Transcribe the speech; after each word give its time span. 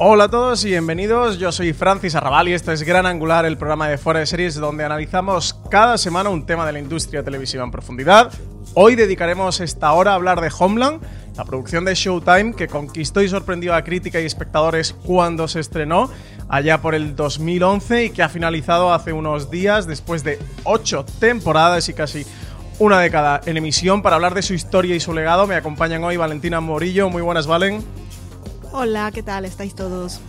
Hola 0.00 0.24
a 0.24 0.28
todos 0.28 0.64
y 0.64 0.68
bienvenidos, 0.68 1.40
yo 1.40 1.50
soy 1.50 1.72
Francis 1.72 2.14
Arrabal 2.14 2.48
y 2.48 2.52
esto 2.52 2.70
es 2.70 2.84
Gran 2.84 3.04
Angular, 3.04 3.44
el 3.44 3.58
programa 3.58 3.88
de 3.88 3.98
Fuera 3.98 4.20
de 4.20 4.26
Series 4.26 4.54
donde 4.54 4.84
analizamos 4.84 5.54
cada 5.72 5.98
semana 5.98 6.30
un 6.30 6.46
tema 6.46 6.64
de 6.64 6.72
la 6.72 6.78
industria 6.78 7.24
televisiva 7.24 7.64
en 7.64 7.72
profundidad. 7.72 8.32
Hoy 8.74 8.94
dedicaremos 8.94 9.58
esta 9.58 9.92
hora 9.92 10.12
a 10.12 10.14
hablar 10.14 10.40
de 10.40 10.52
Homeland, 10.56 11.02
la 11.36 11.44
producción 11.44 11.84
de 11.84 11.96
Showtime 11.96 12.54
que 12.54 12.68
conquistó 12.68 13.22
y 13.22 13.28
sorprendió 13.28 13.74
a 13.74 13.82
crítica 13.82 14.20
y 14.20 14.24
espectadores 14.24 14.92
cuando 14.92 15.48
se 15.48 15.58
estrenó 15.58 16.08
allá 16.48 16.80
por 16.80 16.94
el 16.94 17.16
2011 17.16 18.04
y 18.04 18.10
que 18.10 18.22
ha 18.22 18.28
finalizado 18.28 18.94
hace 18.94 19.12
unos 19.12 19.50
días 19.50 19.88
después 19.88 20.22
de 20.22 20.38
ocho 20.62 21.04
temporadas 21.18 21.88
y 21.88 21.94
casi 21.94 22.24
una 22.78 23.00
década 23.00 23.40
en 23.46 23.56
emisión. 23.56 24.02
Para 24.02 24.14
hablar 24.14 24.34
de 24.34 24.42
su 24.42 24.54
historia 24.54 24.94
y 24.94 25.00
su 25.00 25.12
legado 25.12 25.48
me 25.48 25.56
acompañan 25.56 26.04
hoy 26.04 26.16
Valentina 26.16 26.60
Morillo. 26.60 27.10
Muy 27.10 27.22
buenas, 27.22 27.48
Valen. 27.48 27.82
Hola, 28.72 29.10
¿qué 29.12 29.22
tal? 29.22 29.44
¿Estáis 29.44 29.74
todos? 29.74 30.20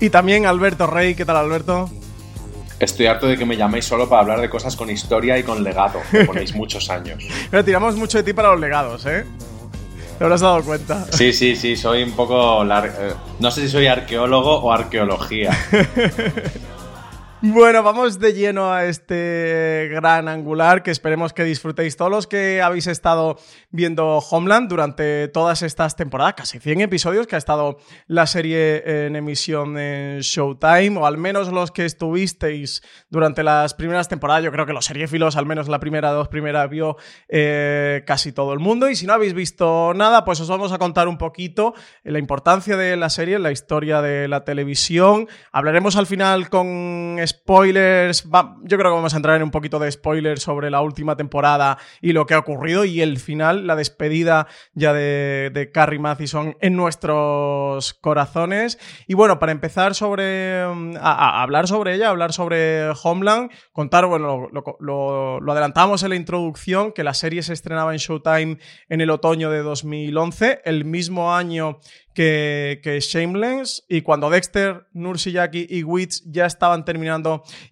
Y 0.00 0.10
también 0.10 0.46
Alberto 0.46 0.86
Rey. 0.86 1.14
¿Qué 1.14 1.24
tal, 1.24 1.36
Alberto? 1.36 1.90
Estoy 2.78 3.06
harto 3.06 3.26
de 3.26 3.36
que 3.36 3.44
me 3.44 3.56
llaméis 3.56 3.86
solo 3.86 4.08
para 4.08 4.22
hablar 4.22 4.40
de 4.40 4.48
cosas 4.48 4.76
con 4.76 4.88
historia 4.90 5.36
y 5.38 5.42
con 5.42 5.64
legado. 5.64 6.00
Me 6.12 6.24
ponéis 6.24 6.54
muchos 6.56 6.90
años. 6.90 7.24
Pero 7.50 7.64
tiramos 7.64 7.96
mucho 7.96 8.18
de 8.18 8.24
ti 8.24 8.32
para 8.32 8.50
los 8.52 8.60
legados, 8.60 9.04
¿eh? 9.06 9.24
¿Te 10.18 10.24
habrás 10.24 10.40
dado 10.40 10.62
cuenta? 10.62 11.06
Sí, 11.12 11.32
sí, 11.32 11.56
sí, 11.56 11.76
soy 11.76 12.02
un 12.02 12.12
poco... 12.12 12.64
Eh, 12.64 13.14
no 13.40 13.50
sé 13.50 13.62
si 13.62 13.68
soy 13.68 13.86
arqueólogo 13.86 14.58
o 14.58 14.72
arqueología. 14.72 15.56
Bueno, 17.40 17.84
vamos 17.84 18.18
de 18.18 18.34
lleno 18.34 18.72
a 18.72 18.86
este 18.86 19.88
gran 19.92 20.26
angular 20.26 20.82
que 20.82 20.90
esperemos 20.90 21.32
que 21.32 21.44
disfrutéis 21.44 21.96
todos 21.96 22.10
los 22.10 22.26
que 22.26 22.60
habéis 22.60 22.88
estado 22.88 23.38
viendo 23.70 24.18
Homeland 24.18 24.68
durante 24.68 25.28
todas 25.28 25.62
estas 25.62 25.94
temporadas, 25.94 26.34
casi 26.34 26.58
100 26.58 26.80
episodios 26.80 27.28
que 27.28 27.36
ha 27.36 27.38
estado 27.38 27.78
la 28.08 28.26
serie 28.26 29.06
en 29.06 29.14
emisión 29.14 29.78
en 29.78 30.18
Showtime, 30.18 30.98
o 30.98 31.06
al 31.06 31.16
menos 31.16 31.52
los 31.52 31.70
que 31.70 31.84
estuvisteis 31.84 32.82
durante 33.08 33.44
las 33.44 33.72
primeras 33.72 34.08
temporadas. 34.08 34.42
Yo 34.42 34.50
creo 34.50 34.66
que 34.66 34.72
los 34.72 34.86
seriefilos, 34.86 35.36
al 35.36 35.46
menos 35.46 35.68
la 35.68 35.78
primera, 35.78 36.10
dos 36.10 36.26
primeras, 36.26 36.68
vio 36.68 36.96
eh, 37.28 38.02
casi 38.04 38.32
todo 38.32 38.52
el 38.52 38.58
mundo. 38.58 38.90
Y 38.90 38.96
si 38.96 39.06
no 39.06 39.12
habéis 39.12 39.34
visto 39.34 39.92
nada, 39.94 40.24
pues 40.24 40.40
os 40.40 40.48
vamos 40.48 40.72
a 40.72 40.78
contar 40.78 41.06
un 41.06 41.18
poquito 41.18 41.74
la 42.02 42.18
importancia 42.18 42.76
de 42.76 42.96
la 42.96 43.10
serie, 43.10 43.38
la 43.38 43.52
historia 43.52 44.02
de 44.02 44.26
la 44.26 44.42
televisión. 44.42 45.28
Hablaremos 45.52 45.94
al 45.94 46.08
final 46.08 46.48
con 46.50 47.27
spoilers. 47.28 48.24
yo 48.24 48.78
creo 48.78 48.90
que 48.90 48.96
vamos 48.96 49.14
a 49.14 49.16
entrar 49.16 49.36
en 49.36 49.42
un 49.42 49.50
poquito 49.50 49.78
de 49.78 49.90
spoilers 49.90 50.42
sobre 50.42 50.70
la 50.70 50.80
última 50.80 51.16
temporada 51.16 51.78
y 52.00 52.12
lo 52.12 52.26
que 52.26 52.34
ha 52.34 52.38
ocurrido 52.38 52.84
y 52.84 53.00
el 53.00 53.18
final, 53.18 53.66
la 53.66 53.76
despedida 53.76 54.46
ya 54.72 54.92
de, 54.92 55.70
Carrie 55.72 55.98
Mathison 55.98 56.56
en 56.60 56.76
nuestros 56.76 57.94
corazones. 57.94 58.78
Y 59.06 59.14
bueno, 59.14 59.38
para 59.38 59.52
empezar 59.52 59.94
sobre 59.94 60.66
mm, 60.66 60.96
a, 61.00 61.42
hablar 61.42 61.68
sobre 61.68 61.94
ella, 61.94 62.08
hablar 62.08 62.32
sobre 62.32 62.90
Homeland, 63.02 63.50
contar, 63.72 64.06
bueno, 64.06 64.48
lo, 64.80 65.52
adelantamos 65.52 66.02
en 66.02 66.10
la 66.10 66.16
introducción, 66.16 66.92
que 66.92 67.04
la 67.04 67.14
serie 67.14 67.42
se 67.42 67.52
estrenaba 67.52 67.92
en 67.92 67.98
Showtime 67.98 68.58
en 68.88 69.00
el 69.00 69.10
otoño 69.10 69.50
de 69.50 69.62
2011, 69.62 70.62
el 70.64 70.84
mismo 70.84 71.34
año 71.34 71.78
que, 72.18 72.98
Shameless. 73.00 73.84
Y 73.88 74.02
cuando 74.02 74.30
Dexter, 74.30 74.86
Nursiyaki 74.92 75.66
y 75.68 75.84
Witch 75.84 76.22
ya 76.26 76.46
estaban 76.46 76.84
terminando 76.84 77.17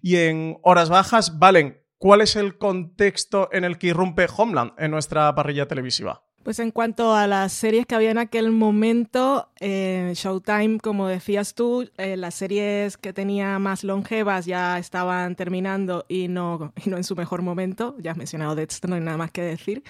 y 0.01 0.17
en 0.17 0.57
horas 0.63 0.89
bajas, 0.89 1.39
Valen, 1.39 1.81
¿cuál 1.97 2.21
es 2.21 2.35
el 2.35 2.57
contexto 2.57 3.49
en 3.51 3.63
el 3.63 3.77
que 3.77 3.87
irrumpe 3.87 4.27
Homeland 4.35 4.73
en 4.77 4.91
nuestra 4.91 5.33
parrilla 5.35 5.67
televisiva? 5.67 6.23
Pues 6.47 6.59
en 6.59 6.71
cuanto 6.71 7.13
a 7.13 7.27
las 7.27 7.51
series 7.51 7.85
que 7.85 7.93
había 7.93 8.09
en 8.09 8.17
aquel 8.17 8.51
momento, 8.51 9.49
eh, 9.59 10.13
Showtime, 10.15 10.79
como 10.79 11.09
decías 11.09 11.53
tú, 11.55 11.89
eh, 11.97 12.15
las 12.15 12.35
series 12.35 12.95
que 12.95 13.11
tenía 13.11 13.59
más 13.59 13.83
longevas 13.83 14.45
ya 14.45 14.79
estaban 14.79 15.35
terminando 15.35 16.05
y 16.07 16.29
no, 16.29 16.71
y 16.85 16.89
no 16.89 16.95
en 16.95 17.03
su 17.03 17.17
mejor 17.17 17.41
momento. 17.41 17.97
Ya 17.99 18.11
has 18.11 18.17
mencionado 18.17 18.55
Dexter, 18.55 18.89
no 18.89 18.95
hay 18.95 19.01
nada 19.01 19.17
más 19.17 19.31
que 19.31 19.41
decir. 19.41 19.83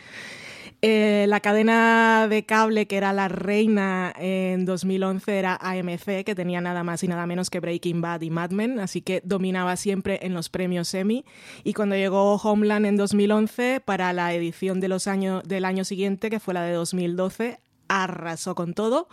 Eh, 0.84 1.26
la 1.28 1.40
cadena 1.40 2.28
de 2.30 2.46
cable 2.46 2.86
que 2.86 2.98
era 2.98 3.12
la 3.12 3.28
reina 3.30 4.14
en 4.16 4.66
2011 4.66 5.40
era 5.40 5.56
AMC, 5.56 6.24
que 6.24 6.36
tenía 6.36 6.62
nada 6.62 6.84
más 6.84 7.04
y 7.04 7.08
nada 7.08 7.26
menos 7.26 7.50
que 7.50 7.60
Breaking 7.60 8.00
Bad 8.00 8.22
y 8.22 8.30
Mad 8.30 8.52
Men, 8.52 8.80
así 8.80 9.02
que 9.02 9.22
dominaba 9.26 9.76
siempre 9.76 10.20
en 10.22 10.36
los 10.36 10.50
premios 10.50 10.94
Emmy. 10.94 11.26
Y 11.64 11.74
cuando 11.74 11.96
llegó 11.96 12.36
Homeland 12.36 12.86
en 12.86 12.96
2011, 12.96 13.82
para 13.84 14.14
la 14.14 14.34
edición 14.34 14.80
de 14.80 14.88
los 14.88 15.08
años, 15.08 15.44
del 15.46 15.66
año 15.66 15.84
siguiente, 15.84 16.30
que 16.30 16.40
fue 16.40 16.54
la 16.54 16.62
de 16.62 16.74
2012, 16.74 17.60
arrasó 17.88 18.54
con 18.54 18.74
todo 18.74 19.08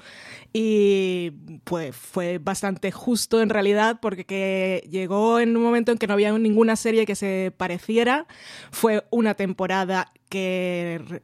y 0.52 1.30
pues 1.62 1.94
fue 1.94 2.38
bastante 2.38 2.90
justo 2.90 3.40
en 3.40 3.48
realidad 3.48 3.98
porque 4.02 4.84
llegó 4.90 5.38
en 5.38 5.56
un 5.56 5.62
momento 5.62 5.92
en 5.92 5.98
que 5.98 6.08
no 6.08 6.14
había 6.14 6.36
ninguna 6.36 6.74
serie 6.76 7.06
que 7.06 7.14
se 7.14 7.52
pareciera, 7.56 8.26
fue 8.72 9.04
una 9.10 9.34
temporada 9.34 10.12
que 10.28 11.22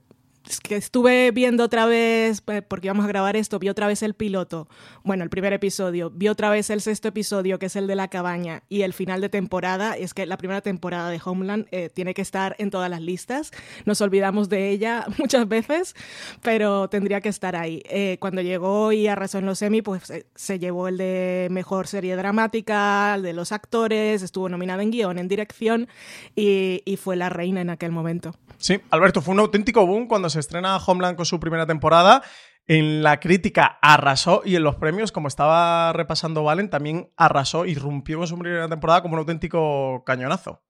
que 0.58 0.74
estuve 0.74 1.30
viendo 1.30 1.62
otra 1.62 1.86
vez, 1.86 2.40
pues, 2.40 2.62
porque 2.66 2.88
íbamos 2.88 3.04
a 3.04 3.08
grabar 3.08 3.36
esto, 3.36 3.60
vi 3.60 3.68
otra 3.68 3.86
vez 3.86 4.02
el 4.02 4.14
piloto, 4.14 4.66
bueno, 5.04 5.22
el 5.22 5.30
primer 5.30 5.52
episodio, 5.52 6.10
vi 6.10 6.26
otra 6.26 6.50
vez 6.50 6.70
el 6.70 6.80
sexto 6.80 7.08
episodio, 7.08 7.60
que 7.60 7.66
es 7.66 7.76
el 7.76 7.86
de 7.86 7.94
la 7.94 8.08
cabaña, 8.08 8.64
y 8.68 8.82
el 8.82 8.92
final 8.92 9.20
de 9.20 9.28
temporada, 9.28 9.96
es 9.96 10.14
que 10.14 10.26
la 10.26 10.36
primera 10.36 10.62
temporada 10.62 11.10
de 11.10 11.20
Homeland 11.24 11.66
eh, 11.70 11.90
tiene 11.94 12.14
que 12.14 12.22
estar 12.22 12.56
en 12.58 12.70
todas 12.70 12.90
las 12.90 13.00
listas, 13.00 13.52
nos 13.84 14.00
olvidamos 14.00 14.48
de 14.48 14.70
ella 14.70 15.06
muchas 15.18 15.46
veces, 15.46 15.94
pero 16.42 16.88
tendría 16.88 17.20
que 17.20 17.28
estar 17.28 17.54
ahí. 17.54 17.82
Eh, 17.88 18.16
cuando 18.18 18.42
llegó 18.42 18.90
y 18.90 19.06
arrasó 19.06 19.38
en 19.38 19.46
los 19.46 19.62
Emmy, 19.62 19.82
pues 19.82 20.10
eh, 20.10 20.26
se 20.34 20.58
llevó 20.58 20.88
el 20.88 20.96
de 20.96 21.46
mejor 21.50 21.86
serie 21.86 22.16
dramática, 22.16 23.14
el 23.14 23.22
de 23.22 23.34
los 23.34 23.52
actores, 23.52 24.22
estuvo 24.22 24.48
nominada 24.48 24.82
en 24.82 24.90
guion, 24.90 25.18
en 25.18 25.28
dirección, 25.28 25.86
y, 26.34 26.82
y 26.84 26.96
fue 26.96 27.14
la 27.14 27.28
reina 27.28 27.60
en 27.60 27.70
aquel 27.70 27.92
momento. 27.92 28.34
Sí, 28.58 28.78
Alberto, 28.90 29.22
fue 29.22 29.32
un 29.32 29.40
auténtico 29.40 29.86
boom 29.86 30.06
cuando 30.06 30.28
se 30.28 30.39
estrena 30.40 30.76
Homeland 30.78 31.16
con 31.16 31.26
su 31.26 31.38
primera 31.38 31.66
temporada. 31.66 32.22
En 32.66 33.02
la 33.02 33.20
crítica 33.20 33.78
arrasó 33.82 34.42
y 34.44 34.56
en 34.56 34.62
los 34.62 34.76
premios, 34.76 35.12
como 35.12 35.28
estaba 35.28 35.92
repasando 35.92 36.44
Valen, 36.44 36.70
también 36.70 37.12
arrasó 37.16 37.66
y 37.66 37.74
rompió 37.74 38.18
con 38.18 38.26
su 38.26 38.38
primera 38.38 38.68
temporada 38.68 39.02
como 39.02 39.14
un 39.14 39.20
auténtico 39.20 40.04
cañonazo. 40.04 40.62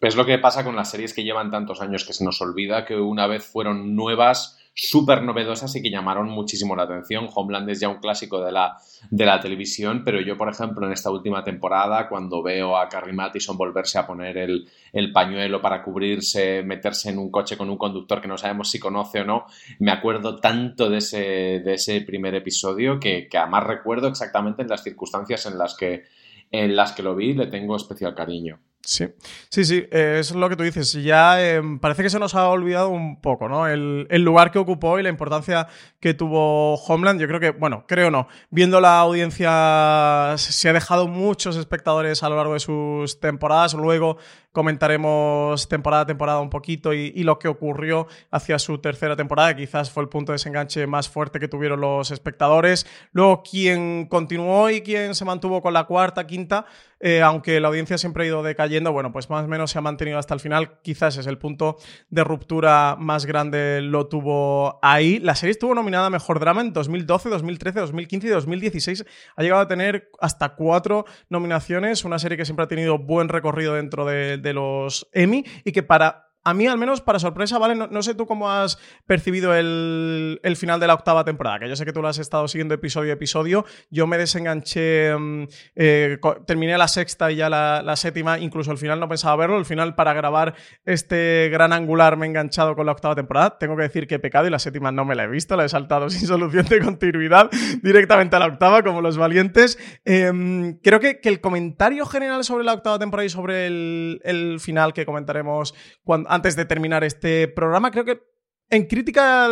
Es 0.00 0.14
lo 0.14 0.24
que 0.24 0.38
pasa 0.38 0.62
con 0.62 0.76
las 0.76 0.90
series 0.90 1.12
que 1.12 1.24
llevan 1.24 1.50
tantos 1.50 1.80
años 1.80 2.04
que 2.04 2.12
se 2.12 2.24
nos 2.24 2.40
olvida 2.40 2.84
que 2.84 2.94
una 2.94 3.26
vez 3.26 3.44
fueron 3.44 3.96
nuevas 3.96 4.58
súper 4.80 5.24
novedosas 5.24 5.74
y 5.74 5.82
que 5.82 5.90
llamaron 5.90 6.28
muchísimo 6.28 6.76
la 6.76 6.84
atención. 6.84 7.28
Homeland 7.34 7.68
es 7.68 7.80
ya 7.80 7.88
un 7.88 7.98
clásico 7.98 8.44
de 8.44 8.52
la, 8.52 8.76
de 9.10 9.26
la 9.26 9.40
televisión, 9.40 10.02
pero 10.04 10.20
yo, 10.20 10.36
por 10.36 10.48
ejemplo, 10.48 10.86
en 10.86 10.92
esta 10.92 11.10
última 11.10 11.42
temporada, 11.42 12.08
cuando 12.08 12.44
veo 12.44 12.76
a 12.76 12.88
Carrie 12.88 13.12
Mathison 13.12 13.56
volverse 13.56 13.98
a 13.98 14.06
poner 14.06 14.38
el, 14.38 14.68
el 14.92 15.10
pañuelo 15.10 15.60
para 15.60 15.82
cubrirse, 15.82 16.62
meterse 16.62 17.10
en 17.10 17.18
un 17.18 17.28
coche 17.28 17.56
con 17.56 17.68
un 17.68 17.76
conductor 17.76 18.20
que 18.20 18.28
no 18.28 18.38
sabemos 18.38 18.70
si 18.70 18.78
conoce 18.78 19.22
o 19.22 19.24
no, 19.24 19.46
me 19.80 19.90
acuerdo 19.90 20.36
tanto 20.36 20.88
de 20.88 20.98
ese, 20.98 21.18
de 21.18 21.74
ese 21.74 22.00
primer 22.02 22.36
episodio 22.36 23.00
que, 23.00 23.26
que 23.28 23.36
además 23.36 23.64
recuerdo 23.64 24.06
exactamente 24.06 24.62
en 24.62 24.68
las 24.68 24.84
circunstancias 24.84 25.44
en 25.46 25.58
las 25.58 25.74
que 25.74 26.04
en 26.50 26.76
las 26.76 26.92
que 26.92 27.02
lo 27.02 27.14
vi 27.14 27.34
le 27.34 27.48
tengo 27.48 27.76
especial 27.76 28.14
cariño. 28.14 28.58
Sí, 28.88 29.04
sí, 29.50 29.66
sí, 29.66 29.86
es 29.90 30.30
lo 30.34 30.48
que 30.48 30.56
tú 30.56 30.62
dices. 30.62 30.94
Ya 30.94 31.46
em, 31.46 31.78
parece 31.78 32.02
que 32.02 32.08
se 32.08 32.18
nos 32.18 32.34
ha 32.34 32.48
olvidado 32.48 32.88
un 32.88 33.20
poco, 33.20 33.46
¿no? 33.46 33.68
El, 33.68 34.06
lugar 34.22 34.50
que 34.50 34.58
ocupó 34.58 34.98
y 34.98 35.02
la 35.02 35.10
importancia 35.10 35.68
que 36.00 36.14
tuvo 36.14 36.76
Homeland. 36.76 37.20
Yo 37.20 37.28
creo 37.28 37.38
que, 37.38 37.50
bueno, 37.50 37.84
creo 37.86 38.10
no. 38.10 38.28
Viendo 38.48 38.80
la 38.80 38.98
audiencia, 39.00 40.36
se 40.38 40.70
ha 40.70 40.72
dejado 40.72 41.06
muchos 41.06 41.58
espectadores 41.58 42.22
a 42.22 42.30
lo 42.30 42.36
largo 42.36 42.54
de 42.54 42.60
sus 42.60 43.20
temporadas. 43.20 43.74
Luego 43.74 44.16
comentaremos 44.52 45.68
temporada 45.68 46.02
a 46.02 46.06
temporada 46.06 46.40
un 46.40 46.50
poquito 46.50 46.94
y, 46.94 47.22
lo 47.22 47.38
que 47.38 47.48
ocurrió 47.48 48.08
hacia 48.30 48.58
su 48.58 48.78
tercera 48.78 49.14
temporada, 49.16 49.54
quizás 49.54 49.90
fue 49.90 50.02
el 50.02 50.08
punto 50.08 50.32
de 50.32 50.36
desenganche 50.36 50.86
más 50.86 51.10
fuerte 51.10 51.38
que 51.38 51.46
tuvieron 51.46 51.80
los 51.80 52.10
espectadores. 52.10 52.86
Luego, 53.12 53.42
quien 53.42 54.06
continuó 54.06 54.70
y 54.70 54.80
quien 54.80 55.14
se 55.14 55.26
mantuvo 55.26 55.60
con 55.60 55.74
la 55.74 55.84
cuarta, 55.84 56.26
quinta, 56.26 56.64
eh, 57.00 57.22
aunque 57.22 57.60
la 57.60 57.68
audiencia 57.68 57.98
siempre 57.98 58.24
ha 58.24 58.26
ido 58.26 58.42
decayendo, 58.42 58.92
bueno, 58.92 59.12
pues 59.12 59.30
más 59.30 59.44
o 59.44 59.48
menos 59.48 59.70
se 59.70 59.78
ha 59.78 59.82
mantenido 59.82 60.18
hasta 60.18 60.34
el 60.34 60.40
final. 60.40 60.80
Quizás 60.82 61.16
es 61.16 61.26
el 61.26 61.38
punto 61.38 61.76
de 62.10 62.24
ruptura 62.24 62.96
más 62.98 63.26
grande, 63.26 63.80
lo 63.82 64.08
tuvo 64.08 64.78
ahí. 64.82 65.18
La 65.18 65.34
serie 65.34 65.52
estuvo 65.52 65.74
nominada 65.74 66.06
a 66.06 66.10
Mejor 66.10 66.40
Drama 66.40 66.60
en 66.60 66.72
2012, 66.72 67.28
2013, 67.28 67.80
2015 67.80 68.26
y 68.26 68.30
2016. 68.30 69.04
Ha 69.36 69.42
llegado 69.42 69.62
a 69.62 69.68
tener 69.68 70.10
hasta 70.20 70.54
cuatro 70.54 71.04
nominaciones, 71.28 72.04
una 72.04 72.18
serie 72.18 72.36
que 72.36 72.44
siempre 72.44 72.64
ha 72.64 72.68
tenido 72.68 72.98
buen 72.98 73.28
recorrido 73.28 73.74
dentro 73.74 74.04
de 74.04 74.38
de 74.38 74.52
los 74.52 75.08
Emmy 75.12 75.44
y 75.64 75.72
que 75.72 75.82
para 75.82 76.27
a 76.48 76.54
mí, 76.54 76.66
al 76.66 76.78
menos, 76.78 77.00
para 77.00 77.18
sorpresa, 77.18 77.58
¿vale? 77.58 77.74
No, 77.74 78.02
sé 78.02 78.14
tú 78.14 78.26
cómo 78.26 78.50
has 78.50 78.78
percibido 79.06 79.54
el, 79.54 80.40
final 80.56 80.80
de 80.80 80.86
la 80.86 80.94
octava 80.94 81.24
temporada, 81.24 81.58
que 81.58 81.68
yo 81.68 81.76
sé 81.76 81.84
que 81.84 81.92
tú 81.92 82.00
lo 82.00 82.08
has 82.08 82.18
estado 82.18 82.48
siguiendo 82.48 82.74
episodio 82.74 83.12
a 83.12 83.14
episodio. 83.14 83.64
Yo 83.90 84.06
me 84.06 84.16
desenganché, 84.16 85.14
mm, 85.16 85.44
eh, 85.76 86.18
terminé 86.46 86.78
la 86.78 86.88
sexta 86.88 87.30
y 87.30 87.36
ya 87.36 87.50
la, 87.50 87.96
séptima, 87.96 88.38
incluso 88.38 88.70
al 88.70 88.78
final 88.78 88.98
no 88.98 89.08
pensaba 89.08 89.36
verlo. 89.36 89.56
Al 89.56 89.66
final, 89.66 89.94
para 89.94 90.14
grabar 90.14 90.54
este 90.84 91.48
gran 91.52 91.72
angular, 91.72 92.16
me 92.16 92.26
he 92.26 92.28
enganchado 92.28 92.74
con 92.74 92.86
la 92.86 92.92
octava 92.92 93.14
temporada. 93.14 93.58
Tengo 93.58 93.76
que 93.76 93.82
decir 93.82 94.06
que 94.06 94.16
he 94.16 94.18
pecado 94.18 94.46
y 94.46 94.50
la 94.50 94.58
séptima 94.58 94.90
no 94.90 95.04
me 95.04 95.14
la 95.14 95.24
he 95.24 95.28
visto, 95.28 95.56
la 95.56 95.64
he 95.64 95.68
saltado 95.68 96.08
sin 96.10 96.26
solución 96.26 96.66
de 96.66 96.80
continuidad 96.80 97.50
directamente 97.82 98.36
a 98.36 98.38
la 98.38 98.46
octava, 98.46 98.82
como 98.82 99.02
los 99.02 99.18
valientes. 99.18 99.78
Em, 100.04 100.78
creo 100.78 101.00
que, 101.00 101.20
el 101.28 101.42
comentario 101.42 102.06
general 102.06 102.42
sobre 102.42 102.64
la 102.64 102.72
octava 102.72 102.98
temporada 102.98 103.26
y 103.26 103.28
sobre 103.28 103.66
el, 103.66 104.22
el 104.24 104.60
final 104.60 104.94
que 104.94 105.04
comentaremos 105.04 105.74
cuando 106.04 106.30
antes 106.38 106.56
de 106.56 106.64
terminar 106.64 107.04
este 107.04 107.48
programa. 107.48 107.90
Creo 107.90 108.04
que 108.04 108.22
en 108.70 108.86
crítica 108.86 109.48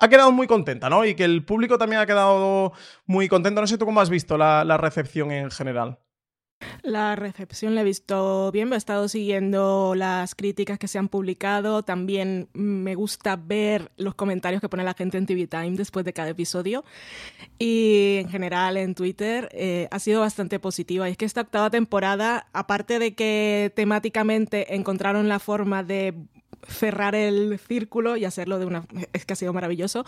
ha 0.00 0.08
quedado 0.08 0.32
muy 0.32 0.46
contenta, 0.46 0.88
¿no? 0.88 1.04
Y 1.04 1.14
que 1.14 1.24
el 1.24 1.44
público 1.44 1.78
también 1.78 2.00
ha 2.00 2.06
quedado 2.06 2.72
muy 3.04 3.28
contento. 3.28 3.60
No 3.60 3.66
sé 3.66 3.78
tú 3.78 3.84
cómo 3.84 4.00
has 4.00 4.10
visto 4.10 4.36
la, 4.38 4.64
la 4.64 4.76
recepción 4.76 5.30
en 5.30 5.50
general. 5.50 5.98
La 6.82 7.16
recepción 7.16 7.74
la 7.74 7.82
he 7.82 7.84
visto 7.84 8.50
bien, 8.52 8.72
he 8.72 8.76
estado 8.76 9.08
siguiendo 9.08 9.94
las 9.94 10.34
críticas 10.34 10.78
que 10.78 10.88
se 10.88 10.98
han 10.98 11.08
publicado, 11.08 11.82
también 11.82 12.48
me 12.54 12.94
gusta 12.94 13.36
ver 13.36 13.90
los 13.96 14.14
comentarios 14.14 14.60
que 14.60 14.68
pone 14.68 14.84
la 14.84 14.94
gente 14.94 15.18
en 15.18 15.26
TV 15.26 15.46
Time 15.46 15.72
después 15.72 16.04
de 16.04 16.12
cada 16.12 16.30
episodio 16.30 16.84
y 17.58 18.18
en 18.20 18.28
general 18.30 18.76
en 18.76 18.94
Twitter 18.94 19.48
eh, 19.52 19.88
ha 19.90 19.98
sido 19.98 20.20
bastante 20.20 20.58
positiva. 20.58 21.08
Y 21.08 21.12
es 21.12 21.18
que 21.18 21.24
esta 21.24 21.42
octava 21.42 21.70
temporada, 21.70 22.46
aparte 22.52 22.98
de 22.98 23.14
que 23.14 23.72
temáticamente 23.74 24.74
encontraron 24.74 25.28
la 25.28 25.38
forma 25.38 25.82
de 25.82 26.14
cerrar 26.68 27.14
el 27.14 27.58
círculo 27.58 28.16
y 28.16 28.24
hacerlo 28.24 28.58
de 28.58 28.66
una... 28.66 28.84
es 29.12 29.24
que 29.24 29.32
ha 29.32 29.36
sido 29.36 29.52
maravilloso. 29.52 30.04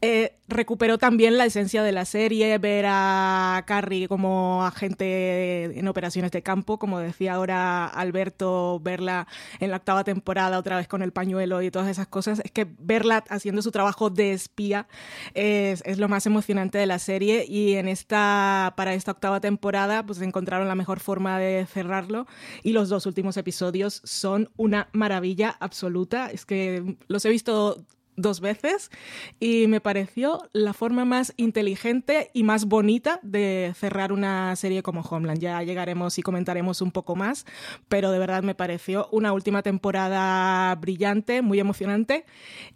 Eh, 0.00 0.36
recuperó 0.48 0.98
también 0.98 1.38
la 1.38 1.46
esencia 1.46 1.82
de 1.82 1.92
la 1.92 2.04
serie, 2.04 2.58
ver 2.58 2.86
a 2.88 3.64
Carrie 3.66 4.08
como 4.08 4.64
agente 4.64 5.78
en 5.78 5.88
operaciones 5.88 6.30
de 6.32 6.42
campo, 6.42 6.78
como 6.78 6.98
decía 6.98 7.34
ahora 7.34 7.86
Alberto, 7.86 8.80
verla 8.80 9.26
en 9.60 9.70
la 9.70 9.78
octava 9.78 10.04
temporada 10.04 10.58
otra 10.58 10.76
vez 10.76 10.88
con 10.88 11.02
el 11.02 11.12
pañuelo 11.12 11.62
y 11.62 11.70
todas 11.70 11.88
esas 11.88 12.06
cosas, 12.06 12.40
es 12.44 12.50
que 12.50 12.66
verla 12.78 13.24
haciendo 13.28 13.62
su 13.62 13.70
trabajo 13.70 14.10
de 14.10 14.32
espía 14.32 14.86
es, 15.34 15.82
es 15.86 15.98
lo 15.98 16.08
más 16.08 16.26
emocionante 16.26 16.78
de 16.78 16.86
la 16.86 16.98
serie 16.98 17.46
y 17.46 17.74
en 17.74 17.88
esta, 17.88 18.74
para 18.76 18.94
esta 18.94 19.12
octava 19.12 19.40
temporada 19.40 20.04
pues 20.04 20.20
encontraron 20.20 20.68
la 20.68 20.74
mejor 20.74 21.00
forma 21.00 21.38
de 21.38 21.66
cerrarlo 21.66 22.26
y 22.62 22.72
los 22.72 22.88
dos 22.88 23.06
últimos 23.06 23.36
episodios 23.36 24.00
son 24.04 24.50
una 24.56 24.88
maravilla 24.92 25.56
absoluta 25.60 25.93
es 26.32 26.44
que 26.44 26.96
los 27.08 27.24
he 27.24 27.30
visto 27.30 27.84
dos 28.16 28.40
veces 28.40 28.90
y 29.40 29.66
me 29.66 29.80
pareció 29.80 30.48
la 30.52 30.72
forma 30.72 31.04
más 31.04 31.32
inteligente 31.36 32.30
y 32.32 32.42
más 32.42 32.66
bonita 32.66 33.20
de 33.22 33.72
cerrar 33.76 34.12
una 34.12 34.54
serie 34.56 34.82
como 34.82 35.00
Homeland. 35.00 35.40
Ya 35.40 35.62
llegaremos 35.62 36.18
y 36.18 36.22
comentaremos 36.22 36.80
un 36.80 36.90
poco 36.90 37.16
más, 37.16 37.44
pero 37.88 38.10
de 38.10 38.18
verdad 38.18 38.42
me 38.42 38.54
pareció 38.54 39.08
una 39.10 39.32
última 39.32 39.62
temporada 39.62 40.74
brillante, 40.76 41.42
muy 41.42 41.60
emocionante 41.60 42.24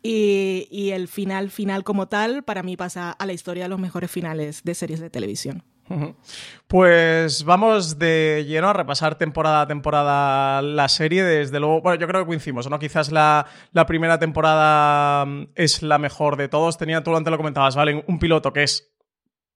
y, 0.02 0.68
y 0.70 0.90
el 0.90 1.08
final 1.08 1.50
final 1.50 1.84
como 1.84 2.08
tal 2.08 2.42
para 2.42 2.62
mí 2.62 2.76
pasa 2.76 3.10
a 3.12 3.26
la 3.26 3.32
historia 3.32 3.64
de 3.64 3.68
los 3.68 3.80
mejores 3.80 4.10
finales 4.10 4.62
de 4.64 4.74
series 4.74 5.00
de 5.00 5.10
televisión. 5.10 5.62
Pues 6.66 7.44
vamos 7.44 7.98
de 7.98 8.44
lleno 8.46 8.68
a 8.68 8.72
repasar 8.72 9.16
temporada 9.16 9.62
a 9.62 9.66
temporada 9.66 10.60
la 10.62 10.88
serie. 10.88 11.24
Desde 11.24 11.60
luego, 11.60 11.80
bueno, 11.80 11.98
yo 11.98 12.06
creo 12.06 12.22
que 12.22 12.26
coincidimos, 12.26 12.68
¿no? 12.68 12.78
Quizás 12.78 13.10
la, 13.10 13.46
la 13.72 13.86
primera 13.86 14.18
temporada 14.18 15.24
mm, 15.24 15.48
es 15.54 15.82
la 15.82 15.98
mejor 15.98 16.36
de 16.36 16.48
todos. 16.48 16.76
Tenía, 16.76 17.02
tú 17.02 17.16
antes 17.16 17.30
lo 17.30 17.36
comentabas, 17.36 17.74
¿vale? 17.74 18.04
Un 18.06 18.18
piloto 18.18 18.52
que 18.52 18.64
es 18.64 18.97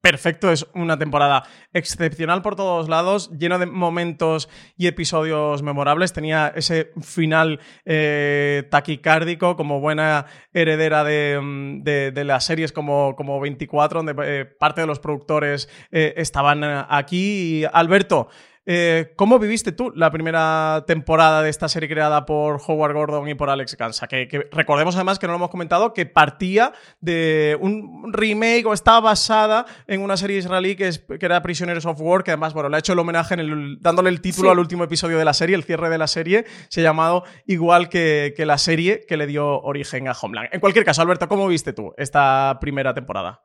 perfecto, 0.03 0.51
es 0.51 0.67
una 0.75 0.99
temporada 0.99 1.45
excepcional 1.73 2.43
por 2.43 2.57
todos 2.57 2.89
lados, 2.89 3.31
lleno 3.39 3.59
de 3.61 3.67
momentos 3.67 4.49
y 4.77 4.89
episodios 4.89 5.63
memorables. 5.63 6.13
Tenía 6.13 6.53
ese 6.55 6.91
final 7.01 7.61
eh, 7.85 8.67
taquicárdico 8.69 9.57
como 9.57 9.81
buena 9.81 10.27
heredera 10.53 11.05
de, 11.05 11.39
mm, 11.41 11.83
de, 11.85 12.25
las 12.25 12.45
series 12.45 12.73
como, 12.73 13.15
como 13.15 13.41
24, 13.41 14.03
donde 14.03 14.15
eh, 14.27 14.45
parte 14.45 14.81
de 14.81 14.89
los 14.89 14.99
productores 14.99 15.69
eh, 15.93 16.15
estaban 16.17 16.65
aquí. 16.65 17.63
Y, 17.63 17.65
Alberto, 17.73 18.29
eh, 18.65 19.13
¿Cómo 19.17 19.41
viviste 19.41 19.73
tú 19.73 19.93
la 19.97 20.11
primera 20.13 20.85
temporada 20.87 21.43
de 21.43 21.51
esta 21.51 21.69
serie 21.69 21.89
creada 21.89 22.25
por 22.25 22.61
Howard 22.65 22.95
Gordon 22.95 23.29
y 23.29 23.35
por 23.35 23.51
Alex 23.51 23.77
Gansa? 23.77 24.07
Que, 24.07 24.49
recordemos 24.53 24.95
además 24.95 25.19
que 25.19 25.27
no 25.27 25.33
lo 25.33 25.39
hemos 25.39 25.51
comentado, 25.51 25.93
que 25.93 26.07
partía 26.07 26.73
de 27.01 27.59
un 27.61 28.13
remake 28.13 28.65
o 28.67 28.73
estaba 28.73 29.01
basada 29.01 29.67
en 29.89 30.01
una 30.01 30.17
serie 30.17 30.39
israelí 30.39 30.77
que, 30.77 30.91
era 31.21 31.43
Prisoners 31.43 31.85
of 31.87 32.01
War, 32.01 32.23
que 32.23 32.31
además, 32.31 32.55
bueno, 32.55 32.69
le 32.69 32.77
ha 32.77 32.79
hecho 32.79 32.93
el 32.93 33.01
homenaje 33.01 33.37
dándole 33.81 34.11
el 34.11 34.21
título 34.21 34.53
al 34.53 34.59
último 34.59 34.85
episodio 34.85 35.19
de 35.19 35.25
la 35.25 35.35
serie, 35.35 35.57
el 35.57 35.65
cierre 35.65 35.91
de 35.91 35.99
la 35.99 36.07
serie, 36.07 36.45
se 36.69 36.81
ha 36.81 36.85
llamado 36.85 37.25
igual 37.47 37.89
que, 37.89 38.33
que 38.37 38.47
la 38.47 38.59
serie 38.59 39.05
que 39.09 39.17
le 39.17 39.27
dio 39.27 39.61
origen 39.61 40.07
a 40.07 40.13
Homeland. 40.13 40.51
En 40.53 40.61
cualquier 40.61 40.85
caso, 40.85 41.03
Alberto, 41.03 41.27
¿cómo 41.29 41.49
viste 41.49 41.73
tú 41.73 41.93
esta 41.97 42.59
primera 42.61 42.95
temporada? 42.95 43.43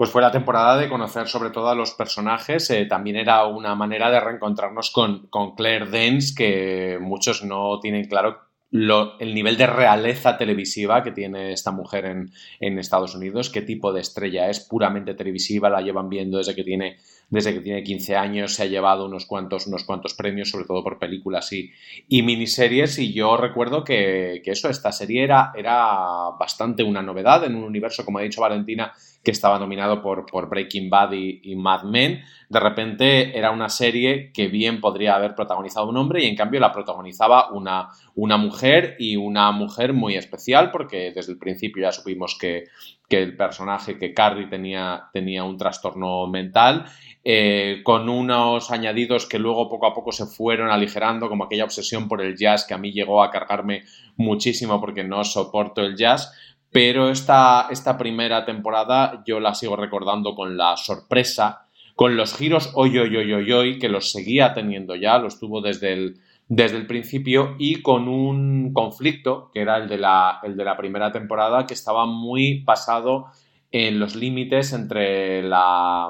Pues 0.00 0.08
fue 0.08 0.22
la 0.22 0.32
temporada 0.32 0.78
de 0.78 0.88
conocer 0.88 1.28
sobre 1.28 1.50
todo 1.50 1.68
a 1.68 1.74
los 1.74 1.90
personajes. 1.90 2.70
Eh, 2.70 2.86
también 2.86 3.16
era 3.16 3.44
una 3.44 3.74
manera 3.74 4.10
de 4.10 4.18
reencontrarnos 4.18 4.90
con, 4.92 5.26
con 5.26 5.54
Claire 5.54 5.90
Danes, 5.90 6.34
que 6.34 6.96
muchos 6.98 7.44
no 7.44 7.78
tienen 7.80 8.06
claro 8.06 8.38
el 8.72 9.34
nivel 9.34 9.58
de 9.58 9.66
realeza 9.66 10.38
televisiva 10.38 11.02
que 11.02 11.10
tiene 11.10 11.52
esta 11.52 11.70
mujer 11.70 12.06
en, 12.06 12.30
en, 12.60 12.78
Estados 12.78 13.14
Unidos, 13.14 13.50
qué 13.50 13.60
tipo 13.60 13.92
de 13.92 14.00
estrella 14.00 14.48
es, 14.48 14.60
puramente 14.60 15.12
televisiva, 15.12 15.68
la 15.68 15.82
llevan 15.82 16.08
viendo 16.08 16.38
desde 16.38 16.54
que 16.54 16.64
tiene, 16.64 16.96
desde 17.28 17.52
que 17.52 17.60
tiene 17.60 17.82
15 17.82 18.16
años, 18.16 18.54
se 18.54 18.62
ha 18.62 18.66
llevado 18.66 19.04
unos 19.04 19.26
cuantos, 19.26 19.66
unos 19.66 19.84
cuantos 19.84 20.14
premios, 20.14 20.48
sobre 20.48 20.64
todo 20.64 20.82
por 20.82 20.98
películas 20.98 21.52
y, 21.52 21.72
y 22.08 22.22
miniseries, 22.22 22.98
y 22.98 23.12
yo 23.12 23.36
recuerdo 23.36 23.84
que, 23.84 24.40
que, 24.42 24.52
eso, 24.52 24.70
esta 24.70 24.92
serie 24.92 25.24
era, 25.24 25.52
era 25.54 26.30
bastante 26.38 26.84
una 26.84 27.02
novedad 27.02 27.44
en 27.44 27.56
un 27.56 27.64
universo, 27.64 28.04
como 28.04 28.18
ha 28.18 28.22
dicho 28.22 28.40
Valentina, 28.40 28.94
que 29.22 29.30
estaba 29.30 29.58
nominado 29.58 30.00
por, 30.00 30.24
por 30.26 30.48
Breaking 30.48 30.88
Bad 30.88 31.12
y, 31.12 31.54
Mad 31.56 31.82
Men, 31.82 32.22
de 32.48 32.60
repente 32.60 33.36
era 33.36 33.50
una 33.50 33.68
serie 33.68 34.32
que 34.32 34.48
bien 34.48 34.80
podría 34.80 35.14
haber 35.14 35.34
protagonizado 35.34 35.88
un 35.88 35.96
hombre 35.96 36.24
y 36.24 36.28
en 36.28 36.36
cambio 36.36 36.58
la 36.58 36.72
protagonizaba 36.72 37.50
una, 37.52 37.88
una 38.14 38.38
mujer 38.38 38.96
y 38.98 39.16
una 39.16 39.52
mujer 39.52 39.92
muy 39.92 40.16
especial 40.16 40.70
porque 40.70 41.12
desde 41.14 41.32
el 41.32 41.38
principio 41.38 41.82
ya 41.82 41.92
supimos 41.92 42.36
que, 42.40 42.64
que 43.08 43.22
el 43.22 43.36
personaje, 43.36 43.98
que 43.98 44.14
Carrie 44.14 44.46
tenía, 44.46 45.08
tenía 45.12 45.44
un 45.44 45.58
trastorno 45.58 46.26
mental 46.26 46.86
eh, 47.22 47.82
con 47.84 48.08
unos 48.08 48.70
añadidos 48.70 49.26
que 49.26 49.38
luego 49.38 49.68
poco 49.68 49.86
a 49.86 49.92
poco 49.92 50.10
se 50.10 50.24
fueron 50.24 50.70
aligerando, 50.70 51.28
como 51.28 51.44
aquella 51.44 51.64
obsesión 51.64 52.08
por 52.08 52.22
el 52.22 52.34
jazz 52.34 52.64
que 52.64 52.72
a 52.72 52.78
mí 52.78 52.92
llegó 52.92 53.22
a 53.22 53.30
cargarme 53.30 53.82
muchísimo 54.16 54.80
porque 54.80 55.04
no 55.04 55.22
soporto 55.24 55.82
el 55.82 55.96
jazz, 55.96 56.32
pero 56.72 57.10
esta, 57.10 57.68
esta 57.70 57.98
primera 57.98 58.44
temporada 58.44 59.22
yo 59.26 59.40
la 59.40 59.54
sigo 59.54 59.76
recordando 59.76 60.34
con 60.34 60.56
la 60.56 60.76
sorpresa, 60.76 61.66
con 61.94 62.16
los 62.16 62.34
giros 62.34 62.70
hoy, 62.74 62.96
hoy, 62.98 63.16
hoy, 63.16 63.32
hoy, 63.32 63.52
hoy, 63.52 63.78
que 63.78 63.88
los 63.88 64.12
seguía 64.12 64.54
teniendo 64.54 64.94
ya, 64.94 65.18
los 65.18 65.38
tuvo 65.38 65.60
desde 65.60 65.92
el, 65.92 66.16
desde 66.48 66.76
el 66.76 66.86
principio 66.86 67.56
y 67.58 67.82
con 67.82 68.08
un 68.08 68.72
conflicto 68.72 69.50
que 69.52 69.60
era 69.60 69.76
el 69.76 69.88
de 69.88 69.98
la, 69.98 70.40
el 70.42 70.56
de 70.56 70.64
la 70.64 70.76
primera 70.76 71.12
temporada 71.12 71.66
que 71.66 71.74
estaba 71.74 72.06
muy 72.06 72.64
pasado 72.64 73.26
en 73.72 74.00
los 74.00 74.16
límites 74.16 74.72
entre 74.72 75.42
la 75.42 76.08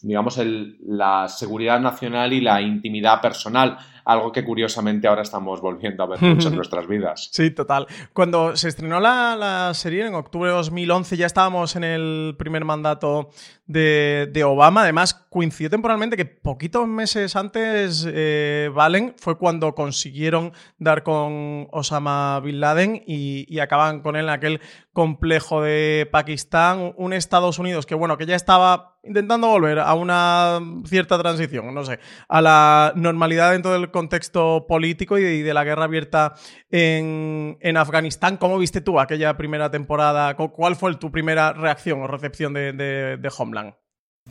digamos 0.00 0.40
la 0.86 1.28
seguridad 1.28 1.80
nacional 1.80 2.32
y 2.32 2.40
la 2.40 2.62
intimidad 2.62 3.20
personal 3.20 3.78
algo 4.08 4.32
que 4.32 4.42
curiosamente 4.42 5.06
ahora 5.06 5.20
estamos 5.20 5.60
volviendo 5.60 6.02
a 6.02 6.06
ver 6.06 6.22
mucho 6.22 6.48
en 6.48 6.56
nuestras 6.56 6.88
vidas. 6.88 7.28
Sí, 7.30 7.50
total. 7.50 7.86
Cuando 8.14 8.56
se 8.56 8.68
estrenó 8.68 9.00
la, 9.00 9.70
serie 9.74 10.06
en 10.06 10.14
octubre 10.14 10.48
de 10.48 10.56
2011 10.56 11.18
ya 11.18 11.26
estábamos 11.26 11.76
en 11.76 11.84
el 11.84 12.34
primer 12.38 12.64
mandato 12.64 13.28
de, 13.66 14.42
Obama. 14.46 14.82
Además, 14.82 15.12
coincidió 15.12 15.68
temporalmente 15.68 16.16
que 16.16 16.24
poquitos 16.24 16.88
meses 16.88 17.36
antes, 17.36 18.06
eh, 18.08 18.70
Valen, 18.72 19.14
fue 19.18 19.36
cuando 19.36 19.74
consiguieron 19.74 20.52
dar 20.78 21.02
con 21.02 21.68
Osama 21.70 22.40
Bin 22.40 22.60
Laden 22.60 23.02
y, 23.06 23.44
y 23.46 23.58
acaban 23.58 24.00
con 24.00 24.16
él 24.16 24.24
en 24.24 24.30
aquel 24.30 24.60
complejo 24.98 25.62
de 25.62 26.08
Pakistán, 26.10 26.92
un 26.96 27.12
Estados 27.12 27.60
Unidos 27.60 27.86
que, 27.86 27.94
bueno, 27.94 28.18
que 28.18 28.26
ya 28.26 28.34
estaba 28.34 28.98
intentando 29.04 29.46
volver 29.46 29.78
a 29.78 29.94
una 29.94 30.58
cierta 30.86 31.16
transición, 31.20 31.72
no 31.72 31.84
sé, 31.84 32.00
a 32.28 32.40
la 32.40 32.92
normalidad 32.96 33.52
dentro 33.52 33.70
del 33.70 33.92
contexto 33.92 34.66
político 34.66 35.16
y 35.16 35.42
de, 35.42 35.54
la 35.54 35.62
guerra 35.62 35.84
abierta 35.84 36.34
en, 36.68 37.76
Afganistán. 37.76 38.38
¿Cómo 38.38 38.58
viste 38.58 38.80
tú 38.80 38.98
aquella 38.98 39.36
primera 39.36 39.70
temporada? 39.70 40.34
¿Cuál 40.34 40.74
fue 40.74 40.96
tu 40.96 41.12
primera 41.12 41.52
reacción 41.52 42.02
o 42.02 42.08
recepción 42.08 42.52
de, 42.52 43.30
Homeland? 43.38 43.74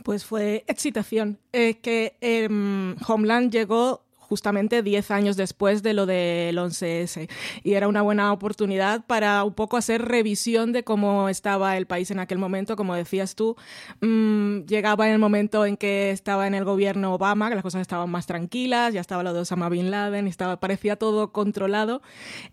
Pues 0.04 0.26
fue 0.26 0.66
excitación. 0.68 1.40
Es 1.54 1.78
que 1.78 2.18
em, 2.20 2.98
Homeland 3.08 3.54
llegó 3.54 4.07
justamente 4.28 4.84
10 4.84 5.12
años 5.12 5.38
después 5.38 5.84
de 5.84 5.94
lo 5.94 6.06
del 6.06 6.58
11S. 6.58 7.30
Y 7.64 7.74
era 7.74 7.88
una 7.88 8.02
buena 8.02 8.32
oportunidad 8.32 9.06
para 9.06 9.44
un 9.44 9.54
poco 9.54 9.78
hacer 9.78 10.04
revisión 10.04 10.72
de 10.74 10.84
cómo 10.84 11.30
estaba 11.30 11.78
el 11.78 11.88
país 11.88 12.12
en 12.12 12.20
aquel 12.20 12.38
momento. 12.38 12.76
Como 12.76 12.96
decías 12.96 13.36
tú, 13.36 13.56
mm, 14.02 14.66
llegaba 14.66 15.08
en 15.08 15.14
el 15.14 15.20
momento 15.20 15.66
en 15.66 15.78
que 15.78 16.12
estaba 16.12 16.48
en 16.48 16.54
el 16.54 16.66
gobierno 16.66 17.14
Obama, 17.14 17.50
que 17.50 17.56
las 17.56 17.64
cosas 17.64 17.82
estaban 17.82 18.10
más 18.10 18.26
tranquilas, 18.26 18.94
ya 18.94 19.02
estaba 19.02 19.24
lo 19.24 19.34
de 19.34 19.42
Osama 19.42 19.70
Bin 19.70 19.92
Laden, 19.92 20.28
estaba, 20.28 20.60
parecía 20.60 20.96
todo 20.96 21.32
controlado. 21.32 22.02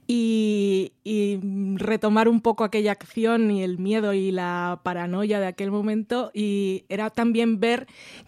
Y, 0.06 0.92
retomar 1.76 2.28
un 2.28 2.40
poco 2.40 2.64
aquella 2.64 2.92
acción 2.92 3.50
y 3.50 3.62
el 3.62 3.78
miedo 3.78 4.14
y 4.14 4.30
la 4.30 4.80
paranoia 4.82 5.38
de 5.38 5.46
aquel 5.46 5.70
momento. 5.70 6.30
Y 6.32 6.84
era 6.88 7.10
también 7.10 7.60
ver 7.60 7.86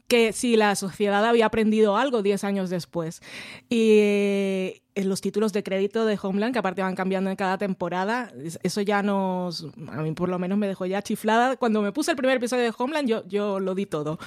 que 0.08 0.32
si 0.32 0.56
la 0.56 0.74
sociedad 0.74 1.24
había 1.24 1.46
aprendido 1.46 1.96
algo 1.96 2.22
10 2.22 2.44
años 2.44 2.70
después. 2.70 3.22
Y 3.68 4.82
los 5.04 5.20
títulos 5.20 5.52
de 5.52 5.62
crédito 5.62 6.06
de 6.06 6.18
Homeland, 6.20 6.54
que 6.54 6.58
aparte 6.58 6.80
van 6.80 6.94
cambiando 6.94 7.28
en 7.28 7.36
cada 7.36 7.58
temporada, 7.58 8.32
eso 8.62 8.80
ya 8.80 9.02
nos, 9.02 9.66
a 9.88 10.02
mí 10.02 10.12
por 10.12 10.30
lo 10.30 10.38
menos 10.38 10.56
me 10.56 10.66
dejó 10.66 10.86
ya 10.86 11.02
chiflada. 11.02 11.56
Cuando 11.56 11.82
me 11.82 11.92
puse 11.92 12.12
el 12.12 12.16
primer 12.16 12.38
episodio 12.38 12.64
de 12.64 12.72
Homeland, 12.76 13.08
yo, 13.08 13.26
yo 13.28 13.60
lo 13.60 13.74
di 13.74 13.84
todo. 13.84 14.18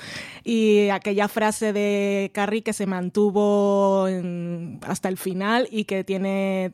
Y 0.43 0.89
aquella 0.89 1.27
frase 1.27 1.73
de 1.73 2.29
Carrie 2.33 2.61
que 2.61 2.73
se 2.73 2.85
mantuvo 2.85 4.07
hasta 4.83 5.09
el 5.09 5.17
final 5.17 5.67
y 5.71 5.85
que 5.85 6.03
tiene, 6.03 6.71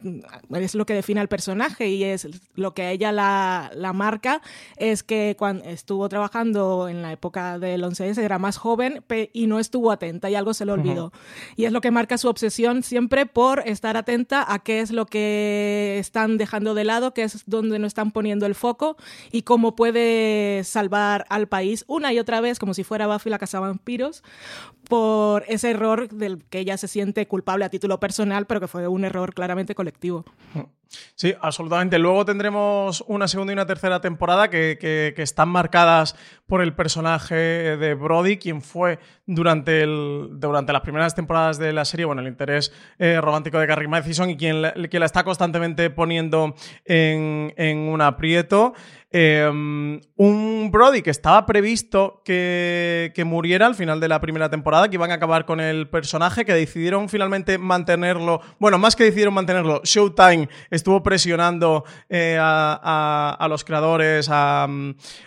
es 0.51 0.75
lo 0.75 0.85
que 0.85 0.93
define 0.93 1.21
al 1.21 1.29
personaje 1.29 1.87
y 1.87 2.03
es 2.03 2.27
lo 2.55 2.73
que 2.73 2.83
a 2.83 2.91
ella 2.91 3.13
la, 3.13 3.71
la 3.75 3.93
marca, 3.93 4.41
es 4.75 5.03
que 5.03 5.35
cuando 5.39 5.63
estuvo 5.63 6.09
trabajando 6.09 6.89
en 6.89 7.01
la 7.01 7.13
época 7.13 7.59
del 7.59 7.83
11S 7.83 8.17
era 8.17 8.39
más 8.39 8.57
joven 8.57 9.03
y 9.31 9.47
no 9.47 9.59
estuvo 9.59 9.91
atenta 9.91 10.29
y 10.29 10.35
algo 10.35 10.53
se 10.53 10.65
le 10.65 10.73
olvidó. 10.73 11.13
Y 11.55 11.63
es 11.63 11.71
lo 11.71 11.79
que 11.79 11.91
marca 11.91 12.17
su 12.17 12.27
obsesión 12.27 12.83
siempre 12.83 13.25
por 13.25 13.65
estar 13.65 13.84
atenta 13.93 14.45
a 14.51 14.59
qué 14.59 14.79
es 14.81 14.91
lo 14.91 15.05
que 15.05 15.97
están 15.99 16.37
dejando 16.37 16.73
de 16.73 16.83
lado, 16.83 17.13
qué 17.13 17.23
es 17.23 17.43
donde 17.45 17.79
no 17.79 17.87
están 17.87 18.11
poniendo 18.11 18.45
el 18.45 18.55
foco 18.55 18.97
y 19.31 19.43
cómo 19.43 19.75
puede 19.75 20.63
salvar 20.63 21.25
al 21.29 21.47
país 21.47 21.85
una 21.87 22.11
y 22.13 22.19
otra 22.19 22.41
vez, 22.41 22.59
como 22.59 22.73
si 22.73 22.83
fuera 22.83 23.07
Buffy 23.07 23.29
la 23.29 23.39
casa 23.39 23.59
vampiros, 23.59 24.23
por 24.89 25.43
ese 25.47 25.71
error 25.71 26.09
del 26.09 26.43
que 26.45 26.59
ella 26.59 26.77
se 26.77 26.87
siente 26.87 27.27
culpable 27.27 27.65
a 27.65 27.69
título 27.69 27.99
personal, 27.99 28.45
pero 28.45 28.59
que 28.59 28.67
fue 28.67 28.87
un 28.87 29.05
error 29.05 29.33
claramente 29.33 29.75
colectivo. 29.75 30.25
Sí, 31.15 31.33
absolutamente. 31.41 31.99
Luego 31.99 32.25
tendremos 32.25 33.03
una 33.07 33.27
segunda 33.27 33.51
y 33.51 33.55
una 33.55 33.65
tercera 33.65 34.01
temporada 34.01 34.49
que, 34.49 35.13
están 35.17 35.49
marcadas 35.49 36.15
por 36.45 36.61
el 36.61 36.73
personaje 36.75 37.35
de 37.35 37.93
Brody, 37.95 38.37
quien 38.37 38.61
fue 38.61 38.99
durante, 39.25 39.81
el, 39.81 40.29
durante 40.33 40.71
las 40.73 40.81
primeras 40.81 41.15
temporadas 41.15 41.57
de 41.57 41.73
la 41.73 41.85
serie, 41.85 42.05
bueno, 42.05 42.21
el 42.21 42.27
interés 42.27 42.71
eh, 42.99 43.19
romántico 43.19 43.59
de 43.59 43.67
Carrie 43.67 43.87
Mathison 43.87 44.29
y 44.29 44.37
quien, 44.37 44.61
quien, 44.89 44.99
la 44.99 45.05
está 45.05 45.23
constantemente 45.23 45.89
poniendo 45.89 46.53
en, 46.85 47.53
en 47.57 47.77
un 47.79 48.01
aprieto. 48.01 48.73
Em, 49.17 50.01
un 50.17 50.71
Brody 50.71 51.01
que 51.01 51.09
estaba 51.09 51.45
previsto 51.45 52.21
que, 52.25 53.13
muriera 53.25 53.65
al 53.65 53.73
final 53.73 54.01
de 54.01 54.09
la 54.09 54.19
primera 54.19 54.49
temporada, 54.49 54.89
que 54.89 54.95
iban 54.95 55.09
a 55.09 55.13
acabar 55.13 55.45
con 55.45 55.61
el 55.61 55.87
personaje, 55.87 56.43
que 56.43 56.53
decidieron 56.53 57.07
finalmente 57.07 57.57
mantenerlo. 57.57 58.41
Bueno, 58.59 58.77
más 58.77 58.93
que 58.97 59.05
decidieron 59.05 59.33
mantenerlo, 59.33 59.79
Showtime 59.85 60.49
estuvo 60.69 61.01
presionando 61.01 61.85
eh, 62.09 62.37
a, 62.41 63.47
los 63.49 63.63
creadores, 63.63 64.27
a, 64.29 64.67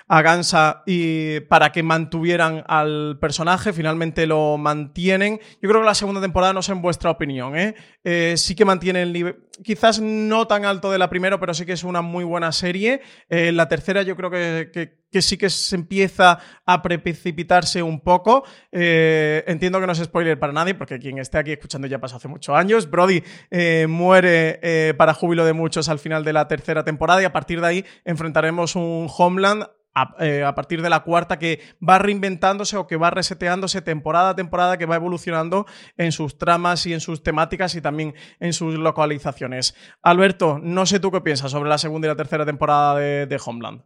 Gansa, 0.06 0.82
y 0.84 1.40
para 1.40 1.72
que 1.72 1.82
mantuvieran 1.82 2.64
al 2.68 3.16
personaje. 3.18 3.72
Finalmente 3.72 4.26
lo 4.26 4.58
mantienen. 4.58 5.40
Yo 5.62 5.68
creo 5.70 5.80
que 5.80 5.86
la 5.86 5.94
segunda 5.94 6.20
temporada, 6.20 6.52
no 6.52 6.60
sé 6.60 6.72
en 6.72 6.82
vuestra 6.82 7.10
opinión, 7.10 7.56
¿eh? 7.56 7.74
Eh, 8.04 8.34
sí 8.36 8.54
que 8.54 8.66
mantiene 8.66 9.00
el 9.00 9.14
nivel, 9.14 9.36
quizás 9.64 9.98
no 10.00 10.46
tan 10.46 10.66
alto 10.66 10.90
de 10.90 10.98
la 10.98 11.08
primera, 11.08 11.40
pero 11.40 11.54
sí 11.54 11.64
que 11.64 11.72
es 11.72 11.84
una 11.84 12.02
muy 12.02 12.24
buena 12.24 12.52
serie. 12.52 13.00
la 13.28 13.66
tercera 13.66 13.77
yo 14.04 14.16
creo 14.16 14.30
que, 14.30 14.98
sí 15.20 15.36
que 15.36 15.50
se 15.50 15.76
empieza 15.76 16.38
a 16.66 16.82
precipitarse 16.82 17.82
un 17.82 18.00
poco. 18.00 18.44
Eh, 18.72 19.44
entiendo 19.46 19.80
que 19.80 19.86
no 19.86 19.92
es 19.92 19.98
spoiler 19.98 20.38
para 20.38 20.52
nadie, 20.52 20.74
porque 20.74 20.98
quien 20.98 21.18
esté 21.18 21.38
aquí 21.38 21.52
escuchando 21.52 21.86
ya 21.86 21.98
pasó 21.98 22.16
hace 22.16 22.28
muchos 22.28 22.54
años. 22.54 22.90
Brody 22.90 23.22
eh, 23.50 23.86
muere 23.88 24.60
eh, 24.62 24.94
para 24.96 25.14
júbilo 25.14 25.44
de 25.44 25.52
muchos 25.52 25.88
al 25.88 25.98
final 25.98 26.24
de 26.24 26.32
la 26.32 26.48
tercera 26.48 26.84
temporada 26.84 27.22
y 27.22 27.24
a 27.24 27.32
partir 27.32 27.60
de 27.60 27.66
ahí 27.66 27.84
enfrentaremos 28.04 28.76
un 28.76 29.08
Homeland 29.16 29.66
a, 30.02 30.54
partir 30.54 30.82
de 30.82 30.90
la 30.90 31.00
cuarta 31.00 31.38
que 31.38 31.60
va 31.86 31.98
reinventándose 31.98 32.76
o 32.76 32.86
que 32.86 32.96
va 32.96 33.10
reseteándose 33.10 33.82
temporada 33.82 34.30
a 34.30 34.36
temporada, 34.36 34.78
que 34.78 34.86
va 34.86 34.96
evolucionando 34.96 35.66
en 35.96 36.12
sus 36.12 36.38
tramas 36.38 36.86
y 36.86 36.92
en 36.92 37.00
sus 37.00 37.22
temáticas 37.22 37.74
y 37.74 37.80
también 37.80 38.14
en 38.40 38.52
sus 38.52 38.74
localizaciones. 38.74 39.74
Alberto, 40.02 40.58
no 40.62 40.86
sé 40.86 41.00
tú 41.00 41.10
qué 41.10 41.20
piensas 41.20 41.50
sobre 41.50 41.68
la 41.68 41.78
segunda 41.78 42.06
y 42.06 42.10
la 42.10 42.16
tercera 42.16 42.44
temporada 42.44 42.96
de, 42.96 43.40
Homeland. 43.44 43.82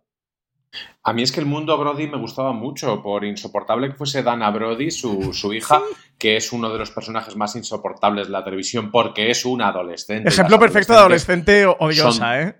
A 1.02 1.12
mí 1.12 1.22
es 1.22 1.30
que 1.30 1.40
el 1.40 1.46
mundo 1.46 1.76
Brody 1.76 2.08
me 2.08 2.16
gustaba 2.16 2.52
mucho, 2.52 3.02
por 3.02 3.24
insoportable 3.26 3.90
que 3.90 3.94
fuese 3.94 4.22
Dana 4.22 4.50
Brody, 4.50 4.90
su, 4.90 5.34
su 5.34 5.52
hija, 5.52 5.82
que 6.18 6.36
es 6.36 6.52
uno 6.52 6.70
de 6.70 6.78
los 6.78 6.90
personajes 6.90 7.36
más 7.36 7.54
insoportables 7.56 8.28
de 8.28 8.32
la 8.32 8.42
televisión 8.42 8.90
porque 8.90 9.30
es 9.30 9.44
una 9.44 9.68
adolescente. 9.68 10.30
Ejemplo 10.30 10.58
perfecto 10.58 10.94
de 10.94 10.98
adolescente 11.00 11.66
odiosa, 11.66 12.40
¿eh? 12.40 12.56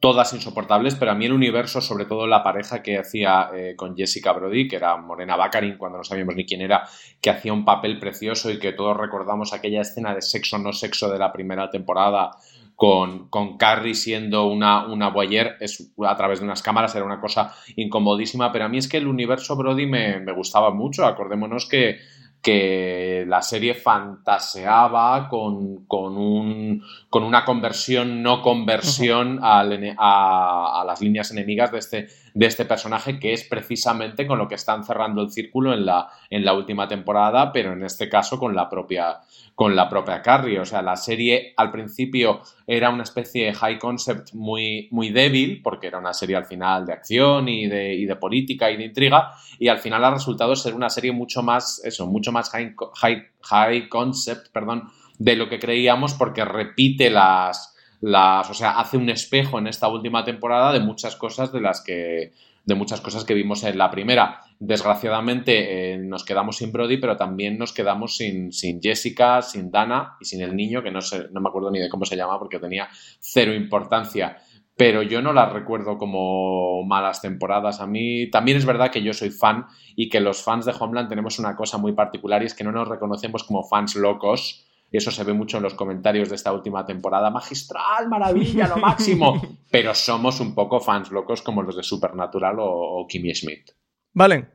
Todas 0.00 0.32
insoportables, 0.32 0.94
pero 0.94 1.10
a 1.10 1.14
mí 1.14 1.26
el 1.26 1.32
universo, 1.32 1.80
sobre 1.80 2.04
todo 2.04 2.26
la 2.26 2.44
pareja 2.44 2.82
que 2.82 2.98
hacía 2.98 3.50
eh, 3.52 3.74
con 3.76 3.96
Jessica 3.96 4.32
Brody, 4.32 4.68
que 4.68 4.76
era 4.76 4.96
Morena 4.96 5.36
Baccarin, 5.36 5.76
cuando 5.76 5.98
no 5.98 6.04
sabíamos 6.04 6.36
ni 6.36 6.46
quién 6.46 6.60
era, 6.60 6.88
que 7.20 7.30
hacía 7.30 7.52
un 7.52 7.64
papel 7.64 7.98
precioso 7.98 8.50
y 8.50 8.60
que 8.60 8.72
todos 8.72 8.96
recordamos 8.96 9.52
aquella 9.52 9.80
escena 9.80 10.14
de 10.14 10.22
sexo 10.22 10.58
no 10.58 10.72
sexo 10.72 11.10
de 11.10 11.18
la 11.18 11.32
primera 11.32 11.68
temporada 11.70 12.30
con, 12.76 13.28
con 13.28 13.56
Carrie 13.56 13.96
siendo 13.96 14.46
una, 14.46 14.86
una 14.86 15.08
a 15.08 16.16
través 16.16 16.38
de 16.38 16.44
unas 16.44 16.62
cámaras, 16.62 16.94
era 16.94 17.04
una 17.04 17.20
cosa 17.20 17.52
incomodísima, 17.74 18.52
pero 18.52 18.66
a 18.66 18.68
mí 18.68 18.78
es 18.78 18.86
que 18.86 18.98
el 18.98 19.08
universo 19.08 19.56
Brody 19.56 19.86
me, 19.86 20.20
me 20.20 20.30
gustaba 20.30 20.70
mucho, 20.70 21.04
acordémonos 21.04 21.66
que 21.68 21.98
que 22.42 23.24
la 23.26 23.42
serie 23.42 23.74
fantaseaba 23.74 25.28
con, 25.28 25.86
con, 25.86 26.16
un, 26.16 26.82
con 27.10 27.24
una 27.24 27.44
conversión, 27.44 28.22
no 28.22 28.42
conversión 28.42 29.40
a, 29.42 29.60
a, 29.60 30.84
las 30.86 31.00
líneas 31.00 31.30
enemigas 31.30 31.72
de 31.72 31.78
este, 31.78 32.08
de 32.38 32.46
este 32.46 32.64
personaje, 32.66 33.18
que 33.18 33.32
es 33.32 33.42
precisamente 33.42 34.24
con 34.24 34.38
lo 34.38 34.46
que 34.46 34.54
están 34.54 34.84
cerrando 34.84 35.22
el 35.22 35.32
círculo 35.32 35.74
en 35.74 35.84
la, 35.84 36.08
en 36.30 36.44
la 36.44 36.52
última 36.52 36.86
temporada, 36.86 37.50
pero 37.52 37.72
en 37.72 37.82
este 37.82 38.08
caso 38.08 38.38
con 38.38 38.54
la 38.54 38.70
propia, 38.70 39.18
con 39.56 39.74
la 39.74 39.88
propia 39.88 40.22
Carrie. 40.22 40.60
O 40.60 40.64
sea, 40.64 40.80
la 40.80 40.94
serie 40.94 41.52
al 41.56 41.72
principio 41.72 42.42
era 42.64 42.90
una 42.90 43.02
especie 43.02 43.46
de 43.46 43.54
high 43.54 43.80
concept 43.80 44.34
muy, 44.34 44.86
muy 44.92 45.10
débil, 45.10 45.62
porque 45.64 45.88
era 45.88 45.98
una 45.98 46.14
serie 46.14 46.36
al 46.36 46.44
final 46.44 46.86
de 46.86 46.92
acción 46.92 47.48
y 47.48 47.66
de, 47.66 47.94
y 47.94 48.04
de 48.06 48.14
política 48.14 48.70
y 48.70 48.76
de 48.76 48.84
intriga, 48.84 49.32
y 49.58 49.66
al 49.66 49.78
final 49.78 50.04
ha 50.04 50.12
resultado 50.12 50.54
ser 50.54 50.74
una 50.74 50.90
serie 50.90 51.10
mucho 51.10 51.42
más, 51.42 51.82
eso, 51.84 52.06
mucho 52.06 52.30
más 52.30 52.50
high, 52.50 52.72
high, 53.00 53.26
high 53.42 53.88
concept, 53.88 54.52
perdón, 54.52 54.84
de 55.18 55.34
lo 55.34 55.48
que 55.48 55.58
creíamos, 55.58 56.14
porque 56.14 56.44
repite 56.44 57.10
las 57.10 57.74
las, 58.00 58.48
o 58.50 58.54
sea, 58.54 58.78
hace 58.78 58.96
un 58.96 59.08
espejo 59.10 59.58
en 59.58 59.66
esta 59.66 59.88
última 59.88 60.24
temporada 60.24 60.72
de 60.72 60.80
muchas 60.80 61.16
cosas 61.16 61.52
de 61.52 61.60
las 61.60 61.80
que 61.80 62.32
de 62.68 62.74
muchas 62.74 63.00
cosas 63.00 63.24
que 63.24 63.32
vimos 63.32 63.64
en 63.64 63.78
la 63.78 63.90
primera. 63.90 64.42
Desgraciadamente 64.58 65.94
eh, 65.94 65.96
nos 65.96 66.22
quedamos 66.22 66.58
sin 66.58 66.70
Brody, 66.70 66.98
pero 66.98 67.16
también 67.16 67.56
nos 67.56 67.72
quedamos 67.72 68.14
sin, 68.14 68.52
sin, 68.52 68.82
Jessica, 68.82 69.40
sin 69.40 69.70
Dana 69.70 70.16
y 70.20 70.26
sin 70.26 70.42
el 70.42 70.54
niño, 70.54 70.82
que 70.82 70.90
no, 70.90 71.00
sé, 71.00 71.28
no 71.32 71.40
me 71.40 71.48
acuerdo 71.48 71.70
ni 71.70 71.78
de 71.78 71.88
cómo 71.88 72.04
se 72.04 72.14
llama 72.14 72.38
porque 72.38 72.58
tenía 72.58 72.86
cero 73.20 73.54
importancia. 73.54 74.36
Pero 74.76 75.00
yo 75.00 75.22
no 75.22 75.32
las 75.32 75.50
recuerdo 75.50 75.96
como 75.96 76.84
malas 76.84 77.22
temporadas. 77.22 77.80
A 77.80 77.86
mí 77.86 78.28
también 78.30 78.58
es 78.58 78.66
verdad 78.66 78.90
que 78.90 79.02
yo 79.02 79.14
soy 79.14 79.30
fan 79.30 79.64
y 79.96 80.10
que 80.10 80.20
los 80.20 80.42
fans 80.42 80.66
de 80.66 80.74
Homeland 80.78 81.08
tenemos 81.08 81.38
una 81.38 81.56
cosa 81.56 81.78
muy 81.78 81.92
particular 81.92 82.42
y 82.42 82.46
es 82.46 82.54
que 82.54 82.64
no 82.64 82.72
nos 82.72 82.86
reconocemos 82.86 83.44
como 83.44 83.64
fans 83.64 83.96
locos 83.96 84.67
y 84.90 84.96
eso 84.96 85.10
se 85.10 85.24
ve 85.24 85.34
mucho 85.34 85.58
en 85.58 85.64
los 85.64 85.74
comentarios 85.74 86.30
de 86.30 86.36
esta 86.36 86.52
última 86.52 86.86
temporada. 86.86 87.30
Magistral, 87.30 88.08
maravilla, 88.08 88.68
lo 88.68 88.78
máximo. 88.78 89.40
Pero 89.70 89.94
somos 89.94 90.40
un 90.40 90.54
poco 90.54 90.80
fans 90.80 91.10
locos 91.10 91.42
como 91.42 91.62
los 91.62 91.76
de 91.76 91.82
Supernatural 91.82 92.56
o, 92.58 93.06
Kimmy 93.06 93.34
Schmidt. 93.34 93.70
Vale. 94.14 94.48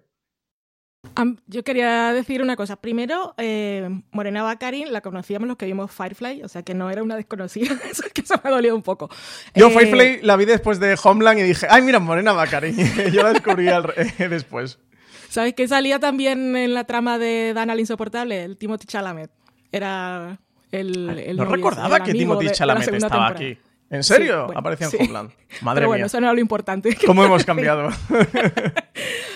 yo 1.45 1.63
quería 1.63 2.13
decir 2.13 2.41
una 2.41 2.55
cosa. 2.55 2.77
Primero, 2.77 3.35
eh, 3.37 3.87
Morena 4.11 4.41
Baccarin 4.41 4.91
la 4.91 5.01
conocíamos 5.01 5.47
los 5.47 5.55
que 5.55 5.67
vimos 5.67 5.91
Firefly, 5.91 6.41
o 6.41 6.47
sea 6.47 6.63
que 6.63 6.73
no 6.73 6.89
era 6.89 7.03
una 7.03 7.15
desconocida, 7.15 7.77
eso, 7.91 8.03
que 8.11 8.21
eso 8.21 8.33
me 8.43 8.49
ha 8.49 8.53
dolido 8.53 8.75
un 8.75 8.81
poco. 8.81 9.09
Yo 9.53 9.67
eh, 9.67 9.71
Firefly 9.71 10.21
la 10.23 10.35
vi 10.35 10.45
después 10.45 10.79
de 10.79 10.97
Homeland 11.01 11.41
y 11.41 11.43
dije, 11.43 11.67
ay, 11.69 11.83
mira, 11.83 11.99
Morena 11.99 12.33
Baccarin. 12.33 12.75
yo 13.13 13.21
la 13.21 13.33
descubrí 13.33 13.67
eh, 13.67 14.29
después. 14.29 14.79
¿Sabes 15.29 15.53
que 15.53 15.67
salía 15.67 15.99
también 15.99 16.55
en 16.55 16.73
la 16.73 16.85
trama 16.85 17.19
de 17.19 17.53
Dan 17.53 17.69
al 17.69 17.79
Insoportable? 17.79 18.43
El 18.43 18.57
Timothy 18.57 18.87
Chalamet 18.87 19.31
era 19.73 20.39
el, 20.71 21.09
el 21.19 21.35
No 21.35 21.45
recordaba 21.45 22.01
que 22.01 22.13
Timothy 22.13 22.49
Chalamet 22.51 22.93
estaba 22.93 23.27
aquí. 23.27 23.57
¿En 23.89 24.03
serio? 24.03 24.49
Aparecía 24.55 24.87
en 24.87 25.01
Homeland. 25.01 25.31
Madre 25.61 25.81
Pero 25.81 25.87
bueno, 25.89 26.05
eso 26.07 26.19
no 26.19 26.25
era 26.25 26.33
lo 26.33 26.39
importante. 26.39 26.97
¿Cómo 27.05 27.23
hemos 27.23 27.45
cambiado? 27.45 27.89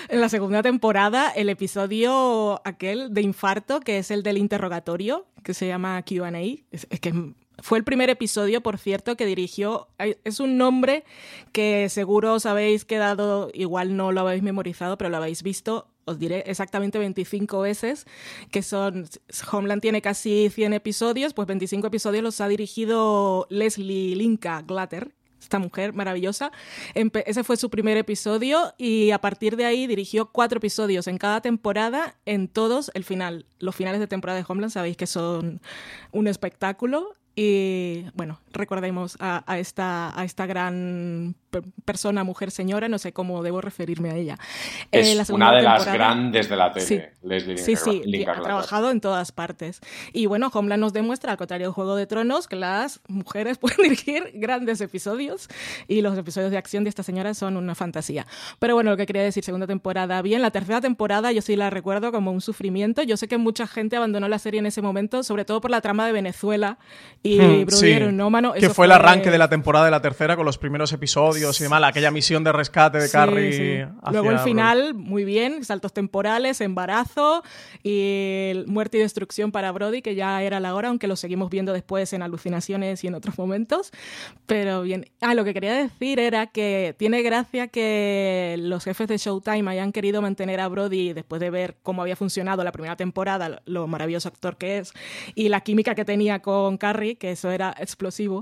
en 0.08 0.20
la 0.20 0.28
segunda 0.28 0.62
temporada, 0.62 1.30
el 1.30 1.48
episodio 1.48 2.60
aquel 2.64 3.14
de 3.14 3.22
infarto, 3.22 3.80
que 3.80 3.98
es 3.98 4.10
el 4.10 4.22
del 4.22 4.38
interrogatorio, 4.38 5.26
que 5.44 5.54
se 5.54 5.68
llama 5.68 6.02
QA. 6.02 6.30
Es, 6.72 6.88
es 6.90 6.98
que 6.98 7.34
fue 7.60 7.78
el 7.78 7.84
primer 7.84 8.10
episodio, 8.10 8.60
por 8.60 8.78
cierto, 8.78 9.16
que 9.16 9.26
dirigió. 9.26 9.88
Es 10.24 10.40
un 10.40 10.58
nombre 10.58 11.04
que 11.52 11.88
seguro 11.88 12.34
os 12.34 12.46
habéis 12.46 12.84
quedado, 12.84 13.50
igual 13.54 13.96
no 13.96 14.12
lo 14.12 14.20
habéis 14.22 14.42
memorizado, 14.42 14.98
pero 14.98 15.10
lo 15.10 15.16
habéis 15.18 15.42
visto. 15.42 15.88
Os 16.08 16.18
diré 16.18 16.42
exactamente 16.46 16.98
25 16.98 17.60
veces, 17.60 18.06
que 18.50 18.62
son. 18.62 19.06
Homeland 19.52 19.82
tiene 19.82 20.00
casi 20.00 20.48
100 20.50 20.72
episodios, 20.72 21.34
pues 21.34 21.46
25 21.46 21.86
episodios 21.86 22.22
los 22.22 22.40
ha 22.40 22.48
dirigido 22.48 23.46
Leslie 23.50 24.16
Linka 24.16 24.62
Glatter, 24.62 25.12
esta 25.40 25.58
mujer 25.58 25.92
maravillosa. 25.92 26.50
ese 26.94 27.44
fue 27.44 27.56
su 27.56 27.70
primer 27.70 27.96
episodio 27.96 28.74
y 28.78 29.10
a 29.10 29.20
partir 29.20 29.56
de 29.56 29.66
ahí 29.66 29.86
dirigió 29.86 30.30
cuatro 30.30 30.58
episodios 30.58 31.06
en 31.06 31.18
cada 31.18 31.40
temporada, 31.40 32.16
en 32.26 32.48
todos 32.48 32.90
el 32.94 33.04
final. 33.04 33.46
Los 33.58 33.76
finales 33.76 34.00
de 34.00 34.06
temporada 34.06 34.38
de 34.38 34.44
Homeland 34.48 34.72
sabéis 34.72 34.96
que 34.96 35.06
son 35.06 35.60
un 36.12 36.26
espectáculo 36.26 37.14
y 37.34 38.04
bueno, 38.14 38.40
recordemos 38.58 39.16
a, 39.20 39.42
esta, 39.58 40.18
a 40.18 40.24
esta 40.24 40.46
gran 40.46 41.34
persona, 41.84 42.24
mujer, 42.24 42.50
señora, 42.50 42.88
no 42.88 42.98
sé 42.98 43.12
cómo 43.12 43.42
debo 43.42 43.60
referirme 43.60 44.10
a 44.10 44.16
ella. 44.16 44.38
Eh, 44.92 45.16
es 45.18 45.30
una 45.30 45.52
de 45.52 45.62
las 45.62 45.86
grandes 45.86 46.48
de 46.48 46.56
la 46.56 46.72
tele, 46.72 46.86
sí, 46.86 47.00
Leslie 47.22 47.56
Sí, 47.56 47.76
sí, 47.76 48.02
ha 48.26 48.42
trabajado 48.42 48.90
en 48.90 49.00
todas 49.00 49.32
partes. 49.32 49.80
Y 50.12 50.26
bueno, 50.26 50.50
Homeland 50.52 50.80
nos 50.80 50.92
demuestra, 50.92 51.32
al 51.32 51.38
contrario 51.38 51.68
de 51.68 51.72
Juego 51.72 51.96
de 51.96 52.06
Tronos, 52.06 52.48
que 52.48 52.56
las 52.56 53.00
mujeres 53.08 53.58
pueden 53.58 53.78
dirigir 53.82 54.30
grandes 54.34 54.80
episodios 54.80 55.48
y 55.86 56.02
los 56.02 56.18
episodios 56.18 56.50
de 56.50 56.58
acción 56.58 56.84
de 56.84 56.90
esta 56.90 57.02
señora 57.02 57.32
son 57.34 57.56
una 57.56 57.74
fantasía. 57.74 58.26
Pero 58.58 58.74
bueno, 58.74 58.90
lo 58.90 58.96
que 58.96 59.06
quería 59.06 59.22
decir, 59.22 59.44
segunda 59.44 59.66
temporada, 59.66 60.20
bien, 60.20 60.42
la 60.42 60.50
tercera 60.50 60.80
temporada 60.80 61.32
yo 61.32 61.40
sí 61.40 61.56
la 61.56 61.70
recuerdo 61.70 62.12
como 62.12 62.32
un 62.32 62.40
sufrimiento. 62.40 63.02
Yo 63.02 63.16
sé 63.16 63.28
que 63.28 63.38
mucha 63.38 63.66
gente 63.66 63.96
abandonó 63.96 64.28
la 64.28 64.38
serie 64.38 64.60
en 64.60 64.66
ese 64.66 64.82
momento, 64.82 65.22
sobre 65.22 65.44
todo 65.44 65.60
por 65.60 65.70
la 65.70 65.80
trama 65.80 66.06
de 66.06 66.12
Venezuela 66.12 66.78
y 67.22 67.38
que 68.52 68.70
fue, 68.70 68.86
el 68.86 68.92
arranque 68.92 69.30
de 69.30 69.38
la 69.38 69.48
temporada 69.48 69.84
de 69.84 69.90
la 69.90 70.00
tercera 70.00 70.36
con 70.36 70.44
los 70.44 70.58
primeros 70.58 70.92
episodios 70.92 71.60
y 71.60 71.64
demás, 71.64 71.82
aquella 71.84 72.10
misión 72.10 72.44
de 72.44 72.52
rescate 72.52 72.98
de 72.98 73.10
Carrie. 73.10 73.88
Luego 74.10 74.30
el 74.30 74.38
final, 74.40 74.94
muy 74.94 75.24
bien, 75.24 75.64
saltos 75.64 75.92
temporales, 75.92 76.60
embarazo 76.60 77.42
y 77.82 78.52
muerte 78.66 78.98
y 78.98 79.00
destrucción 79.00 79.52
para 79.52 79.72
Brody, 79.72 80.02
que 80.02 80.14
ya 80.14 80.42
era 80.42 80.60
la 80.60 80.74
hora, 80.74 80.88
aunque 80.88 81.08
lo 81.08 81.16
seguimos 81.16 81.50
viendo 81.50 81.72
después 81.72 82.12
en 82.12 82.22
alucinaciones 82.22 83.04
y 83.04 83.06
en 83.06 83.14
otros 83.14 83.38
momentos. 83.38 83.92
Pero 84.46 84.82
bien, 84.82 85.06
ah, 85.20 85.34
lo 85.34 85.44
que 85.44 85.54
quería 85.54 85.74
decir 85.74 86.20
era 86.20 86.46
que 86.46 86.94
tiene 86.98 87.22
gracia 87.22 87.68
que 87.68 88.56
los 88.58 88.84
jefes 88.84 89.08
de 89.08 89.18
Showtime 89.18 89.70
hayan 89.70 89.92
querido 89.92 90.22
mantener 90.22 90.60
a 90.60 90.68
Brody 90.68 91.12
después 91.12 91.40
de 91.40 91.50
ver 91.50 91.76
cómo 91.82 92.02
había 92.02 92.16
funcionado 92.16 92.64
la 92.64 92.72
primera 92.72 92.96
temporada, 92.96 93.62
lo 93.64 93.86
maravilloso 93.86 94.28
actor 94.28 94.56
que 94.56 94.78
es, 94.78 94.92
y 95.34 95.48
la 95.48 95.60
química 95.60 95.94
que 95.94 96.04
tenía 96.04 96.40
con 96.40 96.78
Carrie, 96.78 97.16
que 97.16 97.32
eso 97.32 97.50
era 97.50 97.74
explosivo, 97.78 98.37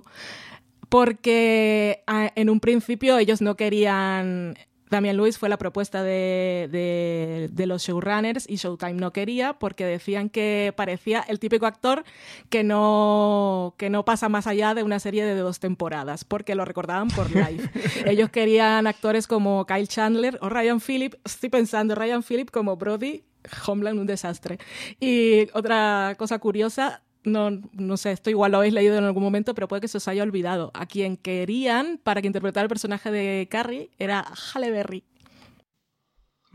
porque 0.89 2.03
ah, 2.07 2.31
en 2.35 2.51
un 2.51 2.61
principio 2.61 3.19
ellos 3.19 3.41
no 3.41 3.57
querían 3.57 4.57
Damian 4.91 5.17
Lewis 5.17 5.39
fue 5.39 5.49
la 5.49 5.59
propuesta 5.59 6.03
de, 6.03 7.49
de, 7.53 7.67
los 7.67 7.83
showrunners 7.83 8.49
y 8.49 8.57
Showtime 8.57 8.95
no 8.95 9.13
quería 9.13 9.55
porque 9.55 9.85
decían 9.85 10.29
que 10.31 10.73
parecía 10.77 11.25
el 11.27 11.41
típico 11.41 11.67
actor 11.67 12.05
que 12.51 12.63
no, 12.63 13.75
que 13.79 13.91
no 13.91 14.05
pasa 14.05 14.29
más 14.29 14.47
allá 14.47 14.75
de 14.75 14.85
una 14.85 15.01
serie 15.01 15.25
de 15.25 15.35
dos 15.35 15.59
temporadas, 15.59 16.25
porque 16.25 16.55
lo 16.55 16.65
recordaban 16.65 17.09
por 17.09 17.31
live. 17.35 17.69
Ellos 18.05 18.31
querían 18.31 18.87
actores 18.87 19.27
como 19.27 19.67
Kyle 19.67 19.89
Chandler 19.89 20.39
o 20.41 20.49
Ryan 20.49 20.81
Phillip. 20.81 21.15
Estoy 21.25 21.49
pensando, 21.49 21.95
Ryan 21.97 22.23
Phillip 22.23 22.51
como 22.51 22.77
Brody, 22.77 23.25
Homeland, 23.67 23.99
un 23.99 24.07
desastre. 24.07 24.59
Y 25.01 25.49
otra 25.53 26.15
cosa 26.17 26.39
curiosa, 26.39 27.03
no, 27.27 27.51
no 27.73 27.97
sé, 27.97 28.12
esto 28.12 28.31
igual 28.31 28.53
lo 28.53 28.59
habéis 28.59 28.73
leído 28.73 28.97
en 28.97 29.05
algún 29.05 29.23
momento, 29.23 29.53
pero 29.53 29.69
puede 29.69 29.83
que 29.83 29.89
se 29.89 29.99
os 29.99 30.09
haya 30.09 30.23
olvidado. 30.23 30.71
A 30.75 30.87
quien 30.87 31.17
querían 31.17 31.99
para 32.03 32.23
que 32.23 32.29
interpretara 32.29 32.62
el 32.62 32.69
personaje 32.69 33.11
de 33.11 33.49
Carrie 33.51 33.91
era 33.99 34.25
Halle 34.55 34.71
Berry. 34.71 35.03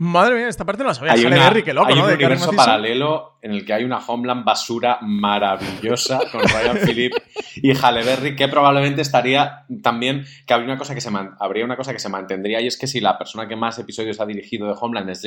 Madre 0.02 0.34
mía, 0.34 0.48
esta 0.48 0.64
parte 0.64 0.82
no 0.82 0.88
la 0.88 0.94
sabía. 0.94 1.12
Hay, 1.12 1.22
loco, 1.22 1.86
hay 1.86 1.96
un 1.96 2.10
universo 2.10 2.50
paralelo 2.50 3.38
en 3.40 3.52
el 3.52 3.64
que 3.64 3.72
hay 3.72 3.84
una 3.84 3.98
Homeland 3.98 4.44
basura 4.44 4.98
maravillosa 5.00 6.22
con 6.32 6.40
Ryan 6.40 6.78
Phillip 6.84 7.12
y 7.56 7.70
Halle 7.70 8.02
Berry, 8.02 8.34
que 8.34 8.48
probablemente 8.48 9.02
estaría 9.02 9.64
también, 9.80 10.24
que 10.46 10.54
habría 10.54 10.70
una 10.70 10.78
cosa 10.78 10.94
que 10.94 11.00
se 11.00 11.10
habría 11.38 11.64
una 11.64 11.76
cosa 11.76 11.92
que 11.92 11.98
se 11.98 12.08
mantendría 12.08 12.60
y 12.60 12.68
es 12.68 12.76
que 12.76 12.86
si 12.86 13.00
la 13.00 13.18
persona 13.18 13.46
que 13.46 13.54
más 13.54 13.78
episodios 13.78 14.20
ha 14.20 14.26
dirigido 14.26 14.66
de 14.66 14.74
Homeland 14.80 15.10
es, 15.10 15.22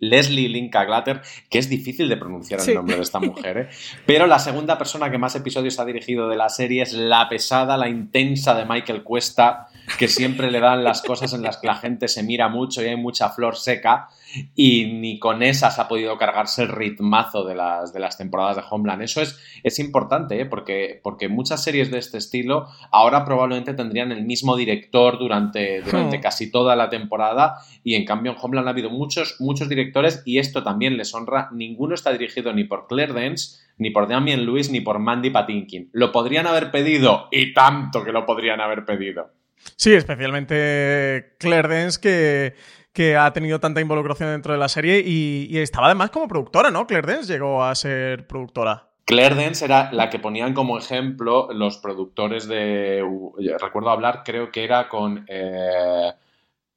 Leslie 0.00 0.48
Linka 0.48 0.84
Glatter, 0.84 1.22
que 1.48 1.58
es 1.58 1.68
difícil 1.68 2.08
de 2.08 2.16
pronunciar 2.16 2.60
el 2.60 2.74
nombre 2.74 2.96
de 2.96 3.02
esta 3.02 3.18
mujer, 3.18 3.58
¿eh? 3.58 3.68
pero 4.04 4.26
la 4.26 4.38
segunda 4.38 4.78
persona 4.78 5.10
que 5.10 5.18
más 5.18 5.34
episodios 5.34 5.78
ha 5.80 5.84
dirigido 5.84 6.28
de 6.28 6.36
la 6.36 6.48
serie 6.48 6.82
es 6.82 6.92
la 6.92 7.28
pesada, 7.28 7.76
la 7.76 7.88
intensa 7.88 8.54
de 8.54 8.64
Michael 8.64 9.02
Cuesta, 9.02 9.67
que 9.96 10.08
siempre 10.08 10.50
le 10.50 10.60
dan 10.60 10.84
las 10.84 11.02
cosas 11.02 11.32
en 11.32 11.42
las 11.42 11.56
que 11.58 11.66
la 11.66 11.76
gente 11.76 12.08
se 12.08 12.22
mira 12.22 12.48
mucho 12.48 12.82
y 12.82 12.86
hay 12.86 12.96
mucha 12.96 13.30
flor 13.30 13.56
seca 13.56 14.08
y 14.54 14.86
ni 14.86 15.18
con 15.18 15.42
esas 15.42 15.78
ha 15.78 15.88
podido 15.88 16.18
cargarse 16.18 16.62
el 16.62 16.68
ritmazo 16.68 17.44
de 17.44 17.54
las, 17.54 17.92
de 17.92 18.00
las 18.00 18.18
temporadas 18.18 18.56
de 18.56 18.62
Homeland. 18.68 19.02
Eso 19.02 19.22
es, 19.22 19.38
es 19.62 19.78
importante, 19.78 20.40
¿eh? 20.40 20.46
porque, 20.46 21.00
porque 21.02 21.28
muchas 21.28 21.62
series 21.62 21.90
de 21.90 21.98
este 21.98 22.18
estilo 22.18 22.66
ahora 22.90 23.24
probablemente 23.24 23.74
tendrían 23.74 24.12
el 24.12 24.24
mismo 24.24 24.56
director 24.56 25.18
durante, 25.18 25.80
durante 25.80 26.18
hmm. 26.18 26.22
casi 26.22 26.50
toda 26.50 26.76
la 26.76 26.90
temporada 26.90 27.56
y 27.82 27.94
en 27.94 28.04
cambio 28.04 28.32
en 28.32 28.38
Homeland 28.40 28.68
ha 28.68 28.72
habido 28.72 28.90
muchos, 28.90 29.36
muchos 29.40 29.68
directores 29.68 30.22
y 30.26 30.38
esto 30.38 30.62
también 30.62 30.96
les 30.96 31.14
honra. 31.14 31.48
Ninguno 31.52 31.94
está 31.94 32.12
dirigido 32.12 32.52
ni 32.52 32.64
por 32.64 32.86
Claire 32.86 33.14
Dance, 33.14 33.58
ni 33.78 33.90
por 33.90 34.08
Damien 34.08 34.44
Lewis, 34.44 34.70
ni 34.70 34.80
por 34.80 34.98
Mandy 34.98 35.30
Patinkin. 35.30 35.88
Lo 35.92 36.12
podrían 36.12 36.46
haber 36.46 36.70
pedido 36.70 37.28
y 37.30 37.54
tanto 37.54 38.04
que 38.04 38.12
lo 38.12 38.26
podrían 38.26 38.60
haber 38.60 38.84
pedido. 38.84 39.37
Sí, 39.76 39.92
especialmente 39.94 41.36
Claire 41.38 41.68
Dance 41.68 42.00
que 42.00 42.54
que 42.98 43.16
ha 43.16 43.32
tenido 43.32 43.60
tanta 43.60 43.80
involucración 43.80 44.30
dentro 44.30 44.52
de 44.52 44.58
la 44.58 44.68
serie 44.68 45.00
y, 45.06 45.56
estaba 45.58 45.86
además 45.86 46.10
como 46.10 46.26
productora, 46.26 46.72
¿no? 46.72 46.84
Claire 46.84 47.06
Dance 47.06 47.32
llegó 47.32 47.62
a 47.62 47.72
ser 47.76 48.26
productora. 48.26 48.88
Claire 49.04 49.36
Dance 49.36 49.64
era 49.64 49.92
la 49.92 50.10
que 50.10 50.18
ponían 50.18 50.52
como 50.52 50.76
ejemplo 50.76 51.48
los 51.52 51.78
productores 51.78 52.48
de... 52.48 53.04
Recuerdo 53.60 53.90
hablar, 53.90 54.22
creo 54.24 54.50
que 54.50 54.64
era 54.64 54.88
con 54.88 55.24
eh, 55.28 56.12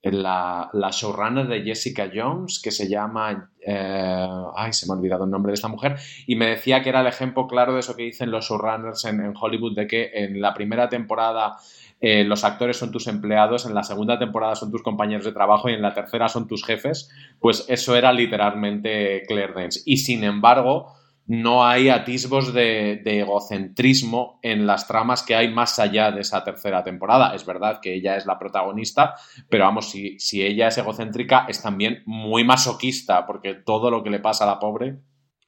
la, 0.04 0.70
showrunner 0.92 1.48
de 1.48 1.64
Jessica 1.64 2.12
Jones, 2.14 2.62
que 2.64 2.70
se 2.70 2.88
llama... 2.88 3.50
Eh, 3.60 4.28
ay, 4.56 4.74
se 4.74 4.86
me 4.86 4.94
ha 4.94 4.98
olvidado 4.98 5.24
el 5.24 5.32
nombre 5.32 5.50
de 5.50 5.56
esta 5.56 5.70
mujer. 5.70 5.98
Y 6.28 6.36
me 6.36 6.46
decía 6.46 6.84
que 6.84 6.90
era 6.90 7.02
el 7.02 7.08
ejemplo 7.08 7.48
claro 7.48 7.74
de 7.74 7.80
eso 7.80 7.96
que 7.96 8.04
dicen 8.04 8.30
los 8.30 8.48
showrunners 8.48 9.04
en 9.06 9.34
Hollywood, 9.36 9.76
de 9.76 9.88
que 9.88 10.12
en 10.14 10.40
la 10.40 10.54
primera 10.54 10.88
temporada 10.88 11.58
eh, 12.02 12.24
los 12.24 12.44
actores 12.44 12.78
son 12.78 12.92
tus 12.92 13.06
empleados, 13.06 13.68
en 13.68 13.76
la 13.76 13.84
segunda 13.84 14.18
temporada 14.18 14.56
son 14.56 14.72
tus 14.72 14.82
compañeros 14.82 15.24
de 15.24 15.34
trabajo 15.34 15.70
y 15.70 15.74
en 15.74 15.84
la 15.84 15.94
tercera 15.94 16.28
son 16.28 16.48
tus 16.48 16.66
jefes, 16.66 17.12
pues 17.40 17.66
eso 17.70 17.96
era 17.96 18.12
literalmente 18.12 19.22
Claire 19.28 19.54
Dance. 19.54 19.82
Y 19.86 19.98
sin 19.98 20.24
embargo, 20.24 20.96
no 21.28 21.64
hay 21.64 21.90
atisbos 21.90 22.54
de, 22.54 23.04
egocentrismo 23.06 24.40
en 24.42 24.66
las 24.66 24.88
tramas 24.88 25.22
que 25.22 25.36
hay 25.36 25.54
más 25.54 25.78
allá 25.78 26.12
de 26.12 26.22
esa 26.22 26.44
tercera 26.44 26.84
temporada. 26.84 27.36
Es 27.36 27.46
verdad 27.46 27.80
que 27.80 27.94
ella 27.94 28.18
es 28.18 28.26
la 28.26 28.40
protagonista, 28.40 29.14
pero 29.48 29.66
vamos, 29.66 29.92
si, 29.92 30.20
si 30.20 30.42
ella 30.44 30.70
es 30.70 30.78
egocéntrica, 30.80 31.46
es 31.48 31.62
también 31.62 32.02
muy 32.08 32.44
masoquista, 32.44 33.28
porque 33.28 33.54
todo 33.54 33.92
lo 33.92 34.04
que 34.04 34.10
le 34.10 34.20
pasa 34.20 34.46
a 34.46 34.48
la 34.48 34.60
pobre 34.60 34.98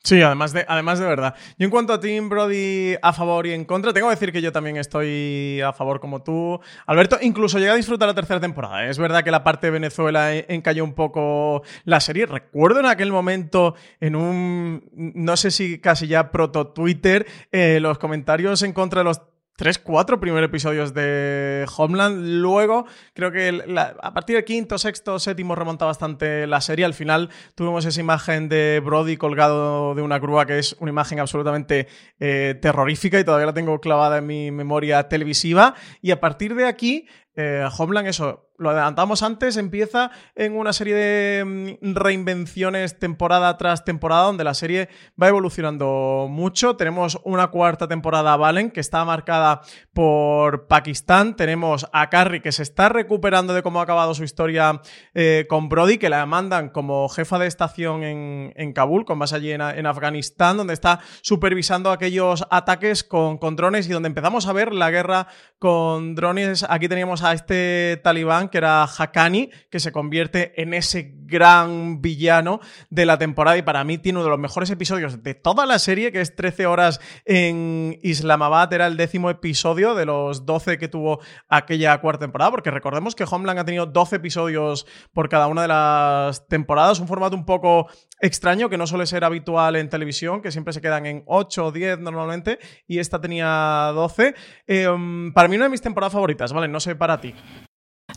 Sí, 0.06 0.22
además 0.22 0.52
de, 0.52 0.66
además 0.68 1.00
de 1.00 1.06
verdad. 1.06 1.34
Yo 1.58 1.64
en 1.64 1.72
cuanto 1.72 1.94
a 1.94 2.00
Tim 2.02 2.28
Brody 2.28 2.96
a 3.02 3.14
favor 3.14 3.48
y 3.48 3.54
en 3.54 3.64
contra, 3.64 3.94
tengo 3.94 4.10
que 4.10 4.16
decir 4.16 4.34
que 4.34 4.42
yo 4.42 4.52
también 4.52 4.76
estoy 4.76 5.62
a 5.62 5.72
favor 5.72 6.02
como 6.02 6.22
tú. 6.22 6.60
Alberto, 6.86 7.18
incluso 7.22 7.58
llega 7.58 7.72
a 7.72 7.78
disfrutar 7.78 8.10
la 8.10 8.14
tercera 8.14 8.42
temporada. 8.42 8.86
Es 8.86 8.98
verdad 8.98 9.24
que 9.24 9.32
la 9.32 9.46
parte 9.46 9.68
de 9.68 9.72
Venezuela 9.72 10.36
encalló 10.36 10.84
un 10.84 10.94
poco 10.94 11.64
la 11.86 12.02
serie. 12.02 12.26
Recuerdo 12.26 12.82
en 12.82 12.88
aquel 12.88 13.14
momento, 13.14 13.76
en 14.02 14.18
un, 14.18 14.90
no 14.94 15.38
sé 15.38 15.52
si 15.52 15.80
casi 15.80 16.08
ya 16.08 16.32
proto 16.32 16.68
Twitter, 16.68 17.26
eh, 17.54 17.80
los 17.80 17.98
comentarios 17.98 18.62
en 18.64 18.74
contra 18.74 19.00
de 19.00 19.06
los 19.06 19.22
tres, 19.56 19.80
cuatro 19.80 20.20
primeros 20.20 20.48
episodios 20.48 20.94
de 20.94 21.66
Homeland. 21.78 22.26
Luego, 22.42 22.86
creo 23.14 23.32
que 23.32 23.64
a 24.02 24.14
partir 24.14 24.36
del 24.36 24.46
quinto, 24.46 24.78
sexto, 24.78 25.20
séptimo 25.20 25.56
remonta 25.56 25.86
bastante 25.86 26.48
la 26.48 26.62
serie. 26.62 26.86
Al 26.86 26.94
final 26.94 27.30
tuvimos 27.56 27.86
esa 27.86 28.00
imagen 28.00 28.50
de 28.50 28.82
Brody 28.84 29.18
colgado 29.18 29.96
de 29.96 30.02
una 30.02 30.20
grúa 30.20 30.46
que 30.46 30.60
es 30.60 30.76
una 30.80 30.92
imagen 30.92 31.20
absolutamente 31.20 31.88
eh, 32.20 32.58
terrorífica 32.62 33.20
y 33.20 33.24
todavía 33.24 33.48
la 33.48 33.54
tengo 33.54 33.80
clavada 33.80 34.18
en 34.18 34.26
mi 34.26 34.52
memoria 34.52 35.08
televisiva. 35.08 35.76
Y 36.02 36.12
a 36.12 36.20
partir 36.20 36.56
de 36.56 36.66
aquí, 36.66 37.08
eh, 37.36 37.66
Homeland, 37.78 38.08
eso, 38.08 38.50
lo 38.58 38.70
adelantamos 38.70 39.24
antes, 39.24 39.58
empieza 39.58 40.12
en 40.36 40.56
una 40.56 40.74
serie 40.74 40.96
de 40.96 41.78
mm, 41.82 41.96
reinvenciones 41.96 43.00
temporada 43.00 43.58
tras 43.58 43.84
temporada, 43.84 44.24
donde 44.26 44.44
la 44.44 44.54
serie 44.54 44.90
va 45.22 45.28
evolucionando 45.28 46.28
mucho. 46.30 46.76
Tenemos 46.76 47.20
una 47.24 47.48
cuarta 47.48 47.88
temporada 47.88 48.38
Valen, 48.38 48.72
que 48.72 48.80
está 48.80 49.04
marcada 49.06 49.62
por 49.94 50.68
Pakistán. 50.68 51.36
Tenemos 51.36 51.88
a 51.92 52.10
Carrie, 52.10 52.42
que 52.42 52.52
se 52.52 52.64
está 52.64 52.90
recuperando 52.90 53.54
de 53.54 53.64
cómo 53.64 53.80
ha 53.80 53.84
acabado 53.84 54.14
su 54.14 54.24
historia 54.24 54.82
eh, 55.14 55.46
con 55.50 55.68
Brody, 55.68 55.98
que 55.98 56.10
la 56.10 56.26
mandan 56.26 56.70
como 56.70 57.10
jefa 57.10 57.40
de 57.40 57.48
estación 57.48 58.04
en, 58.04 58.74
Kabul, 58.74 59.06
con 59.06 59.20
base 59.20 59.36
allí 59.36 59.52
en, 59.52 59.86
Afganistán, 59.86 60.58
donde 60.58 60.74
está 60.74 61.00
supervisando 61.22 61.92
aquellos 61.92 62.46
ataques 62.50 63.04
con, 63.04 63.38
con 63.38 63.56
drones 63.56 63.88
y 63.88 63.92
donde 63.92 64.08
empezamos 64.08 64.48
a 64.48 64.54
ver 64.54 64.74
la 64.74 64.92
guerra 64.92 65.28
con 65.60 66.16
drones. 66.16 66.66
Aquí 66.70 66.88
teníamos 66.88 67.24
a 67.24 67.34
este 67.34 68.00
talibán 68.04 68.43
que 68.50 68.58
era 68.58 68.84
Hakani, 68.84 69.50
que 69.70 69.80
se 69.80 69.92
convierte 69.92 70.62
en 70.62 70.74
ese 70.74 71.14
gran 71.34 72.02
villano 72.02 72.60
de 72.90 73.06
la 73.06 73.18
temporada 73.18 73.58
y 73.58 73.64
para 73.64 73.84
mí 73.84 73.98
tiene 73.98 74.20
uno 74.20 74.26
de 74.26 74.32
los 74.32 74.40
mejores 74.40 74.70
episodios 74.70 75.24
de 75.24 75.34
toda 75.34 75.66
la 75.66 75.80
serie, 75.80 76.12
que 76.12 76.22
es 76.22 76.36
13 76.36 76.66
horas 76.66 77.00
en 77.26 78.00
Islamabad, 78.04 78.72
era 78.72 78.88
el 78.88 78.98
décimo 78.98 79.30
episodio 79.30 79.96
de 79.96 80.06
los 80.06 80.46
12 80.46 80.78
que 80.78 80.88
tuvo 80.88 81.20
aquella 81.48 82.00
cuarta 82.02 82.26
temporada, 82.26 82.52
porque 82.52 82.72
recordemos 82.72 83.16
que 83.16 83.26
Homeland 83.30 83.60
ha 83.60 83.66
tenido 83.66 83.86
12 83.86 84.18
episodios 84.18 84.86
por 85.12 85.30
cada 85.30 85.48
una 85.48 85.64
de 85.64 85.68
las 85.68 86.48
temporadas, 86.48 87.00
un 87.00 87.08
formato 87.08 87.36
un 87.36 87.46
poco 87.46 87.88
extraño 88.20 88.70
que 88.70 88.78
no 88.78 88.88
suele 88.88 89.06
ser 89.06 89.24
habitual 89.24 89.76
en 89.76 89.90
televisión, 89.90 90.42
que 90.42 90.52
siempre 90.52 90.74
se 90.74 90.82
quedan 90.82 91.06
en 91.06 91.24
8 91.26 91.66
o 91.66 91.72
10 91.72 92.00
normalmente, 92.00 92.60
y 92.88 93.00
esta 93.00 93.20
tenía 93.20 93.92
12. 93.94 94.36
Em, 94.68 95.34
para 95.34 95.48
mí 95.48 95.56
una 95.56 95.66
de 95.66 95.72
mis 95.72 95.82
temporadas 95.82 96.14
favoritas, 96.14 96.54
¿vale? 96.54 96.68
No 96.68 96.80
sé 96.80 96.96
para 96.96 97.20
ti 97.20 97.34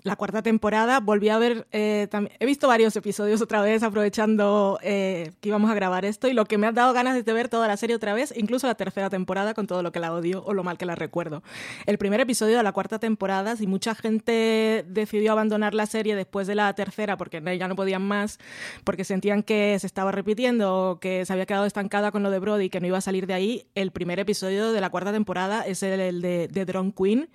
la 0.06 0.16
cuarta 0.16 0.40
temporada. 0.40 1.00
Volví 1.00 1.28
a 1.28 1.38
ver, 1.38 1.66
eh, 1.72 2.08
he 2.38 2.46
visto 2.46 2.68
varios 2.68 2.94
episodios 2.96 3.42
otra 3.42 3.60
vez 3.60 3.82
aprovechando 3.82 4.78
eh, 4.82 5.32
que 5.40 5.48
íbamos 5.48 5.70
a 5.70 5.74
grabar 5.74 6.04
esto 6.04 6.28
y 6.28 6.32
lo 6.32 6.44
que 6.44 6.58
me 6.58 6.68
ha 6.68 6.72
dado 6.72 6.92
ganas 6.92 7.22
de 7.22 7.32
ver 7.32 7.48
toda 7.48 7.66
la 7.66 7.76
serie 7.76 7.96
otra 7.96 8.14
vez, 8.14 8.32
incluso 8.36 8.66
la 8.66 8.76
tercera 8.76 9.10
temporada 9.10 9.52
con 9.52 9.66
todo 9.66 9.82
lo 9.82 9.92
que 9.92 10.00
la 10.00 10.12
odio 10.12 10.44
o 10.44 10.54
lo 10.54 10.62
mal 10.62 10.78
que 10.78 10.86
la 10.86 10.94
recuerdo. 10.94 11.42
El 11.86 11.98
primer 11.98 12.20
episodio 12.20 12.56
de 12.56 12.62
la 12.62 12.72
cuarta 12.72 12.98
temporada, 12.98 13.56
si 13.56 13.66
mucha 13.66 13.94
gente 13.94 14.84
decidió 14.88 15.32
abandonar 15.32 15.74
la 15.74 15.86
serie 15.86 16.14
después 16.14 16.46
de 16.46 16.54
la 16.54 16.72
tercera 16.74 17.16
porque 17.16 17.42
ya 17.58 17.68
no 17.68 17.74
podían 17.74 18.02
más, 18.02 18.38
porque 18.84 19.04
sentían 19.04 19.42
que 19.42 19.76
se 19.80 19.86
estaba 19.86 20.12
repitiendo 20.12 20.90
o 20.92 21.00
que 21.00 21.24
se 21.24 21.32
había 21.32 21.46
quedado 21.46 21.66
estancada 21.66 22.12
con 22.12 22.22
lo 22.22 22.30
de 22.30 22.38
Brody 22.38 22.66
y 22.66 22.70
que 22.70 22.80
no 22.80 22.86
iba 22.86 22.98
a 22.98 23.00
salir 23.02 23.26
de 23.26 23.34
ahí, 23.34 23.66
el 23.74 23.90
primer 23.90 24.20
episodio 24.20 24.72
de 24.72 24.80
la 24.80 24.90
cuarta 24.90 25.12
temporada 25.12 25.66
es 25.66 25.82
el, 25.82 26.22
de, 26.22 26.48
de 26.48 26.64
Drone 26.64 26.92
Queen, 26.96 27.28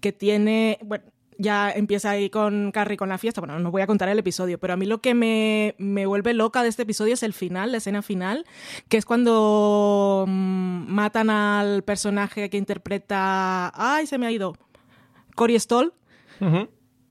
que 0.00 0.12
tiene, 0.12 0.78
bueno, 0.82 1.04
ya 1.38 1.70
empieza 1.70 2.10
ahí 2.10 2.30
con 2.30 2.72
Carrie 2.72 2.96
con 2.96 3.08
la 3.08 3.18
fiesta. 3.18 3.40
Bueno, 3.40 3.58
no 3.58 3.70
voy 3.70 3.82
a 3.82 3.86
contar 3.86 4.08
el 4.08 4.18
episodio, 4.18 4.58
pero 4.58 4.74
a 4.74 4.76
mí 4.76 4.86
lo 4.86 5.00
que 5.00 5.14
me, 5.14 5.74
me, 5.78 6.06
vuelve 6.06 6.34
loca 6.34 6.62
de 6.62 6.68
este 6.68 6.82
episodio 6.82 7.14
es 7.14 7.22
el 7.22 7.32
final, 7.32 7.72
la 7.72 7.78
escena 7.78 8.02
final, 8.02 8.46
que 8.88 8.96
es 8.96 9.04
cuando 9.04 10.24
mm, 10.26 10.92
matan 10.92 11.30
al 11.30 11.82
personaje 11.82 12.50
que 12.50 12.56
interpreta. 12.56 13.72
¡Ay, 13.74 14.06
se 14.06 14.18
me 14.18 14.26
ha 14.26 14.32
ido! 14.32 14.56
Cory 15.34 15.58
Stoll. 15.58 15.92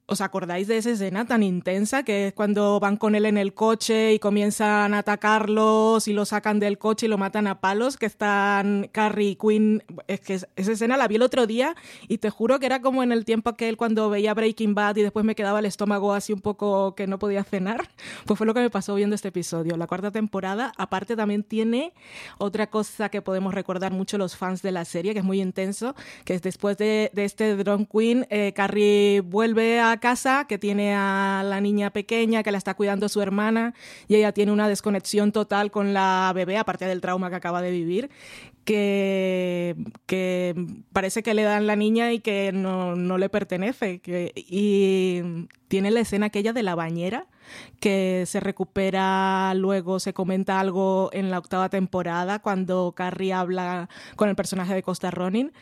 ¿Os 0.08 0.22
acordáis 0.22 0.68
de 0.68 0.78
esa 0.78 0.91
escena 0.91 1.26
tan 1.26 1.41
intensa 1.41 2.04
que 2.04 2.28
es 2.28 2.34
cuando 2.34 2.80
van 2.80 2.96
con 2.96 3.15
él 3.15 3.26
en 3.26 3.39
el 3.39 3.56
coche 3.56 4.13
y 4.13 4.20
comienzan 4.20 4.94
a 4.94 5.00
atacarlos 5.00 6.08
y 6.08 6.13
lo 6.13 6.26
sacan 6.26 6.60
del 6.60 6.78
coche 6.78 7.08
y 7.08 7.10
lo 7.10 7.18
matan 7.18 7.48
a 7.48 7.60
palos? 7.60 7.98
Que 7.98 8.06
están 8.06 8.88
Carrie 8.91 9.30
y 9.30 9.36
Quinn. 9.36 9.84
Es 10.08 10.20
que 10.20 10.36
esa 10.36 10.48
escena 10.56 10.96
la 10.96 11.08
vi 11.08 11.15
el 11.15 11.24
otro 11.24 11.48
día 11.48 11.76
y 12.08 12.20
te 12.20 12.30
juro 12.30 12.60
que 12.60 12.68
era 12.68 12.82
como 12.82 13.02
en 13.02 13.12
el 13.12 13.26
tiempo 13.26 13.50
aquel 13.50 13.78
cuando 13.78 14.12
veía 14.12 14.36
Breaking 14.36 14.76
Bad 14.76 14.98
y 14.98 15.02
después 15.02 15.26
me 15.26 15.34
quedaba 15.34 15.58
el 15.58 15.65
estómago 15.65 16.13
así 16.13 16.34
un 16.34 16.41
poco 16.41 16.94
que 16.94 17.08
no 17.08 17.18
podía 17.18 17.44
cenar. 17.44 17.89
Pues 18.28 18.38
fue 18.38 18.46
lo 18.46 18.54
que 18.54 18.60
me 18.60 18.70
pasó 18.70 18.94
viendo 18.94 19.15
este 19.15 19.30
episodio. 19.30 19.76
La 19.76 19.88
cuarta 19.88 20.12
temporada, 20.12 20.72
aparte, 20.78 21.15
también 21.15 21.41
tiene 21.41 21.94
otra 22.38 22.68
cosa 22.68 23.10
que 23.10 23.24
podemos 23.24 23.56
recordar 23.56 23.91
mucho 23.91 24.20
los 24.20 24.38
fans 24.38 24.62
de 24.62 24.72
la 24.72 24.86
serie, 24.86 25.13
que 25.13 25.20
es 25.20 25.26
muy 25.26 25.41
intenso, 25.41 25.96
que 26.26 26.36
es 26.36 26.44
después 26.44 26.78
de, 26.78 27.10
este 27.15 27.56
Drone 27.56 27.88
Queen, 27.91 28.28
eh, 28.30 28.54
Carrie 28.56 29.22
vuelve 29.22 29.80
a 29.80 29.94
casa, 29.99 30.45
que 30.47 30.58
tiene 30.58 30.93
a 30.95 31.43
la 31.45 31.62
niña 31.62 31.91
pequeña, 31.91 32.43
que 32.43 32.51
la 32.51 32.58
está 32.58 32.73
cuidando 32.73 33.10
su 33.10 33.21
hermana, 33.21 33.73
y 34.08 34.15
ella 34.15 34.31
tiene 34.31 34.51
una 34.51 34.67
desconexión 34.67 35.31
total 35.31 35.71
con 35.71 35.93
la 35.93 36.31
bebé, 36.36 36.58
aparte 36.58 36.86
del 36.86 37.01
trauma 37.01 37.29
que 37.29 37.36
acaba 37.36 37.62
de 37.62 37.71
vivir, 37.71 38.10
que, 38.65 39.75
que 40.08 40.55
parece 40.91 41.23
que 41.23 41.34
le 41.34 41.43
dan 41.43 41.67
la 41.67 41.75
niña 41.75 42.12
y 42.12 42.19
que 42.19 42.51
no, 42.51 42.95
no 42.95 43.17
le 43.17 43.29
pertenece. 43.29 43.99
Que, 43.99 44.34
y 44.36 45.47
tiene 45.67 45.91
la 45.91 46.01
escena 46.01 46.27
aquella 46.27 46.51
de 46.51 46.63
la 46.63 46.75
bañera, 46.75 47.27
que 47.79 48.23
se 48.25 48.39
recupera, 48.39 49.53
luego 49.53 49.99
se 49.99 50.13
comenta 50.13 50.60
algo 50.60 51.10
en 51.13 51.29
la 51.29 51.38
octava 51.38 51.69
temporada, 51.69 52.39
cuando 52.39 52.93
Carrie 52.95 53.34
habla 53.34 53.89
con 54.15 54.29
el 54.29 54.36
personaje 54.36 54.73
de 54.73 54.84
Costa 54.84 55.12
Ronin. 55.12 55.53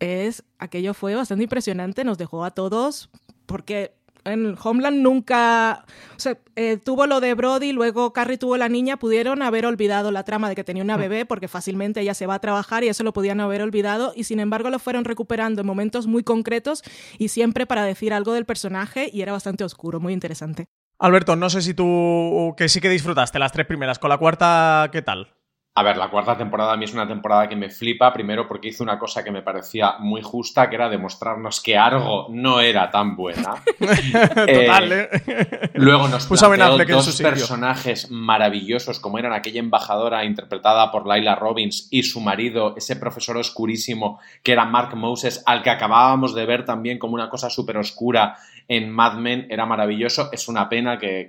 Es, 0.00 0.44
aquello 0.58 0.94
fue 0.94 1.14
bastante 1.14 1.44
impresionante, 1.44 2.04
nos 2.04 2.18
dejó 2.18 2.44
a 2.44 2.52
todos 2.52 3.10
porque 3.48 3.92
en 4.24 4.56
Homeland 4.62 5.00
nunca, 5.00 5.84
o 6.16 6.20
sea, 6.20 6.36
eh, 6.54 6.76
tuvo 6.76 7.06
lo 7.06 7.20
de 7.20 7.32
Brody, 7.32 7.72
luego 7.72 8.12
Carrie 8.12 8.36
tuvo 8.36 8.58
la 8.58 8.68
niña, 8.68 8.98
pudieron 8.98 9.42
haber 9.42 9.64
olvidado 9.64 10.10
la 10.10 10.22
trama 10.22 10.50
de 10.50 10.54
que 10.54 10.64
tenía 10.64 10.82
una 10.82 10.98
mm. 10.98 11.00
bebé 11.00 11.26
porque 11.26 11.48
fácilmente 11.48 12.00
ella 12.00 12.12
se 12.12 12.26
va 12.26 12.34
a 12.34 12.38
trabajar 12.38 12.84
y 12.84 12.88
eso 12.88 13.04
lo 13.04 13.14
podían 13.14 13.40
haber 13.40 13.62
olvidado 13.62 14.12
y 14.14 14.24
sin 14.24 14.38
embargo 14.38 14.68
lo 14.68 14.78
fueron 14.78 15.06
recuperando 15.06 15.62
en 15.62 15.66
momentos 15.66 16.06
muy 16.06 16.22
concretos 16.22 16.82
y 17.16 17.28
siempre 17.28 17.64
para 17.64 17.84
decir 17.84 18.12
algo 18.12 18.34
del 18.34 18.44
personaje 18.44 19.08
y 19.10 19.22
era 19.22 19.32
bastante 19.32 19.64
oscuro, 19.64 19.98
muy 19.98 20.12
interesante. 20.12 20.66
Alberto, 20.98 21.34
no 21.34 21.48
sé 21.48 21.62
si 21.62 21.72
tú 21.72 22.54
que 22.56 22.68
sí 22.68 22.80
que 22.80 22.90
disfrutaste 22.90 23.38
las 23.38 23.52
tres 23.52 23.66
primeras, 23.66 23.98
con 23.98 24.10
la 24.10 24.18
cuarta, 24.18 24.90
¿qué 24.92 25.00
tal? 25.00 25.37
A 25.78 25.82
ver, 25.84 25.96
la 25.96 26.10
cuarta 26.10 26.36
temporada 26.36 26.72
a 26.72 26.76
mí 26.76 26.86
es 26.86 26.92
una 26.92 27.06
temporada 27.06 27.48
que 27.48 27.54
me 27.54 27.70
flipa, 27.70 28.12
primero 28.12 28.48
porque 28.48 28.66
hizo 28.66 28.82
una 28.82 28.98
cosa 28.98 29.22
que 29.22 29.30
me 29.30 29.42
parecía 29.42 29.94
muy 30.00 30.22
justa, 30.22 30.68
que 30.68 30.74
era 30.74 30.88
demostrarnos 30.88 31.60
que 31.60 31.78
Argo 31.78 32.26
no 32.30 32.58
era 32.58 32.90
tan 32.90 33.14
buena. 33.14 33.62
Total, 33.78 34.92
eh, 34.92 35.08
¿eh? 35.12 35.70
Luego 35.74 36.08
nos 36.08 36.26
puso 36.26 36.50
dos 36.88 37.22
personajes 37.22 38.10
maravillosos, 38.10 38.98
como 38.98 39.20
eran 39.20 39.32
aquella 39.32 39.60
embajadora 39.60 40.24
interpretada 40.24 40.90
por 40.90 41.06
Laila 41.06 41.36
Robbins 41.36 41.86
y 41.92 42.02
su 42.02 42.20
marido, 42.20 42.74
ese 42.76 42.96
profesor 42.96 43.36
oscurísimo 43.36 44.18
que 44.42 44.50
era 44.50 44.64
Mark 44.64 44.96
Moses, 44.96 45.44
al 45.46 45.62
que 45.62 45.70
acabábamos 45.70 46.34
de 46.34 46.44
ver 46.44 46.64
también 46.64 46.98
como 46.98 47.14
una 47.14 47.30
cosa 47.30 47.50
súper 47.50 47.76
oscura 47.76 48.36
en 48.68 48.90
Mad 48.90 49.14
Men, 49.14 49.46
era 49.50 49.66
maravilloso. 49.66 50.28
Es 50.30 50.46
una 50.46 50.68
pena 50.68 50.98
que, 50.98 51.26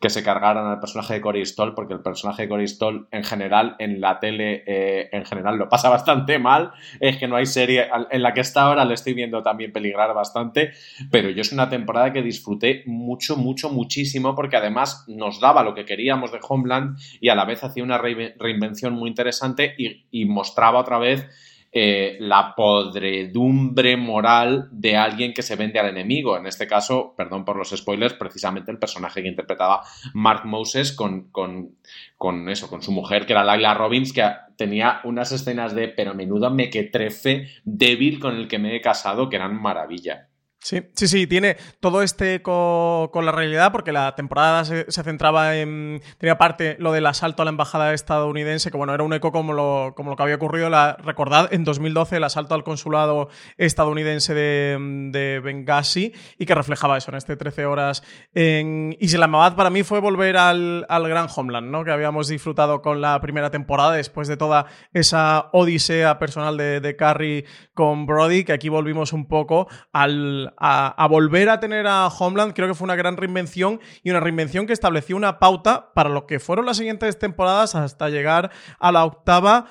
que, 0.00 0.08
se 0.08 0.22
cargaran 0.22 0.66
al 0.66 0.80
personaje 0.80 1.14
de 1.14 1.20
Corey 1.20 1.44
Stoll, 1.44 1.74
porque 1.74 1.94
el 1.94 2.00
personaje 2.00 2.42
de 2.42 2.48
Corey 2.48 2.68
Stoll 2.68 3.08
en 3.10 3.24
general 3.24 3.76
en 3.78 4.00
la 4.00 4.20
tele 4.20 4.62
eh, 4.66 5.08
en 5.12 5.24
general 5.26 5.58
lo 5.58 5.68
pasa 5.68 5.88
bastante 5.90 6.38
mal. 6.38 6.70
Es 7.00 7.16
que 7.16 7.26
no 7.26 7.36
hay 7.36 7.46
serie 7.46 7.88
en 8.10 8.22
la 8.22 8.32
que 8.32 8.40
está 8.40 8.62
ahora, 8.62 8.84
le 8.84 8.94
estoy 8.94 9.14
viendo 9.14 9.42
también 9.42 9.72
peligrar 9.72 10.14
bastante. 10.14 10.70
Pero 11.10 11.30
yo 11.30 11.42
es 11.42 11.52
una 11.52 11.68
temporada 11.68 12.12
que 12.12 12.22
disfruté 12.22 12.84
mucho, 12.86 13.36
mucho, 13.36 13.70
muchísimo 13.70 14.34
porque 14.34 14.56
además 14.56 15.04
nos 15.08 15.40
daba 15.40 15.62
lo 15.62 15.74
que 15.74 15.84
queríamos 15.84 16.32
de 16.32 16.38
Homeland 16.46 16.96
y 17.20 17.28
a 17.28 17.34
la 17.34 17.44
vez 17.44 17.64
hacía 17.64 17.82
una 17.82 17.98
reinvención 17.98 18.94
muy 18.94 19.08
interesante 19.08 19.74
y, 19.76 20.24
mostraba 20.28 20.80
otra 20.80 20.98
vez 20.98 21.26
eh, 21.70 22.16
la 22.20 22.54
podredumbre 22.56 23.98
moral 23.98 24.68
de 24.70 24.96
alguien 24.96 25.34
que 25.34 25.42
se 25.42 25.54
vende 25.54 25.78
al 25.78 25.88
enemigo. 25.88 26.36
En 26.36 26.46
este 26.46 26.66
caso, 26.66 27.14
perdón 27.14 27.44
por 27.44 27.56
los 27.56 27.70
spoilers, 27.70 28.14
precisamente 28.14 28.70
el 28.70 28.78
personaje 28.78 29.22
que 29.22 29.28
interpretaba 29.28 29.82
Mark 30.14 30.46
Moses 30.46 30.92
con, 30.92 31.28
con, 31.30 32.48
eso, 32.48 32.70
con 32.70 32.82
su 32.82 32.90
mujer, 32.90 33.26
que 33.26 33.34
era 33.34 33.44
Laila 33.44 33.74
Robbins, 33.74 34.14
que 34.14 34.24
tenía 34.56 35.00
unas 35.04 35.30
escenas 35.32 35.74
de 35.74 35.88
pero 35.88 36.14
menudo 36.14 36.50
mequetrefe 36.50 37.48
débil 37.64 38.18
con 38.18 38.36
el 38.36 38.48
que 38.48 38.58
me 38.58 38.74
he 38.74 38.80
casado 38.80 39.28
que 39.28 39.36
eran 39.36 39.60
maravilla. 39.60 40.27
Sí, 40.68 40.82
sí, 40.92 41.08
sí, 41.08 41.26
tiene 41.26 41.56
todo 41.80 42.02
este 42.02 42.34
eco 42.34 43.08
con 43.10 43.24
la 43.24 43.32
realidad, 43.32 43.72
porque 43.72 43.90
la 43.90 44.14
temporada 44.14 44.66
se, 44.66 44.84
centraba 44.90 45.56
en. 45.56 46.02
tenía 46.18 46.36
parte 46.36 46.76
lo 46.78 46.92
del 46.92 47.06
asalto 47.06 47.40
a 47.40 47.46
la 47.46 47.52
embajada 47.52 47.94
estadounidense, 47.94 48.70
que 48.70 48.76
bueno, 48.76 48.92
era 48.92 49.02
un 49.02 49.14
eco 49.14 49.32
como 49.32 49.54
lo, 49.54 49.94
como 49.96 50.10
lo 50.10 50.16
que 50.16 50.24
había 50.24 50.34
ocurrido, 50.34 50.68
la, 50.68 50.98
recordad, 51.02 51.50
en 51.54 51.64
2012 51.64 52.16
el 52.16 52.24
asalto 52.24 52.54
al 52.54 52.64
consulado 52.64 53.30
estadounidense 53.56 54.34
de, 54.34 54.76
de 55.10 55.40
Benghazi, 55.40 56.12
y 56.36 56.44
que 56.44 56.54
reflejaba 56.54 56.98
eso 56.98 57.12
en 57.12 57.16
este 57.16 57.38
13 57.38 57.64
horas 57.64 58.02
en 58.34 58.94
Islamabad. 59.00 59.56
Para 59.56 59.70
mí 59.70 59.84
fue 59.84 60.00
volver 60.00 60.36
al, 60.36 60.84
al 60.90 61.08
gran 61.08 61.28
Homeland, 61.34 61.70
¿no? 61.70 61.82
Que 61.82 61.92
habíamos 61.92 62.28
disfrutado 62.28 62.82
con 62.82 63.00
la 63.00 63.18
primera 63.22 63.50
temporada, 63.50 63.92
después 63.92 64.28
de 64.28 64.36
toda 64.36 64.66
esa 64.92 65.48
odisea 65.52 66.18
personal 66.18 66.58
de, 66.58 66.80
de 66.80 66.94
Carrie 66.94 67.46
con 67.72 68.04
Brody, 68.04 68.44
que 68.44 68.52
aquí 68.52 68.68
volvimos 68.68 69.14
un 69.14 69.28
poco 69.28 69.66
al 69.94 70.52
a, 70.60 71.06
volver 71.08 71.48
a 71.48 71.60
tener 71.60 71.86
a 71.86 72.08
Homeland, 72.08 72.52
creo 72.52 72.68
que 72.68 72.74
fue 72.74 72.84
una 72.84 72.96
gran 72.96 73.16
reinvención 73.16 73.80
y 74.02 74.10
una 74.10 74.20
reinvención 74.20 74.66
que 74.66 74.72
estableció 74.72 75.16
una 75.16 75.38
pauta 75.38 75.92
para 75.94 76.08
lo 76.08 76.26
que 76.26 76.40
fueron 76.40 76.66
las 76.66 76.76
siguientes 76.76 77.18
temporadas 77.18 77.74
hasta 77.74 78.08
llegar 78.08 78.50
a 78.78 78.92
la 78.92 79.04
octava. 79.04 79.66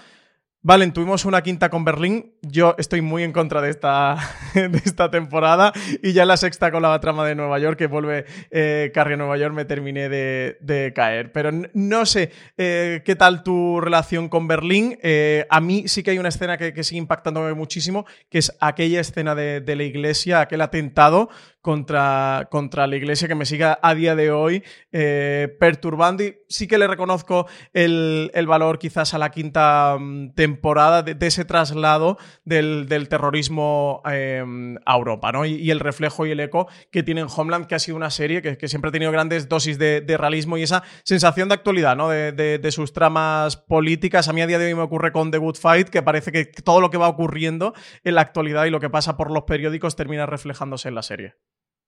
Vale, 0.67 0.85
tuvimos 0.91 1.23
una 1.23 1.43
quinta 1.43 1.69
con 1.69 1.85
Berlín. 1.85 2.33
Yo 2.41 2.75
estoy 2.77 2.99
muy 2.99 3.23
en 3.23 3.31
contra 3.31 3.61
de 3.61 3.69
esta, 3.69 4.17
de 4.53 4.81
esta 4.83 5.09
temporada. 5.09 5.71
Y 6.03 6.11
ya 6.11 6.25
la 6.25 6.35
sexta 6.35 6.73
con 6.73 6.81
la 6.81 6.99
trama 6.99 7.25
de 7.25 7.35
Nueva 7.35 7.57
York, 7.57 7.77
que 7.77 7.87
vuelve 7.87 8.25
eh, 8.51 8.91
Carrie 8.93 9.15
Nueva 9.15 9.37
York, 9.37 9.53
me 9.55 9.63
terminé 9.63 10.09
de, 10.09 10.91
caer. 10.93 11.31
Pero 11.31 11.51
no 11.73 12.05
sé 12.05 12.33
eh, 12.57 13.01
qué 13.05 13.15
tal 13.15 13.43
tu 13.43 13.79
relación 13.79 14.27
con 14.27 14.49
Berlín. 14.49 14.99
Eh, 15.03 15.45
a 15.49 15.61
mí 15.61 15.87
sí 15.87 16.03
que 16.03 16.11
hay 16.11 16.19
una 16.19 16.27
escena 16.27 16.57
que, 16.57 16.83
sigue 16.83 16.99
impactándome 16.99 17.53
muchísimo, 17.53 18.05
que 18.29 18.39
es 18.39 18.51
aquella 18.59 18.99
escena 18.99 19.35
de, 19.35 19.61
de 19.61 19.75
la 19.77 19.83
iglesia, 19.83 20.41
aquel 20.41 20.59
atentado 20.59 21.29
contra, 21.67 22.47
contra 22.49 22.87
la 22.87 22.95
iglesia 22.95 23.27
que 23.27 23.35
me 23.35 23.45
siga 23.45 23.77
a 23.81 23.93
día 23.93 24.15
de 24.15 24.31
hoy 24.31 24.63
eh, 24.93 25.53
perturbando 25.59 26.23
y 26.23 26.37
sí 26.47 26.65
que 26.65 26.77
le 26.77 26.87
reconozco 26.87 27.45
el, 27.73 28.31
valor 28.47 28.79
quizás 28.79 29.13
a 29.13 29.17
la 29.17 29.31
quinta 29.31 29.97
mm, 29.99 30.29
temporada 30.29 31.03
de, 31.03 31.27
ese 31.27 31.43
traslado 31.43 32.17
del, 32.45 32.87
terrorismo 33.09 34.01
em, 34.05 34.77
a 34.85 34.95
Europa 34.95 35.33
¿no? 35.33 35.45
Y, 35.45 35.69
el 35.69 35.81
reflejo 35.81 36.25
y 36.25 36.31
el 36.31 36.39
eco 36.39 36.69
que 36.89 37.03
tiene 37.03 37.19
en 37.19 37.27
Homeland 37.35 37.67
que 37.67 37.75
ha 37.75 37.79
sido 37.79 37.97
una 37.97 38.11
serie 38.11 38.41
que, 38.41 38.67
siempre 38.69 38.87
ha 38.87 38.93
tenido 38.93 39.11
grandes 39.11 39.49
dosis 39.49 39.77
de, 39.77 40.15
realismo 40.17 40.57
y 40.57 40.63
esa 40.63 40.83
sensación 41.03 41.49
de 41.49 41.55
actualidad 41.55 41.97
¿no? 41.97 42.07
de, 42.07 42.69
sus 42.71 42.93
tramas 42.93 43.57
políticas 43.57 44.29
a 44.29 44.31
mí 44.31 44.39
a 44.39 44.47
día 44.47 44.57
de 44.57 44.67
hoy 44.67 44.75
me 44.75 44.83
ocurre 44.83 45.11
con 45.11 45.31
The 45.31 45.37
Good 45.37 45.57
Fight 45.57 45.89
que 45.89 46.01
parece 46.01 46.31
que 46.31 46.45
todo 46.45 46.79
lo 46.79 46.89
que 46.89 46.97
va 46.97 47.09
ocurriendo 47.09 47.73
en 48.05 48.15
la 48.15 48.21
actualidad 48.21 48.63
y 48.63 48.69
lo 48.69 48.79
que 48.79 48.89
pasa 48.89 49.17
por 49.17 49.31
los 49.31 49.43
periódicos 49.43 49.97
termina 49.97 50.25
reflejándose 50.25 50.87
en 50.87 50.95
la 50.95 51.01
serie. 51.01 51.35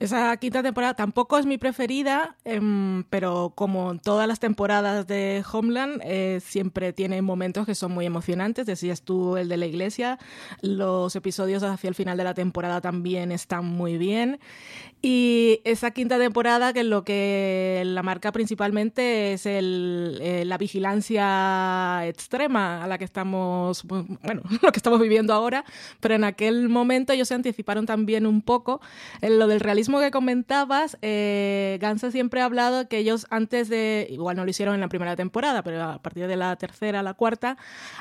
Esa 0.00 0.34
quinta 0.38 0.62
temporada 0.62 0.94
tampoco 0.94 1.36
es 1.36 1.44
mi 1.44 1.58
preferida, 1.58 2.34
em, 2.46 3.04
pero 3.10 3.52
como 3.54 3.98
todas 3.98 4.26
las 4.26 4.40
temporadas 4.40 5.06
de 5.06 5.44
Homeland, 5.52 6.00
eh, 6.02 6.40
siempre 6.42 6.94
tiene 6.94 7.20
momentos 7.20 7.66
que 7.66 7.74
son 7.74 7.92
muy 7.92 8.06
emocionantes. 8.06 8.64
Decías 8.64 9.02
tú 9.02 9.36
el 9.36 9.50
de 9.50 9.58
la 9.58 9.66
iglesia, 9.66 10.18
los 10.62 11.14
episodios 11.16 11.62
hacia 11.62 11.88
el 11.88 11.94
final 11.94 12.16
de 12.16 12.24
la 12.24 12.32
temporada 12.32 12.80
también 12.80 13.30
están 13.30 13.66
muy 13.66 13.98
bien. 13.98 14.40
Y 15.02 15.60
esa 15.64 15.90
quinta 15.90 16.18
temporada, 16.18 16.72
que 16.72 16.82
lo 16.82 17.04
que 17.04 17.82
la 17.84 18.02
marca 18.02 18.32
principalmente 18.32 19.34
es 19.34 19.44
el, 19.44 20.18
eh, 20.22 20.44
la 20.46 20.56
vigilancia 20.56 22.06
extrema 22.06 22.82
a 22.84 22.86
la 22.86 22.96
que 22.96 23.04
estamos, 23.04 23.84
bueno, 23.84 24.42
lo 24.62 24.72
que 24.72 24.78
estamos 24.78 25.00
viviendo 25.00 25.34
ahora, 25.34 25.66
pero 26.00 26.14
en 26.14 26.24
aquel 26.24 26.70
momento 26.70 27.12
ellos 27.12 27.28
se 27.28 27.34
anticiparon 27.34 27.84
también 27.84 28.26
un 28.26 28.40
poco 28.40 28.80
en 29.20 29.38
lo 29.38 29.46
del 29.46 29.60
realismo 29.60 29.89
que 29.98 30.10
comentabas. 30.10 30.96
Eh, 31.02 31.78
Gansa 31.80 32.10
siempre 32.10 32.40
ha 32.42 32.44
hablado 32.44 32.88
que 32.88 32.98
ellos 32.98 33.26
antes 33.30 33.68
de, 33.68 34.06
igual 34.10 34.36
no 34.36 34.44
lo 34.44 34.50
hicieron 34.50 34.74
en 34.74 34.80
la 34.80 34.88
primera 34.88 35.16
temporada, 35.16 35.62
pero 35.62 35.82
a 35.82 36.02
partir 36.02 36.26
de 36.26 36.36
la 36.36 36.54
tercera, 36.56 37.02
la 37.02 37.14
cuarta, 37.14 37.56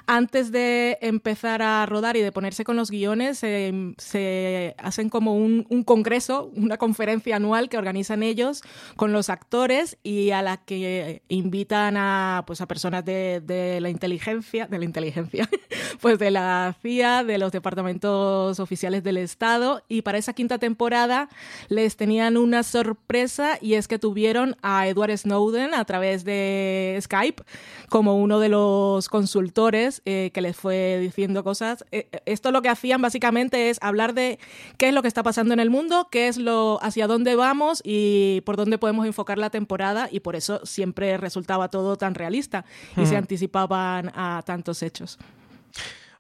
antes 0.05 0.51
de 0.51 0.97
empezar 1.01 1.61
a 1.61 1.85
rodar 1.85 2.17
y 2.17 2.21
de 2.21 2.31
ponerse 2.31 2.63
con 2.63 2.75
los 2.75 2.91
guiones, 2.91 3.39
se 3.39 4.75
hacen 4.77 5.09
como 5.09 5.35
un, 5.35 5.65
un 5.69 5.83
congreso, 5.83 6.51
una 6.55 6.77
conferencia 6.77 7.37
anual 7.37 7.69
que 7.69 7.77
organizan 7.77 8.21
ellos 8.21 8.61
con 8.95 9.13
los 9.13 9.29
actores 9.29 9.97
y 10.03 10.31
a 10.31 10.41
la 10.41 10.57
que 10.57 11.23
invitan 11.29 11.95
a, 11.97 12.43
pues, 12.45 12.61
a 12.61 12.67
personas 12.67 13.05
de, 13.05 13.77
la 13.81 13.89
inteligencia, 13.89 14.67
de 14.67 14.79
la 14.79 14.85
inteligencia, 14.85 15.49
pues 16.01 16.19
de 16.19 16.31
la 16.31 16.75
CIA, 16.81 17.23
de 17.23 17.37
los 17.37 17.51
departamentos 17.51 18.59
oficiales 18.59 19.03
del 19.03 19.17
Estado 19.17 19.83
y 19.87 20.01
para 20.01 20.17
esa 20.17 20.33
quinta 20.33 20.57
temporada 20.57 21.29
les 21.79 21.95
tenían 21.95 22.35
una 22.35 22.63
sorpresa 22.63 23.57
y 23.61 23.75
es 23.75 23.87
que 23.87 23.97
tuvieron 23.97 24.57
a 24.61 24.87
Edward 24.87 25.17
Snowden 25.17 25.73
a 25.73 25.85
través 25.85 26.25
de 26.25 26.99
Skype 27.01 27.41
como 27.87 28.17
uno 28.17 28.39
de 28.39 28.49
los 28.49 29.07
consultores 29.07 30.01
eh, 30.05 30.31
que 30.33 30.41
les 30.41 30.57
fue 30.57 30.99
diciendo 30.99 31.41
cosas. 31.43 31.85
Eh, 31.91 32.09
esto 32.25 32.51
lo 32.51 32.61
que 32.61 32.67
hacían 32.67 33.01
básicamente 33.01 33.69
es 33.69 33.79
hablar 33.81 34.13
de 34.13 34.39
qué 34.77 34.89
es 34.89 34.93
lo 34.93 35.01
que 35.01 35.07
está 35.07 35.23
pasando 35.23 35.53
en 35.53 35.61
el 35.61 35.69
mundo, 35.69 36.09
qué 36.11 36.27
es 36.27 36.37
lo 36.37 36.83
hacia 36.83 37.07
dónde 37.07 37.35
vamos 37.35 37.81
y 37.85 38.41
por 38.45 38.57
dónde 38.57 38.77
podemos 38.77 39.05
enfocar 39.05 39.37
la 39.37 39.49
temporada 39.49 40.09
y 40.11 40.19
por 40.19 40.35
eso 40.35 40.65
siempre 40.65 41.15
resultaba 41.17 41.69
todo 41.69 41.95
tan 41.95 42.13
realista 42.13 42.65
y 42.97 43.05
se 43.05 43.15
anticipaban 43.15 44.11
a 44.15 44.43
tantos 44.45 44.83
hechos. 44.83 45.17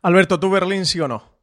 Alberto, 0.01 0.39
¿tú 0.39 0.49
Berlín 0.49 0.85
sí 0.85 1.01
o 1.01 1.09
no? 1.09 1.38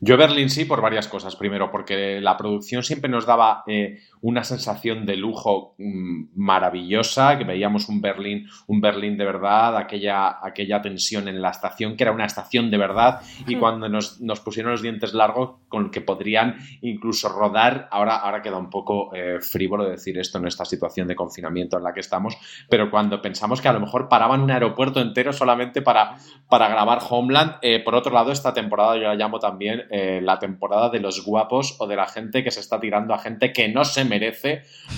Yo 0.00 0.16
Berlín 0.16 0.50
sí 0.50 0.64
por 0.64 0.80
varias 0.80 1.08
cosas. 1.08 1.36
Primero, 1.36 1.70
porque 1.70 2.20
la 2.20 2.36
producción 2.36 2.82
siempre 2.82 3.10
nos 3.10 3.26
daba 3.26 3.64
eh, 3.66 4.00
una 4.20 4.44
sensación 4.44 5.06
de 5.06 5.16
lujo 5.16 5.74
mm, 5.78 6.26
maravillosa, 6.34 7.38
que 7.38 7.44
veíamos 7.44 7.88
un 7.88 8.00
Berlín, 8.00 8.48
un 8.66 8.80
Berlín 8.80 9.16
de 9.16 9.24
verdad, 9.24 9.76
aquella, 9.76 10.38
aquella 10.44 10.80
tensión 10.82 11.28
en 11.28 11.40
la 11.40 11.50
estación, 11.50 11.96
que 11.96 12.04
era 12.04 12.12
una 12.12 12.26
estación 12.26 12.70
de 12.70 12.78
verdad, 12.78 13.20
y 13.46 13.56
cuando 13.56 13.88
nos, 13.88 14.18
pusieron 14.44 14.72
los 14.72 14.82
dientes 14.82 15.14
largos 15.14 15.56
con 15.68 15.90
que 15.90 16.00
podrían 16.00 16.56
incluso 16.82 17.28
rodar, 17.28 17.88
ahora, 17.90 18.16
ahora 18.16 18.42
queda 18.42 18.58
un 18.58 18.70
poco 18.70 19.14
eh, 19.14 19.38
frívolo 19.40 19.88
decir 19.88 20.18
esto 20.18 20.38
en 20.38 20.46
esta 20.46 20.64
situación 20.64 21.08
de 21.08 21.16
confinamiento 21.16 21.76
en 21.76 21.84
la 21.84 21.92
que 21.92 22.00
estamos, 22.00 22.36
pero 22.68 22.90
cuando 22.90 23.20
pensamos 23.22 23.60
que 23.60 23.68
a 23.68 23.72
lo 23.72 23.80
mejor 23.80 24.08
paraban 24.08 24.42
un 24.42 24.50
aeropuerto 24.50 25.00
entero 25.00 25.32
solamente 25.32 25.82
para, 25.82 26.16
para 26.48 26.68
grabar 26.68 27.00
Homeland, 27.08 27.56
eh, 27.62 27.80
por 27.80 27.94
otro 27.94 28.12
lado, 28.12 28.32
esta 28.32 28.52
temporada 28.52 28.96
yo 28.96 29.02
la 29.02 29.14
llamo 29.14 29.38
también 29.38 29.84
eh, 29.90 30.20
la 30.22 30.38
temporada 30.38 30.90
de 30.90 31.00
los 31.00 31.24
guapos 31.24 31.76
o 31.78 31.86
de 31.86 31.96
la 31.96 32.06
gente 32.06 32.42
que 32.42 32.50
se 32.50 32.60
está 32.60 32.80
tirando 32.80 33.14
a 33.14 33.18
gente 33.18 33.52
que 33.52 33.68
no 33.68 33.84
se 33.84 34.04
merece, 34.04 34.15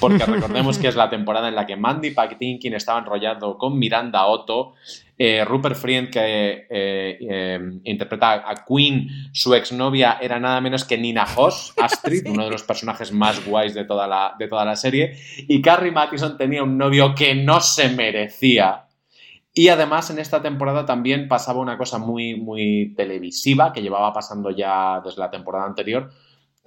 porque 0.01 0.25
recordemos 0.27 0.79
que 0.79 0.89
es 0.89 0.97
la 0.97 1.11
temporada 1.11 1.49
en 1.49 1.55
la 1.55 1.67
que 1.67 1.77
Mandy 1.77 2.11
Patinkin 2.11 2.75
estaba 2.75 3.01
enrollando 3.01 3.57
con 3.59 3.79
Miranda 3.79 4.27
Otto, 4.27 4.75
eh, 5.17 5.45
Rupert 5.45 5.77
Friend, 5.77 6.11
que 6.11 6.67
eh, 6.71 7.59
interpreta 7.85 8.49
a 8.49 8.65
Queen, 8.65 9.09
su 9.33 9.55
exnovia 9.55 10.19
era 10.21 10.39
nada 10.39 10.61
menos 10.61 10.85
que 10.85 10.97
Nina 10.97 11.27
Hoss, 11.37 11.75
Astrid, 11.77 12.27
uno 12.31 12.45
de 12.45 12.51
los 12.51 12.63
personajes 12.63 13.13
más 13.13 13.45
guays 13.45 13.75
de 13.75 13.85
toda 13.85 14.07
la, 14.07 14.35
de 14.39 14.49
toda 14.49 14.65
la 14.65 14.77
serie, 14.77 15.17
y 15.37 15.61
Carrie 15.61 15.93
Mathison 15.93 16.37
tenía 16.37 16.63
un 16.63 16.79
novio 16.79 17.15
que 17.15 17.35
no 17.35 17.61
se 17.61 17.89
merecía. 17.89 18.85
Y 19.53 19.71
además 19.71 20.09
en 20.11 20.21
esta 20.21 20.41
temporada 20.41 20.87
también 20.87 21.27
pasaba 21.27 21.59
una 21.59 21.77
cosa 21.77 21.99
muy, 21.99 22.37
muy 22.37 22.95
televisiva 22.97 23.73
que 23.73 23.83
llevaba 23.83 24.13
pasando 24.13 24.51
ya 24.53 25.01
desde 25.05 25.21
la 25.21 25.33
temporada 25.33 25.67
anterior, 25.67 26.11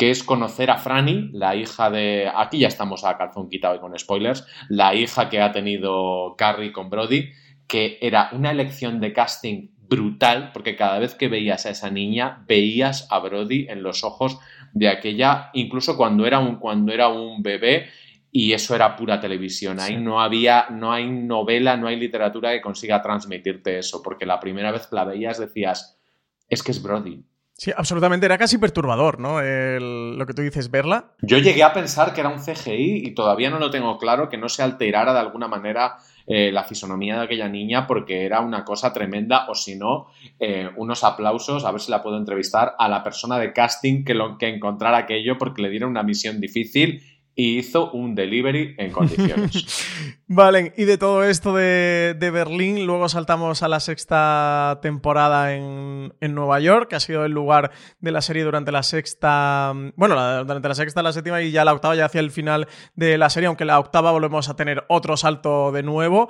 que 0.01 0.09
es 0.09 0.23
conocer 0.23 0.71
a 0.71 0.79
Franny, 0.79 1.29
la 1.31 1.55
hija 1.55 1.91
de... 1.91 2.27
Aquí 2.35 2.57
ya 2.57 2.69
estamos 2.69 3.05
a 3.05 3.19
calzón 3.19 3.49
quitado 3.49 3.75
y 3.75 3.79
con 3.79 3.95
spoilers, 3.99 4.47
la 4.67 4.95
hija 4.95 5.29
que 5.29 5.39
ha 5.39 5.51
tenido 5.51 6.33
Carrie 6.39 6.71
con 6.71 6.89
Brody, 6.89 7.29
que 7.67 7.99
era 8.01 8.31
una 8.31 8.49
elección 8.49 8.99
de 8.99 9.13
casting 9.13 9.67
brutal, 9.77 10.49
porque 10.53 10.75
cada 10.75 10.97
vez 10.97 11.13
que 11.13 11.27
veías 11.27 11.67
a 11.67 11.69
esa 11.69 11.91
niña, 11.91 12.43
veías 12.47 13.07
a 13.11 13.19
Brody 13.19 13.67
en 13.69 13.83
los 13.83 14.03
ojos 14.03 14.39
de 14.73 14.89
aquella, 14.89 15.51
incluso 15.53 15.95
cuando 15.95 16.25
era 16.25 16.39
un, 16.39 16.55
cuando 16.55 16.91
era 16.91 17.07
un 17.07 17.43
bebé, 17.43 17.89
y 18.31 18.53
eso 18.53 18.73
era 18.73 18.95
pura 18.95 19.19
televisión. 19.19 19.79
Ahí 19.79 19.97
no 19.97 20.19
había, 20.19 20.65
no 20.71 20.91
hay 20.91 21.07
novela, 21.07 21.77
no 21.77 21.85
hay 21.85 21.97
literatura 21.97 22.51
que 22.53 22.61
consiga 22.61 23.03
transmitirte 23.03 23.77
eso, 23.77 24.01
porque 24.01 24.25
la 24.25 24.39
primera 24.39 24.71
vez 24.71 24.87
que 24.87 24.95
la 24.95 25.05
veías 25.05 25.37
decías, 25.37 26.01
es 26.49 26.63
que 26.63 26.71
es 26.71 26.81
Brody. 26.81 27.23
Sí, 27.61 27.71
absolutamente, 27.77 28.25
era 28.25 28.39
casi 28.39 28.57
perturbador, 28.57 29.19
¿no? 29.19 29.39
lo 29.39 30.25
que 30.25 30.33
tú 30.33 30.41
dices, 30.41 30.71
verla. 30.71 31.11
Yo 31.21 31.37
llegué 31.37 31.61
a 31.61 31.71
pensar 31.71 32.11
que 32.11 32.21
era 32.21 32.31
un 32.31 32.39
CGI 32.39 33.05
y 33.05 33.11
todavía 33.11 33.51
no 33.51 33.59
lo 33.59 33.69
tengo 33.69 33.99
claro, 33.99 34.29
que 34.29 34.37
no 34.37 34.49
se 34.49 34.63
alterara 34.63 35.13
de 35.13 35.19
alguna 35.19 35.47
manera 35.47 35.97
eh, 36.25 36.51
la 36.51 36.63
fisonomía 36.63 37.17
de 37.17 37.25
aquella 37.25 37.47
niña 37.49 37.85
porque 37.85 38.25
era 38.25 38.39
una 38.39 38.65
cosa 38.65 38.91
tremenda 38.91 39.45
o 39.47 39.53
si 39.53 39.75
no, 39.75 40.07
eh, 40.39 40.71
unos 40.75 41.03
aplausos, 41.03 41.63
a 41.63 41.71
ver 41.71 41.81
si 41.81 41.91
la 41.91 42.01
puedo 42.01 42.17
entrevistar, 42.17 42.73
a 42.79 42.89
la 42.89 43.03
persona 43.03 43.37
de 43.37 43.53
casting 43.53 44.05
que, 44.05 44.15
lo, 44.15 44.39
que 44.39 44.47
encontrara 44.47 44.97
aquello 44.97 45.37
porque 45.37 45.61
le 45.61 45.69
dieron 45.69 45.91
una 45.91 46.01
misión 46.01 46.41
difícil 46.41 47.03
y 47.35 47.59
hizo 47.59 47.91
un 47.91 48.15
delivery 48.15 48.75
en 48.77 48.91
condiciones. 48.93 49.85
vale, 50.27 50.73
y 50.77 50.83
de 50.83 50.97
todo 50.97 51.23
esto 51.23 51.53
de, 51.55 52.15
Berlín, 52.31 52.85
luego 52.85 53.09
saltamos 53.09 53.63
a 53.63 53.67
la 53.67 53.79
sexta 53.79 54.79
temporada 54.81 55.53
en, 55.55 56.11
Nueva 56.21 56.59
York, 56.59 56.89
que 56.89 56.95
ha 56.95 56.99
sido 56.99 57.25
el 57.25 57.31
lugar 57.31 57.71
de 57.99 58.11
la 58.11 58.21
serie 58.21 58.43
durante 58.43 58.71
la 58.71 58.83
sexta, 58.83 59.73
bueno, 59.95 60.15
durante 60.45 60.67
la 60.67 60.75
sexta, 60.75 61.03
la 61.03 61.13
séptima 61.13 61.41
y 61.41 61.51
ya 61.51 61.65
la 61.65 61.73
octava, 61.73 61.95
ya 61.95 62.05
hacia 62.05 62.19
el 62.21 62.31
final 62.31 62.67
de 62.95 63.17
la 63.17 63.29
serie, 63.29 63.47
aunque 63.47 63.65
la 63.65 63.79
octava 63.79 64.11
volvemos 64.11 64.49
a 64.49 64.55
tener 64.55 64.85
otro 64.87 65.17
salto 65.17 65.71
de 65.71 65.83
nuevo. 65.83 66.29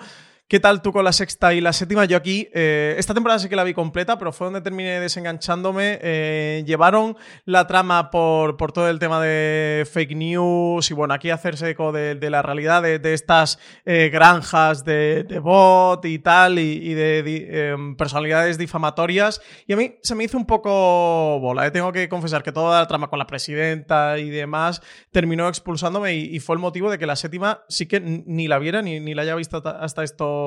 ¿Qué 0.51 0.59
tal 0.59 0.81
tú 0.81 0.91
con 0.91 1.05
la 1.05 1.13
sexta 1.13 1.53
y 1.53 1.61
la 1.61 1.71
séptima? 1.71 2.03
Yo 2.03 2.17
aquí, 2.17 2.49
eh, 2.53 2.95
esta 2.97 3.13
temporada 3.13 3.39
sí 3.39 3.47
que 3.47 3.55
la 3.55 3.63
vi 3.63 3.73
completa, 3.73 4.17
pero 4.19 4.33
fue 4.33 4.47
donde 4.47 4.59
terminé 4.59 4.99
desenganchándome. 4.99 5.97
Eh, 6.01 6.65
llevaron 6.67 7.15
la 7.45 7.67
trama 7.67 8.11
por, 8.11 8.57
por, 8.57 8.73
todo 8.73 8.89
el 8.89 8.99
tema 8.99 9.21
de 9.21 9.87
fake 9.89 10.13
news 10.13 10.91
y 10.91 10.93
bueno, 10.93 11.13
aquí 11.13 11.29
hacerse 11.29 11.69
eco 11.69 11.93
de, 11.93 12.29
la 12.29 12.41
realidad 12.41 12.81
de, 12.81 13.13
estas 13.13 13.59
eh, 13.85 14.09
granjas 14.11 14.83
de, 14.83 15.39
bot 15.41 16.03
y 16.03 16.19
tal 16.19 16.59
y, 16.59 16.93
de, 16.95 17.69
em, 17.69 17.95
personalidades 17.95 18.57
difamatorias. 18.57 19.41
Y 19.67 19.71
a 19.71 19.77
mí 19.77 19.95
se 20.01 20.15
me 20.15 20.25
hizo 20.25 20.37
un 20.37 20.45
poco 20.45 21.39
bola. 21.39 21.71
Tengo 21.71 21.93
que 21.93 22.09
confesar 22.09 22.43
que 22.43 22.51
toda 22.51 22.81
la 22.81 22.87
trama 22.89 23.07
con 23.07 23.19
la 23.19 23.25
presidenta 23.25 24.19
y 24.19 24.29
demás 24.29 24.81
terminó 25.11 25.47
expulsándome 25.47 26.13
y, 26.13 26.41
fue 26.41 26.55
el 26.55 26.59
motivo 26.59 26.91
de 26.91 26.99
que 26.99 27.05
la 27.05 27.15
séptima 27.15 27.63
sí 27.69 27.85
que 27.85 28.01
ni 28.01 28.49
la 28.49 28.59
viera 28.59 28.81
ni, 28.81 28.99
ni 28.99 29.13
la 29.13 29.21
haya 29.21 29.35
visto 29.35 29.63
hasta 29.65 30.03
esto 30.03 30.40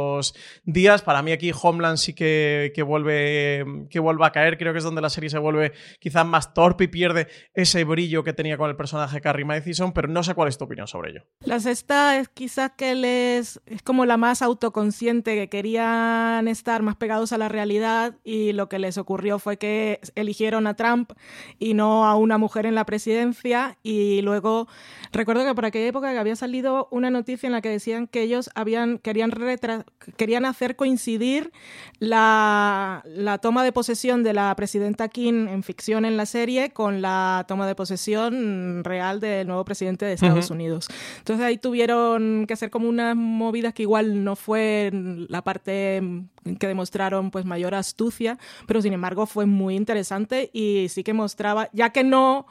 días. 0.65 1.03
Para 1.03 1.23
mí 1.23 1.33
aquí 1.33 1.53
Homeland 1.53 1.99
sí 1.99 2.15
que, 2.15 2.73
vuelve, 2.87 3.87
que 3.91 4.01
vuelve 4.01 4.27
a 4.27 4.33
caer. 4.33 4.59
Creo 4.59 4.73
que 4.73 4.79
es 4.79 4.85
donde 4.85 5.01
la 5.01 5.11
serie 5.11 5.31
se 5.31 5.39
vuelve 5.39 5.73
quizás 6.01 6.27
más 6.27 6.55
torpe 6.55 6.85
y 6.85 6.89
pierde 6.89 7.29
ese 7.53 7.85
brillo 7.85 8.25
que 8.25 8.33
tenía 8.33 8.57
con 8.57 8.71
el 8.71 8.77
personaje 8.77 9.21
Carrie 9.21 9.45
Mathison, 9.45 9.93
pero 9.93 10.09
no 10.09 10.23
sé 10.23 10.35
cuál 10.35 10.49
es 10.49 10.59
tu 10.59 10.65
opinión 10.65 10.87
sobre 10.87 11.11
ello. 11.11 11.23
La 11.41 11.61
sexta 11.61 12.19
es 12.19 12.29
quizás 12.29 12.73
que 12.77 12.95
les 12.95 13.61
es 13.67 13.83
como 13.83 14.07
la 14.07 14.17
más 14.17 14.43
autoconsciente, 14.43 15.35
que 15.35 15.49
querían 15.49 16.49
estar 16.49 16.83
más 16.83 16.97
pegados 16.97 17.33
a 17.33 17.39
la 17.39 17.49
realidad 17.49 18.17
y 18.25 18.53
lo 18.53 18.69
que 18.69 18.79
les 18.79 18.99
ocurrió 18.99 19.39
fue 19.39 19.57
que 19.57 20.01
eligieron 20.15 20.67
a 20.67 20.75
Trump 20.75 21.13
y 21.59 21.75
no 21.75 22.07
a 22.07 22.17
una 22.17 22.39
mujer 22.39 22.67
en 22.67 22.75
la 22.75 22.85
presidencia 22.85 23.79
y 23.83 24.23
luego 24.23 24.69
recuerdo 25.13 25.45
que 25.45 25.55
por 25.55 25.65
aquella 25.65 25.87
época 25.87 26.19
había 26.19 26.37
salido 26.37 26.89
una 26.91 27.11
noticia 27.11 27.47
en 27.47 27.53
la 27.53 27.61
que 27.61 27.69
decían 27.69 28.07
que 28.07 28.23
ellos 28.23 28.51
habían 28.55 28.99
querían 28.99 29.31
retrasar 29.31 29.84
querían 30.17 30.45
hacer 30.45 30.77
coincidir 30.77 31.53
la, 31.99 33.03
toma 33.41 33.65
de 33.65 33.73
posesión 33.73 34.23
de 34.23 34.33
la 34.33 34.55
presidenta 34.57 35.09
Kim 35.09 35.49
en 35.49 35.63
ficción 35.63 36.05
en 36.05 36.17
la 36.17 36.27
serie 36.27 36.71
con 36.71 37.03
la 37.03 37.45
toma 37.49 37.67
de 37.67 37.75
posesión 37.75 38.85
real 38.85 39.21
del 39.21 39.47
nuevo 39.47 39.65
presidente 39.65 40.05
de 40.05 40.15
Estados 40.15 40.51
Unidos. 40.51 40.89
Entonces 41.19 41.45
ahí 41.45 41.59
tuvieron 41.59 42.47
que 42.47 42.55
hacer 42.55 42.71
como 42.71 42.89
unas 42.89 43.17
movidas 43.17 43.75
que 43.75 43.83
igual 43.83 44.25
no 44.25 44.37
fue 44.37 44.91
la 45.29 45.43
parte 45.43 46.03
que 46.59 46.67
demostraron 46.67 47.31
pues 47.31 47.45
mayor 47.45 47.75
astucia, 47.75 48.39
pero 48.67 48.83
sin 48.83 48.93
embargo 48.93 49.27
fue 49.27 49.47
muy 49.47 49.77
interesante 49.77 50.51
y 50.53 50.87
sí 50.91 51.03
que 51.03 51.15
mostraba, 51.15 51.71
ya 51.73 51.91
que 51.91 52.05
no 52.05 52.47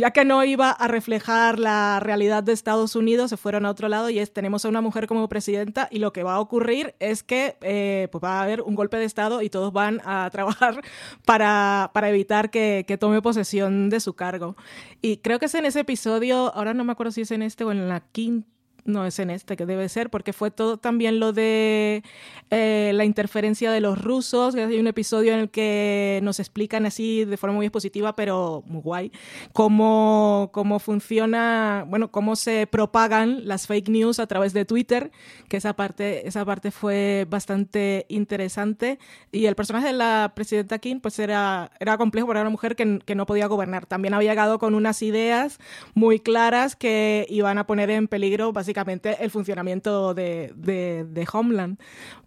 ya 0.00 0.12
que 0.12 0.24
no 0.24 0.42
iba 0.44 0.70
a 0.70 0.88
reflejar 0.88 1.58
la 1.58 2.00
realidad 2.00 2.42
de 2.42 2.54
Estados 2.54 2.96
Unidos, 2.96 3.28
se 3.28 3.36
fueron 3.36 3.66
a 3.66 3.70
otro 3.70 3.86
lado 3.90 4.08
y 4.08 4.18
es, 4.18 4.32
tenemos 4.32 4.64
a 4.64 4.70
una 4.70 4.80
mujer 4.80 5.06
como 5.06 5.28
presidenta 5.28 5.88
y 5.90 5.98
lo 5.98 6.14
que 6.14 6.22
va 6.22 6.36
a 6.36 6.40
ocurrir 6.40 6.94
es 7.00 7.22
que 7.22 7.58
eh, 7.60 8.08
pues 8.10 8.24
va 8.24 8.40
a 8.40 8.42
haber 8.44 8.62
un 8.62 8.74
golpe 8.74 8.96
de 8.96 9.04
Estado 9.04 9.42
y 9.42 9.50
todos 9.50 9.74
van 9.74 10.00
a 10.06 10.30
trabajar 10.32 10.80
para, 11.26 11.90
para 11.92 12.08
evitar 12.08 12.50
que, 12.50 12.86
que, 12.88 12.96
tome 12.96 13.20
posesión 13.20 13.90
de 13.90 14.00
su 14.00 14.14
cargo. 14.14 14.56
Y 15.02 15.18
creo 15.18 15.38
que 15.38 15.46
es 15.46 15.54
en 15.54 15.66
ese 15.66 15.80
episodio, 15.80 16.50
ahora 16.54 16.72
no 16.72 16.82
me 16.82 16.92
acuerdo 16.92 17.12
si 17.12 17.20
es 17.20 17.30
en 17.30 17.42
este 17.42 17.64
o 17.64 17.70
en 17.70 17.86
la 17.86 18.00
quinta 18.00 18.59
no 18.84 19.06
es 19.06 19.18
en 19.18 19.30
este 19.30 19.56
que 19.56 19.66
debe 19.66 19.88
ser, 19.88 20.10
porque 20.10 20.32
fue 20.32 20.50
todo 20.50 20.78
también 20.78 21.20
lo 21.20 21.32
de 21.32 22.02
eh, 22.50 22.92
la 22.94 23.04
interferencia 23.04 23.70
de 23.70 23.80
los 23.80 24.02
rusos. 24.02 24.54
Hay 24.54 24.78
un 24.78 24.86
episodio 24.86 25.34
en 25.34 25.40
el 25.40 25.50
que 25.50 26.20
nos 26.22 26.40
explican 26.40 26.86
así 26.86 27.24
de 27.24 27.36
forma 27.36 27.56
muy 27.56 27.66
expositiva, 27.66 28.16
pero 28.16 28.62
muy 28.66 28.80
guay, 28.80 29.12
cómo, 29.52 30.50
cómo 30.52 30.78
funciona, 30.78 31.84
bueno, 31.88 32.10
cómo 32.10 32.36
se 32.36 32.66
propagan 32.66 33.46
las 33.46 33.66
fake 33.66 33.88
news 33.88 34.18
a 34.18 34.26
través 34.26 34.52
de 34.52 34.64
Twitter, 34.64 35.10
que 35.48 35.56
esa 35.56 35.74
parte, 35.74 36.26
esa 36.26 36.44
parte 36.44 36.70
fue 36.70 37.26
bastante 37.28 38.06
interesante. 38.08 38.98
Y 39.32 39.46
el 39.46 39.54
personaje 39.54 39.88
de 39.88 39.92
la 39.92 40.32
presidenta 40.34 40.78
Kim, 40.78 41.00
pues 41.00 41.18
era, 41.18 41.70
era 41.80 41.98
complejo 41.98 42.26
porque 42.26 42.40
una 42.40 42.50
mujer 42.50 42.76
que, 42.76 43.00
que 43.04 43.14
no 43.14 43.26
podía 43.26 43.46
gobernar. 43.46 43.86
También 43.86 44.14
había 44.14 44.30
llegado 44.30 44.58
con 44.58 44.74
unas 44.74 45.02
ideas 45.02 45.58
muy 45.94 46.20
claras 46.20 46.76
que 46.76 47.26
iban 47.28 47.58
a 47.58 47.66
poner 47.66 47.90
en 47.90 48.08
peligro 48.08 48.52
básicamente 48.52 48.69
el 49.18 49.30
funcionamiento 49.30 50.14
de, 50.14 50.52
de, 50.54 51.28
Homeland. 51.32 51.78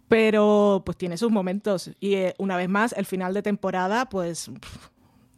Pero 0.08 0.82
pues 0.84 0.98
tiene 0.98 1.16
sus 1.16 1.30
momentos 1.30 1.90
y 1.98 2.14
eh, 2.14 2.34
una 2.38 2.56
vez 2.56 2.68
más 2.68 2.92
el 2.92 3.06
final 3.06 3.32
de 3.34 3.42
temporada 3.42 4.08
pues 4.08 4.50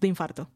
de 0.00 0.08
infarto. 0.08 0.50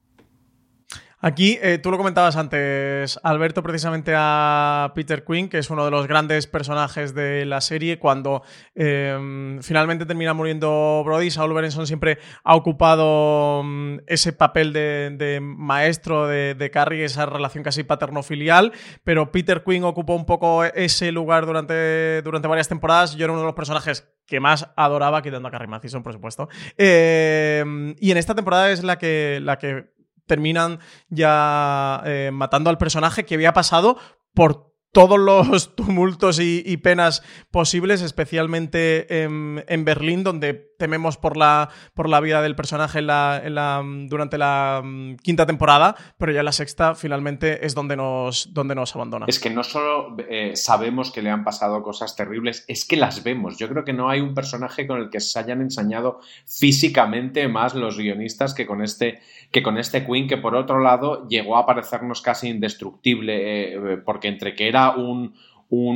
Aquí, 1.22 1.58
eh, 1.60 1.76
tú 1.76 1.90
lo 1.90 1.98
comentabas 1.98 2.36
antes, 2.36 3.20
Alberto, 3.22 3.62
precisamente 3.62 4.14
a 4.16 4.90
Peter 4.94 5.22
Quinn, 5.22 5.50
que 5.50 5.58
es 5.58 5.68
uno 5.68 5.84
de 5.84 5.90
los 5.90 6.06
grandes 6.06 6.46
personajes 6.46 7.14
de 7.14 7.44
la 7.44 7.60
serie, 7.60 7.98
cuando 7.98 8.42
em, 8.74 9.60
finalmente 9.60 10.06
termina 10.06 10.32
muriendo 10.32 11.02
Brody, 11.04 11.30
Saul 11.30 11.52
Berenson 11.52 11.86
siempre 11.86 12.18
ha 12.42 12.56
ocupado 12.56 13.62
mm, 13.62 13.98
ese 14.06 14.32
papel 14.32 14.72
de, 14.72 15.40
maestro 15.42 16.26
de, 16.26 16.54
de, 16.54 16.70
Carrie, 16.70 17.04
esa 17.04 17.26
relación 17.26 17.64
casi 17.64 17.84
paterno-filial, 17.84 18.72
pero 19.04 19.30
Peter 19.30 19.62
Quinn 19.62 19.84
ocupó 19.84 20.14
un 20.14 20.24
poco 20.24 20.64
ese 20.64 21.12
lugar 21.12 21.44
durante, 21.44 22.22
durante 22.22 22.48
varias 22.48 22.68
temporadas. 22.68 23.14
Yo 23.14 23.24
era 23.24 23.32
uno 23.34 23.42
de 23.42 23.46
los 23.46 23.54
personajes 23.54 24.08
que 24.26 24.40
más 24.40 24.70
adoraba, 24.74 25.20
quitando 25.20 25.48
a 25.48 25.50
Carrie 25.50 25.68
Mathison, 25.68 26.02
por 26.02 26.14
supuesto. 26.14 26.48
Em, 26.78 27.94
y 28.00 28.10
en 28.10 28.16
esta 28.16 28.34
temporada 28.34 28.70
es 28.70 28.82
la 28.82 28.96
que, 28.96 29.40
la 29.42 29.58
que 29.58 29.99
terminan 30.30 30.78
ya 31.08 32.02
eh, 32.06 32.30
matando 32.32 32.70
al 32.70 32.78
personaje 32.78 33.24
que 33.24 33.34
había 33.34 33.52
pasado 33.52 33.98
por 34.32 34.72
todos 34.92 35.18
los 35.18 35.74
tumultos 35.74 36.38
y, 36.38 36.76
penas 36.76 37.24
posibles, 37.50 38.00
especialmente 38.00 39.24
en, 39.24 39.84
Berlín, 39.84 40.22
donde 40.22 40.69
tememos 40.80 41.18
por 41.18 41.36
la, 41.36 41.68
por 41.94 42.08
la 42.08 42.18
vida 42.18 42.42
del 42.42 42.56
personaje 42.56 42.98
en 42.98 43.06
la, 43.06 43.84
durante 44.08 44.38
la 44.38 44.82
mm, 44.82 45.16
quinta 45.16 45.46
temporada, 45.46 45.94
pero 46.18 46.32
ya 46.32 46.40
en 46.40 46.46
la 46.46 46.52
sexta 46.52 46.96
finalmente 46.96 47.64
es 47.64 47.76
donde 47.76 47.96
nos, 47.96 48.52
donde 48.52 48.74
nos 48.74 48.96
abandona. 48.96 49.26
Es 49.28 49.38
que 49.38 49.50
no 49.50 49.62
solo 49.62 50.16
eh, 50.28 50.56
sabemos 50.56 51.12
que 51.12 51.22
le 51.22 51.30
han 51.30 51.44
pasado 51.44 51.82
cosas 51.82 52.16
terribles, 52.16 52.64
es 52.66 52.84
que 52.84 52.96
las 52.96 53.22
vemos. 53.22 53.58
Yo 53.58 53.68
creo 53.68 53.84
que 53.84 53.92
no 53.92 54.08
hay 54.08 54.20
un 54.20 54.34
personaje 54.34 54.86
con 54.86 54.98
el 54.98 55.10
que 55.10 55.20
se 55.20 55.38
hayan 55.38 55.60
ensañado 55.60 56.20
físicamente 56.46 57.46
más 57.46 57.74
los 57.74 57.98
guionistas 57.98 58.54
que 58.54 58.66
con 58.66 58.82
este, 58.82 59.20
que 59.52 59.62
con 59.62 59.76
este 59.76 60.06
Queen, 60.06 60.26
que 60.26 60.38
por 60.38 60.54
otro 60.54 60.80
lado 60.80 61.28
llegó 61.28 61.58
a 61.58 61.66
parecernos 61.66 62.22
casi 62.22 62.48
indestructible, 62.48 63.74
eh, 63.74 63.96
porque 63.98 64.28
entre 64.28 64.54
que 64.54 64.66
era 64.66 64.96
un, 64.96 65.34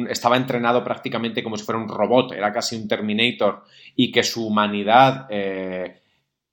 estaba 0.08 0.36
entrenado 0.36 0.84
prácticamente 0.84 1.42
como 1.42 1.56
si 1.56 1.64
fuera 1.64 1.80
un 1.80 1.88
robot, 1.88 2.32
era 2.32 2.52
casi 2.52 2.76
un 2.76 2.86
Terminator, 2.86 3.64
y 3.96 4.12
que 4.12 4.22
su 4.22 4.46
humanidad 4.46 5.26
eh, 5.30 6.00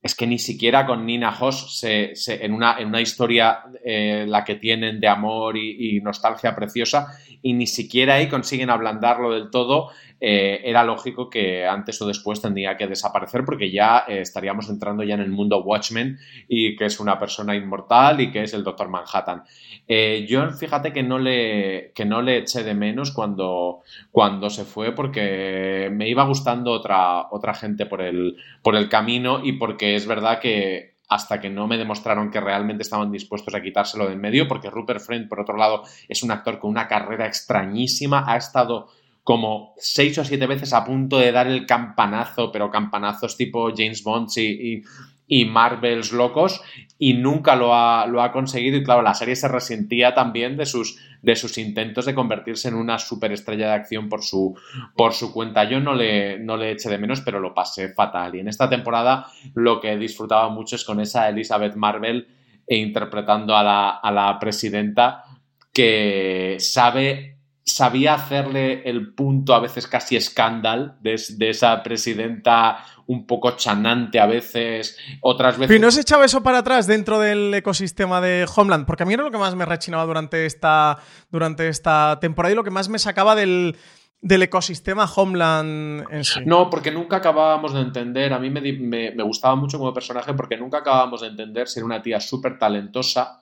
es 0.02 0.16
que 0.16 0.26
ni 0.26 0.40
siquiera 0.40 0.86
con 0.86 1.06
Nina 1.06 1.36
Hoss 1.40 1.78
se, 1.80 2.14
en, 2.28 2.54
una, 2.54 2.80
en, 2.80 2.88
una, 2.88 3.02
historia 3.02 3.60
eh, 3.86 4.26
la 4.28 4.44
que 4.44 4.56
tienen 4.56 5.00
de 5.00 5.08
amor 5.08 5.56
y, 5.58 6.02
nostalgia 6.02 6.56
preciosa, 6.56 7.08
y 7.44 7.54
ni 7.54 7.68
siquiera 7.68 8.16
ahí 8.16 8.28
consiguen 8.28 8.72
ablandarlo 8.72 9.32
del 9.32 9.52
todo, 9.52 9.92
eh, 10.24 10.62
era 10.64 10.84
lógico 10.84 11.32
que 11.32 11.66
antes 11.66 12.00
o 12.00 12.06
después 12.08 12.40
tendría 12.40 12.78
que 12.78 12.86
desaparecer 12.86 13.44
porque 13.44 13.72
ya 13.72 14.06
eh, 14.08 14.22
estaríamos 14.22 14.70
entrando 14.70 15.02
ya 15.02 15.16
en 15.16 15.22
el 15.22 15.32
mundo 15.32 15.64
Watchmen 15.64 16.20
y 16.48 16.76
que 16.76 16.86
es 16.86 17.00
una 17.00 17.18
persona 17.18 17.56
inmortal 17.56 18.22
y 18.22 18.32
que 18.32 18.44
es 18.44 18.54
el 18.54 18.64
Doctor 18.64 18.88
Manhattan. 18.88 19.42
Eh, 19.88 20.28
yo 20.30 20.48
fíjate 20.52 20.94
que 20.94 21.02
no, 21.02 21.18
le, 21.18 21.92
que 21.96 22.06
no 22.06 22.22
le 22.22 22.38
eché 22.38 22.64
de 22.64 22.76
menos 22.76 23.12
cuando, 23.12 23.80
cuando 24.12 24.52
se 24.52 24.64
fue 24.64 24.94
porque 24.94 25.90
me 25.92 26.08
iba 26.08 26.24
gustando 26.24 26.72
otra, 26.72 27.32
otra 27.32 27.56
gente 27.56 27.88
por 27.88 28.04
el, 28.04 28.38
por 28.62 28.76
el 28.76 28.90
camino 28.90 29.44
y 29.44 29.54
porque 29.54 29.96
es 29.96 30.06
verdad 30.06 30.40
que 30.40 30.92
hasta 31.10 31.42
que 31.42 31.50
no 31.50 31.68
me 31.68 31.78
demostraron 31.78 32.30
que 32.30 32.40
realmente 32.40 32.84
estaban 32.84 33.12
dispuestos 33.12 33.54
a 33.54 33.62
quitárselo 33.62 34.08
de 34.08 34.14
en 34.14 34.22
medio, 34.22 34.48
porque 34.48 34.70
Rupert 34.70 35.02
Friend, 35.02 35.28
por 35.28 35.42
otro 35.42 35.58
lado, 35.58 35.84
es 36.08 36.24
un 36.24 36.32
actor 36.32 36.58
con 36.58 36.70
una 36.70 36.88
carrera 36.88 37.26
extrañísima, 37.28 38.24
ha 38.26 38.38
estado 38.38 38.88
como 39.24 39.74
seis 39.78 40.18
o 40.18 40.26
siete 40.26 40.48
veces 40.48 40.74
a 40.74 40.84
punto 40.84 41.20
de 41.20 41.32
dar 41.32 41.48
el 41.48 41.66
campanazo, 41.66 42.52
pero 42.52 42.72
campanazos 42.72 43.38
tipo 43.38 43.72
James 43.76 44.04
Bond 44.04 44.30
y, 44.38 44.82
y 45.28 45.46
Marvels 45.46 46.12
locos 46.12 46.62
y 46.98 47.14
nunca 47.14 47.56
lo 47.56 47.74
ha, 47.74 48.06
lo 48.08 48.22
ha 48.22 48.32
conseguido 48.32 48.78
y 48.78 48.84
claro, 48.84 49.02
la 49.02 49.14
serie 49.14 49.36
se 49.36 49.48
resentía 49.48 50.14
también 50.14 50.58
de 50.58 50.66
sus, 50.66 51.00
de 51.22 51.36
sus 51.36 51.58
intentos 51.58 52.06
de 52.06 52.14
convertirse 52.14 52.68
en 52.68 52.76
una 52.76 53.00
superestrella 53.00 53.68
de 53.68 53.74
acción 53.74 54.10
por 54.10 54.24
su, 54.24 54.58
por 54.96 55.14
su 55.14 55.32
cuenta. 55.32 55.70
Yo 55.70 55.80
no 55.80 55.96
le, 55.96 56.38
no 56.40 56.58
le 56.58 56.72
eché 56.72 56.90
de 56.90 56.98
menos, 56.98 57.22
pero 57.22 57.40
lo 57.40 57.54
pasé 57.54 57.94
fatal. 57.94 58.36
Y 58.36 58.40
en 58.40 58.48
esta 58.50 58.70
temporada 58.70 59.28
lo 59.54 59.80
que 59.80 59.96
disfrutaba 59.98 60.50
mucho 60.50 60.76
es 60.76 60.84
con 60.84 61.00
esa 61.00 61.30
Elizabeth 61.30 61.76
Marvel 61.76 62.28
e 62.68 62.76
interpretando 62.78 63.56
a 63.56 63.64
la, 63.64 63.90
a 63.90 64.12
la 64.12 64.38
presidenta 64.38 65.24
que 65.72 66.58
sabe 66.60 67.38
sabía 67.64 68.16
hacerle 68.16 68.82
el 68.90 69.14
punto 69.14 69.54
a 69.54 69.60
veces 69.60 69.88
casi 69.88 70.16
escándalo 70.16 70.96
de, 71.02 71.16
esa 71.50 71.84
presidenta 71.84 72.84
un 73.08 73.28
poco 73.28 73.52
chanante 73.52 74.20
a 74.20 74.26
veces, 74.26 74.98
otras 75.22 75.58
veces... 75.58 75.76
¿Y 75.76 75.80
no 75.80 75.92
se 75.92 76.02
echaba 76.02 76.26
eso 76.26 76.42
para 76.42 76.60
atrás 76.60 76.88
dentro 76.88 77.20
del 77.20 77.54
ecosistema 77.54 78.22
de 78.22 78.48
Homeland? 78.56 78.86
Porque 78.86 79.04
a 79.04 79.06
mí 79.06 79.14
era 79.14 79.24
lo 79.24 79.32
que 79.32 79.38
más 79.38 79.56
me 79.56 79.66
rechinaba 79.66 80.06
durante 80.06 80.46
esta, 80.46 80.98
durante 81.30 81.68
esta 81.68 82.18
temporada 82.20 82.54
y 82.54 82.56
lo 82.56 82.64
que 82.64 82.72
más 82.72 82.90
me 82.90 83.00
sacaba 83.00 83.36
del, 83.36 83.78
del 84.22 84.44
ecosistema 84.44 85.06
Homeland 85.14 86.06
en 86.10 86.24
sí. 86.24 86.40
No, 86.46 86.70
porque 86.70 86.92
nunca 86.92 87.18
acabábamos 87.18 87.74
de 87.74 87.82
entender, 87.82 88.34
a 88.34 88.40
mí 88.40 88.50
me, 88.50 88.62
me 88.62 89.24
gustaba 89.24 89.56
mucho 89.56 89.78
como 89.78 89.94
personaje 89.94 90.34
porque 90.34 90.58
nunca 90.58 90.80
acabábamos 90.80 91.22
de 91.22 91.28
entender 91.28 91.68
si 91.68 91.80
era 91.80 91.86
una 91.86 92.02
tía 92.02 92.20
súper 92.20 92.58
talentosa 92.58 93.41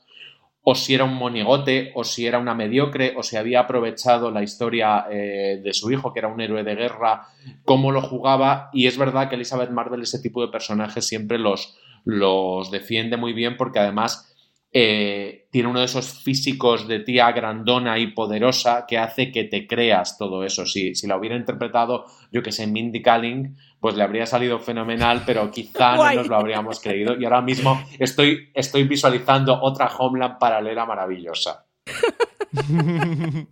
o 0.61 0.75
si 0.75 0.93
era 0.93 1.05
un 1.05 1.15
monigote, 1.15 1.91
o 1.95 2.03
si 2.03 2.25
era 2.25 2.37
una 2.37 2.53
mediocre, 2.53 3.13
o 3.15 3.23
si 3.23 3.37
había 3.37 3.61
aprovechado 3.61 4.29
la 4.29 4.43
historia 4.43 5.05
eh, 5.09 5.61
de 5.63 5.73
su 5.73 5.91
hijo, 5.91 6.13
que 6.13 6.19
era 6.19 6.27
un 6.27 6.41
héroe 6.41 6.63
de 6.63 6.75
guerra, 6.75 7.27
cómo 7.63 7.91
lo 7.91 8.01
jugaba. 8.01 8.69
Y 8.73 8.87
es 8.87 8.97
verdad 8.97 9.29
que 9.29 9.35
Elizabeth 9.35 9.71
Marvel 9.71 10.01
ese 10.01 10.19
tipo 10.19 10.41
de 10.41 10.51
personajes 10.51 11.07
siempre 11.07 11.37
los, 11.37 11.77
los 12.05 12.71
defiende 12.71 13.17
muy 13.17 13.33
bien 13.33 13.57
porque 13.57 13.79
además 13.79 14.35
eh, 14.71 15.47
tiene 15.51 15.69
uno 15.69 15.79
de 15.79 15.85
esos 15.85 16.21
físicos 16.21 16.87
de 16.87 16.99
tía 16.99 17.31
grandona 17.31 17.97
y 17.97 18.07
poderosa 18.07 18.85
que 18.87 18.99
hace 18.99 19.31
que 19.31 19.45
te 19.45 19.65
creas 19.65 20.17
todo 20.17 20.43
eso. 20.43 20.65
Si, 20.65 20.93
si 20.93 21.07
la 21.07 21.17
hubiera 21.17 21.35
interpretado, 21.35 22.05
yo 22.31 22.43
que 22.43 22.51
sé, 22.51 22.67
Mindy 22.67 23.01
Kaling, 23.01 23.57
pues 23.79 23.95
le 23.95 24.03
habría 24.03 24.25
salido 24.25 24.59
fenomenal, 24.59 25.23
pero 25.25 25.49
quizá 25.51 25.95
no 25.95 26.13
nos 26.13 26.27
lo 26.27 26.35
habríamos 26.35 26.79
creído. 26.79 27.15
Y 27.19 27.23
ahora 27.25 27.41
mismo 27.41 27.81
estoy, 27.97 28.51
estoy 28.53 28.83
visualizando 28.83 29.59
otra 29.61 29.87
Homeland 29.87 30.37
paralela 30.37 30.85
maravillosa. 30.85 31.65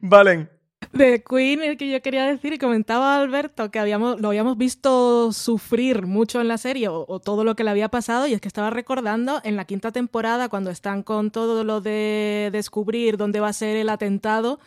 Valen, 0.00 0.50
de 0.94 1.24
Queen, 1.28 1.62
el 1.62 1.76
que 1.76 1.90
yo 1.90 2.00
quería 2.00 2.24
decir, 2.24 2.52
y 2.52 2.58
comentaba 2.58 3.16
Alberto 3.16 3.70
que 3.70 3.78
habíamos, 3.78 4.20
lo 4.20 4.28
habíamos 4.28 4.56
visto 4.56 5.32
sufrir 5.32 6.06
mucho 6.06 6.40
en 6.40 6.48
la 6.48 6.56
serie 6.56 6.88
o, 6.88 7.18
todo 7.18 7.42
lo 7.44 7.56
que 7.56 7.64
le 7.64 7.70
había 7.70 7.88
pasado, 7.88 8.26
y 8.26 8.32
es 8.32 8.40
que 8.40 8.48
estaba 8.48 8.70
recordando 8.70 9.40
en 9.44 9.56
la 9.56 9.64
quinta 9.64 9.90
temporada, 9.90 10.48
cuando 10.48 10.70
están 10.70 11.02
con 11.02 11.30
todo 11.30 11.64
lo 11.64 11.80
de 11.80 12.50
descubrir 12.52 13.16
dónde 13.16 13.40
va 13.40 13.48
a 13.48 13.52
ser 13.52 13.76
el 13.76 13.88
atentado, 13.88 14.60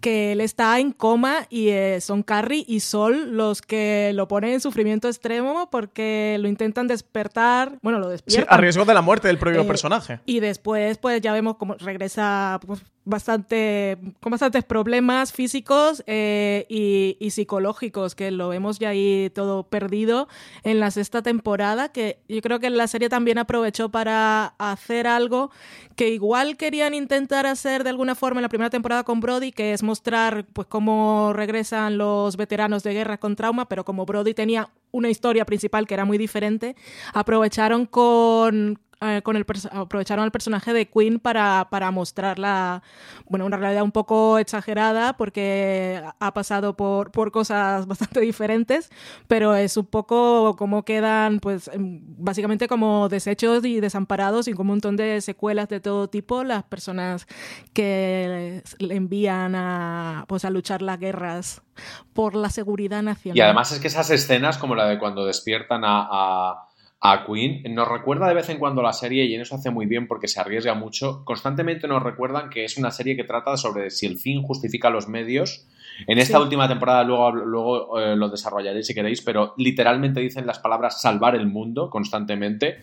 que 0.00 0.32
él 0.32 0.40
está 0.40 0.78
en 0.78 0.92
coma 0.92 1.46
y 1.50 1.68
eh, 1.68 2.00
son 2.00 2.22
Carrie 2.22 2.64
y 2.66 2.80
Sol 2.80 3.36
los 3.36 3.60
que 3.62 4.12
lo 4.14 4.28
ponen 4.28 4.52
en 4.52 4.60
sufrimiento 4.60 5.08
extremo 5.08 5.68
porque 5.70 6.36
lo 6.40 6.48
intentan 6.48 6.86
despertar, 6.86 7.78
bueno, 7.82 7.98
lo 7.98 8.08
despiertan. 8.08 8.44
Sí, 8.44 8.54
a 8.54 8.56
riesgo 8.56 8.84
de 8.84 8.94
la 8.94 9.02
muerte 9.02 9.28
del 9.28 9.38
propio 9.38 9.62
eh, 9.62 9.64
personaje. 9.64 10.20
Y 10.26 10.40
después, 10.40 10.98
pues 10.98 11.20
ya 11.20 11.32
vemos 11.32 11.56
cómo 11.56 11.74
regresa 11.74 12.60
pues, 12.64 12.82
bastante, 13.04 13.98
con 14.20 14.30
bastantes 14.30 14.64
problemas 14.64 15.32
físicos 15.32 15.71
eh, 16.06 16.66
y, 16.68 17.30
psicológicos, 17.30 18.14
que 18.14 18.30
lo 18.30 18.48
vemos 18.48 18.78
ya 18.78 18.90
ahí 18.90 19.30
todo 19.34 19.64
perdido 19.64 20.28
en 20.64 20.80
la 20.80 20.90
sexta 20.90 21.22
temporada, 21.22 21.90
que 21.90 22.18
yo 22.28 22.40
creo 22.40 22.60
que 22.60 22.70
la 22.70 22.86
serie 22.86 23.08
también 23.08 23.38
aprovechó 23.38 23.90
para 23.90 24.54
hacer 24.58 25.06
algo 25.06 25.50
que 25.96 26.10
igual 26.10 26.56
querían 26.56 26.94
intentar 26.94 27.46
hacer 27.46 27.84
de 27.84 27.90
alguna 27.90 28.14
forma 28.14 28.40
en 28.40 28.42
la 28.42 28.48
primera 28.48 28.70
temporada 28.70 29.04
con 29.04 29.20
Brody, 29.20 29.52
que 29.52 29.72
es 29.72 29.82
mostrar 29.82 30.46
pues 30.52 30.66
cómo 30.66 31.32
regresan 31.32 31.98
los 31.98 32.36
veteranos 32.36 32.82
de 32.82 32.94
guerra 32.94 33.18
con 33.18 33.36
trauma, 33.36 33.68
pero 33.68 33.84
como 33.84 34.06
Brody 34.06 34.34
tenía 34.34 34.70
una 34.90 35.10
historia 35.10 35.44
principal 35.44 35.86
que 35.86 35.94
era 35.94 36.04
muy 36.04 36.18
diferente, 36.18 36.76
aprovecharon 37.14 37.86
con 37.86 38.78
eh, 39.02 39.22
con 39.22 39.36
el 39.36 39.46
aprovecharon 39.72 40.24
al 40.24 40.30
personaje 40.30 40.72
de 40.72 40.88
Queen 40.88 41.18
para, 41.18 41.68
para 41.70 41.90
mostrarla, 41.90 42.82
bueno, 43.26 43.46
una 43.46 43.56
realidad 43.56 43.82
un 43.82 43.92
poco 43.92 44.38
exagerada 44.38 45.16
porque 45.16 46.02
ha 46.20 46.34
pasado 46.34 46.76
por, 46.76 47.10
por 47.10 47.32
cosas 47.32 47.86
bastante 47.88 48.20
diferentes, 48.20 48.90
pero 49.26 49.54
es 49.54 49.76
un 49.76 49.86
poco 49.86 50.56
como 50.56 50.84
quedan, 50.84 51.40
pues, 51.40 51.70
básicamente 51.76 52.68
como 52.68 53.08
desechos 53.08 53.64
y 53.64 53.80
desamparados 53.80 54.48
y 54.48 54.52
con 54.52 54.62
un 54.62 54.68
montón 54.68 54.96
de 54.96 55.20
secuelas 55.20 55.68
de 55.68 55.80
todo 55.80 56.08
tipo 56.08 56.44
las 56.44 56.62
personas 56.62 57.26
que 57.72 58.62
le 58.78 58.94
envían 58.94 59.54
a, 59.54 60.24
pues, 60.28 60.44
a 60.44 60.50
luchar 60.50 60.82
las 60.82 60.98
guerras 60.98 61.62
por 62.12 62.34
la 62.34 62.50
seguridad 62.50 63.02
nacional. 63.02 63.36
Y 63.36 63.40
además 63.40 63.72
es 63.72 63.80
que 63.80 63.88
esas 63.88 64.10
escenas, 64.10 64.58
como 64.58 64.74
la 64.74 64.86
de 64.86 64.98
cuando 64.98 65.24
despiertan 65.24 65.84
a 65.84 66.02
a 66.10 66.68
Queen. 67.26 67.62
Nos 67.74 67.88
recuerda 67.88 68.28
de 68.28 68.34
vez 68.34 68.48
en 68.48 68.58
cuando 68.58 68.80
la 68.80 68.92
serie, 68.92 69.24
y 69.24 69.34
en 69.34 69.40
eso 69.40 69.56
hace 69.56 69.70
muy 69.70 69.86
bien 69.86 70.06
porque 70.06 70.28
se 70.28 70.40
arriesga 70.40 70.74
mucho, 70.74 71.24
constantemente 71.24 71.88
nos 71.88 72.02
recuerdan 72.02 72.48
que 72.48 72.64
es 72.64 72.76
una 72.76 72.92
serie 72.92 73.16
que 73.16 73.24
trata 73.24 73.56
sobre 73.56 73.90
si 73.90 74.06
el 74.06 74.18
fin 74.18 74.42
justifica 74.42 74.88
los 74.88 75.08
medios. 75.08 75.66
En 76.06 76.18
esta 76.18 76.40
última 76.40 76.68
temporada 76.68 77.02
luego, 77.02 77.32
luego 77.32 78.00
eh, 78.00 78.16
lo 78.16 78.28
desarrollaré 78.28 78.82
si 78.82 78.94
queréis, 78.94 79.20
pero 79.20 79.52
literalmente 79.58 80.20
dicen 80.20 80.46
las 80.46 80.60
palabras 80.60 81.02
salvar 81.02 81.34
el 81.34 81.46
mundo 81.46 81.90
constantemente. 81.90 82.78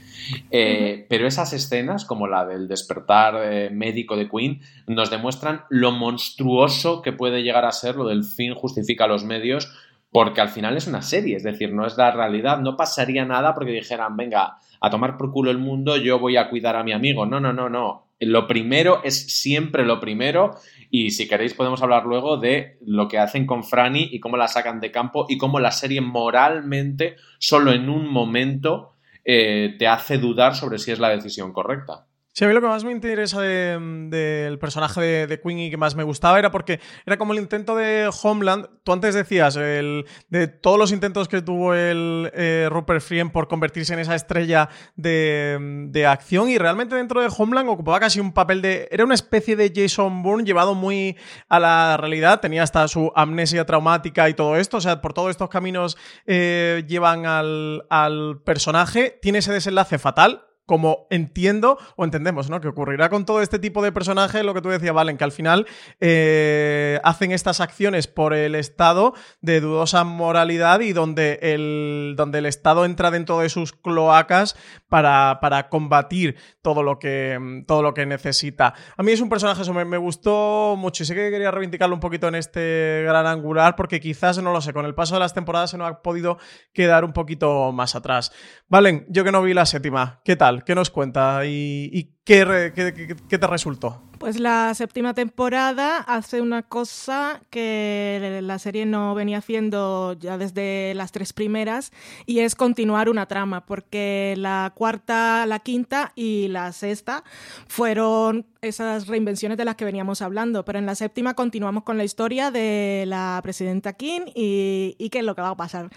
Eh, 0.52 1.06
pero 1.10 1.26
esas 1.26 1.54
escenas, 1.54 2.06
como 2.06 2.28
la 2.28 2.46
del 2.46 2.68
despertar 2.68 3.36
eh, 3.42 3.70
médico 3.72 4.18
de 4.18 4.30
Queen, 4.30 4.60
nos 4.86 5.10
demuestran 5.10 5.62
lo 5.70 5.92
monstruoso 5.92 7.02
que 7.02 7.14
puede 7.14 7.42
llegar 7.42 7.66
a 7.66 7.72
ser 7.72 7.96
lo 7.96 8.08
del 8.08 8.26
fin 8.26 8.54
justifica 8.54 9.08
los 9.08 9.24
medios 9.24 9.74
porque 10.12 10.42
al 10.42 10.50
final 10.50 10.76
es 10.76 10.88
una 10.88 11.02
serie, 11.02 11.36
es 11.36 11.44
decir, 11.44 11.74
no 11.74 11.86
es 11.86 11.98
la 11.98 12.12
realidad, 12.12 12.60
no 12.60 12.76
pasaría 12.76 13.26
nada 13.26 13.54
porque 13.54 13.72
dijeran, 13.72 14.18
venga, 14.18 14.58
a 14.82 14.90
tomar 14.90 15.18
por 15.18 15.32
culo 15.32 15.52
el 15.52 15.58
mundo, 15.58 15.98
yo 15.98 16.20
voy 16.20 16.38
a 16.38 16.50
cuidar 16.50 16.76
a 16.76 16.84
mi 16.84 16.94
amigo. 16.94 17.26
No, 17.26 17.40
no, 17.40 17.54
no, 17.54 17.70
no. 17.70 18.08
Lo 18.20 18.48
primero 18.48 19.02
es 19.04 19.40
siempre 19.40 19.86
lo 19.86 20.00
primero 20.00 20.58
y 20.90 21.12
si 21.12 21.28
queréis 21.28 21.54
podemos 21.54 21.82
hablar 21.82 22.06
luego 22.06 22.38
de 22.38 22.78
lo 22.86 23.08
que 23.08 23.18
hacen 23.18 23.46
con 23.46 23.64
Franny 23.64 24.10
y 24.12 24.20
cómo 24.20 24.36
la 24.36 24.48
sacan 24.48 24.82
de 24.82 24.92
campo 24.92 25.26
y 25.30 25.38
cómo 25.38 25.60
la 25.60 25.72
serie 25.72 26.02
moralmente, 26.02 27.16
solo 27.38 27.72
en 27.72 27.90
un 27.90 28.12
momento, 28.12 28.96
eh, 29.24 29.76
te 29.80 29.88
hace 29.88 30.18
dudar 30.18 30.56
sobre 30.56 30.80
si 30.80 30.92
es 30.92 31.00
la 31.00 31.10
decisión 31.10 31.54
correcta. 31.54 32.09
Sí, 32.40 32.46
a 32.46 32.48
mí 32.48 32.54
lo 32.54 32.62
que 32.62 32.68
más 32.68 32.86
me 32.86 32.94
interesa 32.94 33.42
del 33.42 34.58
personaje 34.60 35.28
de, 35.28 35.42
Queen 35.42 35.60
y 35.60 35.70
que 35.70 35.76
más 35.76 35.96
me 35.96 36.04
gustaba 36.04 36.40
era 36.40 36.52
porque 36.52 36.80
era 37.06 37.18
como 37.18 37.34
el 37.34 37.40
intento 37.40 37.76
de 37.76 38.10
Homeland. 38.24 38.66
Tú 38.86 38.94
antes 38.94 39.14
decías, 39.14 39.58
el, 39.58 40.06
de 40.30 40.48
todos 40.48 40.80
los 40.80 40.94
intentos 40.94 41.28
que 41.28 41.42
tuvo 41.42 41.74
el 41.74 42.32
eh, 42.34 42.70
Rupert 42.72 43.02
Friend 43.02 43.34
por 43.34 43.50
convertirse 43.50 43.92
en 43.92 44.00
esa 44.00 44.16
estrella 44.16 44.70
de, 44.96 46.06
acción 46.08 46.48
y 46.48 46.58
realmente 46.58 46.96
dentro 46.96 47.20
de 47.20 47.28
Homeland 47.28 47.68
ocupaba 47.68 48.00
casi 48.00 48.22
un 48.22 48.32
papel 48.32 48.62
de... 48.62 48.88
Era 48.90 49.04
una 49.04 49.16
especie 49.16 49.58
de 49.58 49.74
Jason 49.76 50.24
Bourne 50.24 50.46
llevado 50.46 50.76
muy 50.76 51.18
a 51.50 51.60
la 51.60 51.98
realidad. 51.98 52.40
Tenía 52.40 52.64
hasta 52.64 52.88
su 52.88 53.12
amnesia 53.18 53.66
traumática 53.66 54.30
y 54.30 54.34
todo 54.34 54.56
esto. 54.56 54.78
O 54.78 54.82
sea, 54.82 55.02
por 55.02 55.12
todos 55.12 55.32
estos 55.32 55.50
caminos 55.50 55.98
eh, 56.26 56.86
llevan 56.88 57.26
al 57.26 58.42
personaje. 58.46 59.20
Tiene 59.22 59.40
ese 59.40 59.52
desenlace 59.52 59.98
fatal 59.98 60.46
como 60.70 61.08
entiendo 61.10 61.80
o 61.96 62.06
entendemos, 62.06 62.52
¿no? 62.52 62.62
Que 62.62 62.68
ocurrirá 62.68 63.10
con 63.10 63.26
todo 63.26 63.42
este 63.42 63.58
tipo 63.58 63.82
de 63.82 63.92
personajes, 63.92 64.46
lo 64.46 64.54
que 64.54 64.62
tú 64.62 64.70
decías, 64.70 64.94
Valen, 64.94 65.18
que 65.18 65.24
al 65.24 65.32
final 65.32 65.66
eh, 66.00 67.00
hacen 67.04 67.32
estas 67.32 67.60
acciones 67.60 68.06
por 68.06 68.36
el 68.36 68.54
Estado 68.54 69.16
de 69.42 69.62
dudosa 69.62 70.04
moralidad 70.04 70.82
y 70.82 70.94
donde 70.94 71.40
el, 71.42 72.14
donde 72.16 72.38
el 72.38 72.46
Estado 72.46 72.86
entra 72.86 73.10
dentro 73.10 73.40
de 73.40 73.50
sus 73.50 73.74
cloacas 73.74 74.56
para, 74.90 75.40
para 75.42 75.70
combatir 75.70 76.36
todo 76.62 76.84
lo, 76.84 77.00
que, 77.00 77.64
todo 77.66 77.82
lo 77.82 77.96
que 77.96 78.06
necesita. 78.06 78.76
A 78.96 79.02
mí 79.02 79.12
es 79.12 79.22
un 79.22 79.30
personaje, 79.30 79.64
eso 79.64 79.74
me, 79.74 79.98
gustó 79.98 80.76
mucho 80.78 81.02
y 81.02 81.08
sé 81.08 81.16
que 81.16 81.32
quería 81.32 81.50
reivindicarlo 81.50 81.96
un 81.96 82.00
poquito 82.00 82.28
en 82.28 82.36
este 82.36 83.02
gran 83.08 83.26
angular 83.26 83.76
porque 83.76 84.00
quizás, 84.00 84.38
no 84.38 84.54
lo 84.54 84.62
sé, 84.62 84.72
con 84.72 84.86
el 84.86 84.94
paso 84.94 85.16
de 85.16 85.22
las 85.22 85.34
temporadas 85.34 85.72
se 85.72 85.80
nos 85.80 85.90
ha 85.90 86.04
podido 86.04 86.38
quedar 86.74 87.06
un 87.06 87.14
poquito 87.14 87.72
más 87.72 87.96
atrás. 87.96 88.32
Valen, 88.68 89.08
yo 89.10 89.24
que 89.24 89.32
no 89.32 89.42
vi 89.42 89.56
la 89.56 89.66
séptima, 89.66 90.22
¿qué 90.24 90.36
tal? 90.36 90.59
¿Qué 90.66 90.76
nos 90.76 90.90
cuenta? 90.90 91.46
¿Y, 91.46 92.16
¿qué, 92.30 93.16
qué 93.28 93.38
te 93.38 93.48
resultó? 93.48 94.02
Pues 94.20 94.38
la 94.38 94.74
séptima 94.74 95.14
temporada 95.14 96.00
hace 96.00 96.42
una 96.42 96.62
cosa 96.62 97.42
que 97.50 98.40
la 98.44 98.60
serie 98.60 98.86
no 98.86 99.16
venía 99.16 99.38
haciendo 99.38 100.12
ya 100.20 100.38
desde 100.38 100.94
las 100.94 101.14
tres 101.14 101.32
primeras 101.32 101.94
y 102.26 102.40
es 102.40 102.54
continuar 102.54 103.08
una 103.08 103.28
trama, 103.28 103.66
porque 103.66 104.36
la 104.38 104.74
cuarta, 104.76 105.46
la 105.46 105.60
quinta 105.60 106.12
y 106.16 106.50
la 106.50 106.74
sexta 106.74 107.24
fueron 107.68 108.46
esas 108.62 109.08
reinvenciones 109.08 109.58
de 109.58 109.64
las 109.64 109.76
que 109.76 109.86
veníamos 109.86 110.22
hablando, 110.22 110.66
pero 110.66 110.80
en 110.80 110.86
la 110.86 110.96
séptima 110.96 111.34
continuamos 111.34 111.84
con 111.84 111.98
la 111.98 112.04
historia 112.04 112.52
de 112.52 113.06
la 113.08 113.40
presidenta 113.42 113.94
Kim 113.94 114.24
y, 114.36 114.98
y 114.98 115.10
qué 115.12 115.20
es 115.20 115.24
lo 115.26 115.34
que 115.34 115.42
va 115.42 115.52
a 115.52 115.56
pasar. 115.56 115.90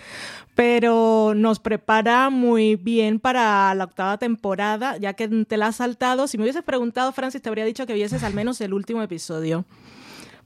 Pero 0.54 1.32
nos 1.34 1.58
prepara 1.58 2.30
muy 2.30 2.76
bien 2.76 3.18
para 3.18 3.74
la 3.74 3.82
octava 3.82 4.16
temporada, 4.18 4.96
ya 4.98 5.14
que 5.14 5.26
te 5.26 5.56
la 5.56 5.68
has 5.68 5.76
saltado. 5.76 6.21
Si 6.26 6.38
me 6.38 6.44
hubieses 6.44 6.62
preguntado, 6.62 7.12
Francis, 7.12 7.42
te 7.42 7.48
habría 7.48 7.64
dicho 7.64 7.86
que 7.86 7.94
vieses 7.94 8.22
al 8.22 8.34
menos 8.34 8.60
el 8.60 8.72
último 8.72 9.02
episodio 9.02 9.64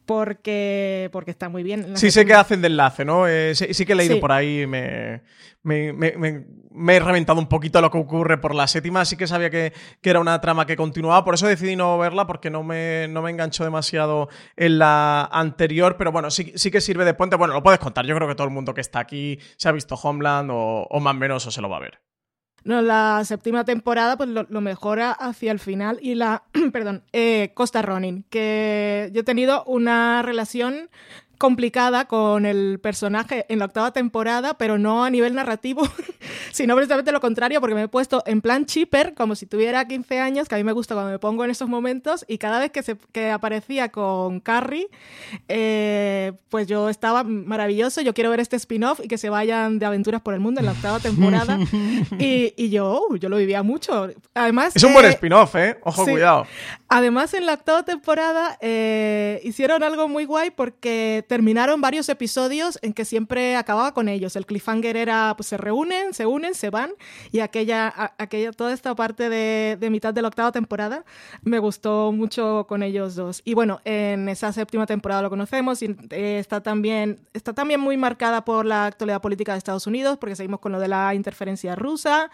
porque, 0.06 1.10
porque 1.12 1.32
está 1.32 1.48
muy 1.48 1.64
bien. 1.64 1.96
Sí, 1.96 2.10
sé 2.10 2.24
que 2.24 2.32
hacen 2.32 2.62
de 2.62 2.68
enlace, 2.68 3.04
¿no? 3.04 3.26
Eh, 3.28 3.54
sí, 3.54 3.84
que 3.84 3.92
he 3.92 3.96
leído 3.96 4.20
por 4.20 4.32
ahí, 4.32 4.66
me, 4.66 5.22
me, 5.64 5.92
me, 5.92 6.96
he 6.96 7.00
reventado 7.00 7.40
un 7.40 7.48
poquito 7.48 7.80
lo 7.80 7.90
que 7.90 7.98
ocurre 7.98 8.38
por 8.38 8.54
la 8.54 8.68
séptima, 8.68 9.04
sí 9.04 9.16
que 9.16 9.26
sabía 9.26 9.50
que, 9.50 9.72
que, 10.00 10.10
era 10.10 10.20
una 10.20 10.40
trama 10.40 10.64
que 10.64 10.76
continuaba, 10.76 11.24
por 11.24 11.34
eso 11.34 11.48
decidí 11.48 11.74
no 11.74 11.98
verla, 11.98 12.26
porque 12.26 12.50
no 12.50 12.62
me, 12.62 13.08
no 13.08 13.20
me 13.20 13.30
enganchó 13.30 13.64
demasiado 13.64 14.28
en 14.56 14.78
la 14.78 15.24
anterior, 15.24 15.96
pero 15.98 16.12
bueno, 16.12 16.30
sí, 16.30 16.52
sí 16.54 16.70
que 16.70 16.80
sirve 16.80 17.04
de 17.04 17.14
puente. 17.14 17.36
Bueno, 17.36 17.54
lo 17.54 17.62
puedes 17.62 17.80
contar, 17.80 18.06
yo 18.06 18.14
creo 18.14 18.28
que 18.28 18.36
todo 18.36 18.46
el 18.46 18.54
mundo 18.54 18.74
que 18.74 18.80
está 18.80 19.00
aquí 19.00 19.38
se 19.56 19.68
ha 19.68 19.72
visto 19.72 19.96
Homeland 19.96 20.50
o, 20.52 20.86
o 20.88 21.00
más 21.00 21.14
o 21.14 21.18
menos 21.18 21.46
o 21.46 21.50
se 21.50 21.60
lo 21.60 21.68
va 21.68 21.78
a 21.78 21.80
ver. 21.80 22.05
No, 22.66 22.82
la 22.82 23.22
séptima 23.24 23.64
temporada 23.64 24.16
pues 24.16 24.28
lo, 24.28 24.60
mejora 24.60 25.12
hacia 25.12 25.52
el 25.52 25.60
final 25.60 26.00
y 26.02 26.16
la, 26.16 26.42
perdón, 26.72 27.04
eh, 27.12 27.52
Costa 27.54 27.80
Ronin, 27.80 28.24
que 28.28 29.08
yo 29.12 29.20
he 29.20 29.24
tenido 29.24 29.62
una 29.66 30.20
relación 30.22 30.90
complicada 31.38 32.06
con 32.06 32.46
el 32.46 32.78
personaje 32.80 33.46
en 33.48 33.58
la 33.58 33.66
octava 33.66 33.92
temporada, 33.92 34.54
pero 34.54 34.78
no 34.78 35.04
a 35.04 35.10
nivel 35.10 35.34
narrativo, 35.34 35.82
sino 36.52 36.74
precisamente 36.74 37.12
lo 37.12 37.20
contrario, 37.20 37.60
porque 37.60 37.74
me 37.74 37.82
he 37.82 37.88
puesto 37.88 38.22
en 38.26 38.40
plan 38.40 38.66
chipper, 38.66 39.14
como 39.14 39.34
si 39.34 39.46
tuviera 39.46 39.86
15 39.86 40.20
años, 40.20 40.48
que 40.48 40.54
a 40.54 40.58
mí 40.58 40.64
me 40.64 40.72
gusta 40.72 40.94
cuando 40.94 41.12
me 41.12 41.18
pongo 41.18 41.44
en 41.44 41.50
esos 41.50 41.68
momentos, 41.68 42.24
y 42.28 42.38
cada 42.38 42.58
vez 42.58 42.70
que, 42.70 42.82
se, 42.82 42.96
que 43.12 43.30
aparecía 43.30 43.90
con 43.90 44.40
Carrie, 44.40 44.88
eh, 45.48 46.32
pues 46.48 46.66
yo 46.66 46.88
estaba 46.88 47.24
maravilloso, 47.24 48.00
yo 48.00 48.14
quiero 48.14 48.30
ver 48.30 48.40
este 48.40 48.56
spin-off 48.56 49.00
y 49.02 49.08
que 49.08 49.18
se 49.18 49.28
vayan 49.28 49.78
de 49.78 49.86
aventuras 49.86 50.22
por 50.22 50.34
el 50.34 50.40
mundo 50.40 50.60
en 50.60 50.66
la 50.66 50.72
octava 50.72 51.00
temporada, 51.00 51.58
y, 52.18 52.54
y, 52.56 52.70
yo, 52.70 53.06
yo 53.18 53.28
lo 53.28 53.36
vivía 53.36 53.62
mucho. 53.62 54.08
Además, 54.34 54.74
es 54.74 54.82
un 54.82 54.92
buen 54.92 55.06
spin-off, 55.06 55.54
¿eh? 55.56 55.78
Ojo, 55.82 56.04
cuidado. 56.04 56.46
Además, 56.88 57.34
en 57.34 57.46
la 57.46 57.54
octava 57.54 57.82
temporada 57.84 58.58
eh, 58.60 59.40
hicieron 59.42 59.82
algo 59.82 60.08
muy 60.08 60.24
guay 60.24 60.50
porque 60.50 61.24
terminaron 61.28 61.80
varios 61.80 62.08
episodios 62.08 62.78
en 62.80 62.92
que 62.92 63.04
siempre 63.04 63.56
acababa 63.56 63.92
con 63.92 64.08
ellos. 64.08 64.36
El 64.36 64.46
cliffhanger 64.46 64.96
era, 64.96 65.34
pues 65.36 65.48
se 65.48 65.56
reúnen, 65.56 66.14
se 66.14 66.26
unen, 66.26 66.54
se 66.54 66.70
van, 66.70 66.92
y 67.32 67.40
aquella, 67.40 68.14
aquella 68.18 68.52
toda 68.52 68.72
esta 68.72 68.94
parte 68.94 69.28
de, 69.28 69.76
de, 69.80 69.90
mitad 69.90 70.14
de 70.14 70.22
la 70.22 70.28
octava 70.28 70.52
temporada 70.52 71.04
me 71.42 71.58
gustó 71.58 72.12
mucho 72.12 72.66
con 72.68 72.84
ellos 72.84 73.16
dos. 73.16 73.42
Y 73.44 73.54
bueno, 73.54 73.80
en 73.84 74.28
esa 74.28 74.52
séptima 74.52 74.86
temporada 74.86 75.22
lo 75.22 75.30
conocemos 75.30 75.82
y 75.82 75.96
eh, 76.10 76.38
está, 76.38 76.62
también, 76.62 77.18
está 77.32 77.52
también 77.52 77.80
muy 77.80 77.96
marcada 77.96 78.44
por 78.44 78.64
la 78.64 78.86
actualidad 78.86 79.20
política 79.20 79.52
de 79.52 79.58
Estados 79.58 79.86
Unidos, 79.88 80.18
porque 80.18 80.36
seguimos 80.36 80.60
con 80.60 80.70
lo 80.72 80.78
de 80.78 80.88
la 80.88 81.14
interferencia 81.14 81.74
rusa. 81.74 82.30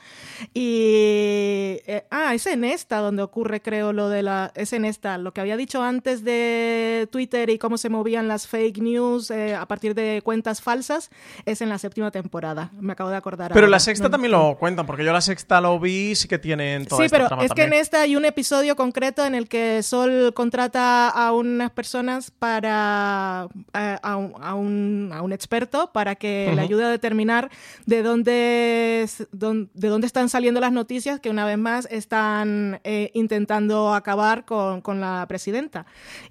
Y, 0.53 1.81
eh, 1.87 2.05
ah, 2.11 2.35
es 2.35 2.47
en 2.47 2.65
esta 2.65 2.99
donde 2.99 3.23
ocurre, 3.23 3.63
creo, 3.63 3.93
lo 3.93 4.09
de 4.09 4.23
la, 4.23 4.42
es 4.55 4.73
en 4.73 4.85
esta, 4.85 5.19
lo 5.19 5.33
que 5.33 5.41
había 5.41 5.57
dicho 5.57 5.83
antes 5.83 6.25
de 6.25 7.09
Twitter 7.11 7.51
y 7.51 7.59
cómo 7.59 7.79
se 7.79 7.89
movían 7.89 8.29
las 8.29 8.47
fake 8.47 8.79
news 8.79 9.31
eh, 9.31 9.55
a 9.55 9.67
partir 9.67 9.95
de 9.95 10.23
cuentas 10.25 10.61
falsas 10.61 11.11
es 11.45 11.61
en 11.61 11.69
la 11.69 11.79
séptima 11.79 12.11
temporada. 12.11 12.71
Me 12.81 12.93
acabo 12.93 13.11
de 13.11 13.17
acordar. 13.17 13.53
Pero 13.53 13.67
la 13.67 13.79
sexta 13.79 14.11
también 14.11 14.33
lo 14.33 14.57
cuentan, 14.59 14.87
porque 14.87 15.05
yo 15.05 15.13
la 15.13 15.21
sexta 15.21 15.61
lo 15.61 15.79
vi 15.79 16.15
sí 16.15 16.29
que 16.29 16.39
tienen 16.39 16.87
toda 16.87 17.03
Sí, 17.03 17.09
pero 17.11 17.29
es 17.41 17.53
que 17.53 17.65
en 17.65 17.73
esta 17.73 18.03
hay 18.03 18.17
un 18.17 18.25
episodio 18.25 18.77
concreto 18.77 19.25
en 19.25 19.35
el 19.35 19.49
que 19.49 19.83
Sol 19.83 20.33
contrata 20.35 21.09
a 21.09 21.33
unas 21.33 21.71
personas 21.71 22.31
para 22.31 23.49
eh, 23.75 23.99
a, 24.03 24.17
un, 24.17 25.11
a, 25.13 25.23
un, 25.23 25.33
experto 25.33 25.91
para 25.93 26.15
que 26.15 26.53
le 26.55 26.61
ayude 26.61 26.85
a 26.85 26.89
determinar 26.89 27.51
de 27.87 28.03
dónde, 28.03 29.09
de 29.33 29.89
dónde 29.89 30.07
están 30.07 30.29
saliendo 30.29 30.61
las 30.61 30.73
noticias 30.73 31.21
que 31.21 31.31
una 31.31 31.45
vez 31.45 31.59
más 31.59 31.89
están 31.91 32.81
eh, 32.85 33.11
intentando 33.15 33.95
acabar 33.95 34.32
con, 34.45 34.81
con 34.81 35.01
la 35.01 35.25
presidenta. 35.29 35.87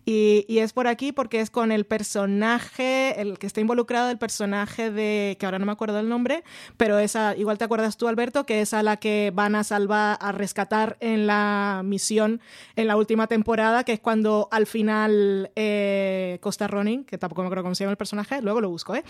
Y, 0.06 0.46
y 0.48 0.60
es 0.60 0.74
por 0.74 0.88
aquí 0.88 1.12
porque 1.12 1.40
es 1.40 1.50
con 1.50 1.72
el 1.72 1.86
personaje 1.86 3.22
el 3.22 3.38
que 3.38 3.48
está 3.48 3.62
involucrado, 3.62 4.10
el 4.10 4.18
personaje 4.18 4.92
de, 4.92 5.38
que 5.40 5.46
ahora 5.46 5.60
no 5.60 5.66
me 5.66 5.72
acuerdo 5.72 6.00
el 6.00 6.10
nombre, 6.10 6.44
pero 6.78 7.00
esa, 7.00 7.36
igual 7.38 7.58
te 7.58 7.66
acuerdas 7.66 7.98
tú, 7.98 8.08
Alberto, 8.08 8.46
que 8.46 8.62
es 8.62 8.74
a 8.74 8.84
la 8.84 8.98
que 8.98 9.32
van 9.34 9.56
a 9.56 9.64
salvar, 9.64 10.18
a 10.20 10.32
rescatar 10.32 10.98
en 11.00 11.28
la 11.28 11.82
misión 11.84 12.42
en 12.76 12.88
la 12.88 12.96
última 12.96 13.28
temporada, 13.28 13.84
que 13.84 13.94
es 13.94 14.00
cuando 14.00 14.48
al 14.52 14.66
final 14.68 15.52
eh, 15.56 16.38
Costa 16.42 16.68
Ronin, 16.68 17.04
que 17.04 17.18
tampoco 17.18 17.42
me 17.42 17.48
acuerdo 17.48 17.64
cómo 17.64 17.76
se 17.76 17.84
llama 17.84 17.92
el 17.92 17.98
personaje, 17.98 18.42
luego 18.42 18.62
lo 18.62 18.70
busco, 18.70 18.96
¿eh? 18.96 19.04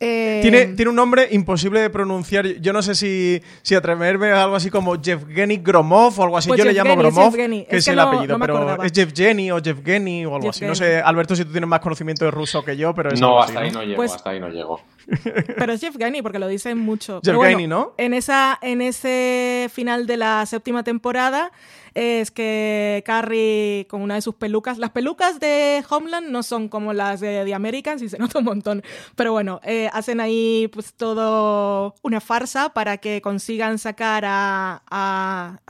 eh 0.00 0.40
tiene, 0.42 0.66
tiene 0.68 0.90
un 0.90 0.96
nombre 0.96 1.28
imposible 1.30 1.80
de 1.80 1.90
pronunciar. 1.90 2.46
Yo 2.46 2.72
no 2.72 2.82
sé 2.82 2.94
si, 2.94 3.42
si 3.62 3.74
atreverme 3.74 4.30
a 4.32 4.44
algo 4.44 4.56
así 4.56 4.70
como 4.70 5.00
Jevgeny 5.00 5.58
Gromov 5.58 6.18
o 6.18 6.24
algo 6.24 6.38
así. 6.38 6.48
Pues 6.48 6.58
yo 6.58 6.64
le 6.64 6.72
llamo 6.72 6.96
Gromov, 6.96 7.34
que 7.34 7.66
es, 7.68 7.88
el 7.88 7.98
apellido, 7.98 8.31
pero 8.38 8.82
es 8.82 8.92
Jevgeny 8.92 9.50
o 9.50 9.60
Jevgeny 9.62 10.26
o 10.26 10.34
algo 10.34 10.50
así. 10.50 10.64
No 10.64 10.74
sé, 10.74 11.00
Alberto, 11.00 11.36
si 11.36 11.44
tú 11.44 11.52
tienes 11.52 11.68
más 11.68 11.80
conocimiento 11.80 12.24
de 12.24 12.30
ruso 12.30 12.64
que 12.64 12.76
yo 12.76 12.94
pero 12.94 13.10
No, 13.12 13.40
hasta 13.40 13.60
ahí 13.60 13.70
no 13.70 13.82
llego, 13.82 13.96
pues 13.96 14.12
hasta 14.12 14.30
ahí 14.30 14.40
no 14.40 14.48
llego. 14.48 14.80
Pero 15.58 15.72
es 15.72 15.80
Jeff 15.80 15.96
Gainey, 15.96 16.22
porque 16.22 16.38
lo 16.38 16.46
dicen 16.46 16.78
mucho. 16.78 17.20
Jeff 17.24 17.36
Gainey, 17.36 17.66
¿no? 17.66 17.94
En, 17.98 18.14
esa, 18.14 18.58
en 18.62 18.80
ese 18.80 19.68
final 19.72 20.06
de 20.06 20.16
la 20.16 20.46
séptima 20.46 20.84
temporada 20.84 21.50
es 21.94 22.30
que 22.30 23.02
Carrie 23.04 23.86
con 23.88 24.00
una 24.00 24.14
de 24.14 24.22
sus 24.22 24.34
pelucas, 24.34 24.78
las 24.78 24.90
pelucas 24.90 25.40
de 25.40 25.84
Homeland 25.88 26.30
no 26.30 26.42
son 26.42 26.68
como 26.68 26.92
las 26.92 27.20
de 27.20 27.44
The 27.44 27.54
Americans 27.54 28.02
y 28.02 28.08
se 28.08 28.18
nota 28.18 28.38
un 28.38 28.44
montón, 28.44 28.82
pero 29.14 29.32
bueno, 29.32 29.60
eh, 29.64 29.90
hacen 29.92 30.20
ahí 30.20 30.68
pues 30.72 30.94
todo 30.94 31.94
una 32.02 32.20
farsa 32.20 32.70
para 32.70 32.98
que 32.98 33.20
consigan 33.20 33.78
sacar 33.78 34.24
a... 34.26 35.60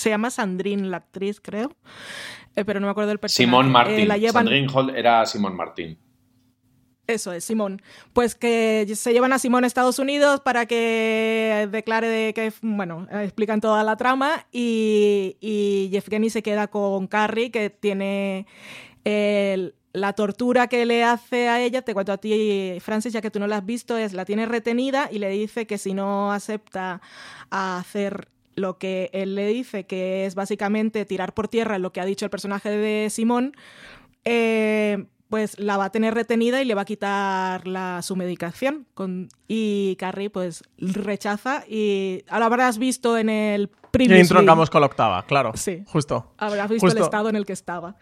se 0.00 0.10
llama 0.10 0.30
Sandrine 0.30 0.88
la 0.88 0.98
actriz, 0.98 1.40
creo, 1.40 1.76
eh, 2.56 2.64
pero 2.64 2.80
no 2.80 2.86
me 2.86 2.90
acuerdo 2.90 3.08
del 3.08 3.18
personaje. 3.18 3.44
Simón 3.44 3.66
eh, 3.66 3.70
Martín. 3.70 4.32
Sandrine 4.32 4.68
Hall 4.72 4.96
era 4.96 5.26
Simón 5.26 5.54
Martín. 5.54 5.98
Eso 7.06 7.32
es, 7.32 7.44
Simón. 7.44 7.82
Pues 8.12 8.34
que 8.34 8.86
se 8.94 9.12
llevan 9.12 9.32
a 9.32 9.38
Simón 9.38 9.64
a 9.64 9.66
Estados 9.66 9.98
Unidos 9.98 10.40
para 10.40 10.66
que 10.66 11.68
declare 11.70 12.08
de 12.08 12.32
que, 12.32 12.52
bueno, 12.62 13.08
explican 13.10 13.60
toda 13.60 13.82
la 13.82 13.96
trama 13.96 14.46
y, 14.52 15.36
y 15.40 15.88
Jeff 15.90 16.08
Kenny 16.08 16.30
se 16.30 16.42
queda 16.42 16.68
con 16.68 17.08
Carrie, 17.08 17.50
que 17.50 17.68
tiene 17.68 18.46
la 19.92 20.12
tortura 20.12 20.68
que 20.68 20.86
le 20.86 21.02
hace 21.02 21.48
a 21.48 21.60
ella, 21.60 21.82
te 21.82 21.94
cuento 21.94 22.12
a 22.12 22.18
ti, 22.18 22.78
Francis, 22.80 23.12
ya 23.12 23.20
que 23.20 23.30
tú 23.30 23.40
no 23.40 23.46
la 23.46 23.56
has 23.56 23.66
visto, 23.66 23.96
es 23.96 24.12
la 24.12 24.24
tiene 24.24 24.46
retenida 24.46 25.08
y 25.10 25.18
le 25.18 25.28
dice 25.30 25.66
que 25.66 25.78
si 25.78 25.94
no 25.94 26.32
acepta 26.32 27.00
hacer 27.50 28.28
lo 28.54 28.78
que 28.78 29.10
él 29.12 29.34
le 29.34 29.46
dice, 29.46 29.84
que 29.84 30.26
es 30.26 30.34
básicamente 30.34 31.04
tirar 31.04 31.34
por 31.34 31.48
tierra 31.48 31.78
lo 31.78 31.92
que 31.92 32.00
ha 32.00 32.04
dicho 32.04 32.24
el 32.24 32.30
personaje 32.30 32.70
de 32.70 33.10
Simón, 33.10 33.54
eh, 34.24 35.06
pues 35.28 35.58
la 35.58 35.76
va 35.76 35.86
a 35.86 35.90
tener 35.90 36.12
retenida 36.14 36.60
y 36.60 36.64
le 36.64 36.74
va 36.74 36.82
a 36.82 36.84
quitar 36.84 37.66
la, 37.66 38.02
su 38.02 38.16
medicación. 38.16 38.86
Con, 38.94 39.28
y 39.46 39.96
Carrie 39.96 40.28
pues 40.28 40.64
rechaza 40.76 41.64
y 41.68 42.24
ahora 42.28 42.46
habrás 42.46 42.78
visto 42.78 43.16
en 43.16 43.28
el 43.28 43.68
primer... 43.92 44.18
Y 44.18 44.20
entroncamos 44.20 44.68
con 44.68 44.80
la 44.80 44.88
octava, 44.88 45.22
claro. 45.24 45.52
Sí. 45.54 45.84
Justo. 45.86 46.34
Habrás 46.36 46.68
visto 46.68 46.88
el 46.88 46.98
estado 46.98 47.28
en 47.28 47.36
el 47.36 47.46
que 47.46 47.52
estaba. 47.52 47.96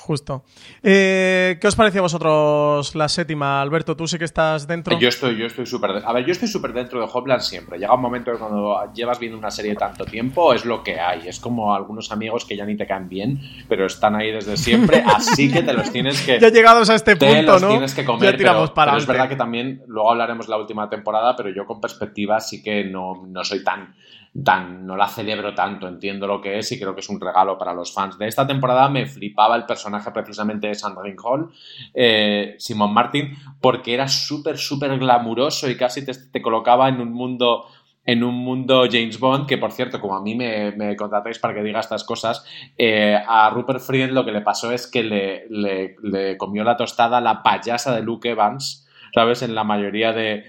Justo. 0.00 0.44
Eh, 0.82 1.58
¿Qué 1.60 1.68
os 1.68 1.76
pareció 1.76 2.00
a 2.00 2.02
vosotros 2.02 2.94
la 2.94 3.08
séptima? 3.08 3.60
Alberto, 3.60 3.96
tú 3.96 4.08
sí 4.08 4.18
que 4.18 4.24
estás 4.24 4.66
dentro. 4.66 4.98
Yo 4.98 5.08
estoy, 5.08 5.36
yo 5.36 5.46
estoy 5.46 5.66
súper. 5.66 6.02
A 6.04 6.12
ver, 6.12 6.24
yo 6.24 6.32
estoy 6.32 6.48
súper 6.48 6.72
dentro 6.72 7.00
de 7.00 7.06
Hopland 7.12 7.42
siempre. 7.42 7.78
Llega 7.78 7.94
un 7.94 8.00
momento 8.00 8.32
que 8.32 8.38
cuando 8.38 8.90
llevas 8.94 9.18
viendo 9.18 9.36
una 9.36 9.50
serie 9.50 9.74
tanto 9.74 10.06
tiempo 10.06 10.54
es 10.54 10.64
lo 10.64 10.82
que 10.82 10.98
hay. 10.98 11.28
Es 11.28 11.38
como 11.38 11.74
algunos 11.74 12.10
amigos 12.12 12.46
que 12.46 12.56
ya 12.56 12.64
ni 12.64 12.76
te 12.76 12.86
caen 12.86 13.08
bien, 13.10 13.40
pero 13.68 13.86
están 13.86 14.16
ahí 14.16 14.32
desde 14.32 14.56
siempre. 14.56 15.04
así 15.06 15.52
que 15.52 15.62
te 15.62 15.74
los 15.74 15.92
tienes 15.92 16.22
que. 16.22 16.40
Ya 16.40 16.48
llegados 16.48 16.88
a 16.88 16.94
este 16.94 17.16
punto, 17.16 17.58
¿no? 17.58 17.68
Tienes 17.68 17.94
que 17.94 18.04
comer. 18.04 18.32
Ya 18.32 18.38
tiramos 18.38 18.70
para 18.70 18.96
es 18.96 19.06
verdad 19.06 19.28
que 19.28 19.36
también, 19.36 19.82
luego 19.86 20.10
hablaremos 20.10 20.48
la 20.48 20.56
última 20.56 20.88
temporada, 20.88 21.36
pero 21.36 21.50
yo 21.50 21.66
con 21.66 21.80
perspectiva 21.80 22.40
sí 22.40 22.62
que 22.62 22.84
no, 22.84 23.26
no 23.26 23.44
soy 23.44 23.62
tan 23.62 23.94
no 24.32 24.96
la 24.96 25.08
celebro 25.08 25.54
tanto, 25.54 25.88
entiendo 25.88 26.26
lo 26.26 26.40
que 26.40 26.58
es 26.58 26.70
y 26.72 26.78
creo 26.78 26.94
que 26.94 27.00
es 27.00 27.08
un 27.08 27.20
regalo 27.20 27.58
para 27.58 27.74
los 27.74 27.92
fans. 27.92 28.16
De 28.16 28.26
esta 28.26 28.46
temporada 28.46 28.88
me 28.88 29.06
flipaba 29.06 29.56
el 29.56 29.66
personaje 29.66 30.10
precisamente 30.12 30.68
de 30.68 30.74
Sandrine 30.74 31.16
Hall, 31.22 31.50
eh, 31.94 32.54
Simon 32.58 32.94
Martin, 32.94 33.36
porque 33.60 33.92
era 33.92 34.08
súper, 34.08 34.56
súper 34.56 34.98
glamuroso 34.98 35.68
y 35.68 35.76
casi 35.76 36.04
te, 36.04 36.42
colocaba 36.42 36.88
en 36.88 37.00
un 37.00 37.12
mundo 37.12 37.66
en 38.06 38.24
un 38.24 38.34
mundo 38.34 38.88
James 38.90 39.20
Bond, 39.20 39.46
que 39.46 39.58
por 39.58 39.72
cierto, 39.72 40.00
como 40.00 40.16
a 40.16 40.22
mí 40.22 40.34
me, 40.34 40.72
me 40.72 40.96
contratáis 40.96 41.38
para 41.38 41.54
que 41.54 41.62
diga 41.62 41.80
estas 41.80 42.02
cosas, 42.02 42.44
eh, 42.78 43.16
a 43.28 43.50
Rupert 43.50 43.80
Friend 43.80 44.12
lo 44.12 44.24
que 44.24 44.32
le 44.32 44.40
pasó 44.40 44.72
es 44.72 44.90
que 44.90 45.04
le, 45.04 45.46
le, 45.50 46.36
comió 46.38 46.64
la 46.64 46.78
tostada 46.78 47.20
la 47.20 47.42
payasa 47.42 47.94
de 47.94 48.02
Luke 48.02 48.28
Evans, 48.28 48.88
¿sabes? 49.14 49.42
En 49.42 49.54
la 49.54 49.64
mayoría 49.64 50.12
de, 50.12 50.44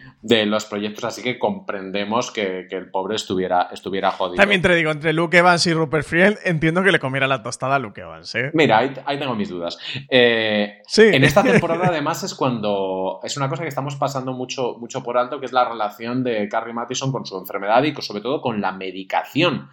los 0.46 0.66
proyectos, 0.66 1.04
así 1.04 1.24
que 1.24 1.40
comprendemos 1.40 2.32
que, 2.32 2.68
el 2.70 2.90
pobre 2.90 3.16
estuviera, 3.16 3.70
estuviera 3.72 4.12
jodido. 4.12 4.36
También 4.36 4.62
te 4.62 4.74
digo, 4.76 4.92
entre 4.92 5.14
Luke 5.14 5.38
Evans 5.38 5.66
y 5.68 5.74
Rupert 5.74 6.06
Friend, 6.06 6.38
entiendo 6.44 6.84
que 6.84 6.92
le 6.92 7.00
comiera 7.00 7.28
la 7.28 7.44
tostada 7.44 7.76
a 7.76 7.80
Luke 7.80 8.02
Evans, 8.02 8.34
¿eh? 8.36 8.52
Mira, 8.54 8.78
ahí, 8.78 9.20
tengo 9.20 9.36
mis 9.36 9.50
dudas. 9.50 9.78
Eh, 10.10 10.82
sí. 10.88 11.04
En 11.04 11.24
esta 11.24 11.44
temporada, 11.44 11.88
además, 11.88 12.24
es 12.24 12.36
cuando. 12.36 13.20
Es 13.24 13.38
una 13.38 13.50
cosa 13.50 13.64
que 13.64 13.70
estamos 13.70 13.96
pasando 13.96 14.34
mucho, 14.34 14.78
mucho 14.80 15.04
por 15.04 15.18
alto, 15.18 15.40
que 15.40 15.46
es 15.46 15.54
la 15.54 15.68
relación 15.68 16.24
de 16.24 16.48
Carrie 16.50 16.74
Mathison 16.74 17.12
con 17.12 17.26
su 17.26 17.38
enfermedad 17.38 17.84
y 17.84 17.94
sobre 18.02 18.22
todo 18.22 18.42
con 18.42 18.62
la 18.62 18.72
medicación. 18.72 19.70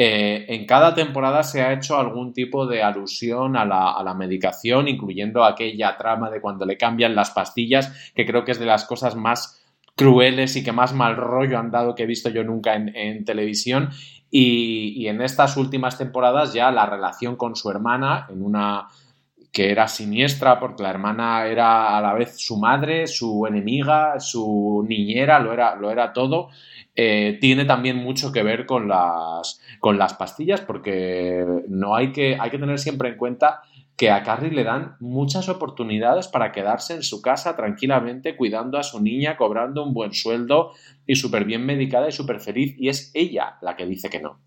Eh, 0.00 0.54
en 0.54 0.64
cada 0.64 0.94
temporada 0.94 1.42
se 1.42 1.60
ha 1.60 1.72
hecho 1.72 1.98
algún 1.98 2.32
tipo 2.32 2.68
de 2.68 2.84
alusión 2.84 3.56
a 3.56 3.64
la, 3.64 4.14
medicación, 4.14 4.86
incluyendo 4.86 5.42
aquella 5.42 5.96
trama 5.96 6.30
de 6.30 6.40
cuando 6.40 6.64
le 6.64 6.78
cambian 6.78 7.16
las 7.16 7.30
pastillas, 7.30 8.12
que 8.14 8.24
creo 8.24 8.44
que 8.44 8.52
es 8.52 8.60
de 8.60 8.66
las 8.66 8.84
cosas 8.84 9.16
más 9.16 9.60
crueles 9.96 10.54
y 10.54 10.62
que 10.62 10.70
más 10.70 10.94
mal 10.94 11.16
rollo 11.16 11.58
han 11.58 11.72
dado 11.72 11.96
que 11.96 12.04
he 12.04 12.06
visto 12.06 12.28
yo 12.28 12.44
nunca 12.44 12.76
en, 12.76 13.24
televisión. 13.24 13.90
Y, 14.30 15.08
en 15.08 15.20
estas 15.20 15.56
últimas 15.56 15.98
temporadas 15.98 16.54
ya 16.54 16.70
la 16.70 16.86
relación 16.86 17.34
con 17.34 17.56
su 17.56 17.68
hermana, 17.68 18.28
en 18.30 18.44
una 18.44 18.86
que 19.58 19.72
era 19.72 19.88
siniestra 19.88 20.60
porque 20.60 20.84
la 20.84 20.90
hermana 20.90 21.44
era 21.48 21.98
a 21.98 22.00
la 22.00 22.14
vez 22.14 22.36
su 22.38 22.58
madre, 22.58 23.08
su 23.08 23.44
enemiga, 23.44 24.20
su 24.20 24.86
niñera, 24.88 25.40
lo 25.40 25.52
era, 25.52 25.74
lo 25.74 25.90
era 25.90 26.12
todo. 26.12 26.50
Eh, 26.94 27.38
tiene 27.40 27.64
también 27.64 27.96
mucho 27.96 28.30
que 28.30 28.44
ver 28.44 28.66
con 28.66 28.86
las, 28.86 29.60
con 29.80 29.98
las 29.98 30.14
pastillas, 30.14 30.60
porque 30.60 31.44
no 31.66 31.96
hay 31.96 32.12
que, 32.12 32.36
hay 32.38 32.50
que 32.50 32.58
tener 32.60 32.78
siempre 32.78 33.08
en 33.08 33.16
cuenta 33.16 33.62
que 33.96 34.12
a 34.12 34.22
Carrie 34.22 34.52
le 34.52 34.62
dan 34.62 34.94
muchas 35.00 35.48
oportunidades 35.48 36.28
para 36.28 36.52
quedarse 36.52 36.94
en 36.94 37.02
su 37.02 37.20
casa 37.20 37.56
tranquilamente, 37.56 38.36
cuidando 38.36 38.78
a 38.78 38.84
su 38.84 39.02
niña, 39.02 39.36
cobrando 39.36 39.82
un 39.82 39.92
buen 39.92 40.12
sueldo 40.12 40.70
y 41.04 41.16
súper 41.16 41.44
bien 41.44 41.66
medicada 41.66 42.08
y 42.08 42.12
súper 42.12 42.38
feliz, 42.38 42.76
y 42.78 42.90
es 42.90 43.10
ella 43.12 43.56
la 43.60 43.74
que 43.74 43.86
dice 43.86 44.08
que 44.08 44.20
no. 44.20 44.38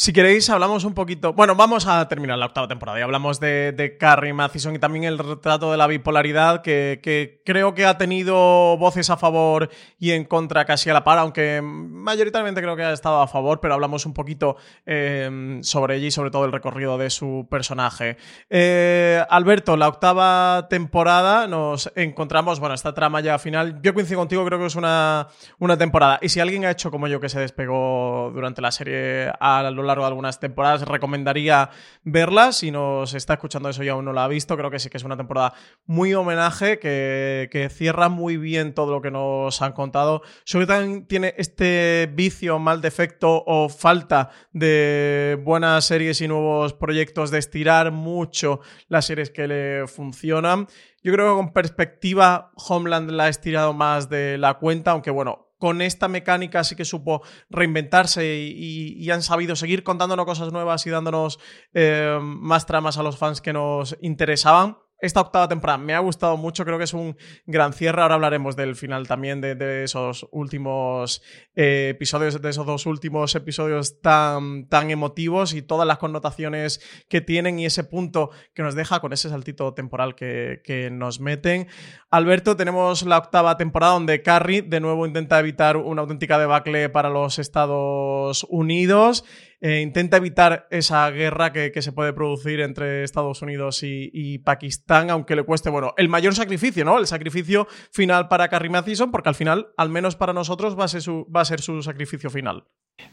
Si 0.00 0.14
queréis, 0.14 0.48
hablamos 0.48 0.84
un 0.84 0.94
poquito. 0.94 1.34
Bueno, 1.34 1.56
vamos 1.56 1.86
a 1.86 2.08
terminar 2.08 2.38
la 2.38 2.46
octava 2.46 2.66
temporada 2.66 2.98
y 2.98 3.02
hablamos 3.02 3.38
de, 3.38 3.98
Carrie 4.00 4.32
Mathison 4.32 4.74
y 4.74 4.78
también 4.78 5.04
el 5.04 5.18
retrato 5.18 5.70
de 5.70 5.76
la 5.76 5.86
bipolaridad, 5.86 6.62
que, 6.62 7.42
creo 7.44 7.74
que 7.74 7.84
ha 7.84 7.98
tenido 7.98 8.78
voces 8.78 9.10
a 9.10 9.18
favor 9.18 9.68
y 9.98 10.12
en 10.12 10.24
contra 10.24 10.64
casi 10.64 10.88
a 10.88 10.94
la 10.94 11.04
par, 11.04 11.18
aunque 11.18 11.60
mayoritariamente 11.62 12.62
creo 12.62 12.76
que 12.76 12.82
ha 12.82 12.94
estado 12.94 13.20
a 13.20 13.28
favor, 13.28 13.60
pero 13.60 13.74
hablamos 13.74 14.06
un 14.06 14.14
poquito 14.14 14.56
em, 14.86 15.62
sobre 15.62 15.96
ella 15.96 16.06
y 16.06 16.10
sobre 16.10 16.30
todo 16.30 16.46
el 16.46 16.52
recorrido 16.52 16.96
de 16.96 17.10
su 17.10 17.46
personaje. 17.50 18.16
Eh, 18.48 19.22
Alberto, 19.28 19.76
la 19.76 19.88
octava 19.88 20.66
temporada 20.70 21.46
nos 21.46 21.92
encontramos, 21.94 22.58
bueno, 22.58 22.74
esta 22.74 22.94
trama 22.94 23.20
ya 23.20 23.38
final. 23.38 23.82
Yo 23.82 23.92
coincido 23.92 24.20
contigo, 24.20 24.46
creo 24.46 24.60
que 24.60 24.64
es 24.64 24.76
una, 24.76 25.28
una 25.58 25.76
temporada. 25.76 26.18
Y 26.22 26.30
si 26.30 26.40
alguien 26.40 26.64
ha 26.64 26.70
hecho 26.70 26.90
como 26.90 27.06
yo 27.06 27.20
que 27.20 27.28
se 27.28 27.38
despegó 27.38 28.30
durante 28.32 28.62
la 28.62 28.70
serie 28.70 29.30
a 29.38 29.70
lo 29.70 29.89
de 29.98 30.06
algunas 30.06 30.40
temporadas. 30.40 30.82
Recomendaría 30.82 31.70
verla. 32.02 32.52
Si 32.52 32.70
nos 32.70 33.14
está 33.14 33.34
escuchando 33.34 33.68
eso 33.68 33.82
y 33.82 33.88
aún 33.88 34.04
no 34.04 34.12
la 34.12 34.24
ha 34.24 34.28
visto, 34.28 34.56
creo 34.56 34.70
que 34.70 34.78
sí 34.78 34.90
que 34.90 34.96
es 34.96 35.04
una 35.04 35.16
temporada 35.16 35.52
muy 35.86 36.14
homenaje, 36.14 36.78
que, 36.78 37.68
cierra 37.70 38.08
muy 38.08 38.36
bien 38.36 38.74
todo 38.74 38.92
lo 38.92 39.02
que 39.02 39.10
nos 39.10 39.60
han 39.62 39.72
contado. 39.72 40.22
Sobre 40.44 40.66
también 40.66 41.06
tiene 41.06 41.34
este 41.36 42.10
vicio, 42.12 42.58
mal 42.58 42.80
defecto 42.80 43.44
o 43.46 43.68
falta 43.68 44.30
de 44.52 45.38
buenas 45.44 45.84
series 45.84 46.20
y 46.20 46.28
nuevos 46.28 46.72
proyectos 46.74 47.30
de 47.30 47.38
estirar 47.38 47.92
mucho 47.92 48.60
las 48.88 49.06
series 49.06 49.30
que 49.30 49.46
le 49.46 49.86
funcionan. 49.86 50.66
Yo 51.02 51.12
creo 51.12 51.30
que 51.30 51.36
con 51.36 51.52
perspectiva 51.52 52.52
Homeland 52.68 53.10
la 53.10 53.24
ha 53.24 53.28
estirado 53.28 53.72
más 53.72 54.10
de 54.10 54.36
la 54.36 54.54
cuenta, 54.54 54.90
aunque 54.90 55.10
bueno, 55.10 55.49
con 55.60 55.82
esta 55.82 56.08
mecánica 56.08 56.64
sí 56.64 56.74
que 56.74 56.84
supo 56.84 57.22
reinventarse 57.50 58.26
y, 58.26 59.08
han 59.10 59.22
sabido 59.22 59.54
seguir 59.56 59.84
contándonos 59.84 60.24
cosas 60.24 60.52
nuevas 60.52 60.86
y 60.86 60.90
dándonos 60.90 61.38
eh, 61.74 62.18
más 62.22 62.66
tramas 62.66 62.96
a 62.96 63.02
los 63.02 63.18
fans 63.18 63.40
que 63.40 63.52
nos 63.52 63.96
interesaban 64.00 64.78
esta 65.00 65.20
octava 65.20 65.48
temporada 65.48 65.78
me 65.78 65.94
ha 65.94 65.98
gustado 65.98 66.36
mucho, 66.36 66.64
creo 66.64 66.78
que 66.78 66.84
es 66.84 66.94
un 66.94 67.16
gran 67.46 67.72
cierre. 67.72 68.02
Ahora 68.02 68.14
hablaremos 68.14 68.56
del 68.56 68.76
final 68.76 69.06
también 69.06 69.40
de, 69.40 69.84
esos 69.84 70.26
últimos 70.30 71.22
eh, 71.54 71.88
episodios, 71.90 72.40
de 72.40 72.50
esos 72.50 72.66
dos 72.66 72.86
últimos 72.86 73.34
episodios 73.34 74.00
tan, 74.00 74.68
tan 74.68 74.90
emotivos 74.90 75.54
y 75.54 75.62
todas 75.62 75.86
las 75.86 75.98
connotaciones 75.98 76.80
que 77.08 77.20
tienen 77.20 77.58
y 77.58 77.66
ese 77.66 77.84
punto 77.84 78.30
que 78.54 78.62
nos 78.62 78.74
deja 78.74 79.00
con 79.00 79.12
ese 79.12 79.28
saltito 79.28 79.74
temporal 79.74 80.14
que, 80.14 80.60
que 80.64 80.90
nos 80.90 81.20
meten. 81.20 81.68
Alberto, 82.10 82.56
tenemos 82.56 83.02
la 83.02 83.18
octava 83.18 83.56
temporada 83.56 83.94
donde 83.94 84.22
Carrie 84.22 84.62
de 84.62 84.80
nuevo 84.80 85.06
intenta 85.06 85.38
evitar 85.38 85.76
una 85.76 86.02
auténtica 86.02 86.38
debacle 86.38 86.88
para 86.88 87.08
los 87.08 87.38
Estados 87.38 88.46
Unidos. 88.48 89.24
Eh, 89.60 89.82
intenta 89.82 90.16
evitar 90.16 90.66
esa 90.70 91.10
guerra 91.10 91.52
que, 91.52 91.82
se 91.82 91.92
puede 91.92 92.14
producir 92.14 92.60
entre 92.60 93.04
Estados 93.04 93.42
Unidos 93.42 93.80
y, 93.82 94.38
Pakistán, 94.38 95.10
aunque 95.10 95.36
le 95.36 95.42
cueste, 95.42 95.68
bueno, 95.68 95.92
el 95.98 96.08
mayor 96.08 96.34
sacrificio, 96.34 96.84
¿no? 96.84 96.98
El 96.98 97.06
sacrificio 97.06 97.66
final 97.92 98.28
para 98.28 98.48
Carrie 98.48 98.70
Mathison, 98.70 99.10
porque 99.10 99.28
al 99.28 99.34
final, 99.34 99.68
al 99.76 99.90
menos 99.90 100.16
para 100.16 100.32
nosotros, 100.32 100.78
va 100.78 100.84
a 100.84 100.88
ser 100.88 101.02
su, 101.02 101.26
va 101.34 101.42
a 101.42 101.44
ser 101.44 101.60
su 101.60 101.82
sacrificio 101.82 102.30
final. 102.30 102.64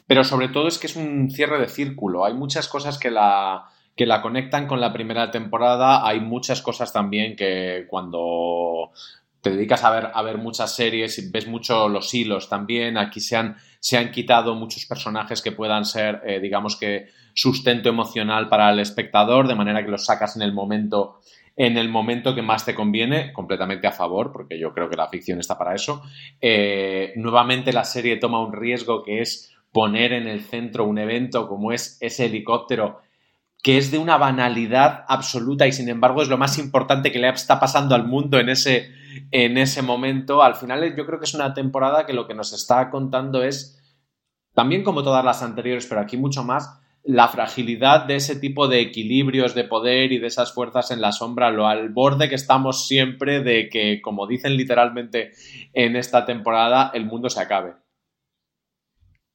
Pero 0.05 0.23
sobre 0.23 0.47
todo 0.47 0.67
es 0.67 0.77
que 0.77 0.87
es 0.87 0.95
un 0.95 1.29
cierre 1.31 1.59
de 1.59 1.67
círculo. 1.67 2.25
Hay 2.25 2.33
muchas 2.33 2.67
cosas 2.69 2.97
que 2.97 3.11
la, 3.11 3.65
que 3.97 4.05
la 4.05 4.21
conectan 4.21 4.67
con 4.67 4.79
la 4.79 4.93
primera 4.93 5.31
temporada. 5.31 6.07
Hay 6.07 6.21
muchas 6.21 6.61
cosas 6.61 6.93
también 6.93 7.35
que 7.35 7.85
cuando 7.89 8.91
te 9.41 9.51
dedicas 9.51 9.83
a 9.83 9.91
ver, 9.91 10.09
a 10.13 10.21
ver 10.21 10.38
muchas 10.38 10.75
series 10.75 11.17
y 11.19 11.29
ves 11.29 11.47
mucho 11.47 11.89
los 11.89 12.13
hilos 12.13 12.49
también. 12.49 12.97
Aquí 12.97 13.19
se 13.19 13.35
han, 13.35 13.57
se 13.79 13.97
han 13.97 14.11
quitado 14.11 14.55
muchos 14.55 14.85
personajes 14.85 15.41
que 15.41 15.51
puedan 15.51 15.85
ser, 15.85 16.21
eh, 16.25 16.39
digamos 16.39 16.75
que, 16.75 17.07
sustento 17.33 17.89
emocional 17.89 18.49
para 18.49 18.71
el 18.71 18.79
espectador, 18.79 19.47
de 19.47 19.53
manera 19.55 19.85
que 19.85 19.91
los 19.91 20.05
sacas 20.05 20.35
en 20.35 20.41
el 20.41 20.53
momento 20.53 21.19
en 21.59 21.75
el 21.75 21.89
momento 21.89 22.35
que 22.35 22.43
más 22.43 22.65
te 22.65 22.75
conviene, 22.75 23.33
completamente 23.33 23.88
a 23.88 23.91
favor, 23.91 24.31
porque 24.31 24.59
yo 24.59 24.73
creo 24.73 24.89
que 24.89 24.95
la 24.95 25.09
ficción 25.09 25.39
está 25.39 25.57
para 25.57 25.73
eso. 25.73 26.03
Eh, 26.39 27.13
nuevamente 27.15 27.73
la 27.73 27.83
serie 27.83 28.17
toma 28.17 28.45
un 28.45 28.53
riesgo 28.53 29.01
que 29.01 29.21
es 29.21 29.51
poner 29.71 30.13
en 30.13 30.27
el 30.27 30.41
centro 30.41 30.85
un 30.85 30.99
evento 30.99 31.47
como 31.47 31.71
es 31.71 31.97
ese 31.99 32.25
helicóptero 32.25 33.01
que 33.63 33.77
es 33.77 33.91
de 33.91 33.97
una 33.97 34.17
banalidad 34.17 35.03
absoluta 35.07 35.67
y 35.67 35.71
sin 35.71 35.89
embargo 35.89 36.21
es 36.21 36.29
lo 36.29 36.38
más 36.38 36.57
importante 36.57 37.11
que 37.11 37.19
le 37.19 37.29
está 37.29 37.59
pasando 37.59 37.95
al 37.95 38.07
mundo 38.07 38.39
en 38.39 38.49
ese, 38.49 38.91
en 39.31 39.57
ese 39.57 39.81
momento. 39.81 40.43
Al 40.43 40.55
final 40.55 40.95
yo 40.95 41.05
creo 41.05 41.19
que 41.19 41.25
es 41.25 41.33
una 41.33 41.53
temporada 41.53 42.05
que 42.05 42.13
lo 42.13 42.27
que 42.27 42.33
nos 42.33 42.53
está 42.53 42.89
contando 42.89 43.43
es, 43.43 43.81
también 44.53 44.83
como 44.83 45.03
todas 45.03 45.23
las 45.23 45.43
anteriores, 45.43 45.85
pero 45.87 46.01
aquí 46.01 46.17
mucho 46.17 46.43
más, 46.43 46.79
la 47.03 47.29
fragilidad 47.29 48.05
de 48.05 48.17
ese 48.17 48.35
tipo 48.35 48.67
de 48.67 48.81
equilibrios 48.81 49.55
de 49.55 49.63
poder 49.63 50.11
y 50.11 50.17
de 50.17 50.27
esas 50.27 50.53
fuerzas 50.53 50.91
en 50.91 50.99
la 50.99 51.13
sombra, 51.13 51.51
lo 51.51 51.67
al 51.67 51.89
borde 51.89 52.27
que 52.27 52.35
estamos 52.35 52.85
siempre 52.85 53.41
de 53.41 53.69
que, 53.69 54.01
como 54.01 54.27
dicen 54.27 54.57
literalmente 54.57 55.31
en 55.73 55.95
esta 55.95 56.25
temporada, 56.25 56.91
el 56.93 57.05
mundo 57.05 57.29
se 57.29 57.39
acabe. 57.39 57.75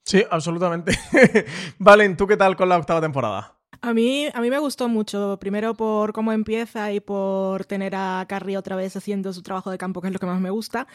Sí, 0.04 0.22
absolutamente. 0.30 0.92
Valen, 1.78 2.16
¿tú 2.16 2.26
qué 2.26 2.36
tal 2.36 2.56
con 2.56 2.68
la 2.68 2.76
octava 2.76 3.00
temporada? 3.00 3.61
A 3.84 3.94
mí, 3.94 4.28
a 4.32 4.40
mí 4.40 4.48
me 4.48 4.60
gustó 4.60 4.88
mucho, 4.88 5.38
primero 5.40 5.74
por 5.74 6.12
cómo 6.12 6.30
empieza 6.30 6.92
y 6.92 7.00
por 7.00 7.64
tener 7.64 7.96
a 7.96 8.24
Carrie 8.28 8.56
otra 8.56 8.76
vez 8.76 8.94
haciendo 8.94 9.32
su 9.32 9.42
trabajo 9.42 9.72
de 9.72 9.78
campo, 9.78 10.00
que 10.00 10.06
es 10.06 10.12
lo 10.12 10.20
que 10.20 10.26
más 10.26 10.40
me 10.40 10.50
gusta. 10.50 10.86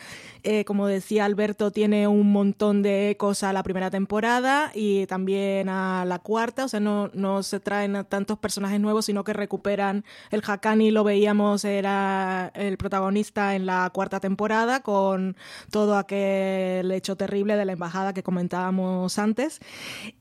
Eh, 0.44 0.64
como 0.64 0.88
decía 0.88 1.26
Alberto, 1.26 1.72
tiene 1.72 2.08
un 2.08 2.32
montón 2.32 2.84
de 2.84 3.10
ecos 3.10 3.44
a 3.44 3.52
la 3.52 3.62
primera 3.62 3.92
temporada 3.92 4.72
y 4.74 5.06
también 5.08 5.68
a 5.68 6.06
la 6.06 6.20
cuarta, 6.20 6.64
o 6.64 6.70
sea, 6.70 6.80
no, 6.80 7.10
no 7.14 7.44
se 7.44 7.60
traen 7.60 8.06
tantos 8.08 8.40
personajes 8.40 8.80
nuevos, 8.80 9.04
sino 9.06 9.26
que 9.26 9.34
recuperan 9.34 10.06
el 10.32 10.42
Hakani, 10.48 10.90
lo 10.90 11.04
veíamos, 11.04 11.66
era 11.66 12.54
el 12.56 12.78
protagonista 12.78 13.56
en 13.56 13.66
la 13.66 13.90
cuarta 13.94 14.22
temporada, 14.22 14.80
con 14.82 15.36
todo 15.72 15.98
aquel 15.98 16.90
hecho 16.94 17.18
terrible 17.18 17.58
de 17.58 17.66
la 17.66 17.74
embajada 17.74 18.14
que 18.14 18.24
comentábamos 18.24 19.20
antes. 19.20 19.60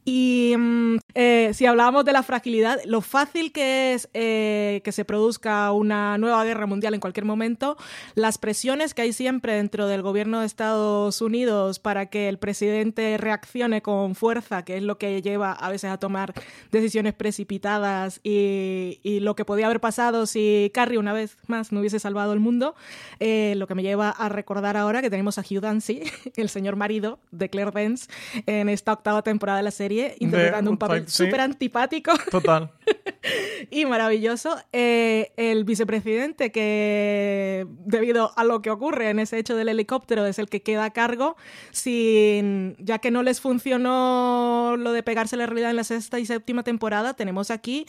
Y 0.08 0.54
mm, 0.56 0.98
eh, 1.16 1.50
si 1.52 1.66
hablábamos 1.66 2.04
de 2.04 2.12
la 2.12 2.22
fragilidad, 2.22 2.78
lo 2.84 3.00
fácil 3.00 3.50
que 3.50 3.92
es 3.92 4.08
eh, 4.14 4.80
que 4.84 4.92
se 4.92 5.04
produzca 5.04 5.72
una 5.72 6.16
nueva 6.16 6.44
guerra 6.44 6.66
mundial 6.66 6.94
en 6.94 7.00
cualquier 7.00 7.24
momento, 7.24 7.76
las 8.14 8.38
presiones 8.38 8.94
que 8.94 9.02
hay 9.02 9.12
siempre 9.12 9.54
dentro 9.54 9.88
del 9.88 10.02
gobierno 10.02 10.38
de 10.38 10.46
Estados 10.46 11.20
Unidos 11.20 11.80
para 11.80 12.06
que 12.06 12.28
el 12.28 12.38
presidente 12.38 13.18
reaccione 13.18 13.82
con 13.82 14.14
fuerza, 14.14 14.64
que 14.64 14.76
es 14.76 14.84
lo 14.84 14.96
que 14.96 15.22
lleva 15.22 15.50
a 15.50 15.70
veces 15.70 15.90
a 15.90 15.98
tomar 15.98 16.34
decisiones 16.70 17.12
precipitadas 17.12 18.20
y, 18.22 19.00
lo 19.26 19.34
que 19.34 19.44
podía 19.44 19.66
haber 19.66 19.80
pasado 19.80 20.26
si 20.26 20.70
Carrie 20.72 20.98
una 20.98 21.12
vez 21.12 21.36
más 21.48 21.72
no 21.72 21.80
hubiese 21.80 21.98
salvado 21.98 22.32
el 22.32 22.38
mundo, 22.38 22.76
eh, 23.18 23.54
lo 23.56 23.66
que 23.66 23.74
me 23.74 23.82
lleva 23.82 24.10
a 24.10 24.28
recordar 24.28 24.76
ahora 24.76 25.02
que 25.02 25.10
tenemos 25.10 25.38
a 25.38 25.40
Hugh 25.40 25.60
Dancy, 25.60 26.02
el 26.36 26.48
señor 26.48 26.76
marido 26.76 27.18
de 27.32 27.48
Claire 27.48 27.72
Dance, 27.72 28.08
en 28.46 28.68
esta 28.68 28.92
octava 28.92 29.22
temporada 29.22 29.58
de 29.58 29.64
la 29.64 29.70
serie 29.72 29.95
interpretando 30.18 30.70
un 30.70 30.78
papel 30.78 31.08
súper 31.08 31.40
antipático. 31.40 32.12
Total. 32.30 32.70
y 33.70 33.84
maravilloso. 33.86 34.56
Eh, 34.72 35.32
el 35.36 35.64
vicepresidente, 35.64 36.52
que 36.52 37.66
debido 37.84 38.32
a 38.36 38.44
lo 38.44 38.62
que 38.62 38.70
ocurre 38.70 39.10
en 39.10 39.18
ese 39.18 39.38
hecho 39.38 39.56
del 39.56 39.68
helicóptero, 39.68 40.26
es 40.26 40.38
el 40.38 40.48
que 40.48 40.62
queda 40.62 40.84
a 40.84 40.90
cargo, 40.90 41.36
sin, 41.70 42.76
ya 42.78 42.98
que 42.98 43.10
no 43.10 43.22
les 43.22 43.40
funcionó 43.40 44.76
lo 44.78 44.92
de 44.92 45.02
pegarse 45.02 45.36
la 45.36 45.46
realidad 45.46 45.70
en 45.70 45.76
la 45.76 45.84
sexta 45.84 46.18
y 46.18 46.26
séptima 46.26 46.62
temporada, 46.62 47.14
tenemos 47.14 47.50
aquí 47.50 47.86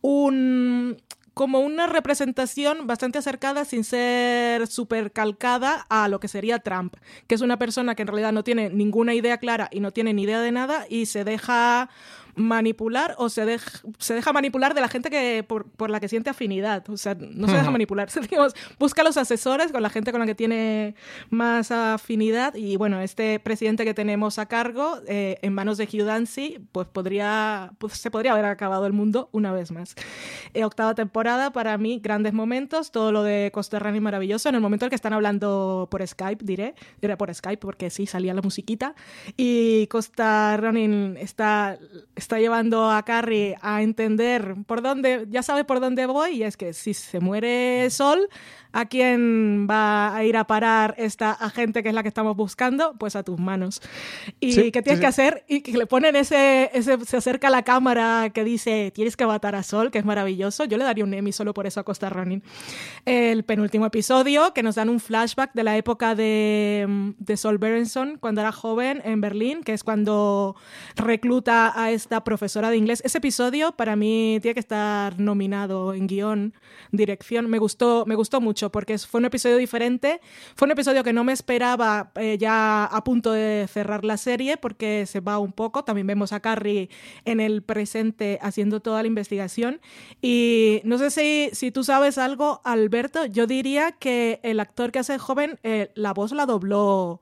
un 0.00 0.96
como 1.36 1.60
una 1.60 1.86
representación 1.86 2.86
bastante 2.86 3.18
acercada 3.18 3.66
sin 3.66 3.84
ser 3.84 4.66
súper 4.68 5.12
calcada 5.12 5.84
a 5.90 6.08
lo 6.08 6.18
que 6.18 6.28
sería 6.28 6.60
Trump, 6.60 6.96
que 7.26 7.34
es 7.34 7.42
una 7.42 7.58
persona 7.58 7.94
que 7.94 8.00
en 8.00 8.08
realidad 8.08 8.32
no 8.32 8.42
tiene 8.42 8.70
ninguna 8.70 9.12
idea 9.12 9.36
clara 9.36 9.68
y 9.70 9.80
no 9.80 9.90
tiene 9.90 10.14
ni 10.14 10.22
idea 10.22 10.40
de 10.40 10.50
nada 10.50 10.86
y 10.88 11.04
se 11.04 11.24
deja 11.24 11.90
manipular 12.36 13.14
o 13.18 13.28
se, 13.28 13.44
deja, 13.44 13.80
se 13.98 14.14
deja 14.14 14.32
manipular 14.32 14.74
de 14.74 14.80
la 14.80 14.88
gente 14.88 15.10
que 15.10 15.42
por, 15.42 15.90
la 15.90 16.00
que 16.00 16.08
siente 16.08 16.30
afinidad. 16.30 16.88
O 16.88 16.96
sea, 16.96 17.16
no 17.18 17.48
se 17.48 17.56
deja 17.56 17.70
manipular. 17.70 18.08
Digamos, 18.30 18.54
busca 18.78 19.02
los 19.02 19.16
asesores 19.16 19.72
con 19.72 19.82
la 19.82 19.90
gente 19.90 20.12
con 20.12 20.20
la 20.20 20.26
que 20.26 20.34
tiene 20.34 20.94
más 21.30 21.70
afinidad. 21.70 22.54
Y 22.54 22.76
bueno, 22.76 23.00
este 23.00 23.40
presidente 23.40 23.84
que 23.84 23.94
tenemos 23.94 24.38
a 24.38 24.46
cargo, 24.46 24.98
eh, 25.08 25.38
en 25.42 25.54
manos 25.54 25.78
de 25.78 25.84
Hugh 25.84 26.04
Dancy, 26.04 26.58
pues 26.72 26.86
podría, 26.88 27.72
pues 27.78 27.94
se 27.94 28.10
podría 28.10 28.32
haber 28.32 28.44
acabado 28.44 28.86
el 28.86 28.92
mundo 28.92 29.28
una 29.32 29.52
vez 29.52 29.72
más. 29.72 29.94
Eh, 30.52 30.64
octava 30.64 30.94
temporada, 30.94 31.52
para 31.52 31.76
mí, 31.78 32.00
grandes 32.02 32.34
momentos. 32.34 32.90
Todo 32.90 33.12
lo 33.12 33.22
de 33.22 33.50
Costa 33.52 33.78
Running 33.78 34.02
maravilloso. 34.02 34.48
En 34.48 34.54
el 34.54 34.60
momento 34.60 34.84
en 34.84 34.90
que 34.90 34.96
están 34.96 35.14
hablando 35.14 35.88
por 35.90 36.06
Skype, 36.06 36.44
diré. 36.44 36.74
Era 37.00 37.16
por 37.16 37.34
Skype 37.34 37.58
porque 37.58 37.90
sí, 37.90 38.06
salía 38.06 38.34
la 38.34 38.42
musiquita. 38.42 38.94
Y 39.36 39.86
Costa 39.86 40.56
Running 40.58 41.16
está 41.18 41.78
está 42.14 42.25
llevando 42.34 42.90
a 42.90 43.04
Carrie 43.04 43.56
a 43.62 43.82
entender 43.82 44.56
por 44.66 44.82
dónde, 44.82 45.26
ya 45.30 45.42
sabe 45.42 45.64
por 45.64 45.80
dónde 45.80 46.06
voy, 46.06 46.36
y 46.38 46.42
es 46.42 46.56
que 46.56 46.72
si 46.72 46.92
se 46.94 47.20
muere 47.20 47.88
Sol, 47.90 48.28
¿A 48.76 48.84
quién 48.84 49.66
va 49.70 50.14
a 50.14 50.22
ir 50.24 50.36
a 50.36 50.46
parar 50.46 50.94
esta 50.98 51.32
agente 51.32 51.82
que 51.82 51.88
es 51.88 51.94
la 51.94 52.02
que 52.02 52.10
estamos 52.10 52.36
buscando? 52.36 52.92
Pues 52.98 53.16
a 53.16 53.22
tus 53.22 53.38
manos. 53.38 53.80
¿Y 54.38 54.70
qué 54.70 54.82
tienes 54.82 55.00
que 55.00 55.06
hacer? 55.06 55.44
Y 55.48 55.62
que 55.62 55.78
le 55.78 55.86
ponen 55.86 56.14
ese, 56.14 56.70
ese, 56.74 57.02
se 57.06 57.16
acerca 57.16 57.48
a 57.48 57.50
la 57.50 57.62
cámara 57.62 58.28
que 58.34 58.44
dice, 58.44 58.92
tienes 58.94 59.16
que 59.16 59.24
matar 59.24 59.54
a 59.54 59.62
Sol, 59.62 59.90
que 59.90 59.98
es 59.98 60.04
maravilloso. 60.04 60.66
Yo 60.66 60.76
le 60.76 60.84
daría 60.84 61.04
un 61.04 61.14
Emmy 61.14 61.32
solo 61.32 61.54
por 61.54 61.66
eso 61.66 61.80
a 61.80 61.84
Costa 61.84 62.10
Running. 62.10 62.42
El 63.06 63.44
penúltimo 63.44 63.86
episodio, 63.86 64.52
que 64.52 64.62
nos 64.62 64.74
dan 64.74 64.90
un 64.90 65.00
flashback 65.00 65.54
de 65.54 65.64
la 65.64 65.78
época 65.78 66.14
de, 66.14 67.14
de 67.18 67.36
Sol 67.38 67.56
Berenson, 67.56 68.18
cuando 68.20 68.42
era 68.42 68.52
joven 68.52 69.00
en 69.06 69.22
Berlín, 69.22 69.62
que 69.62 69.72
es 69.72 69.84
cuando 69.84 70.54
recluta 70.96 71.72
a 71.82 71.92
esta 71.92 72.15
profesora 72.24 72.70
de 72.70 72.76
inglés. 72.76 73.02
Ese 73.04 73.18
episodio 73.18 73.72
para 73.72 73.96
mí 73.96 74.38
tiene 74.42 74.54
que 74.54 74.60
estar 74.60 75.18
nominado 75.18 75.94
en 75.94 76.06
guion, 76.06 76.54
dirección. 76.92 77.48
Me 77.48 77.58
gustó, 77.58 78.04
me 78.06 78.14
gustó 78.14 78.40
mucho 78.40 78.70
porque 78.70 78.98
fue 78.98 79.20
un 79.20 79.26
episodio 79.26 79.56
diferente, 79.56 80.20
fue 80.54 80.66
un 80.66 80.72
episodio 80.72 81.04
que 81.04 81.12
no 81.12 81.24
me 81.24 81.32
esperaba 81.32 82.12
eh, 82.16 82.36
ya 82.38 82.84
a 82.84 83.04
punto 83.04 83.32
de 83.32 83.66
cerrar 83.72 84.04
la 84.04 84.16
serie 84.16 84.56
porque 84.56 85.06
se 85.06 85.20
va 85.20 85.38
un 85.38 85.52
poco, 85.52 85.84
también 85.84 86.06
vemos 86.06 86.32
a 86.32 86.40
Carrie 86.40 86.88
en 87.24 87.40
el 87.40 87.62
presente 87.62 88.38
haciendo 88.42 88.80
toda 88.80 89.02
la 89.02 89.08
investigación 89.08 89.80
y 90.22 90.80
no 90.84 90.98
sé 90.98 91.10
si, 91.10 91.50
si 91.52 91.70
tú 91.70 91.84
sabes 91.84 92.18
algo, 92.18 92.60
Alberto, 92.64 93.26
yo 93.26 93.46
diría 93.46 93.92
que 93.92 94.40
el 94.42 94.60
actor 94.60 94.92
que 94.92 94.98
hace 94.98 95.18
joven, 95.18 95.58
eh, 95.62 95.90
la 95.94 96.12
voz 96.12 96.32
la 96.32 96.46
dobló 96.46 97.20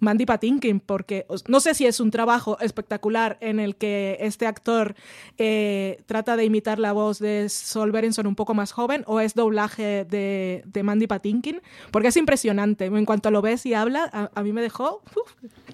Mandy 0.00 0.26
Patinkin, 0.26 0.80
porque 0.80 1.26
no 1.48 1.60
sé 1.60 1.74
si 1.74 1.86
es 1.86 2.00
un 2.00 2.10
trabajo 2.10 2.58
espectacular 2.60 3.38
en 3.40 3.60
el 3.60 3.76
que 3.76 4.16
este 4.20 4.46
actor 4.46 4.94
eh, 5.38 6.02
trata 6.06 6.36
de 6.36 6.44
imitar 6.44 6.78
la 6.78 6.92
voz 6.92 7.18
de 7.18 7.48
Sol 7.48 7.92
Berenson 7.92 8.26
un 8.26 8.34
poco 8.34 8.54
más 8.54 8.72
joven 8.72 9.04
o 9.06 9.20
es 9.20 9.34
doblaje 9.34 10.04
de, 10.04 10.82
Mandy 10.82 11.06
Patinkin, 11.06 11.60
porque 11.90 12.08
es 12.08 12.16
impresionante. 12.16 12.86
En 12.86 13.04
cuanto 13.04 13.30
lo 13.30 13.42
ves 13.42 13.64
y 13.66 13.74
habla, 13.74 14.30
a, 14.34 14.42
mí 14.42 14.52
me 14.52 14.62
dejó 14.62 15.02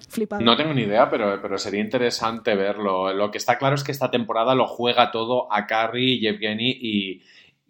flipado. 0.09 0.41
No 0.41 0.55
tengo 0.55 0.73
ni 0.73 0.83
idea, 0.83 1.09
pero, 1.09 1.41
pero 1.41 1.57
sería 1.57 1.81
interesante 1.81 2.55
verlo. 2.55 3.13
Lo 3.13 3.31
que 3.31 3.37
está 3.37 3.57
claro 3.57 3.75
es 3.75 3.83
que 3.83 3.91
esta 3.91 4.11
temporada 4.11 4.55
lo 4.55 4.67
juega 4.67 5.11
todo 5.11 5.51
a 5.51 5.65
Carrie, 5.65 6.19
Yevgeny 6.19 6.77
y 6.81 7.21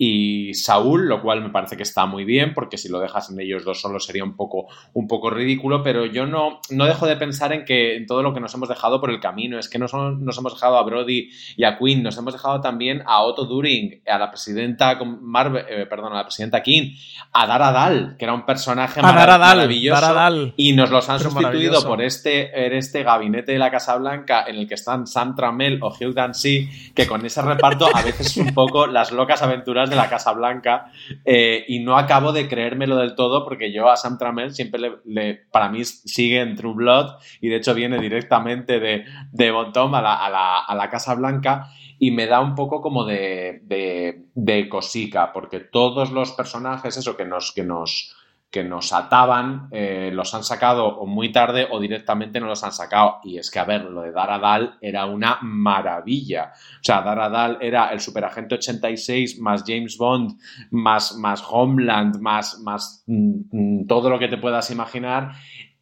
y 0.01 0.53
Saúl, 0.53 1.09
lo 1.09 1.21
cual 1.21 1.41
me 1.41 1.49
parece 1.49 1.75
que 1.75 1.83
está 1.83 2.05
muy 2.05 2.23
bien, 2.23 2.53
porque 2.53 2.77
si 2.77 2.87
lo 2.87 3.01
dejas 3.01 3.29
en 3.31 3.41
ellos 3.41 3.65
dos 3.65 3.81
solo 3.81 3.99
sería 3.99 4.23
un 4.23 4.37
poco, 4.37 4.67
un 4.93 5.09
poco 5.09 5.29
ridículo, 5.29 5.83
pero 5.83 6.05
yo 6.05 6.25
no, 6.25 6.61
no 6.69 6.85
dejo 6.85 7.05
de 7.05 7.17
pensar 7.17 7.51
en 7.51 7.65
que 7.65 7.97
en 7.97 8.07
todo 8.07 8.23
lo 8.23 8.33
que 8.33 8.39
nos 8.39 8.53
hemos 8.53 8.69
dejado 8.69 9.01
por 9.01 9.09
el 9.09 9.19
camino, 9.19 9.59
es 9.59 9.67
que 9.67 9.77
no 9.77 9.87
nos 9.87 10.37
hemos 10.37 10.53
dejado 10.53 10.77
a 10.77 10.83
Brody 10.83 11.29
y 11.57 11.65
a 11.65 11.77
Quinn, 11.77 12.01
nos 12.01 12.17
hemos 12.17 12.31
dejado 12.31 12.61
también 12.61 13.03
a 13.05 13.23
Otto 13.23 13.43
During, 13.43 14.01
a 14.07 14.17
la 14.17 14.31
presidenta 14.31 14.97
Marvel, 15.03 15.65
eh, 15.67 15.85
perdón, 15.85 16.13
a 16.13 16.15
la 16.15 16.23
presidenta 16.23 16.63
King, 16.63 16.95
a 17.33 17.45
Dara 17.45 17.73
Dal, 17.73 18.15
que 18.17 18.23
era 18.23 18.33
un 18.33 18.45
personaje 18.45 19.01
maravilloso, 19.01 20.53
y 20.55 20.71
nos 20.71 20.91
los 20.91 21.09
han 21.09 21.19
sustituido 21.19 21.83
por 21.83 22.01
este, 22.01 22.67
en 22.67 22.71
este 22.71 23.03
gabinete 23.03 23.51
de 23.51 23.59
la 23.59 23.69
Casa 23.69 23.97
Blanca 23.97 24.45
en 24.47 24.55
el 24.55 24.65
que 24.65 24.75
están 24.75 25.05
Sam 25.07 25.35
Trammell 25.35 25.79
o 25.81 25.89
Hugh 25.89 26.13
Dancy, 26.13 26.69
que 26.95 27.05
con 27.05 27.25
ese 27.25 27.41
reparto 27.41 27.93
a 27.93 28.01
veces 28.01 28.27
es 28.27 28.37
un 28.37 28.53
poco 28.53 28.87
las 28.87 29.11
locas 29.11 29.41
aventuras 29.41 29.88
de 29.89 29.95
la 29.95 30.09
Casa 30.09 30.31
Blanca 30.33 30.91
eh, 31.25 31.65
y 31.67 31.79
no 31.79 31.97
acabo 31.97 32.31
de 32.31 32.47
creérmelo 32.47 32.97
del 32.97 33.15
todo 33.15 33.43
porque 33.43 33.71
yo 33.71 33.89
a 33.89 33.97
Sam 33.97 34.17
Trammell 34.17 34.53
siempre 34.53 34.79
le, 35.05 35.35
para 35.51 35.69
mí 35.69 35.83
sigue 35.85 36.41
en 36.41 36.55
True 36.55 36.73
Blood 36.73 37.15
y 37.41 37.49
de 37.49 37.57
hecho 37.57 37.73
viene 37.73 37.99
directamente 37.99 38.79
de, 38.79 39.05
de 39.31 39.51
Bon 39.51 39.71
a 39.95 40.01
la, 40.01 40.59
a 40.59 40.75
la, 40.75 40.89
Casa 40.89 41.15
Blanca 41.15 41.69
y 41.99 42.11
me 42.11 42.27
da 42.27 42.39
un 42.39 42.55
poco 42.55 42.81
como 42.81 43.05
de, 43.05 43.61
de, 43.63 44.25
de 44.33 44.69
cosica 44.69 45.33
porque 45.33 45.59
todos 45.59 46.11
los 46.11 46.31
personajes, 46.31 46.97
eso 46.97 47.17
que 47.17 47.25
nos... 47.25 47.51
Que 47.51 47.63
nos 47.63 48.15
que 48.51 48.63
nos 48.63 48.93
ataban, 48.93 49.67
eh, 49.71 50.09
los 50.11 50.33
han 50.33 50.43
sacado 50.43 50.87
o 50.87 51.05
muy 51.05 51.31
tarde 51.31 51.67
o 51.69 51.79
directamente 51.79 52.39
no 52.39 52.47
los 52.47 52.63
han 52.63 52.71
sacado. 52.71 53.19
Y 53.23 53.37
es 53.37 53.51
que, 53.51 53.59
a 53.59 53.63
ver, 53.63 53.83
lo 53.83 54.01
de 54.01 54.11
Daradal 54.11 54.77
era 54.81 55.05
una 55.05 55.37
maravilla. 55.41 56.53
O 56.53 56.83
sea, 56.83 57.01
Daradal 57.01 57.59
era 57.61 57.89
el 57.89 57.99
superagente 57.99 58.55
86 58.55 59.39
más 59.39 59.63
James 59.65 59.97
Bond, 59.97 60.39
más, 60.71 61.15
más 61.15 61.43
Homeland, 61.47 62.19
más, 62.19 62.59
más 62.59 63.03
mm, 63.05 63.41
mm, 63.51 63.87
todo 63.87 64.09
lo 64.09 64.17
que 64.17 64.27
te 64.27 64.37
puedas 64.37 64.71
imaginar. 64.71 65.33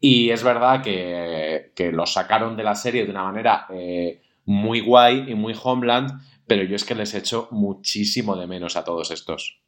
Y 0.01 0.29
es 0.29 0.43
verdad 0.43 0.83
que, 0.83 1.71
que 1.73 1.91
los 1.93 2.13
sacaron 2.13 2.57
de 2.57 2.63
la 2.63 2.75
serie 2.75 3.05
de 3.05 3.11
una 3.11 3.23
manera 3.23 3.65
eh, 3.69 4.21
muy 4.43 4.81
guay 4.81 5.25
y 5.29 5.35
muy 5.35 5.55
Homeland, 5.61 6.21
pero 6.45 6.63
yo 6.63 6.75
es 6.75 6.83
que 6.83 6.95
les 6.95 7.13
echo 7.13 7.47
muchísimo 7.51 8.35
de 8.35 8.45
menos 8.45 8.75
a 8.75 8.83
todos 8.83 9.09
estos. 9.11 9.61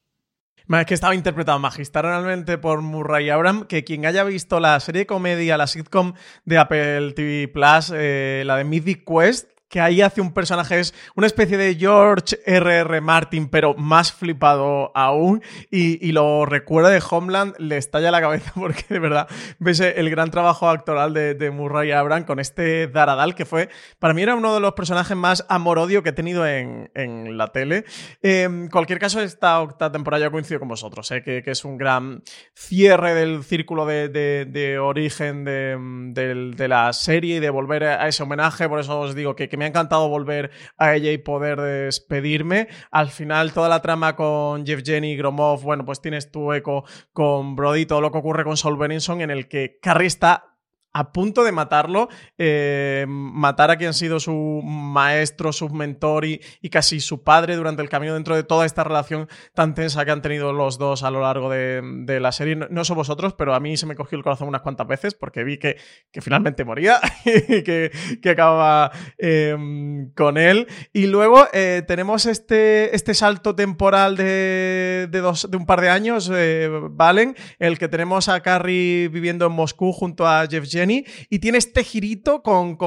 Es 0.78 0.86
que 0.86 0.94
estaba 0.94 1.16
interpretado 1.16 1.58
magistralmente 1.58 2.60
por 2.60 2.84
Murray 2.84 3.32
Abram, 3.32 3.66
que 3.66 3.84
quien 3.84 4.06
haya 4.06 4.24
visto 4.24 4.60
la 4.60 4.80
serie 4.80 5.00
de 5.00 5.06
comedia, 5.08 5.58
la 5.58 5.66
sitcom 5.66 6.14
de 6.46 6.60
Apple 6.60 7.14
TV 7.14 7.48
Plus, 7.48 7.92
eh, 7.92 8.44
la 8.46 8.56
de 8.56 8.66
Mythic 8.66 9.04
Quest, 9.04 9.50
que 9.70 9.80
ahí 9.80 10.02
hace 10.02 10.20
un 10.20 10.34
personaje, 10.34 10.80
es 10.80 10.96
una 11.16 11.28
especie 11.28 11.58
de 11.58 11.76
George 11.76 12.40
R.R. 12.46 13.02
Martin, 13.02 13.48
pero 13.48 13.76
más 13.76 14.12
flipado 14.12 14.92
aún, 14.96 15.44
y, 15.70 16.10
lo 16.12 16.48
recuerda 16.48 16.90
de 16.90 17.04
Homeland, 17.08 17.54
le 17.60 17.78
estalla 17.78 18.10
la 18.10 18.20
cabeza 18.20 18.52
porque 18.56 18.84
de 18.90 19.00
verdad 19.00 19.28
ves 19.60 19.80
el 19.80 20.10
gran 20.10 20.32
trabajo 20.32 20.68
actoral 20.68 21.14
de, 21.14 21.52
Murray 21.52 21.92
Abram 21.92 22.24
con 22.24 22.40
este 22.40 22.88
Daradal, 22.88 23.36
que 23.36 23.46
fue, 23.46 23.70
para 24.00 24.14
mí 24.14 24.24
era 24.24 24.36
uno 24.36 24.54
de 24.54 24.60
los 24.60 24.74
personajes 24.74 25.16
más 25.16 25.46
amor-odio 25.50 26.02
que 26.02 26.10
he 26.10 26.14
tenido 26.14 26.46
en, 26.48 26.90
la 27.38 27.48
tele. 27.48 27.86
En 28.22 28.70
cualquier 28.70 29.00
caso, 29.00 29.22
esta 29.22 29.62
octava 29.62 29.92
temporada 29.92 30.26
yo 30.26 30.32
coincido 30.32 30.60
con 30.60 30.68
vosotros, 30.68 31.10
¿eh? 31.12 31.22
que, 31.22 31.44
es 31.46 31.66
un 31.66 31.78
gran 31.78 32.24
cierre 32.54 33.14
del 33.14 33.44
círculo 33.44 33.86
de, 33.86 34.80
origen 34.82 35.44
de, 35.46 36.68
la 36.68 36.92
serie 36.94 37.38
y 37.38 37.40
de 37.40 37.50
volver 37.50 37.84
a 37.84 38.08
ese 38.08 38.24
homenaje, 38.24 38.68
por 38.68 38.80
eso 38.80 39.00
os 39.00 39.16
digo 39.16 39.36
que 39.36 39.59
me 39.60 39.66
ha 39.66 39.68
encantado 39.68 40.10
volver 40.10 40.50
a 40.78 40.96
ella 40.96 41.12
y 41.12 41.20
poder 41.20 41.60
despedirme. 41.62 42.70
Al 42.90 43.10
final, 43.10 43.54
toda 43.54 43.70
la 43.70 43.82
trama 43.82 44.16
con 44.16 44.66
Jeff 44.66 44.82
Jenny 44.84 45.12
y 45.12 45.18
Gromov, 45.18 45.62
bueno, 45.62 45.86
pues 45.86 46.02
tienes 46.02 46.32
tu 46.32 46.52
eco 46.54 46.86
con 47.14 47.56
Brody, 47.56 47.86
todo 47.86 48.02
lo 48.02 48.12
que 48.12 48.18
ocurre 48.18 48.44
con 48.44 48.58
Saul 48.58 48.78
Benninson, 48.78 49.22
en 49.22 49.30
el 49.30 49.48
que 49.48 49.78
Carrie 49.82 50.08
está 50.08 50.49
a 50.92 51.12
punto 51.12 51.44
de 51.44 51.52
matarlo, 51.52 52.10
eh, 52.38 53.06
matar 53.08 53.70
a 53.72 53.78
quien 53.78 53.92
ha 53.92 53.94
sido 53.94 54.20
su 54.20 54.62
maestro, 54.64 55.54
su 55.54 55.70
mentor 55.70 56.26
y, 56.26 56.40
casi 56.72 57.00
su 57.00 57.24
padre 57.24 57.56
durante 57.56 57.82
el 57.82 57.90
camino 57.90 58.14
dentro 58.14 58.36
de 58.36 58.44
toda 58.44 58.66
esta 58.66 58.84
relación 58.84 59.28
tan 59.54 59.74
tensa 59.74 60.06
que 60.06 60.12
han 60.12 60.22
tenido 60.22 60.54
los 60.54 60.78
dos 60.78 61.04
a 61.04 61.12
lo 61.12 61.22
largo 61.22 61.50
de, 61.50 62.20
la 62.20 62.32
serie. 62.32 62.56
No, 62.56 62.68
no, 62.70 62.84
vosotros, 62.96 63.34
pero 63.34 63.54
a 63.54 63.60
mí 63.60 63.78
se 63.78 63.86
me 63.86 63.96
cogió 63.96 64.18
el 64.18 64.24
corazón 64.24 64.48
unas 64.48 64.62
cuantas 64.62 64.88
veces 64.88 65.14
porque 65.14 65.44
vi 65.44 65.58
que, 65.58 65.78
finalmente 66.22 66.66
moría 66.66 67.00
y 67.26 67.64
que, 67.64 67.92
acababa 68.30 68.92
em, 69.18 70.12
con 70.14 70.38
él. 70.38 70.68
Y 70.94 71.08
luego 71.08 71.48
eh, 71.54 71.84
tenemos 71.88 72.26
este, 72.26 72.96
este 72.96 73.14
salto 73.14 73.56
temporal 73.56 74.16
de, 74.16 75.08
de 75.10 75.58
un 75.58 75.66
par 75.66 75.82
de 75.82 75.90
años, 75.90 76.32
eh, 76.34 76.70
Valen, 76.92 77.36
el 77.60 77.78
que 77.78 77.88
tenemos 77.88 78.30
a 78.30 78.42
Carrie 78.42 79.08
viviendo 79.10 79.46
en 79.46 79.52
Moscú 79.52 79.92
junto 79.92 80.28
a 80.28 80.46
Jeff 80.48 80.66
Y 81.30 81.40
tiene 81.40 81.58
este 81.58 81.84
girito 81.84 82.42
con, 82.42 82.78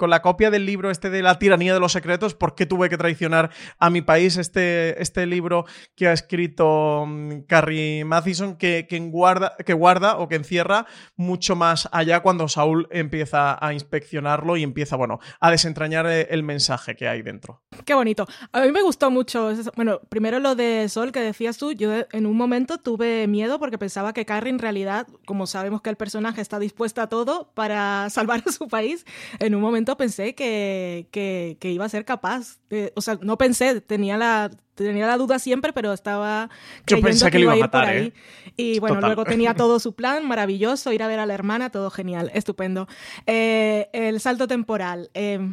la 0.00 0.22
copia 0.22 0.50
del 0.50 0.66
libro 0.66 0.90
este 0.90 1.10
de 1.10 1.22
la 1.22 1.38
tiranía 1.38 1.74
de 1.74 1.80
los 1.80 1.92
secretos, 1.92 2.34
¿por 2.34 2.54
qué 2.54 2.66
tuve 2.66 2.88
que 2.88 2.96
traicionar 2.96 3.50
a 3.78 3.90
mi 3.90 4.02
país? 4.02 4.36
Este, 4.36 5.00
este 5.02 5.26
libro 5.26 5.64
que 5.94 6.08
ha 6.08 6.12
escrito 6.12 7.04
mm, 7.06 7.42
Carrie 7.46 8.04
Mathison 8.04 8.56
que, 8.56 8.86
que, 8.88 8.98
guarda, 8.98 9.54
que 9.64 9.72
guarda 9.72 10.18
o 10.18 10.28
que 10.28 10.36
encierra 10.36 10.86
mucho 11.16 11.56
más 11.56 11.88
allá 11.92 12.20
cuando 12.20 12.48
Saúl 12.48 12.88
empieza 12.90 13.64
a 13.64 13.72
inspeccionarlo 13.72 14.56
y 14.56 14.62
empieza, 14.62 14.96
bueno, 14.96 15.20
a 15.40 15.50
desentrañar 15.50 16.06
eh, 16.06 16.28
el 16.30 16.42
mensaje 16.42 16.96
que 16.96 17.08
hay 17.08 17.22
dentro. 17.22 17.62
Qué 17.84 17.94
bonito. 17.94 18.26
A 18.52 18.62
mí 18.62 18.72
me 18.72 18.82
gustó 18.82 19.10
mucho. 19.10 19.52
Bueno, 19.76 20.00
primero 20.08 20.38
lo 20.38 20.54
de 20.54 20.88
Sol 20.88 21.12
que 21.12 21.20
decías 21.20 21.58
tú, 21.58 21.72
yo 21.72 21.92
en 22.12 22.26
un 22.26 22.36
momento 22.36 22.78
tuve 22.78 23.26
miedo 23.26 23.58
porque 23.58 23.78
pensaba 23.78 24.12
que 24.12 24.24
Carrie 24.24 24.50
en 24.50 24.58
realidad, 24.58 25.06
como 25.26 25.46
sabemos 25.46 25.80
que 25.82 25.90
el 25.90 25.96
personaje 25.96 26.40
está 26.40 26.58
dispuesta 26.58 26.99
a 27.00 27.08
todo 27.08 27.50
para 27.54 28.08
salvar 28.10 28.42
a 28.46 28.52
su 28.52 28.68
país, 28.68 29.04
en 29.38 29.54
un 29.54 29.60
momento 29.60 29.96
pensé 29.96 30.34
que, 30.34 31.08
que, 31.10 31.70
iba 31.70 31.84
a 31.84 31.88
ser 31.88 32.04
capaz. 32.04 32.58
o 32.94 33.00
sea, 33.00 33.18
no 33.22 33.38
pensé, 33.38 33.80
tenía 33.80 34.16
la, 34.16 34.50
tenía 34.74 35.06
la 35.06 35.16
duda 35.16 35.38
siempre, 35.38 35.72
pero 35.72 35.92
estaba 35.92 36.50
Yo 36.86 37.00
pensé 37.00 37.30
que, 37.30 37.40
iba, 37.40 37.52
a 37.52 37.70
por 37.70 37.84
ahí. 37.84 38.06
¿eh? 38.06 38.12
Y 38.56 38.78
bueno, 38.78 39.00
luego 39.00 39.24
tenía 39.24 39.54
todo 39.56 39.80
su 39.80 39.94
plan, 39.94 40.26
maravilloso, 40.26 40.92
ir 40.92 41.02
a 41.02 41.06
ver 41.06 41.20
a 41.20 41.26
la 41.26 41.34
hermana, 41.34 41.70
todo 41.70 41.90
genial, 41.90 42.30
estupendo. 42.34 42.88
Eh, 43.26 43.88
el 43.92 44.20
salto 44.20 44.46
temporal. 44.46 45.10
Eh, 45.14 45.52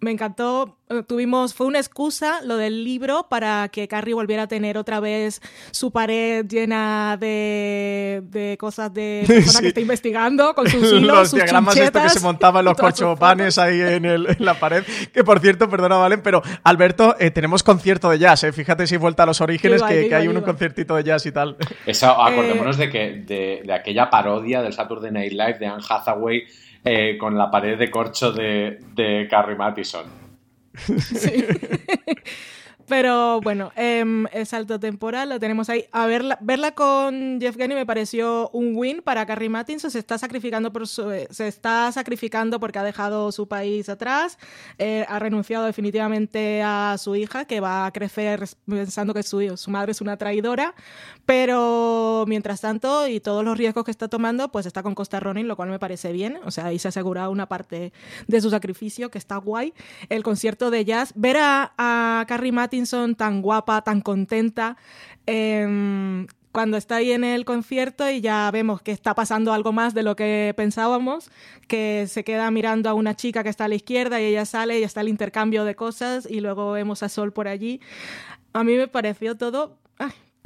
me 0.00 0.10
encantó. 0.10 0.78
Eh, 0.88 1.02
tuvimos, 1.06 1.54
fue 1.54 1.66
una 1.66 1.78
excusa 1.78 2.40
lo 2.42 2.56
del 2.56 2.84
libro 2.84 3.26
para 3.28 3.68
que 3.68 3.86
Carrie 3.86 4.14
volviera 4.14 4.44
a 4.44 4.48
tener 4.48 4.76
otra 4.76 4.98
vez 4.98 5.40
su 5.70 5.92
pared 5.92 6.44
llena 6.46 7.16
de, 7.20 8.22
de 8.24 8.56
cosas 8.58 8.92
de 8.92 9.24
persona 9.28 9.60
que 9.60 9.68
está 9.68 9.80
investigando 9.80 10.54
con 10.54 10.68
sus 10.68 10.82
hilos, 10.92 11.02
los 11.02 11.30
sus 11.30 11.36
diagramas 11.36 11.76
esto 11.76 12.02
que 12.02 12.08
se 12.08 12.20
montaban 12.20 12.64
los 12.64 12.76
corchopanes 12.76 13.58
ahí 13.58 13.80
en, 13.80 14.04
el, 14.04 14.26
en, 14.30 14.44
la 14.44 14.54
pared. 14.54 14.84
Que 15.12 15.22
por 15.22 15.38
cierto, 15.40 15.68
perdona, 15.68 15.96
Valen, 15.96 16.22
pero 16.22 16.42
Alberto, 16.64 17.14
eh, 17.20 17.30
tenemos 17.30 17.62
concierto 17.62 18.10
de 18.10 18.18
jazz, 18.18 18.42
¿eh? 18.44 18.52
fíjate 18.52 18.86
si 18.86 18.96
vuelta 18.96 19.22
a 19.24 19.26
los 19.26 19.40
orígenes, 19.40 19.82
que, 19.82 20.14
hay 20.14 20.28
un 20.28 20.40
conciertito 20.40 20.96
de 20.96 21.04
jazz 21.04 21.26
y 21.26 21.32
tal. 21.32 21.56
Eso, 21.86 22.08
acordémonos 22.08 22.78
de 22.78 22.90
que 22.90 23.12
de, 23.26 23.62
de 23.64 23.72
aquella 23.72 24.08
parodia 24.10 24.62
del 24.62 24.72
Saturday 24.72 25.12
Night 25.12 25.32
Live 25.32 25.58
de 25.58 25.66
Anne 25.66 25.84
Hathaway 25.88 26.46
eh, 26.84 27.16
con 27.18 27.36
la 27.36 27.50
pared 27.50 27.78
de 27.78 27.90
corcho 27.90 28.32
de, 28.32 28.78
de 28.94 29.26
Carrie 29.30 29.56
Mathison. 29.56 30.06
Sí. 30.74 31.44
Pero 32.90 33.40
bueno, 33.40 33.70
em, 33.76 34.26
el 34.32 34.46
salto 34.46 34.80
temporal 34.80 35.28
lo 35.28 35.38
tenemos 35.38 35.70
ahí. 35.70 35.84
A 35.92 36.06
verla, 36.06 36.36
verla 36.40 36.72
con 36.72 37.38
Jeff 37.40 37.56
Gurney 37.56 37.76
me 37.76 37.86
pareció 37.86 38.50
un 38.52 38.72
win 38.74 39.00
para 39.00 39.24
Carrie 39.26 39.48
Matinson. 39.48 39.92
Se 39.92 40.00
está 40.00 40.18
sacrificando 40.18 40.72
por 40.72 40.88
se 40.88 41.28
está 41.30 41.92
sacrificando 41.92 42.58
porque 42.58 42.80
ha 42.80 42.82
dejado 42.82 43.30
su 43.30 43.46
país 43.46 43.88
atrás. 43.88 44.38
Eh, 44.78 45.06
ha 45.08 45.20
renunciado 45.20 45.66
definitivamente 45.66 46.62
a 46.64 46.96
su 46.98 47.14
hija, 47.14 47.44
que 47.44 47.60
va 47.60 47.86
a 47.86 47.92
crecer 47.92 48.42
pensando 48.66 49.14
que 49.14 49.22
su, 49.22 49.56
su 49.56 49.70
madre 49.70 49.92
es 49.92 50.00
una 50.00 50.16
traidora. 50.16 50.74
Pero 51.26 52.24
mientras 52.26 52.60
tanto, 52.60 53.06
y 53.06 53.20
todos 53.20 53.44
los 53.44 53.56
riesgos 53.56 53.84
que 53.84 53.92
está 53.92 54.08
tomando, 54.08 54.50
pues 54.50 54.66
está 54.66 54.82
con 54.82 54.96
Costa 54.96 55.20
Ronin, 55.20 55.46
lo 55.46 55.54
cual 55.54 55.68
me 55.68 55.78
parece 55.78 56.10
bien. 56.10 56.40
O 56.44 56.50
sea, 56.50 56.66
ahí 56.66 56.80
se 56.80 56.88
ha 56.88 56.90
asegurado 56.90 57.30
una 57.30 57.46
parte 57.46 57.92
de 58.26 58.40
su 58.40 58.50
sacrificio, 58.50 59.12
que 59.12 59.18
está 59.18 59.36
guay. 59.36 59.74
El 60.08 60.24
concierto 60.24 60.72
de 60.72 60.84
jazz. 60.84 61.12
Ver 61.14 61.36
a, 61.36 61.72
a 61.78 62.24
Carrie 62.26 62.50
Tan 63.16 63.42
guapa, 63.42 63.82
tan 63.82 64.00
contenta. 64.00 64.76
Em, 65.26 66.26
cuando 66.52 66.76
está 66.76 66.96
ahí 66.96 67.12
en 67.12 67.22
el 67.22 67.44
concierto 67.44 68.10
y 68.10 68.20
ya 68.20 68.50
vemos 68.50 68.82
que 68.82 68.92
está 68.92 69.14
pasando 69.14 69.52
algo 69.52 69.72
más 69.72 69.94
de 69.94 70.02
lo 70.02 70.16
que 70.16 70.52
pensábamos, 70.56 71.30
que 71.68 72.06
se 72.08 72.24
queda 72.24 72.50
mirando 72.50 72.90
a 72.90 72.94
una 72.94 73.14
chica 73.14 73.42
que 73.42 73.48
está 73.48 73.66
a 73.66 73.68
la 73.68 73.76
izquierda 73.76 74.20
y 74.20 74.24
ella 74.24 74.44
sale 74.44 74.80
y 74.80 74.82
está 74.82 75.00
el 75.00 75.08
intercambio 75.08 75.64
de 75.64 75.76
cosas 75.76 76.26
y 76.28 76.40
luego 76.40 76.72
vemos 76.72 77.02
a 77.02 77.08
Sol 77.08 77.32
por 77.32 77.46
allí. 77.46 77.80
A 78.52 78.64
mí 78.64 78.76
me 78.76 78.88
pareció 78.88 79.36
todo 79.36 79.78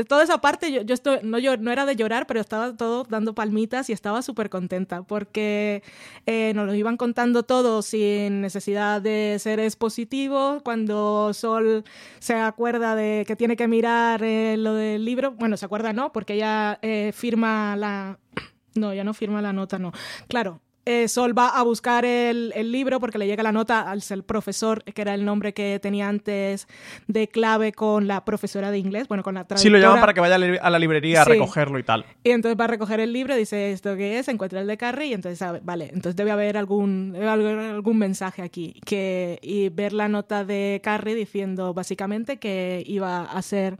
toda 0.03 0.25
esa 0.25 0.39
parte 0.39 0.73
yo, 0.73 0.83
yo 0.83 0.95
estoy, 0.95 1.19
no, 1.23 1.39
yo, 1.39 1.57
no 1.57 1.71
era 1.71 1.87
de 1.87 1.95
llorar, 1.95 2.27
pero 2.27 2.41
estaba 2.41 2.77
todo 2.77 3.05
dando 3.05 3.35
palmitas 3.35 3.89
y 3.91 3.93
estaba 3.93 4.23
súper 4.23 4.51
contenta 4.51 5.03
porque 5.03 5.83
eh, 6.27 6.53
nos 6.55 6.67
lo 6.67 6.75
iban 6.75 6.97
contando 6.97 7.45
todo 7.45 7.83
sin 7.83 8.41
necesidad 8.41 9.01
de 9.01 9.37
ser 9.39 9.61
expositivo. 9.61 10.61
Cuando 10.65 11.33
Sol 11.33 11.85
se 12.19 12.35
acuerda 12.35 12.97
de 12.97 13.25
que 13.27 13.37
tiene 13.37 13.57
que 13.57 13.69
mirar 13.69 14.23
eh, 14.25 14.57
lo 14.59 14.75
del 14.75 15.05
libro, 15.05 15.33
bueno, 15.33 15.57
se 15.57 15.67
acuerda 15.67 15.93
no, 15.93 16.13
porque 16.13 16.35
ella 16.35 16.79
eh, 16.83 17.13
firma 17.15 17.77
la... 17.77 18.19
No, 18.77 18.93
ya 18.93 19.05
no 19.05 19.15
firma 19.15 19.41
la 19.41 19.53
nota, 19.53 19.79
no. 19.79 19.93
Claro, 20.27 20.61
eh, 20.87 21.09
Sol 21.09 21.37
va 21.37 21.49
a 21.49 21.63
buscar 21.63 22.05
el, 22.05 22.53
libro 22.71 23.01
porque 23.01 23.19
le 23.19 23.27
llega 23.27 23.43
la 23.43 23.53
nota 23.53 23.91
al 23.91 24.03
profesor, 24.25 24.83
que 24.85 25.03
era 25.03 25.15
el 25.15 25.25
nombre 25.25 25.55
que 25.55 25.79
tenía 25.81 26.09
antes 26.09 26.67
de 27.07 27.29
clave 27.29 27.73
con 27.73 28.07
la 28.07 28.25
profesora 28.25 28.71
de 28.71 28.79
inglés, 28.79 29.09
bueno, 29.09 29.23
con 29.23 29.35
la 29.35 29.45
traductora. 29.45 29.63
Sí, 29.63 29.71
lo 29.71 29.79
llaman 29.79 30.01
para 30.01 30.15
que 30.15 30.21
vaya 30.21 30.35
a 30.35 30.71
la 30.71 30.79
librería 30.79 31.23
a 31.23 31.25
recogerlo 31.25 31.79
y 31.79 31.83
tal. 31.83 32.05
Y 32.23 32.31
entonces 32.31 32.59
va 32.59 32.65
a 32.65 32.69
recoger 32.69 33.01
el 33.01 33.13
libro, 33.13 33.37
dice 33.37 33.73
esto 33.73 33.97
que 33.97 34.19
es, 34.19 34.29
encuentra 34.29 34.61
el 34.61 34.67
de 34.67 34.77
Carrie 34.77 35.09
y 35.09 35.15
entonces, 35.15 35.39
sabe, 35.39 35.61
vale, 35.63 35.87
entonces 35.87 36.17
debe 36.17 36.31
haber 36.31 36.57
algún, 36.57 37.17
algún 37.17 37.99
mensaje 37.99 38.43
aquí. 38.43 38.81
Que, 38.85 39.39
y 39.43 39.69
ver 39.69 39.93
la 39.93 40.09
nota 40.09 40.45
de 40.45 40.81
Carrie 40.83 41.15
diciendo 41.15 41.75
básicamente 41.75 42.39
que 42.39 42.83
iba 42.87 43.23
a 43.23 43.43
ser 43.43 43.79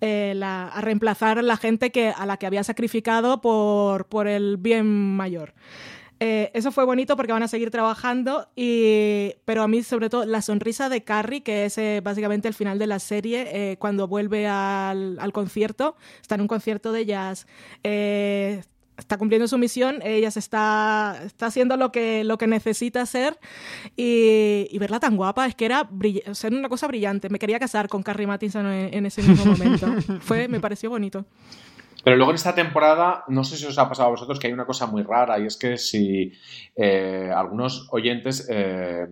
eh, 0.00 0.32
la, 0.34 0.68
a 0.68 0.80
reemplazar 0.80 1.38
a 1.38 1.42
la 1.42 1.56
gente 1.56 1.90
que, 1.90 2.08
a 2.08 2.26
la 2.26 2.36
que 2.38 2.46
había 2.46 2.64
sacrificado 2.64 3.40
por, 3.40 4.06
por 4.06 4.26
el 4.26 4.56
bien 4.56 4.86
mayor. 4.86 5.52
Eh, 6.22 6.50
eso 6.52 6.70
fue 6.70 6.84
bonito 6.84 7.16
porque 7.16 7.32
van 7.32 7.42
a 7.42 7.48
seguir 7.48 7.70
trabajando, 7.70 8.46
y, 8.54 9.32
pero 9.46 9.62
a 9.62 9.68
mí 9.68 9.82
sobre 9.82 10.10
todo 10.10 10.26
la 10.26 10.42
sonrisa 10.42 10.90
de 10.90 11.02
Carrie, 11.02 11.42
que 11.42 11.64
es 11.64 11.78
eh, 11.78 12.02
básicamente 12.04 12.46
el 12.46 12.52
final 12.52 12.78
de 12.78 12.86
la 12.86 12.98
serie, 12.98 13.48
eh, 13.50 13.76
cuando 13.78 14.06
vuelve 14.06 14.46
al, 14.46 15.18
concierto, 15.32 15.96
está 16.20 16.34
en 16.34 16.42
un 16.42 16.48
concierto 16.48 16.92
de 16.92 17.06
jazz, 17.06 17.46
está 17.82 19.16
cumpliendo 19.16 19.48
su 19.48 19.56
misión, 19.56 20.00
ella 20.02 20.30
se 20.30 20.40
está, 20.40 21.22
está 21.24 21.46
haciendo 21.46 21.78
lo 21.78 21.90
que, 21.90 22.22
lo 22.22 22.36
que 22.36 22.46
necesita 22.46 23.00
hacer 23.00 23.38
y, 23.96 24.76
verla 24.78 25.00
tan 25.00 25.16
guapa 25.16 25.46
es 25.46 25.54
que 25.54 25.64
era, 25.64 25.88
una 26.50 26.68
cosa 26.68 26.86
brillante. 26.86 27.30
Me 27.30 27.38
quería 27.38 27.58
casar 27.58 27.88
con 27.88 28.02
Carrie 28.02 28.26
Matinson 28.26 28.66
en, 28.66 28.92
en 28.92 29.06
ese 29.06 29.22
mismo 29.22 29.46
momento. 29.46 29.86
Fue, 30.20 30.48
me 30.48 30.60
pareció 30.60 30.90
bonito. 30.90 31.24
Pero 32.04 32.16
luego 32.16 32.32
en 32.32 32.36
esta 32.36 32.54
temporada, 32.54 33.24
no 33.28 33.44
sé 33.44 33.56
si 33.56 33.66
os 33.66 33.78
ha 33.78 33.88
pasado 33.88 34.08
a 34.08 34.12
vosotros 34.12 34.38
que 34.38 34.46
hay 34.46 34.52
una 34.52 34.66
cosa 34.66 34.86
muy 34.86 35.02
rara 35.02 35.38
y 35.38 35.46
es 35.46 35.56
que 35.56 35.76
si 35.76 36.32
eh, 36.76 37.30
algunos 37.34 37.88
oyentes 37.90 38.46
eh, 38.50 39.06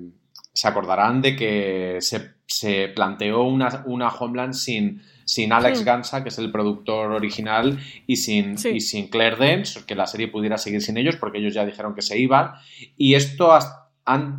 se 0.53 0.69
acordarán 0.69 1.23
de 1.23 1.37
que 1.37 1.99
se, 2.01 2.89
planteó 2.89 3.43
una, 3.43 3.85
una, 3.87 4.09
Homeland 4.09 4.55
sin, 4.55 5.03
sin 5.25 5.53
Alex 5.53 5.85
Gansa, 5.85 6.23
que 6.23 6.31
es 6.31 6.39
el 6.39 6.51
productor 6.51 7.13
original, 7.13 7.79
y 8.07 8.17
sin, 8.17 8.55
y 8.55 8.81
sin 8.81 9.09
Claire 9.09 9.37
Dance, 9.37 9.85
que 9.87 9.95
la 9.95 10.07
serie 10.07 10.29
pudiera 10.29 10.59
seguir 10.59 10.83
sin 10.83 10.97
ellos 10.97 11.17
porque 11.17 11.39
ellos 11.39 11.55
ya 11.55 11.65
dijeron 11.65 11.95
que 11.95 12.03
se 12.03 12.19
iban. 12.19 12.55
Y 12.97 13.15
esto 13.15 13.57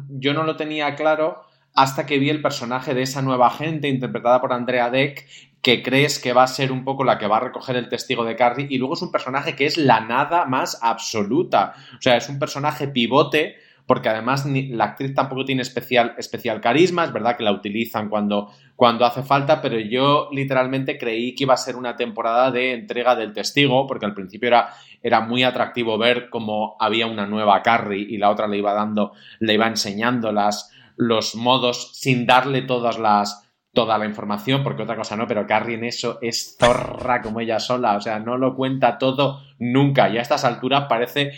yo 0.10 0.34
no 0.34 0.44
lo 0.44 0.58
tenía 0.58 0.96
claro 0.96 1.42
hasta 1.76 2.06
que 2.06 2.18
vi 2.18 2.30
el 2.30 2.42
personaje 2.42 2.94
de 2.94 3.04
esa 3.04 3.22
nueva 3.22 3.50
gente 3.52 3.88
interpretada 3.88 4.42
por 4.42 4.52
Andrea 4.52 4.90
Deck 4.90 5.26
que 5.62 5.84
crees 5.84 6.20
que 6.20 6.34
va 6.34 6.44
a 6.44 6.48
ser 6.48 6.72
un 6.72 6.84
poco 6.84 7.04
la 7.04 7.18
que 7.18 7.28
va 7.28 7.38
a 7.38 7.42
recoger 7.42 7.76
el 7.76 7.90
testigo 7.90 8.24
de 8.24 8.36
Carrie 8.36 8.68
y 8.70 8.78
luego 8.78 8.94
es 8.94 9.02
un 9.02 9.12
personaje 9.12 9.56
que 9.56 9.66
es 9.66 9.78
la 9.78 10.00
nada 10.00 10.46
más 10.46 10.80
absoluta. 10.82 11.74
O 11.98 12.02
sea, 12.02 12.18
es 12.18 12.30
un 12.30 12.40
personaje 12.40 12.88
pivote 12.88 13.58
porque 13.90 14.08
además 14.08 14.46
la 14.46 14.84
actriz 14.84 15.16
tampoco 15.16 15.46
tiene 15.46 15.64
especial, 15.64 16.14
especial 16.20 16.62
carisma, 16.62 17.06
es 17.06 17.12
verdad 17.12 17.36
que 17.36 17.44
la 17.44 17.52
utilizan 17.52 18.08
cuando, 18.08 18.52
cuando 18.76 19.04
hace 19.04 19.24
falta, 19.24 19.64
pero 19.64 19.80
yo 19.80 20.30
literalmente 20.32 21.00
creí 21.00 21.34
que 21.34 21.46
iba 21.46 21.56
a 21.56 21.58
ser 21.58 21.76
una 21.76 21.96
temporada 21.96 22.52
de 22.52 22.74
entrega 22.74 23.16
del 23.16 23.34
testigo, 23.34 23.88
porque 23.88 24.06
al 24.06 24.14
principio 24.14 24.48
era, 24.48 24.70
era 25.02 25.22
muy 25.22 25.42
atractivo 25.42 25.98
ver 25.98 26.30
cómo 26.30 26.78
había 26.80 27.08
una 27.08 27.26
nueva 27.26 27.64
Carrie 27.64 28.06
y 28.08 28.18
la 28.18 28.30
otra 28.30 28.48
le 28.48 28.60
iba 28.60 28.76
dando, 28.76 29.14
le 29.40 29.56
iba 29.56 29.66
enseñando 29.66 30.32
las, 30.32 30.72
los 30.96 31.34
modos 31.34 31.90
sin 31.96 32.28
darle 32.28 32.62
todas 32.62 33.00
las 33.00 33.49
toda 33.74 33.98
la 33.98 34.06
información, 34.06 34.64
porque 34.64 34.84
otra 34.84 34.96
cosa 34.96 35.16
no, 35.16 35.28
pero 35.28 35.46
Carrie 35.46 35.76
en 35.76 35.84
eso 35.84 36.18
es 36.22 36.58
zorra 36.60 37.22
como 37.22 37.40
ella 37.40 37.60
sola, 37.60 37.96
o 37.96 38.02
sea, 38.02 38.20
no 38.20 38.38
lo 38.38 38.56
cuenta 38.56 38.98
todo 38.98 39.42
nunca 39.60 40.10
y 40.10 40.18
a 40.18 40.22
estas 40.22 40.44
alturas 40.44 40.86
parece 40.90 41.34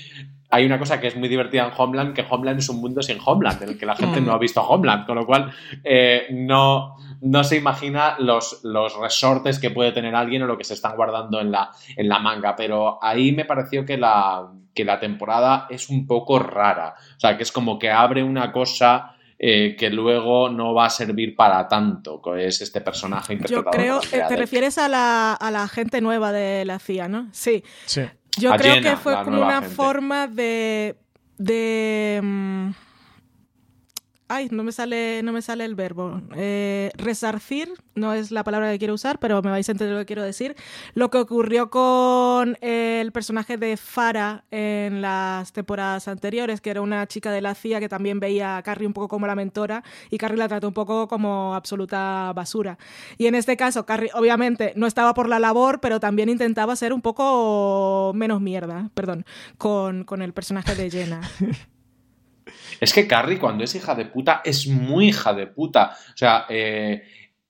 hay 0.51 0.65
una 0.65 0.77
cosa 0.77 0.99
que 0.99 1.07
es 1.07 1.15
muy 1.15 1.29
divertida 1.29 1.65
en 1.65 1.71
Homeland, 1.75 2.13
que 2.13 2.25
Homeland 2.29 2.59
es 2.59 2.67
un 2.67 2.81
mundo 2.81 3.01
sin 3.01 3.17
Homeland, 3.23 3.63
en 3.63 3.69
el 3.69 3.77
que 3.77 3.85
la 3.85 3.95
gente 3.95 4.19
no 4.19 4.33
ha 4.33 4.37
visto 4.37 4.61
Homeland, 4.61 5.05
con 5.05 5.15
lo 5.15 5.25
cual 5.25 5.51
eh, 5.83 6.27
no, 6.31 6.97
no 7.21 7.43
se 7.45 7.55
imagina 7.55 8.15
los, 8.19 8.59
los 8.63 8.97
resortes 8.99 9.59
que 9.59 9.71
puede 9.71 9.93
tener 9.93 10.13
alguien 10.13 10.43
o 10.43 10.47
lo 10.47 10.57
que 10.57 10.65
se 10.65 10.73
están 10.73 10.97
guardando 10.97 11.39
en 11.39 11.51
la, 11.51 11.71
en 11.95 12.09
la 12.09 12.19
manga. 12.19 12.53
Pero 12.57 13.01
ahí 13.01 13.31
me 13.31 13.45
pareció 13.45 13.85
que 13.85 13.97
la, 13.97 14.51
que 14.75 14.83
la 14.83 14.99
temporada 14.99 15.67
es 15.69 15.89
un 15.89 16.05
poco 16.05 16.37
rara. 16.37 16.95
O 17.15 17.19
sea, 17.19 17.37
que 17.37 17.43
es 17.43 17.51
como 17.53 17.79
que 17.79 17.89
abre 17.89 18.21
una 18.21 18.51
cosa 18.51 19.15
eh, 19.43 19.75
que 19.75 19.89
luego 19.89 20.49
no 20.49 20.71
va 20.75 20.85
a 20.85 20.89
servir 20.91 21.35
para 21.35 21.67
tanto, 21.67 22.21
que 22.21 22.45
es 22.45 22.61
este 22.61 22.79
personaje 22.79 23.33
interpretado. 23.33 23.65
Yo 23.65 23.71
creo, 23.71 23.99
eh, 24.11 24.25
te 24.27 24.35
refieres 24.35 24.77
a 24.77 24.87
la, 24.87 25.33
a 25.33 25.49
la 25.49 25.67
gente 25.67 25.99
nueva 25.99 26.31
de 26.31 26.63
la 26.63 26.77
CIA, 26.77 27.07
¿no? 27.07 27.27
Sí. 27.31 27.63
Sí. 27.87 28.03
Yo 28.37 28.53
A 28.53 28.57
creo 28.57 28.75
Jenna, 28.75 28.91
que 28.91 28.97
fue 28.97 29.19
como 29.23 29.41
una 29.41 29.61
gente. 29.61 29.75
forma 29.75 30.27
de. 30.27 30.95
de. 31.39 32.71
Ay, 34.33 34.47
no 34.49 34.63
me 34.63 34.71
sale, 34.71 35.21
no 35.23 35.33
me 35.33 35.41
sale 35.41 35.65
el 35.65 35.75
verbo. 35.75 36.21
Eh, 36.37 36.89
resarcir, 36.95 37.73
no 37.95 38.13
es 38.13 38.31
la 38.31 38.45
palabra 38.45 38.71
que 38.71 38.79
quiero 38.79 38.93
usar, 38.93 39.19
pero 39.19 39.41
me 39.41 39.51
vais 39.51 39.67
a 39.67 39.73
entender 39.73 39.93
lo 39.93 39.99
que 39.99 40.05
quiero 40.05 40.23
decir. 40.23 40.55
Lo 40.93 41.09
que 41.09 41.17
ocurrió 41.17 41.69
con 41.69 42.57
el 42.61 43.11
personaje 43.11 43.57
de 43.57 43.75
Farah 43.75 44.45
en 44.49 45.01
las 45.01 45.51
temporadas 45.51 46.07
anteriores, 46.07 46.61
que 46.61 46.69
era 46.69 46.79
una 46.79 47.05
chica 47.07 47.29
de 47.29 47.41
la 47.41 47.55
CIA 47.55 47.81
que 47.81 47.89
también 47.89 48.21
veía 48.21 48.55
a 48.55 48.63
Carrie 48.63 48.87
un 48.87 48.93
poco 48.93 49.09
como 49.09 49.27
la 49.27 49.35
mentora 49.35 49.83
y 50.09 50.17
Carrie 50.17 50.37
la 50.37 50.47
trató 50.47 50.69
un 50.69 50.73
poco 50.73 51.09
como 51.09 51.53
absoluta 51.53 52.31
basura. 52.33 52.77
Y 53.17 53.27
en 53.27 53.35
este 53.35 53.57
caso, 53.57 53.85
Carrie 53.85 54.11
obviamente 54.13 54.71
no 54.77 54.87
estaba 54.87 55.13
por 55.13 55.27
la 55.27 55.39
labor, 55.39 55.81
pero 55.81 55.99
también 55.99 56.29
intentaba 56.29 56.77
ser 56.77 56.93
un 56.93 57.01
poco 57.01 58.13
menos 58.15 58.39
mierda, 58.39 58.91
perdón, 58.93 59.25
con, 59.57 60.05
con 60.05 60.21
el 60.21 60.31
personaje 60.31 60.73
de 60.73 60.89
Jenna. 60.89 61.19
Es 62.81 62.93
que 62.93 63.07
Carrie, 63.07 63.37
cuando 63.37 63.63
es 63.63 63.75
hija 63.75 63.93
de 63.93 64.05
puta, 64.05 64.41
es 64.43 64.67
muy 64.67 65.09
hija 65.09 65.33
de 65.33 65.45
puta. 65.45 65.95
O 66.13 66.17
sea, 66.17 66.45
eh, 66.49 67.03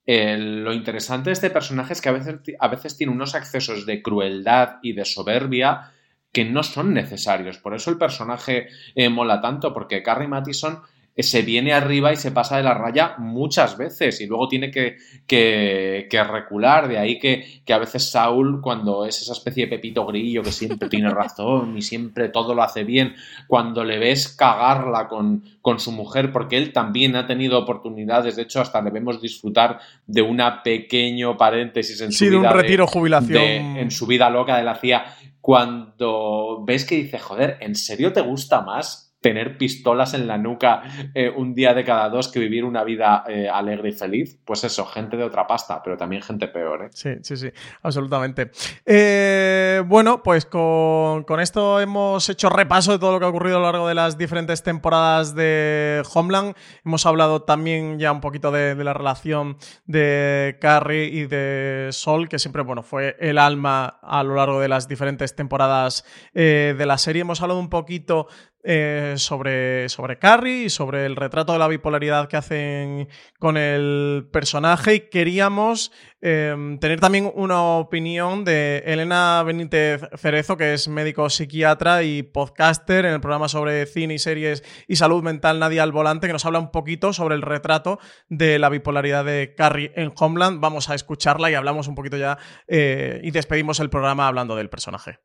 lo 0.05 0.73
interesante 0.73 1.29
de 1.29 1.34
este 1.34 1.49
personaje 1.49 1.93
es 1.93 2.01
que 2.01 2.09
a 2.09 2.11
veces, 2.11 2.36
a 2.59 2.67
veces 2.67 2.97
tiene 2.97 3.13
unos 3.13 3.34
accesos 3.34 3.86
de 3.86 4.01
crueldad 4.01 4.79
y 4.84 4.91
de 4.91 5.05
soberbia 5.05 5.93
que 6.34 6.43
no 6.43 6.63
son 6.63 6.93
necesarios. 6.93 7.57
Por 7.59 7.73
eso 7.73 7.89
el 7.91 7.97
personaje 7.97 8.67
eh, 8.93 9.07
mola 9.07 9.39
tanto, 9.39 9.73
porque 9.73 10.03
Carrie 10.03 10.27
Mathison 10.27 10.82
se 11.18 11.41
viene 11.43 11.74
arriba 11.74 12.12
y 12.14 12.16
se 12.16 12.32
pasa 12.32 12.57
de 12.57 12.64
la 12.64 12.74
raya 12.74 13.16
muchas 13.20 13.78
veces 13.78 14.20
y 14.22 14.28
luego 14.28 14.47
tiene 14.47 14.72
que, 14.72 14.95
que- 15.28 16.07
que 16.09 16.24
recular. 16.24 16.88
De 16.88 16.97
ahí 16.97 17.20
que, 17.20 17.62
que 17.66 17.74
a 17.74 17.78
veces 17.78 18.09
Saúl, 18.09 18.59
cuando 18.62 19.05
es 19.05 19.22
esa 19.22 19.34
especie 19.34 19.66
de 19.66 19.70
Pepito 19.76 20.05
Grillo 20.05 20.41
que 20.41 20.51
siempre 20.51 20.89
tiene 20.89 21.09
razón 21.14 21.78
y 21.78 21.82
siempre 21.82 22.30
todo 22.30 22.55
lo 22.55 22.64
hace 22.64 22.84
bien, 22.84 23.14
cuando 23.47 23.84
le 23.84 23.99
ves 23.99 24.30
cagarla 24.30 25.07
con, 25.07 25.43
con 25.62 25.80
su 25.80 25.91
mujer, 25.91 26.32
porque 26.32 26.57
él 26.57 26.72
también 26.74 27.16
ha 27.16 27.28
tenido 27.28 27.59
oportunidades, 27.59 28.36
de 28.36 28.43
hecho 28.43 28.62
hasta 28.62 28.82
le 28.82 28.89
vemos 28.89 29.22
disfrutar 29.22 29.80
de 30.07 30.22
una 30.22 30.64
pequeño 30.64 31.38
paréntesis 31.38 32.01
en 32.01 32.12
Sí, 32.12 32.26
su 32.26 32.32
de 32.32 32.38
un 32.38 32.41
vida 32.43 32.53
retiro 32.53 32.88
jubilación. 32.88 33.34
de- 33.34 33.82
en 33.82 33.91
su 33.91 34.07
vida 34.07 34.30
loca 34.30 34.57
de 34.57 34.64
la 34.64 34.76
CIA, 34.76 35.05
cuando 35.41 36.64
ves 36.66 36.86
que 36.86 36.95
dice, 36.95 37.20
joder, 37.20 37.57
¿en 37.62 37.76
serio 37.76 38.14
te 38.14 38.22
gusta 38.22 38.62
más 38.62 39.11
tener 39.22 39.57
pistolas 39.57 40.15
en 40.15 40.28
la 40.28 40.38
nuca 40.38 40.82
eh, 41.13 41.30
un 41.30 41.53
día 41.53 41.74
de 41.74 41.84
cada 41.84 42.09
dos 42.09 42.28
que 42.28 42.39
vivir 42.39 42.65
una 42.65 42.84
vida 42.84 43.24
eh, 43.28 43.47
alegre 43.47 43.89
y 43.89 43.91
feliz? 43.93 44.39
Pues 44.43 44.63
eso, 44.63 44.86
gente 44.86 45.15
de 45.15 45.24
otra 45.24 45.45
pasta, 45.45 45.82
pero 45.84 45.95
también 45.95 46.24
gente 46.24 46.47
peor, 46.47 46.86
¿eh? 46.86 46.89
Sí, 46.91 47.11
sí, 47.22 47.38
sí, 47.38 47.51
absolutamente. 47.84 48.51
Eh, 48.86 49.84
bueno, 49.86 50.24
pues 50.24 50.45
con, 50.45 51.24
con 51.24 51.39
esto 51.39 51.80
hemos 51.80 52.28
hecho 52.30 52.49
repaso 52.49 52.93
de 52.93 52.99
todo 52.99 53.13
lo 53.13 53.19
que 53.19 53.26
ha 53.26 53.30
ocurrido 53.30 53.57
a 53.57 53.59
lo 53.59 53.65
largo 53.67 53.88
de 53.88 53.93
las 53.93 54.17
diferentes 54.17 54.63
temporadas 54.63 55.36
de 55.36 56.01
Homeland. 56.13 56.55
Hemos 56.84 57.05
hablado 57.05 57.43
también 57.43 57.99
ya 57.99 58.11
un 58.11 58.22
poquito 58.22 58.51
de, 58.51 58.74
de 58.74 58.84
la 58.84 58.93
relación 58.93 59.57
de 59.86 60.57
Carrie 60.59 61.05
y 61.05 61.28
de 61.28 61.89
Sol, 61.91 62.28
que 62.28 62.39
siempre, 62.39 62.63
bueno, 62.63 62.82
fue 62.82 63.15
el 63.19 63.38
alma 63.38 63.99
a 64.01 64.24
lo 64.24 64.36
largo 64.36 64.59
de 64.59 64.67
las 64.67 64.88
diferentes 64.88 65.36
temporadas 65.36 66.03
de 66.34 66.86
la 66.86 66.97
serie. 66.97 67.22
Hemos 67.22 67.41
hablado 67.41 67.59
un 67.59 67.69
poquito 67.69 68.28
eh, 68.64 69.16
sobre, 69.18 69.89
sobre 69.89 70.20
Carrie 70.20 70.66
y 70.66 70.70
sobre 70.70 71.05
el 71.05 71.16
retrato 71.16 71.53
de 71.53 71.59
la 71.59 71.68
bipolaridad 71.68 72.28
que 72.28 72.38
hacen 72.38 73.07
con 73.39 73.57
el 73.57 74.28
personaje 74.32 74.95
y 74.95 74.99
queríamos 75.09 75.91
eh, 76.22 76.78
tener 76.80 76.99
también 76.99 77.32
una 77.34 77.64
opinión 77.64 78.45
de 78.45 78.84
Elena 78.86 79.41
Benítez 79.43 80.01
Cerezo, 80.16 80.57
que 80.57 80.74
es 80.74 80.88
médico 80.88 81.30
psiquiatra 81.30 82.03
y 82.03 82.22
podcaster 82.22 83.05
en 83.05 83.14
el 83.14 83.22
programa 83.22 83.47
sobre 83.47 83.86
cine 83.88 84.14
y 84.14 84.20
series 84.20 84.64
y 84.88 84.97
salud 84.97 85.24
mental 85.24 85.59
Nadie 85.59 85.80
al 85.80 85.91
Volante, 85.91 86.28
que 86.28 86.34
nos 86.34 86.45
habla 86.45 86.59
un 86.59 86.72
poquito 86.72 87.14
sobre 87.14 87.36
el 87.36 87.41
retrato 87.41 87.99
de 88.30 88.59
la 88.59 88.70
bipolaridad 88.70 89.26
de 89.26 89.55
Carrie 89.57 89.91
en 89.95 90.14
Homeland. 90.16 90.59
Vamos 90.59 90.89
a 90.89 90.95
escucharla 90.95 91.49
y 91.49 91.55
hablamos 91.55 91.88
un 91.88 91.95
poquito 91.95 92.18
ya 92.18 92.38
eh, 92.68 93.20
y 93.24 93.32
despedimos 93.32 93.80
el 93.80 93.89
programa 93.89 94.28
hablando 94.28 94.55
del 94.55 94.70
personaje. 94.70 95.20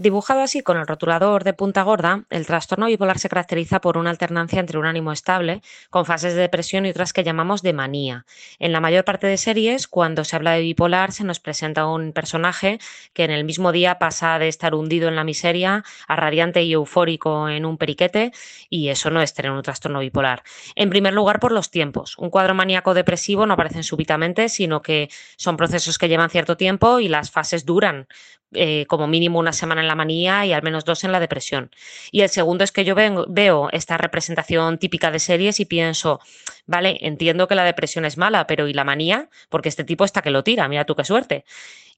Dibujado 0.00 0.42
así 0.42 0.60
con 0.60 0.76
el 0.76 0.86
rotulador 0.86 1.42
de 1.42 1.54
punta 1.54 1.82
gorda, 1.82 2.24
el 2.30 2.46
trastorno 2.46 2.86
bipolar 2.86 3.18
se 3.18 3.28
caracteriza 3.28 3.80
por 3.80 3.98
una 3.98 4.10
alternancia 4.10 4.60
entre 4.60 4.78
un 4.78 4.86
ánimo 4.86 5.10
estable, 5.10 5.60
con 5.90 6.06
fases 6.06 6.36
de 6.36 6.42
depresión 6.42 6.86
y 6.86 6.90
otras 6.90 7.12
que 7.12 7.24
llamamos 7.24 7.62
de 7.62 7.72
manía. 7.72 8.24
En 8.60 8.70
la 8.70 8.78
mayor 8.78 9.04
parte 9.04 9.26
de 9.26 9.36
series, 9.36 9.88
cuando 9.88 10.22
se 10.22 10.36
habla 10.36 10.52
de 10.52 10.60
bipolar, 10.60 11.10
se 11.10 11.24
nos 11.24 11.40
presenta 11.40 11.84
un 11.88 12.12
personaje 12.12 12.78
que 13.12 13.24
en 13.24 13.32
el 13.32 13.42
mismo 13.42 13.72
día 13.72 13.98
pasa 13.98 14.38
de 14.38 14.46
estar 14.46 14.72
hundido 14.76 15.08
en 15.08 15.16
la 15.16 15.24
miseria 15.24 15.82
a 16.06 16.14
radiante 16.14 16.62
y 16.62 16.74
eufórico 16.74 17.48
en 17.48 17.66
un 17.66 17.76
periquete, 17.76 18.30
y 18.70 18.90
eso 18.90 19.10
no 19.10 19.20
es 19.20 19.34
tener 19.34 19.50
un 19.50 19.62
trastorno 19.62 19.98
bipolar. 19.98 20.44
En 20.76 20.90
primer 20.90 21.12
lugar, 21.12 21.40
por 21.40 21.50
los 21.50 21.72
tiempos. 21.72 22.16
Un 22.18 22.30
cuadro 22.30 22.54
maníaco 22.54 22.94
depresivo 22.94 23.46
no 23.46 23.54
aparecen 23.54 23.82
súbitamente, 23.82 24.48
sino 24.48 24.80
que 24.80 25.08
son 25.36 25.56
procesos 25.56 25.98
que 25.98 26.08
llevan 26.08 26.30
cierto 26.30 26.56
tiempo 26.56 27.00
y 27.00 27.08
las 27.08 27.32
fases 27.32 27.64
duran 27.64 28.06
eh, 28.52 28.86
como 28.86 29.06
mínimo 29.06 29.38
una 29.38 29.52
semana 29.52 29.80
en 29.80 29.88
la 29.88 29.94
manía 29.94 30.46
y 30.46 30.52
al 30.52 30.62
menos 30.62 30.84
dos 30.84 31.04
en 31.04 31.12
la 31.12 31.20
depresión. 31.20 31.70
Y 32.10 32.22
el 32.22 32.28
segundo 32.28 32.64
es 32.64 32.72
que 32.72 32.84
yo 32.84 32.94
veo 32.94 33.68
esta 33.72 33.98
representación 33.98 34.78
típica 34.78 35.10
de 35.10 35.18
series 35.18 35.60
y 35.60 35.64
pienso, 35.64 36.20
vale, 36.66 36.98
entiendo 37.00 37.48
que 37.48 37.54
la 37.54 37.64
depresión 37.64 38.04
es 38.04 38.16
mala, 38.16 38.46
pero 38.46 38.68
¿y 38.68 38.72
la 38.72 38.84
manía? 38.84 39.28
Porque 39.48 39.68
este 39.68 39.84
tipo 39.84 40.04
está 40.04 40.22
que 40.22 40.30
lo 40.30 40.44
tira, 40.44 40.68
mira 40.68 40.84
tú 40.84 40.94
qué 40.94 41.04
suerte. 41.04 41.44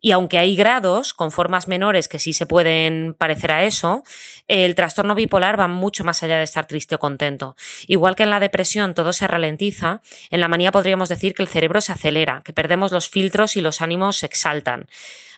Y 0.01 0.13
aunque 0.13 0.39
hay 0.39 0.57
grados 0.57 1.13
con 1.13 1.31
formas 1.31 1.69
menores 1.69 2.09
que 2.09 2.19
sí 2.19 2.33
se 2.33 2.47
pueden 2.47 3.15
parecer 3.15 3.53
a 3.53 3.65
eso, 3.65 4.03
el 4.49 4.75
trastorno 4.75 5.15
bipolar 5.15 5.61
va 5.61 5.69
mucho 5.69 6.05
más 6.05 6.23
allá 6.23 6.39
de 6.39 6.45
estar 6.45 6.67
triste 6.67 6.95
o 6.95 6.99
contento. 6.99 7.55
Igual 7.87 8.17
que 8.17 8.25
en 8.25 8.31
la 8.31 8.41
depresión 8.41 8.95
todo 8.95 9.13
se 9.13 9.29
ralentiza, 9.29 10.01
en 10.31 10.41
la 10.41 10.49
manía 10.49 10.73
podríamos 10.73 11.09
decir 11.09 11.35
que 11.35 11.43
el 11.43 11.49
cerebro 11.49 11.81
se 11.81 11.93
acelera, 11.93 12.43
que 12.45 12.53
perdemos 12.53 12.93
los 12.93 13.09
filtros 13.09 13.57
y 13.57 13.61
los 13.61 13.81
ánimos 13.81 14.17
se 14.17 14.27
exaltan. 14.27 14.87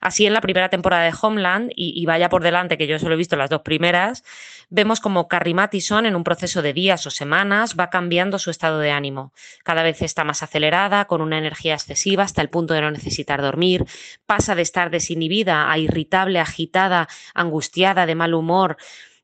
Así 0.03 0.27
en 0.27 0.33
la 0.33 0.41
primera 0.41 0.69
temporada 0.69 1.05
de 1.05 1.15
Homeland, 1.23 1.71
y, 1.77 2.05
vaya 2.07 2.29
por 2.29 2.43
delante 2.43 2.77
que 2.77 2.89
yo 2.89 2.99
solo 2.99 3.15
he 3.15 3.17
visto 3.17 3.37
las 3.37 3.51
dos 3.51 3.63
primeras, 3.63 4.25
vemos 4.69 4.99
como 4.99 5.29
Carrie 5.29 5.55
Mathison 5.55 6.07
en 6.07 6.17
un 6.17 6.25
proceso 6.25 6.61
de 6.61 6.73
días 6.73 7.07
o 7.07 7.11
semanas 7.11 7.77
va 7.79 7.89
cambiando 7.89 8.41
su 8.41 8.51
estado 8.51 8.81
de 8.81 8.91
ánimo. 8.91 9.33
Cada 9.63 9.85
vez 9.85 10.03
está 10.03 10.25
más 10.25 10.43
acelerada, 10.43 11.05
con 11.05 11.21
una 11.21 11.39
energía 11.39 11.75
excesiva 11.75 12.25
hasta 12.25 12.43
el 12.43 12.49
punto 12.49 12.75
de 12.75 12.81
no 12.81 12.91
necesitar 12.91 13.43
dormir, 13.43 13.85
pasa 14.27 14.52
de 14.55 14.63
estar 14.63 14.91
desinhibida 14.91 15.71
a 15.71 15.79
irritable, 15.79 16.41
agitada, 16.41 17.09
angustiada, 17.35 18.07
de 18.07 18.15
mal 18.15 18.35
humor. 18.35 18.77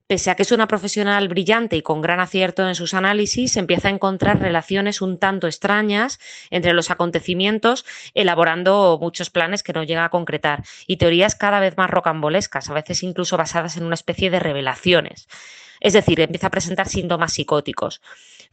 Pese 0.09 0.31
a 0.31 0.37
que 0.37 0.43
es 0.43 0.53
una 0.53 0.67
profesional 0.67 1.29
brillante 1.29 1.77
y 1.77 1.83
con 1.83 2.01
gran 2.01 2.19
acierto 2.19 2.67
en 2.67 2.75
sus 2.75 2.95
análisis, 2.95 3.59
empieza 3.59 3.89
a 3.89 3.91
encontrar 3.91 4.41
relaciones 4.41 5.03
un 5.03 5.19
tanto 5.19 5.47
extrañas 5.47 6.19
entre 6.49 6.73
los 6.73 6.91
acontecimientos, 6.91 7.85
elaborando 8.15 8.99
muchos 8.99 9.29
planes 9.29 9.63
que 9.63 9.75
no 9.75 9.83
llega 9.83 10.07
a 10.07 10.09
concretar 10.09 10.65
y 10.87 10.97
teorías 10.97 11.35
cada 11.35 11.61
vez 11.61 11.77
más 11.77 11.91
rocambolescas, 11.91 12.71
a 12.71 12.75
veces 12.75 13.03
incluso 13.03 13.37
basadas 13.37 13.77
en 13.77 13.85
una 13.85 13.97
especie 13.97 14.31
de 14.31 14.41
revelaciones. 14.41 15.29
Es 15.79 15.93
decir, 15.93 16.21
empieza 16.21 16.47
a 16.47 16.51
presentar 16.51 16.89
síntomas 16.89 17.35
psicóticos. 17.35 18.01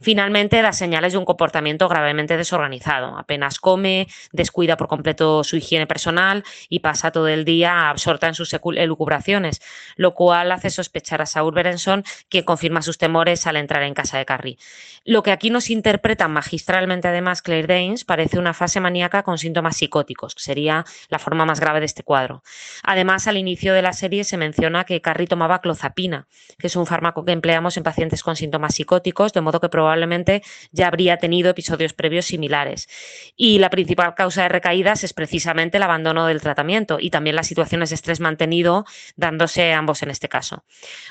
Finalmente, 0.00 0.60
las 0.62 0.76
señales 0.76 1.12
de 1.12 1.18
un 1.18 1.24
comportamiento 1.24 1.88
gravemente 1.88 2.36
desorganizado. 2.36 3.16
Apenas 3.16 3.58
come, 3.58 4.08
descuida 4.32 4.76
por 4.76 4.88
completo 4.88 5.42
su 5.42 5.56
higiene 5.56 5.86
personal 5.86 6.44
y 6.68 6.80
pasa 6.80 7.10
todo 7.10 7.28
el 7.28 7.44
día 7.44 7.88
absorta 7.88 8.28
en 8.28 8.34
sus 8.34 8.52
elucubraciones, 8.52 9.62
lo 9.96 10.14
cual 10.14 10.52
hace 10.52 10.68
sospechar 10.68 11.22
a 11.22 11.26
Saul 11.26 11.54
Berenson, 11.54 12.04
quien 12.28 12.44
confirma 12.44 12.82
sus 12.82 12.98
temores 12.98 13.46
al 13.46 13.56
entrar 13.56 13.82
en 13.84 13.94
casa 13.94 14.18
de 14.18 14.26
Carrie. 14.26 14.58
Lo 15.04 15.22
que 15.22 15.32
aquí 15.32 15.50
nos 15.50 15.70
interpreta 15.70 16.28
magistralmente 16.28 17.08
además 17.08 17.40
Claire 17.40 17.66
Danes 17.66 18.04
parece 18.04 18.38
una 18.38 18.52
fase 18.54 18.80
maníaca 18.80 19.22
con 19.22 19.38
síntomas 19.38 19.76
psicóticos, 19.76 20.34
que 20.34 20.42
sería 20.42 20.84
la 21.08 21.18
forma 21.18 21.46
más 21.46 21.60
grave 21.60 21.80
de 21.80 21.86
este 21.86 22.02
cuadro. 22.02 22.42
Además, 22.82 23.26
al 23.28 23.36
inicio 23.36 23.72
de 23.72 23.82
la 23.82 23.92
serie 23.92 24.24
se 24.24 24.36
menciona 24.36 24.84
que 24.84 25.00
Carrie 25.00 25.26
tomaba 25.26 25.60
clozapina, 25.60 26.26
que 26.58 26.66
es 26.66 26.76
un 26.76 26.86
fármaco 26.86 27.24
que 27.24 27.32
empleamos 27.32 27.76
en 27.76 27.82
pacientes 27.82 28.22
con 28.22 28.36
síntomas 28.36 28.74
psicóticos, 28.74 29.32
de 29.32 29.40
modo 29.40 29.60
que 29.60 29.68
probablemente 29.68 29.85
probablemente 29.86 30.42
ya 30.72 30.88
habría 30.88 31.18
tenido 31.18 31.50
episodios 31.50 31.92
previos 31.92 32.26
similares. 32.26 32.88
Y 33.36 33.60
la 33.60 33.70
principal 33.70 34.16
causa 34.16 34.42
de 34.42 34.48
recaídas 34.48 35.04
es 35.04 35.12
precisamente 35.12 35.76
el 35.76 35.84
abandono 35.84 36.26
del 36.26 36.40
tratamiento 36.40 36.98
y 37.00 37.10
también 37.10 37.36
las 37.36 37.46
situaciones 37.46 37.90
de 37.90 37.94
estrés 37.94 38.18
mantenido, 38.18 38.84
dándose 39.14 39.72
ambos 39.72 40.02
en 40.02 40.10
este 40.10 40.28
caso. 40.28 40.64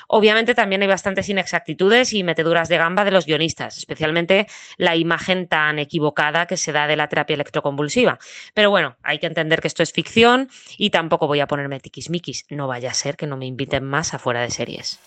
Obviamente 0.08 0.54
también 0.54 0.82
hay 0.82 0.88
bastantes 0.88 1.26
inexactitudes 1.30 2.12
y 2.12 2.22
meteduras 2.22 2.68
de 2.68 2.76
gamba 2.76 3.06
de 3.06 3.12
los 3.12 3.24
guionistas, 3.24 3.78
especialmente 3.78 4.46
la 4.76 4.94
imagen 4.94 5.48
tan 5.48 5.78
equivocada 5.78 6.46
que 6.46 6.58
se 6.58 6.72
da 6.72 6.86
de 6.86 6.96
la 6.96 7.08
terapia 7.08 7.32
electroconvulsiva. 7.32 8.18
Pero 8.52 8.68
bueno, 8.68 8.98
hay 9.02 9.18
que 9.18 9.26
entender 9.26 9.62
que 9.62 9.68
esto 9.68 9.82
es 9.82 9.92
ficción 9.92 10.50
y 10.76 10.90
tampoco 10.90 11.26
voy 11.26 11.40
a 11.40 11.46
ponerme 11.46 11.80
tiquismiquis. 11.80 12.44
No 12.50 12.68
vaya 12.68 12.90
a 12.90 12.94
ser 12.94 13.16
que 13.16 13.26
no 13.26 13.38
me 13.38 13.46
inviten 13.46 13.84
más 13.84 14.12
afuera 14.12 14.42
de 14.42 14.50
series. 14.50 15.00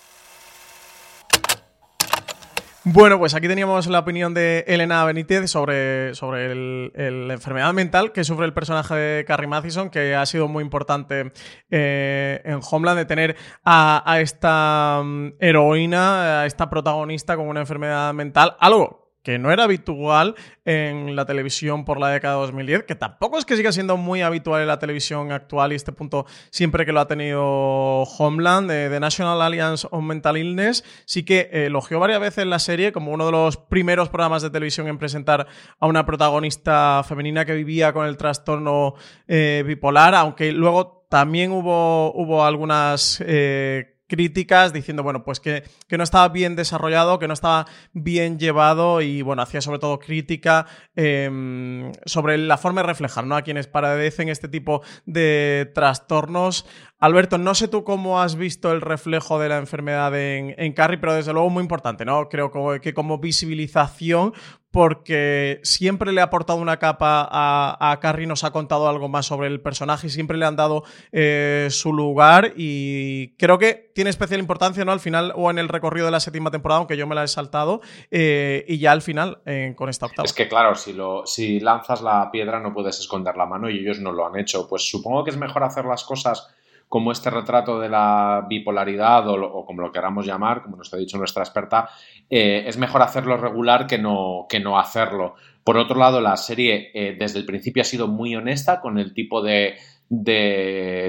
Bueno, 2.92 3.20
pues 3.20 3.36
aquí 3.36 3.48
teníamos 3.48 3.86
la 3.86 4.00
opinión 4.00 4.34
de 4.34 4.64
Elena 4.66 5.06
Benítez 5.06 5.52
sobre, 5.52 6.16
sobre 6.16 6.92
la 6.96 7.34
enfermedad 7.34 7.72
mental 7.72 8.12
que 8.12 8.24
sufre 8.24 8.48
el 8.48 8.54
personaje 8.54 8.96
de 8.96 9.26
Carrie 9.26 9.48
Mathison, 9.48 9.92
que 9.92 10.16
ha 10.16 10.26
sido 10.26 10.48
muy 10.48 10.64
importante 10.64 11.32
eh, 11.70 12.42
en 12.44 12.60
Homeland, 12.68 12.98
de 12.98 13.06
tener 13.06 13.36
a, 13.64 14.18
esta 14.20 15.04
mm, 15.06 15.34
heroína, 15.40 16.42
a 16.42 16.46
esta 16.48 16.68
protagonista 16.72 17.36
con 17.36 17.48
una 17.48 17.60
enfermedad 17.60 18.12
mental, 18.16 18.58
algo 18.60 19.09
que 19.24 19.38
no 19.38 19.52
era 19.52 19.66
habitual 19.66 20.36
en 20.66 21.16
la 21.16 21.26
televisión 21.26 21.86
por 21.86 22.00
la 22.00 22.10
década 22.10 22.36
de 22.36 22.42
2010, 22.42 22.84
que 22.84 22.96
tampoco 22.96 23.38
es 23.38 23.46
que 23.46 23.56
siga 23.58 23.72
siendo 23.72 23.98
muy 23.98 24.22
habitual 24.22 24.62
en 24.62 24.68
la 24.68 24.80
televisión 24.80 25.32
actual 25.32 25.72
y 25.74 25.76
este 25.76 25.92
punto 25.92 26.26
siempre 26.52 26.86
que 26.86 26.92
lo 26.92 27.00
ha 27.00 27.08
tenido 27.08 27.42
Homeland, 27.42 28.70
de, 28.70 29.00
National 29.00 29.42
Alliance 29.42 29.88
on 29.92 30.06
Mental 30.06 30.38
Illness, 30.38 30.84
sí 31.06 31.24
que 31.24 31.50
elogió 31.52 32.00
varias 32.00 32.20
veces 32.20 32.46
la 32.46 32.60
serie 32.60 32.92
como 32.92 33.12
uno 33.12 33.26
de 33.26 33.32
los 33.32 33.58
primeros 33.58 34.10
programas 34.10 34.42
de 34.42 34.50
televisión 34.50 34.88
en 34.88 34.98
presentar 34.98 35.48
a 35.80 35.88
una 35.88 36.06
protagonista 36.06 37.04
femenina 37.08 37.46
que 37.46 37.54
vivía 37.54 37.94
con 37.94 38.06
el 38.06 38.18
trastorno 38.18 38.96
eh, 39.28 39.64
bipolar, 39.66 40.16
aunque 40.16 40.52
luego 40.52 41.06
también 41.10 41.52
hubo, 41.52 42.14
hubo 42.14 42.46
algunas... 42.46 43.22
Eh, 43.26 43.96
críticas 44.10 44.74
diciendo, 44.74 45.03
bueno, 45.03 45.24
pues 45.24 45.39
que, 45.39 45.64
no 45.89 46.03
estaba 46.03 46.28
bien 46.28 46.57
desarrollado, 46.57 47.20
que 47.20 47.28
no 47.28 47.34
estaba 47.34 47.68
bien 47.93 48.38
llevado 48.38 49.01
y, 49.01 49.22
bueno, 49.22 49.41
hacía 49.41 49.62
sobre 49.62 49.80
todo 49.80 49.99
crítica 49.99 50.66
em, 50.95 51.93
sobre 52.05 52.38
la 52.38 52.57
forma 52.57 52.82
de 52.82 52.88
reflejar, 52.88 53.26
¿no? 53.26 53.38
A 53.38 53.43
quienes 53.43 53.68
padecen 53.68 54.28
este 54.28 54.49
tipo 54.49 54.82
de 55.05 55.72
trastornos. 55.74 56.66
Alberto, 57.00 57.38
no 57.38 57.56
sé 57.56 57.70
tú 57.70 57.86
cómo 57.86 58.22
has 58.22 58.36
visto 58.36 58.74
el 58.74 58.82
reflejo 58.82 59.39
de 59.39 59.47
la 59.47 59.58
enfermedad 59.58 60.14
en, 60.20 60.54
en 60.58 60.74
Carrie, 60.74 60.97
pero 60.97 61.14
desde 61.14 61.32
luego 61.32 61.50
muy 61.50 61.62
importante, 61.62 62.04
¿no? 62.04 62.28
Creo 62.28 62.52
que 62.82 62.93
como 62.93 63.20
visibilización 63.20 64.34
porque 64.72 65.60
siempre 65.64 66.12
le 66.12 66.22
ha 66.22 66.26
aportado 66.26 66.60
una 66.60 66.78
capa 66.78 67.28
a, 67.32 67.91
a, 67.91 68.00
Carrie, 68.00 68.28
nos 68.28 68.43
ha 68.43 68.52
contado 68.52 68.88
algo 68.88 69.08
más 69.08 69.26
sobre 69.26 69.47
el 69.47 69.62
personaje 69.62 70.08
y 70.08 70.10
siempre 70.10 70.38
le 70.38 70.45
han 70.45 70.56
dado 70.56 70.84
eh, 71.12 71.70
su 71.72 71.91
lugar 71.91 72.54
y 72.56 73.36
creo 73.38 73.58
que 73.58 73.91
tiene 73.95 74.12
especial 74.12 74.39
importancia 74.39 74.86
¿no? 74.86 74.91
al 74.91 75.00
final 75.00 75.34
o 75.36 75.50
en 75.50 75.58
el 75.58 75.70
recorrido 75.70 76.06
de 76.06 76.12
la 76.12 76.20
séptima 76.20 76.52
temporada, 76.52 76.80
aunque 76.80 76.97
yo 76.97 77.08
me 77.08 77.16
la 77.16 77.24
he 77.24 77.28
saltado, 77.28 77.82
eh, 78.12 78.64
y 78.68 78.78
ya 78.78 78.91
al 78.91 79.02
final 79.02 79.41
con 79.76 79.89
esta 79.89 80.06
octava. 80.06 80.26
Es 80.26 80.34
que 80.34 80.47
claro, 80.47 80.76
si, 80.76 80.93
lo, 80.93 81.26
si 81.26 81.60
lanzas 81.60 82.02
la 82.02 82.30
piedra 82.32 82.60
no 82.60 82.74
puedes 82.74 83.00
esconder 83.00 83.36
la 83.38 83.45
mano 83.45 83.70
y 83.70 83.80
ellos 83.80 84.00
no 84.00 84.12
lo 84.12 84.28
han 84.28 84.38
hecho. 84.38 84.68
Pues 84.68 84.88
supongo 84.88 85.24
que 85.24 85.32
es 85.32 85.38
mejor 85.38 85.64
hacer 85.64 85.86
las 85.86 86.04
cosas 86.04 86.47
como 86.90 87.12
este 87.12 87.30
retrato 87.30 87.80
de 87.80 87.88
la 87.88 88.46
bipolaridad 88.50 89.30
o, 89.30 89.64
como 89.64 89.84
lo 89.84 89.92
queramos 89.92 90.26
llamar, 90.26 90.64
como 90.64 90.76
nos 90.76 90.92
ha 90.92 90.98
dicho 90.98 91.20
nuestra 91.20 91.44
experta, 91.44 91.88
eh, 92.28 92.64
es 92.66 92.78
mejor 92.78 93.04
hacerlo 93.04 93.38
regular 93.38 93.86
que 93.86 94.00
no, 94.00 94.48
que 94.50 94.60
no 94.60 94.80
hacerlo. 94.80 95.36
Por 95.64 95.78
otro 95.78 96.00
lado, 96.00 96.20
la 96.20 96.36
serie 96.36 96.90
eh, 96.96 97.16
desde 97.18 97.38
el 97.38 97.46
principio 97.46 97.84
ha 97.84 97.86
sido 97.86 98.08
muy 98.08 98.36
honesta 98.36 98.82
con 98.82 98.98
el 98.98 99.14
tipo 99.14 99.44
de, 99.44 99.78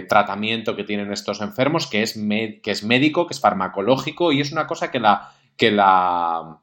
tratamiento 0.06 0.76
que 0.76 0.84
tienen 0.84 1.10
estos 1.10 1.40
enfermos, 1.40 1.86
que 1.86 2.02
es, 2.02 2.12
que 2.62 2.70
es 2.70 2.84
médico, 2.84 3.26
que 3.26 3.32
es 3.32 3.40
farmacológico 3.40 4.32
y 4.32 4.42
es 4.42 4.52
una 4.52 4.66
cosa 4.66 4.90
que 4.90 5.00
la, 5.00 5.30
que 5.56 5.70
la 5.70 6.60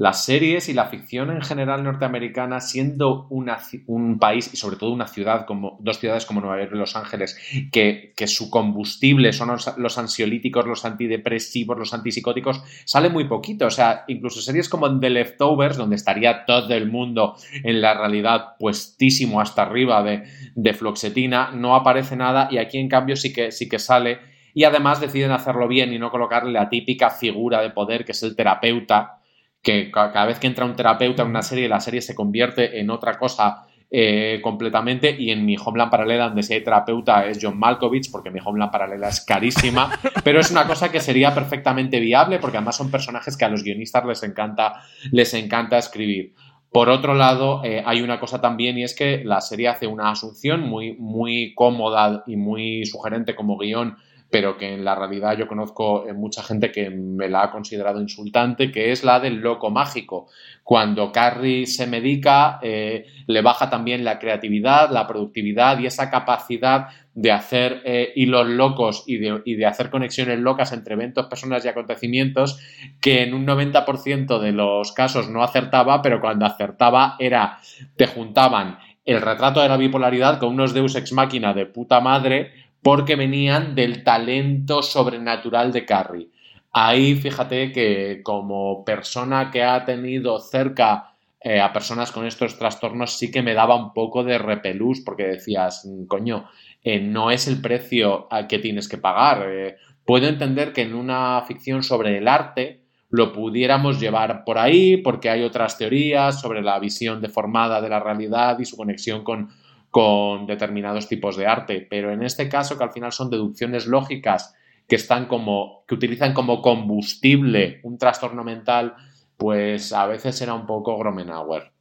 las 0.00 0.24
series 0.24 0.70
y 0.70 0.72
la 0.72 0.86
ficción 0.86 1.30
en 1.30 1.42
general 1.42 1.84
norteamericana, 1.84 2.60
siendo 2.60 3.26
un 3.28 4.18
país 4.18 4.48
y 4.50 4.56
sobre 4.56 4.76
todo 4.76 4.92
una 4.92 5.06
ciudad 5.06 5.44
como 5.44 5.76
dos 5.78 5.98
ciudades 5.98 6.24
como 6.24 6.40
Nueva 6.40 6.58
York 6.58 6.72
y 6.72 6.78
Los 6.78 6.96
Ángeles, 6.96 7.38
que, 7.70 8.14
su 8.26 8.48
combustible 8.48 9.34
son 9.34 9.50
los, 9.76 9.98
ansiolíticos, 9.98 10.66
los 10.66 10.86
antidepresivos, 10.86 11.78
los 11.78 11.92
antipsicóticos, 11.92 12.62
sale 12.86 13.10
muy 13.10 13.24
poquito. 13.28 13.66
O 13.66 13.70
sea, 13.70 14.04
incluso 14.08 14.40
series 14.40 14.70
como 14.70 14.98
The 14.98 15.10
Leftovers, 15.10 15.76
donde 15.76 15.96
estaría 15.96 16.46
todo 16.46 16.72
el 16.72 16.90
mundo 16.90 17.36
en 17.62 17.82
la 17.82 17.92
realidad 17.92 18.56
puestísimo 18.58 19.38
hasta 19.38 19.64
arriba 19.64 20.02
de, 20.02 20.22
de 20.54 21.50
no 21.52 21.74
aparece 21.74 22.16
nada 22.16 22.48
y 22.50 22.56
aquí 22.56 22.78
en 22.78 22.88
cambio 22.88 23.16
sí 23.16 23.34
que, 23.34 23.52
sí 23.52 23.68
que 23.68 23.78
sale. 23.78 24.18
Y 24.54 24.64
además 24.64 24.98
deciden 24.98 25.30
hacerlo 25.30 25.68
bien 25.68 25.92
y 25.92 25.98
no 25.98 26.10
colocarle 26.10 26.52
la 26.52 26.70
típica 26.70 27.10
figura 27.10 27.60
de 27.60 27.68
poder 27.68 28.06
que 28.06 28.12
es 28.12 28.22
el 28.22 28.34
terapeuta, 28.34 29.19
que 29.62 29.90
cada 29.90 30.26
vez 30.26 30.38
que 30.38 30.46
entra 30.46 30.64
un 30.64 30.74
terapeuta 30.74 31.22
en 31.22 31.28
una 31.28 31.42
serie, 31.42 31.68
la 31.68 31.80
serie 31.80 32.00
se 32.00 32.14
convierte 32.14 32.80
en 32.80 32.90
otra 32.90 33.18
cosa 33.18 33.66
eh, 33.92 34.38
completamente. 34.40 35.14
Y 35.18 35.30
en 35.30 35.44
mi 35.44 35.56
Homeland 35.62 35.90
paralela 35.90 36.26
donde 36.26 36.44
si 36.44 36.54
hay 36.54 36.62
terapeuta 36.62 37.26
es 37.26 37.40
John 37.42 37.58
Malkovich 37.58 38.10
porque 38.10 38.30
mi 38.30 38.38
Homeland 38.42 38.70
paralela 38.70 39.08
es 39.08 39.20
carísima. 39.20 39.90
Pero 40.24 40.38
es 40.38 40.50
una 40.52 40.66
cosa 40.66 40.92
que 40.92 41.00
sería 41.00 41.34
perfectamente 41.34 41.98
viable 41.98 42.38
porque 42.38 42.58
además 42.58 42.76
son 42.76 42.90
personajes 42.90 43.36
que 43.36 43.44
a 43.44 43.48
los 43.48 43.64
guionistas 43.64 44.04
les 44.06 44.22
encanta 44.22 44.82
les 45.10 45.34
encanta 45.34 45.76
escribir. 45.76 46.34
Por 46.70 46.88
otro 46.88 47.14
lado 47.14 47.64
eh, 47.64 47.82
hay 47.84 48.00
una 48.00 48.20
cosa 48.20 48.40
también 48.40 48.78
y 48.78 48.84
es 48.84 48.94
que 48.94 49.24
la 49.24 49.40
serie 49.40 49.66
hace 49.66 49.88
una 49.88 50.10
asunción 50.10 50.60
muy 50.60 50.92
muy 50.92 51.52
cómoda 51.54 52.22
y 52.28 52.36
muy 52.36 52.86
sugerente 52.86 53.34
como 53.34 53.58
guion 53.58 53.96
pero 54.30 54.56
que 54.56 54.72
en 54.72 54.84
la 54.84 54.94
realidad 54.94 55.36
yo 55.36 55.48
conozco 55.48 56.06
eh, 56.06 56.12
mucha 56.12 56.42
gente 56.42 56.70
que 56.70 56.88
me 56.88 57.28
la 57.28 57.42
ha 57.42 57.50
considerado 57.50 58.00
insultante, 58.00 58.70
que 58.70 58.92
es 58.92 59.02
la 59.02 59.18
del 59.18 59.36
loco 59.36 59.70
mágico. 59.70 60.28
Cuando 60.62 61.10
Carrie 61.10 61.66
se 61.66 61.88
medica, 61.88 62.60
eh, 62.62 63.06
le 63.26 63.42
baja 63.42 63.68
también 63.68 64.04
la 64.04 64.20
creatividad, 64.20 64.90
la 64.90 65.06
productividad 65.06 65.80
y 65.80 65.86
esa 65.86 66.10
capacidad 66.10 66.88
de 67.12 67.32
hacer 67.32 67.82
eh, 67.84 68.12
hilos 68.14 68.46
locos 68.46 69.02
y 69.06 69.16
de, 69.16 69.42
y 69.44 69.56
de, 69.56 69.66
hacer 69.66 69.90
conexiones 69.90 70.38
locas 70.38 70.72
entre 70.72 70.94
eventos, 70.94 71.26
personas 71.26 71.64
y 71.64 71.68
acontecimientos 71.68 72.60
que 73.00 73.24
en 73.24 73.34
un 73.34 73.44
90% 73.46 74.38
de 74.38 74.52
los 74.52 74.92
casos 74.92 75.28
no 75.28 75.42
acertaba, 75.42 76.02
pero 76.02 76.20
cuando 76.20 76.46
acertaba 76.46 77.16
era, 77.18 77.58
te 77.96 78.06
juntaban 78.06 78.78
el 79.04 79.20
retrato 79.20 79.60
de 79.60 79.68
la 79.68 79.76
bipolaridad 79.76 80.38
con 80.38 80.50
unos 80.50 80.72
deus 80.72 80.94
ex 80.94 81.12
máquina 81.12 81.52
de 81.52 81.66
puta 81.66 82.00
madre 82.00 82.52
porque 82.82 83.16
venían 83.16 83.74
del 83.74 84.04
talento 84.04 84.82
sobrenatural 84.82 85.72
de 85.72 85.84
Carrie. 85.84 86.30
Ahí 86.72 87.14
fíjate 87.16 87.72
que 87.72 88.20
como 88.22 88.84
persona 88.84 89.50
que 89.50 89.62
ha 89.62 89.84
tenido 89.84 90.38
cerca 90.38 91.14
eh, 91.42 91.58
a 91.58 91.72
personas 91.72 92.12
con 92.12 92.26
estos 92.26 92.58
trastornos 92.58 93.16
sí 93.16 93.30
que 93.30 93.42
me 93.42 93.54
daba 93.54 93.74
un 93.74 93.94
poco 93.94 94.22
de 94.22 94.38
repelús 94.38 95.00
porque 95.00 95.24
decías, 95.24 95.86
mm, 95.86 96.06
coño, 96.06 96.48
eh, 96.82 97.00
no 97.00 97.30
es 97.30 97.48
el 97.48 97.60
precio 97.60 98.28
que 98.48 98.58
tienes 98.58 98.88
que 98.88 98.98
pagar. 98.98 99.46
Eh, 99.48 99.76
puedo 100.04 100.28
entender 100.28 100.72
que 100.72 100.82
en 100.82 100.94
una 100.94 101.42
ficción 101.46 101.82
sobre 101.82 102.18
el 102.18 102.28
arte 102.28 102.82
lo 103.08 103.32
pudiéramos 103.32 103.98
llevar 103.98 104.44
por 104.44 104.58
ahí 104.58 104.98
porque 104.98 105.30
hay 105.30 105.42
otras 105.42 105.76
teorías 105.78 106.40
sobre 106.40 106.62
la 106.62 106.78
visión 106.78 107.20
deformada 107.20 107.80
de 107.80 107.88
la 107.88 108.00
realidad 108.00 108.58
y 108.58 108.64
su 108.64 108.76
conexión 108.76 109.24
con 109.24 109.50
con 109.90 110.46
determinados 110.46 111.08
tipos 111.08 111.36
de 111.36 111.46
arte, 111.46 111.86
pero 111.88 112.12
en 112.12 112.22
este 112.22 112.48
caso 112.48 112.78
que 112.78 112.84
al 112.84 112.92
final 112.92 113.12
son 113.12 113.30
deducciones 113.30 113.86
lógicas 113.86 114.54
que 114.86 114.96
están 114.96 115.26
como 115.26 115.84
que 115.86 115.94
utilizan 115.94 116.32
como 116.34 116.62
combustible 116.62 117.80
un 117.82 117.98
trastorno 117.98 118.44
mental, 118.44 118.94
pues 119.36 119.92
a 119.92 120.06
veces 120.06 120.40
era 120.42 120.54
un 120.54 120.66
poco 120.66 120.98
Gromenauer. 120.98 121.72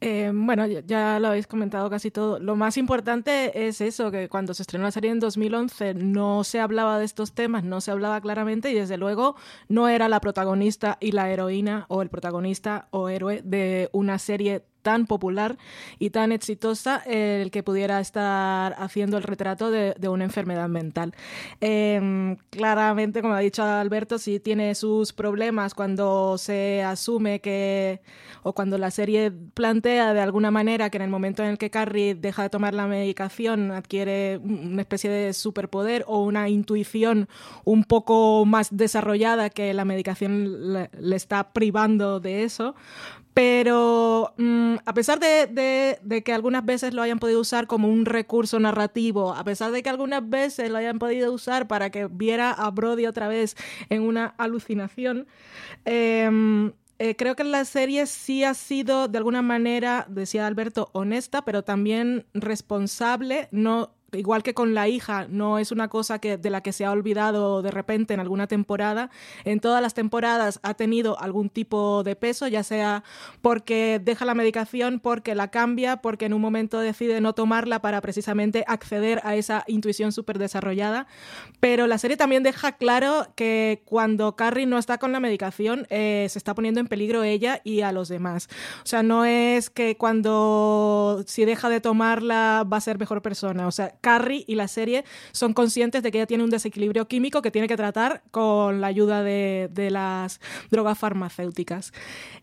Eh, 0.00 0.30
bueno, 0.32 0.64
ya, 0.66 1.18
lo 1.18 1.28
habéis 1.28 1.48
comentado 1.48 1.90
casi 1.90 2.10
todo. 2.10 2.38
Lo 2.38 2.54
más 2.54 2.76
importante 2.76 3.66
es 3.66 3.80
eso, 3.80 4.12
que 4.12 4.28
cuando 4.28 4.54
se 4.54 4.62
estrenó 4.62 4.84
la 4.84 4.92
serie 4.92 5.10
en 5.10 5.18
2011 5.18 5.94
no 5.94 6.44
se 6.44 6.60
hablaba 6.60 6.98
de 6.98 7.04
estos 7.04 7.32
temas, 7.32 7.64
no 7.64 7.80
se 7.80 7.90
hablaba 7.90 8.20
claramente 8.20 8.70
y 8.70 8.74
desde 8.74 8.96
luego 8.96 9.34
no 9.68 9.88
era 9.88 10.08
la 10.08 10.20
protagonista 10.20 10.98
y 11.00 11.12
la 11.12 11.30
heroína 11.30 11.86
o 11.88 12.02
el 12.02 12.10
protagonista 12.10 12.86
o 12.90 13.08
héroe 13.08 13.42
de 13.42 13.90
una 13.92 14.18
serie 14.18 14.64
tan 14.82 15.06
popular 15.06 15.58
y 15.98 16.10
tan 16.10 16.32
exitosa 16.32 17.02
el 17.06 17.50
que 17.50 17.62
pudiera 17.62 18.00
estar 18.00 18.74
haciendo 18.78 19.16
el 19.16 19.22
retrato 19.22 19.70
de, 19.70 20.08
una 20.08 20.24
enfermedad 20.24 20.68
mental. 20.68 21.14
Em, 21.60 22.36
claramente, 22.50 23.20
como 23.20 23.34
ha 23.34 23.40
dicho 23.40 23.62
Alberto, 23.62 24.18
sí 24.18 24.40
tiene 24.40 24.74
sus 24.74 25.12
problemas 25.12 25.74
cuando 25.74 26.38
se 26.38 26.82
asume 26.82 27.40
que, 27.40 28.00
o 28.42 28.54
cuando 28.54 28.78
la 28.78 28.90
serie 28.90 29.30
plantea 29.30 30.14
de 30.14 30.20
alguna 30.20 30.50
manera 30.50 30.88
que 30.88 30.96
en 30.96 31.02
el 31.02 31.10
momento 31.10 31.42
en 31.42 31.50
el 31.50 31.58
que 31.58 31.70
Carrie 31.70 32.14
deja 32.14 32.44
de 32.44 32.50
tomar 32.50 32.74
la 32.74 32.86
medicación 32.86 33.70
adquiere 33.70 34.38
una 34.38 34.82
especie 34.82 35.10
de 35.10 35.32
superpoder 35.32 36.04
o 36.06 36.22
una 36.22 36.48
intuición 36.48 37.28
un 37.64 37.84
poco 37.84 38.44
más 38.46 38.68
desarrollada 38.74 39.50
que 39.50 39.74
la 39.74 39.84
medicación 39.84 40.72
le 40.72 41.16
está 41.16 41.52
privando 41.52 42.20
de 42.20 42.44
eso 42.44 42.74
pero 43.38 44.34
mm, 44.36 44.78
a 44.84 44.94
pesar 44.94 45.20
de, 45.20 46.22
que 46.24 46.32
algunas 46.32 46.64
veces 46.64 46.92
lo 46.92 47.02
hayan 47.02 47.20
podido 47.20 47.38
usar 47.38 47.68
como 47.68 47.86
un 47.86 48.04
recurso 48.04 48.58
narrativo, 48.58 49.32
a 49.32 49.44
pesar 49.44 49.70
de 49.70 49.80
que 49.80 49.88
algunas 49.88 50.28
veces 50.28 50.72
lo 50.72 50.76
hayan 50.76 50.98
podido 50.98 51.32
usar 51.32 51.68
para 51.68 51.90
que 51.90 52.08
viera 52.08 52.50
a 52.50 52.68
Brody 52.72 53.06
otra 53.06 53.28
vez 53.28 53.56
en 53.90 54.02
una 54.02 54.26
alucinación, 54.38 55.28
em, 55.84 56.72
eh, 56.98 57.14
creo 57.14 57.36
que 57.36 57.44
la 57.44 57.64
serie 57.64 58.06
sí 58.06 58.42
ha 58.42 58.54
sido 58.54 59.06
de 59.06 59.18
alguna 59.18 59.40
manera, 59.40 60.04
decía 60.08 60.44
Alberto, 60.44 60.90
honesta, 60.92 61.44
pero 61.44 61.62
también 61.62 62.26
responsable, 62.34 63.46
no 63.52 63.94
igual 64.12 64.42
que 64.42 64.54
con 64.54 64.74
la 64.74 64.88
hija, 64.88 65.26
no 65.28 65.58
es 65.58 65.72
una 65.72 65.88
cosa 65.88 66.18
que, 66.18 66.38
de 66.38 66.50
la 66.50 66.62
que 66.62 66.72
se 66.72 66.84
ha 66.84 66.90
olvidado 66.90 67.62
de 67.62 67.70
repente 67.70 68.14
en 68.14 68.20
alguna 68.20 68.46
temporada. 68.46 69.10
En 69.44 69.60
todas 69.60 69.82
las 69.82 69.94
temporadas 69.94 70.60
ha 70.62 70.74
tenido 70.74 71.20
algún 71.20 71.50
tipo 71.50 72.02
de 72.02 72.16
peso, 72.16 72.46
ya 72.48 72.62
sea 72.62 73.04
porque 73.42 74.00
deja 74.02 74.24
la 74.24 74.34
medicación, 74.34 75.00
porque 75.00 75.34
la 75.34 75.48
cambia, 75.48 75.98
porque 75.98 76.26
en 76.26 76.32
un 76.32 76.40
momento 76.40 76.80
decide 76.80 77.20
no 77.20 77.34
tomarla 77.34 77.80
para 77.80 78.00
precisamente 78.00 78.64
acceder 78.66 79.20
a 79.24 79.36
esa 79.36 79.64
intuición 79.66 80.12
súper 80.12 80.38
desarrollada. 80.38 81.06
Pero 81.60 81.86
la 81.86 81.98
serie 81.98 82.16
también 82.16 82.42
deja 82.42 82.72
claro 82.72 83.28
que 83.34 83.82
cuando 83.84 84.36
Carrie 84.36 84.66
no 84.66 84.78
está 84.78 84.98
con 84.98 85.12
la 85.12 85.20
medicación, 85.20 85.86
eh, 85.90 86.26
se 86.30 86.38
está 86.38 86.54
poniendo 86.54 86.80
en 86.80 86.86
peligro 86.86 87.22
ella 87.24 87.60
y 87.64 87.82
a 87.82 87.92
los 87.92 88.08
demás. 88.08 88.48
O 88.82 88.86
sea, 88.86 89.02
no 89.02 89.24
es 89.24 89.70
que 89.70 89.96
cuando 89.96 91.24
si 91.26 91.44
deja 91.44 91.68
de 91.68 91.80
tomarla 91.80 92.64
va 92.70 92.78
a 92.78 92.80
ser 92.80 92.98
mejor 92.98 93.22
persona. 93.22 93.66
O 93.66 93.72
sea, 93.72 93.97
Carrie 94.00 94.44
y 94.46 94.54
la 94.54 94.68
serie 94.68 95.04
son 95.32 95.52
conscientes 95.52 96.02
de 96.02 96.10
que 96.10 96.18
ella 96.18 96.26
tiene 96.26 96.44
un 96.44 96.50
desequilibrio 96.50 97.08
químico 97.08 97.42
que 97.42 97.50
tiene 97.50 97.68
que 97.68 97.76
tratar 97.76 98.22
con 98.30 98.80
la 98.80 98.86
ayuda 98.88 99.22
de, 99.22 99.88
las 99.90 100.40
drogas 100.70 100.98
farmacéuticas. 100.98 101.92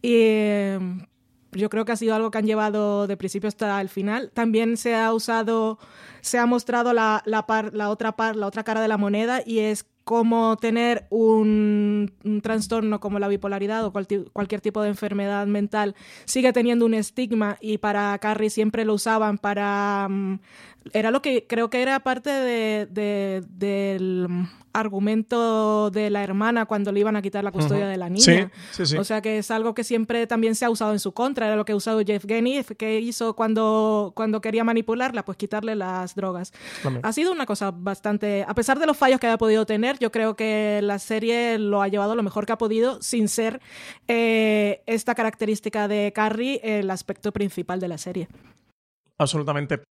Y 0.01 0.15
em, 0.15 1.05
yo 1.51 1.69
creo 1.69 1.85
que 1.85 1.91
ha 1.91 1.95
sido 1.95 2.15
algo 2.15 2.31
que 2.31 2.37
han 2.37 2.45
llevado 2.45 3.07
de 3.07 3.17
principio 3.17 3.47
hasta 3.47 3.79
el 3.81 3.89
final. 3.89 4.31
También 4.33 4.77
se 4.77 4.95
ha 4.95 5.13
usado, 5.13 5.79
se 6.21 6.37
ha 6.37 6.45
mostrado 6.45 6.93
la, 6.93 7.23
la, 7.25 7.45
la 7.71 7.89
otra 7.89 8.15
par, 8.15 8.35
la 8.35 8.47
otra 8.47 8.63
cara 8.63 8.81
de 8.81 8.87
la 8.87 8.97
moneda 8.97 9.41
y 9.45 9.59
es 9.59 9.85
cómo 10.05 10.55
tener 10.57 11.07
un, 11.09 12.13
trastorno 12.43 12.99
como 12.99 13.17
la 13.17 13.27
bipolaridad 13.27 13.83
o 13.85 13.91
cualquier 13.91 14.61
tipo 14.61 14.83
de 14.83 14.89
enfermedad 14.89 15.47
mental 15.47 15.95
sigue 16.25 16.53
teniendo 16.53 16.85
un 16.85 16.93
estigma 16.93 17.57
y 17.59 17.79
para 17.79 18.17
Carrie 18.19 18.51
siempre 18.51 18.85
lo 18.85 18.93
usaban 18.93 19.39
para 19.39 20.07
mm, 20.07 20.39
era 20.93 21.11
lo 21.11 21.21
que 21.21 21.47
creo 21.47 21.69
que 21.69 21.81
era 21.81 21.99
parte 22.01 22.29
de, 22.29 22.87
del 23.49 24.27
argumento 24.73 25.89
de 25.89 26.09
la 26.09 26.21
hermana 26.23 26.65
cuando 26.65 26.91
le 26.91 26.99
iban 26.99 27.15
a 27.15 27.21
quitar 27.21 27.43
la 27.43 27.51
custodia 27.51 27.87
de 27.87 27.97
la 27.97 28.09
niña. 28.09 28.51
O 28.97 29.03
sea 29.03 29.21
que 29.21 29.37
es 29.37 29.49
algo 29.49 29.73
que 29.73 29.83
siempre 29.83 30.27
también 30.27 30.55
se 30.55 30.65
ha 30.65 30.69
usado 30.69 30.91
en 30.91 30.99
su 30.99 31.13
contra, 31.13 31.47
era 31.47 31.55
lo 31.55 31.65
que 31.65 31.71
ha 31.71 31.75
usado 31.75 32.01
Jeff 32.05 32.25
Genny, 32.27 32.63
que 32.77 32.99
hizo 32.99 33.35
cuando, 33.35 34.11
cuando 34.15 34.41
quería 34.41 34.63
manipularla, 34.63 35.23
pues 35.23 35.37
quitarle 35.37 35.75
las 35.75 36.15
drogas. 36.15 36.51
Ha 37.01 37.13
sido 37.13 37.31
una 37.31 37.45
cosa 37.45 37.71
bastante, 37.71 38.45
a 38.47 38.53
pesar 38.53 38.79
de 38.79 38.85
los 38.85 38.97
fallos 38.97 39.19
que 39.19 39.27
haya 39.27 39.37
podido 39.37 39.65
tener, 39.65 39.97
yo 39.99 40.11
creo 40.11 40.35
que 40.35 40.81
la 40.83 40.99
serie 40.99 41.57
lo 41.57 41.81
ha 41.81 41.87
llevado 41.87 42.15
lo 42.15 42.23
mejor 42.23 42.45
que 42.45 42.53
ha 42.53 42.57
podido 42.57 43.01
sin 43.01 43.29
ser 43.29 43.61
eh, 44.07 44.83
esta 44.85 45.15
característica 45.15 45.87
de 45.87 46.11
Carrie 46.13 46.59
el 46.63 46.89
aspecto 46.91 47.31
principal 47.31 47.79
de 47.79 47.87
la 47.87 47.97
serie. 47.97 48.27
Absolutamente. 49.17 49.83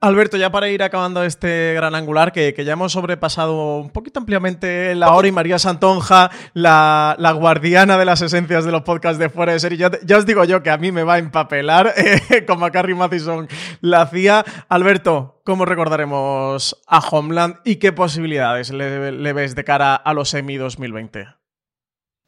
Alberto, 0.00 0.36
ya 0.36 0.52
para 0.52 0.68
ir 0.68 0.84
acabando 0.84 1.24
este 1.24 1.74
gran 1.74 1.96
angular, 1.96 2.30
que, 2.30 2.54
ya 2.64 2.74
hemos 2.74 2.92
sobrepasado 2.92 3.78
un 3.78 3.90
poquito 3.90 4.20
ampliamente 4.20 4.94
la 4.94 5.12
hora 5.12 5.26
y 5.26 5.32
María 5.32 5.58
Santonja, 5.58 6.30
la, 6.54 7.16
guardiana 7.36 7.98
de 7.98 8.04
las 8.04 8.22
esencias 8.22 8.64
de 8.64 8.70
los 8.70 8.82
podcasts 8.82 9.18
de 9.18 9.28
fuera 9.28 9.54
de 9.54 9.58
serie. 9.58 9.76
Ya, 9.76 10.16
os 10.16 10.24
digo 10.24 10.44
yo 10.44 10.62
que 10.62 10.70
a 10.70 10.78
mí 10.78 10.92
me 10.92 11.02
va 11.02 11.14
a 11.14 11.18
empapelar, 11.18 11.94
eh, 11.96 12.44
como 12.46 12.64
a 12.66 12.70
Carrie 12.70 12.94
Mathison 12.94 13.48
la 13.80 14.02
hacía. 14.02 14.44
Alberto, 14.68 15.40
¿cómo 15.42 15.64
recordaremos 15.64 16.80
a 16.86 17.00
Homeland 17.00 17.56
y 17.64 17.76
qué 17.76 17.92
posibilidades 17.92 18.70
le, 18.70 19.10
le 19.10 19.32
ves 19.32 19.56
de 19.56 19.64
cara 19.64 19.96
a 19.96 20.14
los 20.14 20.32
Emmy 20.32 20.58
2020? 20.58 21.37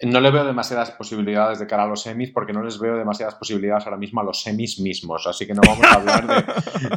No 0.03 0.19
le 0.19 0.31
veo 0.31 0.47
demasiadas 0.47 0.93
posibilidades 0.93 1.59
de 1.59 1.67
cara 1.67 1.83
a 1.83 1.87
los 1.87 2.01
semis 2.01 2.31
porque 2.31 2.55
no 2.55 2.63
les 2.63 2.79
veo 2.79 2.97
demasiadas 2.97 3.35
posibilidades 3.35 3.85
ahora 3.85 3.99
mismo 3.99 4.23
a 4.23 4.25
los 4.25 4.41
semis 4.41 4.81
mismos. 4.81 5.27
Así 5.27 5.47
que 5.47 5.53
no 5.53 5.61
vamos 5.67 5.85
a 5.85 5.95
hablar 5.95 6.47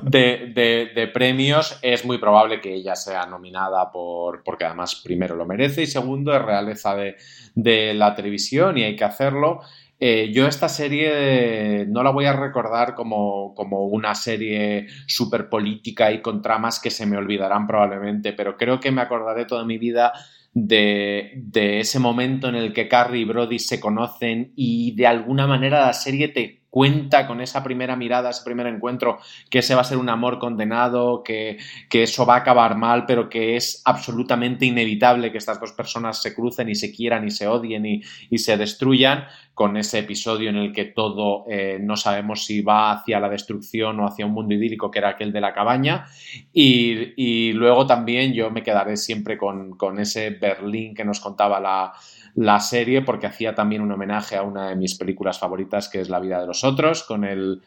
de, 0.03 1.11
premios. 1.13 1.77
Es 1.81 2.05
muy 2.05 2.17
probable 2.17 2.61
que 2.61 2.73
ella 2.73 2.95
sea 2.95 3.25
nominada 3.25 3.91
por, 3.91 4.41
porque 4.43 4.63
además 4.63 5.01
primero 5.03 5.35
lo 5.35 5.45
merece 5.45 5.81
y 5.81 5.87
segundo 5.87 6.33
es 6.33 6.41
realeza 6.41 6.95
de, 6.95 7.93
la 7.93 8.15
televisión 8.15 8.77
y 8.77 8.83
hay 8.83 8.95
que 8.95 9.03
hacerlo. 9.03 9.59
Eh, 9.99 10.31
yo 10.33 10.47
esta 10.47 10.69
serie 10.69 11.85
no 11.87 12.03
la 12.03 12.11
voy 12.11 12.25
a 12.25 12.33
recordar 12.33 12.95
como, 12.95 13.53
como 13.53 13.85
una 13.85 14.15
serie 14.15 14.87
súper 15.07 15.49
política 15.49 16.09
y 16.11 16.21
con 16.21 16.41
tramas 16.41 16.79
que 16.79 16.89
se 16.89 17.05
me 17.05 17.17
olvidarán 17.17 17.67
probablemente, 17.67 18.31
pero 18.31 18.55
creo 18.55 18.79
que 18.79 18.91
me 18.91 19.01
acordaré 19.01 19.45
toda 19.45 19.65
mi 19.65 19.77
vida 19.77 20.13
de, 20.53 21.79
ese 21.79 21.99
momento 21.99 22.47
en 22.47 22.55
el 22.55 22.73
que 22.73 22.87
Carrie 22.87 23.21
y 23.21 23.25
Brody 23.25 23.59
se 23.59 23.79
conocen 23.79 24.53
y 24.55 24.95
de 24.95 25.07
alguna 25.07 25.47
manera 25.47 25.85
la 25.85 25.93
serie 25.93 26.27
te 26.27 26.62
cuenta 26.73 27.27
con 27.27 27.39
esa 27.39 27.63
primera 27.63 27.95
mirada, 27.95 28.31
ese 28.31 28.43
primer 28.43 28.65
encuentro, 28.65 29.19
que 29.47 29.59
ese 29.59 29.75
va 29.75 29.81
a 29.81 29.83
ser 29.83 29.99
un 29.99 30.09
amor 30.09 30.39
condenado, 30.39 31.21
que, 31.21 31.59
eso 31.91 32.25
va 32.25 32.33
a 32.33 32.37
acabar 32.39 32.75
mal, 32.75 33.05
pero 33.05 33.29
que 33.29 33.55
es 33.55 33.83
absolutamente 33.85 34.65
inevitable 34.65 35.31
que 35.31 35.37
estas 35.37 35.59
dos 35.59 35.73
personas 35.73 36.19
se 36.19 36.33
crucen 36.33 36.69
y 36.69 36.73
se 36.73 36.91
quieran 36.91 37.27
y 37.27 37.29
se 37.29 37.47
odien 37.47 37.85
y, 37.85 38.01
y 38.31 38.39
se 38.39 38.57
destruyan, 38.57 39.25
con 39.53 39.77
ese 39.77 39.99
episodio 39.99 40.49
en 40.49 40.55
el 40.55 40.73
que 40.73 40.85
todo 40.85 41.45
eh, 41.47 41.77
no 41.79 41.95
sabemos 41.95 42.45
si 42.45 42.61
va 42.61 42.91
hacia 42.91 43.19
la 43.19 43.29
destrucción 43.29 43.99
o 43.99 44.07
hacia 44.07 44.25
un 44.25 44.31
mundo 44.31 44.55
idílico, 44.55 44.89
que 44.89 44.99
era 44.99 45.09
aquel 45.09 45.31
de 45.31 45.41
la 45.41 45.53
cabaña. 45.53 46.05
Y, 46.51 47.53
luego 47.53 47.85
también 47.85 48.33
yo 48.33 48.49
me 48.49 48.63
quedaré 48.63 48.97
siempre 48.97 49.37
con, 49.37 49.77
ese 49.99 50.31
Berlín 50.31 50.95
que 50.95 51.05
nos 51.05 51.19
contaba 51.19 51.59
la, 51.59 51.93
la 52.35 52.59
serie, 52.59 53.01
porque 53.01 53.27
hacía 53.27 53.53
también 53.53 53.81
un 53.81 53.91
homenaje 53.91 54.35
a 54.35 54.43
una 54.43 54.69
de 54.69 54.75
mis 54.75 54.95
películas 54.95 55.39
favoritas, 55.39 55.89
que 55.89 56.01
es 56.01 56.09
La 56.09 56.19
vida 56.19 56.41
de 56.41 56.47
los 56.47 56.63
otros, 56.63 57.03
con 57.03 57.23
el 57.23 57.61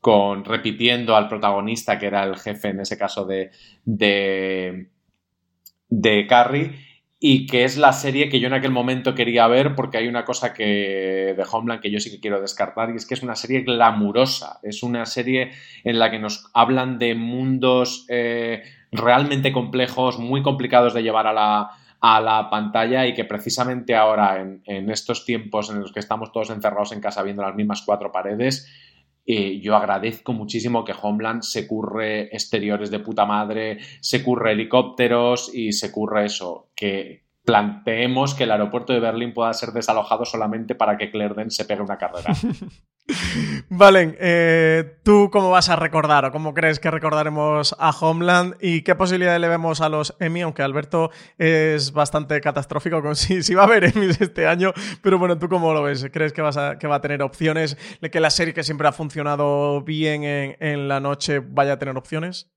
con 0.00 0.44
repitiendo 0.44 1.16
al 1.16 1.28
protagonista 1.28 1.98
que 1.98 2.06
era 2.06 2.22
el 2.22 2.36
jefe 2.36 2.68
en 2.68 2.80
ese 2.80 2.96
caso 2.96 3.24
de 3.24 3.50
de, 3.84 4.88
de 5.88 6.26
Carrie 6.28 6.78
y 7.18 7.46
que 7.46 7.64
es 7.64 7.76
la 7.76 7.92
serie 7.92 8.28
que 8.28 8.38
yo 8.38 8.46
en 8.46 8.52
aquel 8.52 8.70
momento 8.70 9.14
quería 9.14 9.48
ver 9.48 9.74
porque 9.74 9.98
hay 9.98 10.06
una 10.06 10.24
cosa 10.24 10.52
que 10.52 11.34
de 11.36 11.44
Homeland 11.50 11.80
que 11.80 11.90
yo 11.90 11.98
sí 11.98 12.10
que 12.10 12.20
quiero 12.20 12.40
descartar 12.40 12.90
y 12.90 12.96
es 12.96 13.06
que 13.06 13.14
es 13.14 13.22
una 13.22 13.34
serie 13.34 13.62
glamurosa, 13.62 14.60
es 14.62 14.82
una 14.82 15.06
serie 15.06 15.50
en 15.82 15.98
la 15.98 16.10
que 16.10 16.18
nos 16.18 16.50
hablan 16.54 16.98
de 16.98 17.14
mundos 17.14 18.04
eh, 18.08 18.62
realmente 18.92 19.50
complejos, 19.50 20.18
muy 20.18 20.42
complicados 20.42 20.94
de 20.94 21.02
llevar 21.02 21.26
a 21.26 21.32
la, 21.32 21.70
a 22.00 22.20
la 22.20 22.48
pantalla 22.50 23.06
y 23.06 23.14
que 23.14 23.24
precisamente 23.24 23.94
ahora 23.94 24.40
en, 24.40 24.90
estos 24.90 25.24
tiempos 25.24 25.70
en 25.70 25.80
los 25.80 25.92
que 25.92 26.00
estamos 26.00 26.32
todos 26.32 26.50
encerrados 26.50 26.92
en 26.92 27.00
casa 27.00 27.22
viendo 27.22 27.42
las 27.42 27.54
mismas 27.54 27.82
cuatro 27.84 28.12
paredes, 28.12 28.70
eh, 29.26 29.60
yo 29.60 29.76
agradezco 29.76 30.32
muchísimo 30.32 30.84
que 30.84 30.94
Homeland 31.00 31.42
se 31.42 31.66
curre 31.66 32.34
exteriores 32.34 32.90
de 32.90 33.00
puta 33.00 33.26
madre, 33.26 33.78
se 34.00 34.22
curre 34.22 34.52
helicópteros 34.52 35.52
y 35.52 35.72
se 35.72 35.90
curre 35.90 36.26
eso, 36.26 36.68
que 36.76 37.25
planteemos 37.46 38.34
que 38.34 38.42
el 38.42 38.50
aeropuerto 38.50 38.92
de 38.92 38.98
Berlín 38.98 39.32
pueda 39.32 39.54
ser 39.54 39.70
desalojado 39.70 40.24
solamente 40.24 40.74
para 40.74 40.98
que 40.98 41.12
Clerden 41.12 41.50
se 41.52 41.64
pegue 41.64 41.80
una 41.80 41.96
carrera. 41.96 42.34
Valen, 43.68 44.16
eh, 44.18 44.98
¿tú 45.04 45.30
cómo 45.30 45.50
vas 45.50 45.68
a 45.68 45.76
recordar 45.76 46.24
o 46.24 46.32
cómo 46.32 46.52
crees 46.54 46.80
que 46.80 46.90
recordaremos 46.90 47.76
a 47.78 47.90
Homeland 47.90 48.56
y 48.60 48.82
qué 48.82 48.96
posibilidades 48.96 49.40
le 49.40 49.48
vemos 49.48 49.80
a 49.80 49.88
los 49.88 50.16
Emmy? 50.18 50.40
Aunque 50.40 50.62
Alberto 50.62 51.10
es 51.38 51.92
bastante 51.92 52.40
catastrófico 52.40 53.00
con 53.00 53.14
si, 53.16 53.44
si 53.44 53.54
va 53.54 53.62
a 53.62 53.66
haber 53.66 53.84
Emmys 53.84 54.20
este 54.20 54.48
año, 54.48 54.72
pero 55.00 55.20
bueno, 55.20 55.38
¿tú 55.38 55.48
cómo 55.48 55.72
lo 55.72 55.84
ves? 55.84 56.04
¿Crees 56.12 56.32
que, 56.32 56.42
vas 56.42 56.56
a, 56.56 56.74
va 56.74 56.96
a 56.96 57.00
tener 57.00 57.22
opciones? 57.22 57.78
¿Que 58.10 58.18
la 58.18 58.30
serie 58.30 58.54
que 58.54 58.64
siempre 58.64 58.88
ha 58.88 58.92
funcionado 58.92 59.82
bien 59.82 60.24
en, 60.24 60.56
en 60.58 60.88
la 60.88 60.98
noche 60.98 61.38
vaya 61.38 61.74
a 61.74 61.78
tener 61.78 61.96
opciones? 61.96 62.55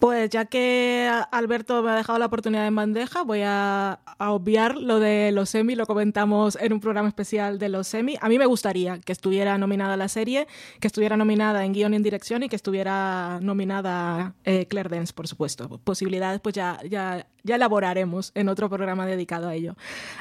Pues 0.00 0.30
ya 0.30 0.46
que 0.46 1.10
Alberto 1.30 1.82
me 1.82 1.90
ha 1.90 1.94
dejado 1.94 2.18
la 2.18 2.24
oportunidad 2.24 2.66
en 2.66 2.74
bandeja, 2.74 3.22
voy 3.22 3.42
a, 3.44 4.00
obviar 4.18 4.76
lo 4.76 4.98
de 4.98 5.30
los 5.30 5.50
semi, 5.50 5.74
lo 5.74 5.84
comentamos 5.84 6.56
en 6.58 6.72
un 6.72 6.80
programa 6.80 7.06
especial 7.06 7.58
de 7.58 7.68
los 7.68 7.86
semi. 7.86 8.16
A 8.22 8.30
mí 8.30 8.38
me 8.38 8.46
gustaría 8.46 8.98
que 8.98 9.12
estuviera 9.12 9.58
nominada 9.58 9.98
la 9.98 10.08
serie, 10.08 10.46
que 10.80 10.86
estuviera 10.86 11.18
nominada 11.18 11.66
en 11.66 11.74
guion 11.74 11.92
y 11.92 11.96
en 11.96 12.02
dirección 12.02 12.42
y 12.42 12.48
que 12.48 12.56
estuviera 12.56 13.40
nominada 13.42 14.32
eh, 14.44 14.64
Claire 14.64 14.88
Dance, 14.88 15.12
por 15.12 15.28
supuesto. 15.28 15.68
Posibilidades, 15.84 16.40
pues 16.40 16.54
ya, 16.54 16.78
ya, 16.88 17.26
ya 17.42 17.56
elaboraremos 17.56 18.32
en 18.34 18.48
otro 18.48 18.68
programa 18.68 19.06
dedicado 19.06 19.48
a 19.48 19.54
ello. 19.54 19.76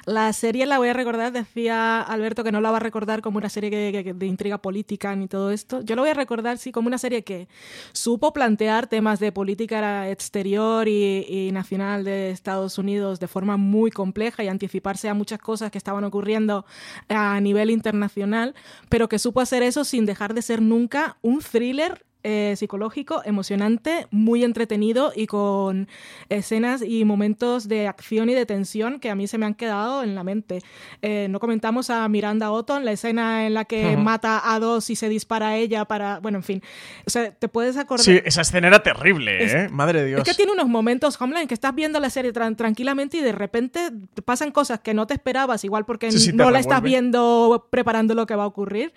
La 0.06 0.32
serie 0.34 0.66
la 0.66 0.78
voy 0.78 0.90
a 0.90 0.94
recordar, 0.94 1.32
decía 1.32 2.02
Alberto 2.02 2.44
que 2.44 2.52
no 2.52 2.62
la 2.62 2.72
va 2.72 2.78
a 2.78 2.82
recordar 2.82 3.22
como 3.22 3.38
una 3.38 3.50
serie 3.50 3.70
de 3.70 4.26
intriga 4.26 4.58
política 4.58 5.16
ni 5.16 5.28
todo 5.28 5.52
esto. 5.52 5.82
Yo 5.82 5.96
lo 5.96 6.02
voy 6.02 6.12
a 6.12 6.14
recordar, 6.14 6.58
sí, 6.58 6.72
como 6.72 6.88
una 6.88 6.98
serie 6.98 7.24
que 7.24 7.48
supo 7.92 8.34
plantear 8.34 8.88
temas 8.88 9.20
de 9.20 9.32
política 9.32 10.10
exterior 10.10 10.88
y, 10.88 11.50
nacional 11.54 12.04
de 12.04 12.32
Estados 12.32 12.78
Unidos 12.78 13.20
de 13.20 13.28
forma 13.28 13.58
muy 13.58 13.92
compleja 13.92 14.44
y 14.44 14.48
anticiparse 14.48 15.10
a 15.10 15.14
muchas 15.14 15.40
cosas 15.40 15.72
que 15.72 15.78
estaban 15.78 16.04
ocurriendo 16.04 16.66
a 17.08 17.40
nivel 17.42 17.70
internacional, 17.70 18.56
pero 18.90 19.10
que 19.10 19.20
supo 19.20 19.42
hacer 19.42 19.64
eso 19.64 19.84
sin 19.84 20.06
dejar 20.06 20.34
de 20.34 20.42
ser 20.42 20.62
nunca 20.62 21.18
un 21.22 21.40
thriller 21.40 22.06
eh, 22.24 22.56
psicológico, 22.58 23.22
emocionante, 23.24 24.08
muy 24.12 24.44
entretenido 24.44 25.14
y 25.16 25.26
con 25.26 25.88
escenas 26.28 26.82
y 26.82 27.06
momentos 27.06 27.70
de 27.70 27.88
acción 27.88 28.30
y 28.30 28.34
de 28.34 28.46
tensión 28.46 29.00
que 29.00 29.10
a 29.10 29.16
mí 29.16 29.26
se 29.26 29.38
me 29.38 29.46
han 29.46 29.54
quedado 29.54 30.04
en 30.04 30.16
la 30.16 30.26
mente. 30.26 30.62
Eh, 31.02 31.28
no 31.30 31.40
comentamos 31.40 31.90
a 31.90 32.08
Miranda 32.10 32.52
Otton, 32.52 32.84
la 32.84 32.92
escena 32.92 33.48
en 33.48 33.54
la 33.54 33.64
que 33.64 33.96
mata 33.96 34.54
a 34.54 34.60
dos 34.60 34.90
y 34.90 34.98
se 34.98 35.08
dispara 35.08 35.50
a 35.50 35.56
ella 35.56 35.86
para. 35.86 36.20
Bueno, 36.20 36.40
en 36.40 36.44
fin. 36.44 36.64
O 37.06 37.10
sea, 37.10 37.32
te 37.32 37.48
puedes 37.48 37.78
acordar. 37.78 38.04
Sí, 38.04 38.20
esa 38.26 38.42
escena 38.42 38.68
era 38.68 38.84
terrible, 38.84 39.46
¿eh? 39.46 39.70
Madre 39.70 40.02
de 40.02 40.08
Dios. 40.08 40.20
Es 40.20 40.26
que 40.28 40.36
tiene 40.36 40.52
unos 40.52 40.68
momentos, 40.68 41.20
Homeland, 41.22 41.48
que 41.48 41.54
estás 41.54 41.74
viendo 41.74 42.02
la 42.02 42.10
serie 42.10 42.34
tranquilamente 42.34 43.18
y 43.18 43.22
de 43.22 43.32
repente 43.32 43.92
te 44.14 44.22
pasan 44.22 44.52
cosas 44.52 44.82
que 44.82 44.94
no 44.94 45.08
te 45.08 45.14
esperabas, 45.14 45.64
igual 45.64 45.86
porque 45.86 46.10
no 46.34 46.52
la 46.52 46.60
estás 46.60 46.82
viendo 46.82 47.68
preparando 47.70 48.14
lo 48.14 48.26
que 48.26 48.36
va 48.36 48.44
a 48.44 48.48
ocurrir. 48.48 48.94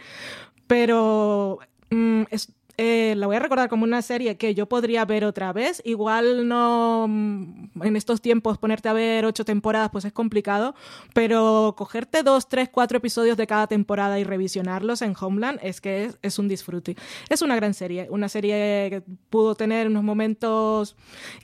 Pero. 0.66 1.60
Mm, 1.90 2.22
es, 2.30 2.52
eh, 2.78 3.14
la 3.16 3.26
voy 3.26 3.36
a 3.36 3.38
recordar 3.38 3.68
como 3.68 3.84
una 3.84 4.00
serie 4.00 4.36
que 4.36 4.54
yo 4.54 4.66
podría 4.66 5.04
ver 5.04 5.24
otra 5.24 5.52
vez. 5.52 5.82
Igual 5.84 6.48
no 6.48 7.06
mm, 7.08 7.82
en 7.82 7.96
estos 7.96 8.22
tiempos 8.22 8.56
ponerte 8.58 8.88
a 8.88 8.94
ver 8.94 9.26
ocho 9.26 9.44
temporadas 9.44 9.90
pues 9.90 10.04
es 10.06 10.12
complicado, 10.12 10.74
pero 11.12 11.74
cogerte 11.76 12.22
dos, 12.22 12.48
tres, 12.48 12.70
cuatro 12.70 12.98
episodios 12.98 13.36
de 13.36 13.46
cada 13.46 13.66
temporada 13.66 14.18
y 14.18 14.24
revisionarlos 14.24 15.02
en 15.02 15.14
Homeland 15.20 15.58
es 15.62 15.80
que 15.80 16.10
es, 16.22 16.38
un 16.38 16.48
disfrute. 16.48 16.96
Es 17.28 17.42
una 17.42 17.56
gran 17.56 17.74
serie, 17.74 18.08
una 18.10 18.28
serie 18.28 18.88
que 18.90 19.02
pudo 19.28 19.54
tener 19.54 19.86
unos 19.86 20.02
momentos 20.02 20.96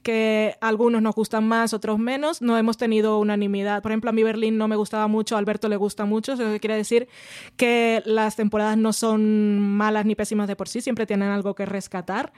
que 0.02 0.56
algunos 0.60 1.02
nos 1.02 1.14
gustan 1.14 1.46
más, 1.46 1.74
otros 1.74 1.98
menos. 1.98 2.40
No 2.40 2.56
hemos 2.56 2.78
tenido 2.78 3.18
unanimidad. 3.18 3.82
Por 3.82 3.92
ejemplo, 3.92 4.10
a 4.10 4.12
mí 4.12 4.22
Berlín 4.22 4.56
no 4.56 4.66
me 4.66 4.76
gustaba 4.76 5.08
mucho, 5.08 5.36
a 5.36 5.38
Alberto 5.38 5.68
le 5.68 5.76
gusta 5.76 6.06
mucho. 6.06 6.32
Eso 6.32 6.44
quiere 6.58 6.76
decir 6.76 7.08
que 7.56 8.02
las 8.06 8.36
temporadas 8.36 8.78
no 8.78 8.94
son 8.94 9.58
malas 9.58 10.06
ni 10.06 10.14
pésimas 10.14 10.48
de 10.48 10.56
por 10.56 10.68
sí, 10.68 10.80
siempre 10.80 11.06
tienen 11.06 11.17
algo 11.22 11.54
que 11.54 11.66
rescatar. 11.66 12.32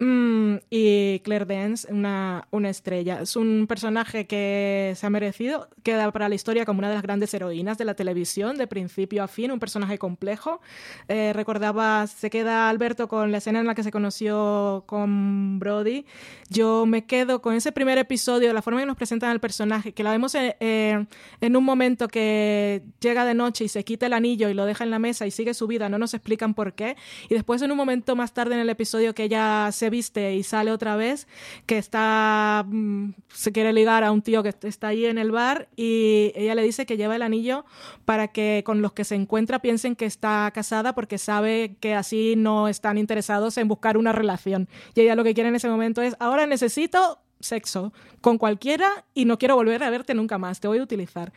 Mm, 0.00 0.56
y 0.70 1.20
Claire 1.20 1.44
Dance, 1.44 1.92
una, 1.92 2.46
una 2.50 2.70
estrella. 2.70 3.20
Es 3.22 3.34
un 3.36 3.66
personaje 3.68 4.26
que 4.26 4.92
se 4.96 5.06
ha 5.06 5.10
merecido, 5.10 5.68
queda 5.82 6.10
para 6.12 6.28
la 6.28 6.34
historia 6.34 6.64
como 6.64 6.78
una 6.78 6.88
de 6.88 6.94
las 6.94 7.02
grandes 7.02 7.34
heroínas 7.34 7.78
de 7.78 7.84
la 7.84 7.94
televisión, 7.94 8.56
de 8.56 8.66
principio 8.66 9.24
a 9.24 9.28
fin, 9.28 9.50
un 9.50 9.58
personaje 9.58 9.98
complejo. 9.98 10.60
Eh, 11.08 11.32
recordaba, 11.34 12.06
se 12.06 12.30
queda 12.30 12.68
Alberto 12.68 13.08
con 13.08 13.32
la 13.32 13.38
escena 13.38 13.60
en 13.60 13.66
la 13.66 13.74
que 13.74 13.82
se 13.82 13.90
conoció 13.90 14.84
con 14.86 15.58
Brody. 15.58 16.06
Yo 16.48 16.86
me 16.86 17.06
quedo 17.06 17.42
con 17.42 17.54
ese 17.54 17.72
primer 17.72 17.98
episodio, 17.98 18.52
la 18.52 18.62
forma 18.62 18.80
en 18.80 18.84
que 18.84 18.88
nos 18.88 18.96
presentan 18.96 19.30
al 19.30 19.40
personaje, 19.40 19.92
que 19.92 20.02
la 20.02 20.12
vemos 20.12 20.34
en, 20.34 20.54
eh, 20.60 21.06
en 21.40 21.56
un 21.56 21.64
momento 21.64 22.08
que 22.08 22.82
llega 23.00 23.24
de 23.24 23.34
noche 23.34 23.64
y 23.64 23.68
se 23.68 23.84
quita 23.84 24.06
el 24.06 24.12
anillo 24.12 24.48
y 24.48 24.54
lo 24.54 24.64
deja 24.64 24.84
en 24.84 24.90
la 24.90 24.98
mesa 24.98 25.26
y 25.26 25.30
sigue 25.30 25.54
su 25.54 25.66
vida, 25.66 25.88
no 25.88 25.98
nos 25.98 26.14
explican 26.14 26.54
por 26.54 26.74
qué. 26.74 26.96
Y 27.28 27.34
después 27.34 27.62
en 27.62 27.70
un 27.70 27.76
momento 27.76 28.14
más 28.18 28.34
tarde 28.34 28.54
en 28.54 28.60
el 28.60 28.68
episodio 28.68 29.14
que 29.14 29.24
ella 29.24 29.70
se 29.72 29.88
viste 29.88 30.34
y 30.34 30.42
sale 30.42 30.70
otra 30.70 30.96
vez, 30.96 31.26
que 31.64 31.78
está 31.78 32.66
mm, 32.68 33.12
se 33.32 33.52
quiere 33.52 33.72
ligar 33.72 34.04
a 34.04 34.12
un 34.12 34.20
tío 34.20 34.42
que 34.42 34.54
está 34.62 34.88
ahí 34.88 35.06
en 35.06 35.16
el 35.16 35.30
bar 35.30 35.68
y 35.76 36.32
ella 36.34 36.54
le 36.54 36.62
dice 36.62 36.84
que 36.84 36.98
lleva 36.98 37.16
el 37.16 37.22
anillo 37.22 37.64
para 38.04 38.28
que 38.28 38.62
con 38.66 38.82
los 38.82 38.92
que 38.92 39.04
se 39.04 39.14
encuentra 39.14 39.60
piensen 39.60 39.96
que 39.96 40.04
está 40.04 40.50
casada 40.52 40.94
porque 40.94 41.16
sabe 41.16 41.76
que 41.80 41.94
así 41.94 42.34
no 42.36 42.68
están 42.68 42.98
interesados 42.98 43.56
en 43.56 43.68
buscar 43.68 43.96
una 43.96 44.12
relación. 44.12 44.68
Y 44.94 45.00
ella 45.00 45.14
lo 45.14 45.24
que 45.24 45.32
quiere 45.32 45.48
en 45.48 45.56
ese 45.56 45.68
momento 45.68 46.02
es, 46.02 46.16
ahora 46.18 46.46
necesito 46.46 47.20
sexo 47.40 47.92
con 48.20 48.38
cualquiera 48.38 49.04
y 49.14 49.24
no 49.24 49.38
quiero 49.38 49.54
volver 49.54 49.82
a 49.82 49.90
verte 49.90 50.14
nunca 50.14 50.38
más, 50.38 50.60
te 50.60 50.68
voy 50.68 50.78
a 50.78 50.82
utilizar. 50.82 51.32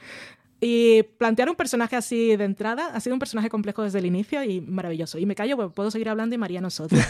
Y 0.64 1.02
plantear 1.02 1.50
un 1.50 1.56
personaje 1.56 1.96
así 1.96 2.36
de 2.38 2.44
entrada 2.44 2.92
ha 2.94 3.00
sido 3.00 3.16
un 3.16 3.20
personaje 3.20 3.50
complejo 3.50 3.82
desde 3.82 3.98
el 3.98 4.06
inicio 4.06 4.44
y 4.44 4.62
maravilloso. 4.62 5.18
Y 5.18 5.26
me 5.26 5.34
callo 5.34 5.58
porque 5.58 5.74
puedo 5.74 5.90
seguir 5.90 6.08
hablando 6.08 6.36
y 6.36 6.38
María 6.38 6.62
nosotros. 6.62 7.02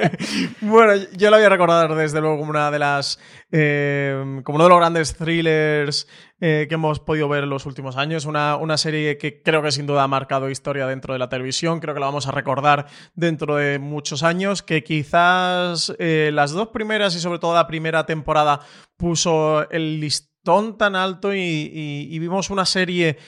bueno, 0.60 1.00
yo 1.16 1.30
lo 1.30 1.36
voy 1.36 1.46
a 1.46 1.48
recordar 1.48 1.94
desde 1.94 2.20
luego 2.20 2.38
como 2.38 2.50
una 2.50 2.68
de 2.72 2.80
las. 2.80 3.20
Eh, 3.52 4.40
como 4.42 4.56
uno 4.56 4.64
de 4.64 4.70
los 4.70 4.78
grandes 4.80 5.14
thrillers 5.14 6.08
eh, 6.40 6.66
que 6.68 6.74
hemos 6.74 6.98
podido 6.98 7.28
ver 7.28 7.44
en 7.44 7.50
los 7.50 7.64
últimos 7.64 7.96
años. 7.96 8.24
Una, 8.24 8.56
una 8.56 8.76
serie 8.76 9.18
que 9.18 9.40
creo 9.40 9.62
que 9.62 9.70
sin 9.70 9.86
duda 9.86 10.02
ha 10.02 10.08
marcado 10.08 10.50
historia 10.50 10.88
dentro 10.88 11.12
de 11.12 11.20
la 11.20 11.28
televisión. 11.28 11.78
Creo 11.78 11.94
que 11.94 12.00
la 12.00 12.06
vamos 12.06 12.26
a 12.26 12.32
recordar 12.32 12.86
dentro 13.14 13.54
de 13.54 13.78
muchos 13.78 14.24
años. 14.24 14.64
Que 14.64 14.82
quizás 14.82 15.94
eh, 16.00 16.32
las 16.34 16.50
dos 16.50 16.70
primeras 16.70 17.14
y 17.14 17.20
sobre 17.20 17.38
todo 17.38 17.54
la 17.54 17.68
primera 17.68 18.04
temporada 18.04 18.58
puso 18.96 19.70
el 19.70 20.00
listón 20.00 20.29
tan 20.42 20.96
alto 20.96 21.34
y, 21.34 22.18
vimos 22.18 22.50
una 22.50 22.66
serie 22.66 23.18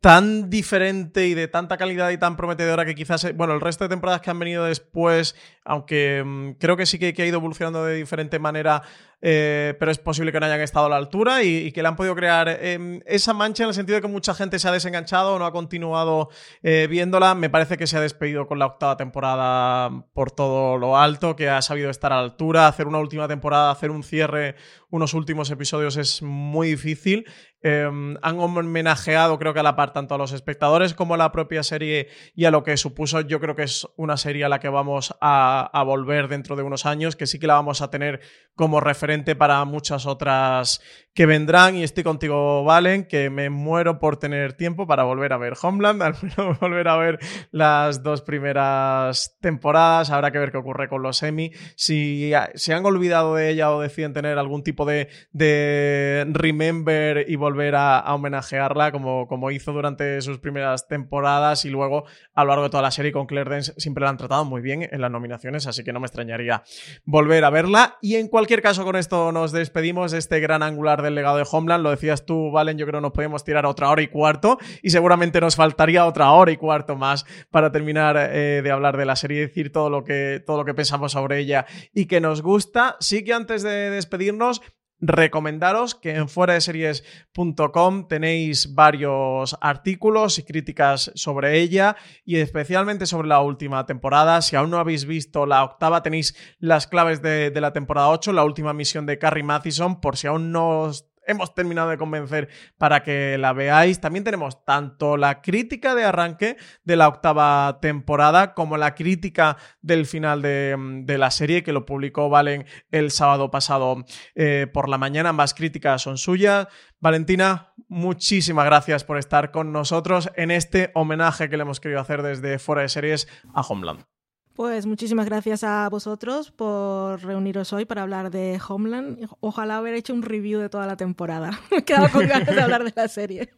tan 0.00 0.48
diferente 0.48 1.26
y 1.26 1.34
de 1.34 1.48
tanta 1.48 1.76
calidad 1.76 2.10
y 2.10 2.18
tan 2.18 2.36
prometedora 2.36 2.84
que 2.84 2.94
quizás, 2.94 3.24
eh, 3.24 3.32
bueno, 3.32 3.52
el 3.54 3.60
resto 3.60 3.84
de 3.84 3.88
temporadas 3.88 4.20
que 4.20 4.30
han 4.30 4.38
venido 4.38 4.64
después, 4.64 5.34
aunque 5.64 6.22
mm, 6.24 6.52
creo 6.52 6.76
que 6.76 6.86
sí 6.86 7.00
que, 7.00 7.12
que, 7.12 7.22
ha 7.22 7.26
ido 7.26 7.38
evolucionando 7.38 7.84
de 7.84 7.96
diferente 7.96 8.38
manera, 8.38 8.82
eh, 9.20 9.74
pero 9.80 9.90
es 9.90 9.98
posible 9.98 10.30
que 10.30 10.38
no 10.38 10.46
hayan 10.46 10.60
estado 10.60 10.86
a 10.86 10.88
la 10.88 10.96
altura 10.96 11.42
y, 11.42 11.72
que 11.72 11.82
le 11.82 11.88
han 11.88 11.96
podido 11.96 12.14
crear 12.14 12.48
em, 12.48 13.00
esa 13.04 13.34
mancha 13.34 13.64
en 13.64 13.70
el 13.70 13.74
sentido 13.74 13.96
de 13.96 14.02
que 14.02 14.08
mucha 14.08 14.32
gente 14.32 14.60
se 14.60 14.68
ha 14.68 14.72
desenganchado 14.72 15.34
o 15.34 15.38
no 15.38 15.46
ha 15.46 15.52
continuado 15.52 16.28
eh, 16.62 16.86
viéndola. 16.88 17.34
Me 17.34 17.50
parece 17.50 17.76
que 17.76 17.88
se 17.88 17.96
ha 17.96 18.00
despedido 18.00 18.46
con 18.46 18.60
la 18.60 18.66
octava 18.66 18.96
temporada 18.96 20.06
por 20.12 20.30
todo 20.30 20.78
lo 20.78 20.96
alto, 20.96 21.34
que 21.34 21.48
ha 21.48 21.62
sabido 21.62 21.90
estar 21.90 22.12
a 22.12 22.16
la 22.16 22.22
altura, 22.22 22.68
hacer 22.68 22.86
una 22.86 22.98
última 22.98 23.26
temporada, 23.26 23.72
hacer 23.72 23.90
un 23.90 24.04
cierre, 24.04 24.54
unos 24.90 25.14
últimos 25.14 25.50
episodios 25.50 25.96
es 25.96 26.22
muy 26.22 26.68
difícil. 26.68 27.26
Em, 27.60 28.16
han 28.22 28.38
homenajeado, 28.38 29.36
creo 29.36 29.52
que 29.52 29.58
a 29.58 29.64
la 29.64 29.74
par, 29.74 29.92
tanto 29.92 30.14
a 30.14 30.18
los 30.18 30.30
espectadores 30.30 30.94
como 30.94 31.14
a 31.14 31.16
la 31.16 31.32
propia 31.32 31.64
serie 31.64 32.06
y 32.36 32.44
a 32.44 32.52
lo 32.52 32.62
que 32.62 32.76
supuso. 32.76 33.20
Yo 33.22 33.40
creo 33.40 33.56
que 33.56 33.64
es 33.64 33.88
una 33.96 34.16
serie 34.16 34.44
a 34.44 34.48
la 34.48 34.60
que 34.60 34.68
vamos 34.68 35.12
a, 35.20 35.68
a 35.72 35.82
volver 35.82 36.28
dentro 36.28 36.54
de 36.54 36.62
unos 36.62 36.86
años, 36.86 37.16
que 37.16 37.26
sí 37.26 37.40
que 37.40 37.48
la 37.48 37.54
vamos 37.54 37.82
a 37.82 37.90
tener 37.90 38.20
como 38.54 38.78
referencia 38.78 39.07
para 39.34 39.64
muchas 39.64 40.06
otras 40.06 40.80
que 41.18 41.26
vendrán. 41.26 41.74
Y 41.74 41.82
estoy 41.82 42.04
contigo, 42.04 42.62
Valen, 42.62 43.04
que 43.04 43.28
me 43.28 43.50
muero 43.50 43.98
por 43.98 44.18
tener 44.18 44.52
tiempo 44.52 44.86
para 44.86 45.02
volver 45.02 45.32
a 45.32 45.36
ver 45.36 45.54
Homeland, 45.60 46.00
al 46.04 46.14
menos 46.22 46.60
volver 46.60 46.86
a 46.86 46.96
ver 46.96 47.18
las 47.50 48.04
dos 48.04 48.22
primeras 48.22 49.36
temporadas. 49.40 50.10
Habrá 50.10 50.30
que 50.30 50.38
ver 50.38 50.52
qué 50.52 50.58
ocurre 50.58 50.88
con 50.88 51.02
los 51.02 51.16
semi. 51.16 51.50
Si 51.74 52.30
se 52.54 52.72
han 52.72 52.86
olvidado 52.86 53.34
de 53.34 53.50
ella 53.50 53.72
o 53.72 53.80
deciden 53.80 54.12
tener 54.12 54.38
algún 54.38 54.62
tipo 54.62 54.84
de, 54.84 55.08
de 55.32 56.24
remember 56.30 57.28
y 57.28 57.34
volver 57.34 57.74
a, 57.74 58.14
homenajearla 58.14 58.92
como, 58.92 59.26
como 59.26 59.50
hizo 59.50 59.72
durante 59.72 60.22
sus 60.22 60.38
primeras 60.38 60.86
temporadas 60.86 61.64
y 61.64 61.70
luego 61.70 62.04
a 62.32 62.44
lo 62.44 62.50
largo 62.50 62.62
de 62.62 62.70
toda 62.70 62.84
la 62.84 62.92
serie 62.92 63.10
con 63.10 63.26
Claire 63.26 63.50
Dance 63.50 63.74
siempre 63.76 64.04
la 64.04 64.10
han 64.10 64.18
tratado 64.18 64.44
muy 64.44 64.60
bien 64.60 64.88
en 64.88 65.00
las 65.00 65.10
nominaciones, 65.10 65.66
así 65.66 65.82
que 65.82 65.92
no 65.92 65.98
me 65.98 66.06
extrañaría 66.06 66.62
volver 67.04 67.44
a 67.44 67.50
verla. 67.50 67.98
Y 68.02 68.14
en 68.14 68.28
cualquier 68.28 68.62
caso, 68.62 68.84
con 68.84 68.94
esto 68.94 69.32
nos 69.32 69.50
despedimos 69.50 70.12
de 70.12 70.18
este 70.18 70.38
gran 70.38 70.62
angular 70.62 71.07
del 71.08 71.14
legado 71.14 71.36
de 71.36 71.46
Homeland. 71.50 71.82
Lo 71.82 71.90
decías 71.90 72.24
tú, 72.24 72.50
Valen, 72.50 72.78
yo 72.78 72.86
creo 72.86 73.00
que 73.00 73.02
nos 73.02 73.12
podemos 73.12 73.44
tirar 73.44 73.66
otra 73.66 73.90
hora 73.90 74.02
y 74.02 74.08
cuarto 74.08 74.58
y 74.82 74.90
seguramente 74.90 75.40
nos 75.40 75.56
faltaría 75.56 76.06
otra 76.06 76.30
hora 76.30 76.52
y 76.52 76.56
cuarto 76.56 76.96
más 76.96 77.26
para 77.50 77.72
terminar 77.72 78.16
eh, 78.16 78.60
de 78.62 78.70
hablar 78.70 78.96
de 78.96 79.04
la 79.04 79.16
serie 79.16 79.38
y 79.38 79.40
decir 79.40 79.72
todo 79.72 79.90
lo, 79.90 80.04
que, 80.04 80.42
todo 80.46 80.58
lo 80.58 80.64
que 80.64 80.74
pensamos 80.74 81.12
sobre 81.12 81.38
ella 81.38 81.66
y 81.92 82.06
que 82.06 82.20
nos 82.20 82.42
gusta. 82.42 82.96
Sí 83.00 83.24
que 83.24 83.32
antes 83.32 83.62
de 83.62 83.90
despedirnos, 83.90 84.62
recomendaros 85.00 85.94
que 85.94 86.16
en 86.16 86.28
fuera 86.28 86.54
de 86.54 86.60
series.com 86.60 88.08
tenéis 88.08 88.74
varios 88.74 89.56
artículos 89.60 90.38
y 90.38 90.42
críticas 90.42 91.12
sobre 91.14 91.58
ella 91.60 91.96
y 92.24 92.36
especialmente 92.36 93.06
sobre 93.06 93.28
la 93.28 93.40
última 93.40 93.86
temporada. 93.86 94.42
Si 94.42 94.56
aún 94.56 94.70
no 94.70 94.78
habéis 94.78 95.04
visto 95.04 95.46
la 95.46 95.64
octava, 95.64 96.02
tenéis 96.02 96.36
las 96.58 96.86
claves 96.86 97.22
de, 97.22 97.52
la 97.60 97.72
temporada 97.72 98.08
8, 98.10 98.32
la 98.32 98.44
última 98.44 98.72
misión 98.72 99.06
de 99.06 99.18
Carrie 99.18 99.44
Mathison, 99.44 100.00
por 100.00 100.16
si 100.16 100.26
aún 100.26 100.52
no 100.52 100.90
hemos 101.28 101.54
terminado 101.54 101.90
de 101.90 101.98
convencer 101.98 102.48
para 102.76 103.02
que 103.04 103.38
la 103.38 103.52
veáis. 103.52 104.00
También 104.00 104.24
tenemos 104.24 104.64
tanto 104.64 105.16
la 105.16 105.40
crítica 105.40 105.94
de 105.94 106.04
arranque 106.04 106.56
de 106.82 106.96
la 106.96 107.06
octava 107.06 107.78
temporada 107.80 108.54
como 108.54 108.76
la 108.76 108.94
crítica 108.94 109.56
del 109.80 110.06
final 110.06 110.42
de, 110.42 111.16
la 111.18 111.30
serie 111.30 111.62
que 111.62 111.72
lo 111.72 111.86
publicó 111.86 112.28
Valen 112.28 112.66
el 112.90 113.10
sábado 113.10 113.50
pasado 113.50 114.04
eh, 114.34 114.66
por 114.72 114.88
la 114.88 114.98
mañana. 114.98 115.28
Ambas 115.28 115.54
críticas 115.54 116.02
son 116.02 116.18
suyas. 116.18 116.66
Valentina, 117.00 117.74
muchísimas 117.88 118.64
gracias 118.64 119.04
por 119.04 119.18
estar 119.18 119.50
con 119.50 119.72
nosotros 119.72 120.30
en 120.34 120.50
este 120.50 120.90
homenaje 120.94 121.48
que 121.48 121.56
le 121.56 121.62
hemos 121.62 121.80
querido 121.80 122.00
hacer 122.00 122.22
desde 122.22 122.58
fuera 122.58 122.82
de 122.82 122.88
series 122.88 123.28
a 123.54 123.60
Homeland. 123.60 124.17
Pues 124.58 124.86
muchísimas 124.86 125.26
gracias 125.26 125.62
a 125.62 125.88
vosotros 125.88 126.50
por 126.50 127.22
reuniros 127.22 127.72
hoy 127.72 127.84
para 127.84 128.02
hablar 128.02 128.32
de 128.32 128.60
Homeland. 128.68 129.28
Ojalá 129.38 129.76
haber 129.76 129.94
hecho 129.94 130.12
un 130.12 130.22
review 130.22 130.58
de 130.58 130.68
toda 130.68 130.84
la 130.84 130.96
temporada. 130.96 131.60
Me 131.70 131.76
he 131.76 131.84
quedado 131.84 132.10
con 132.10 132.26
de 132.26 132.60
hablar 132.60 132.82
de 132.82 132.92
la 132.96 133.06
serie. 133.06 133.50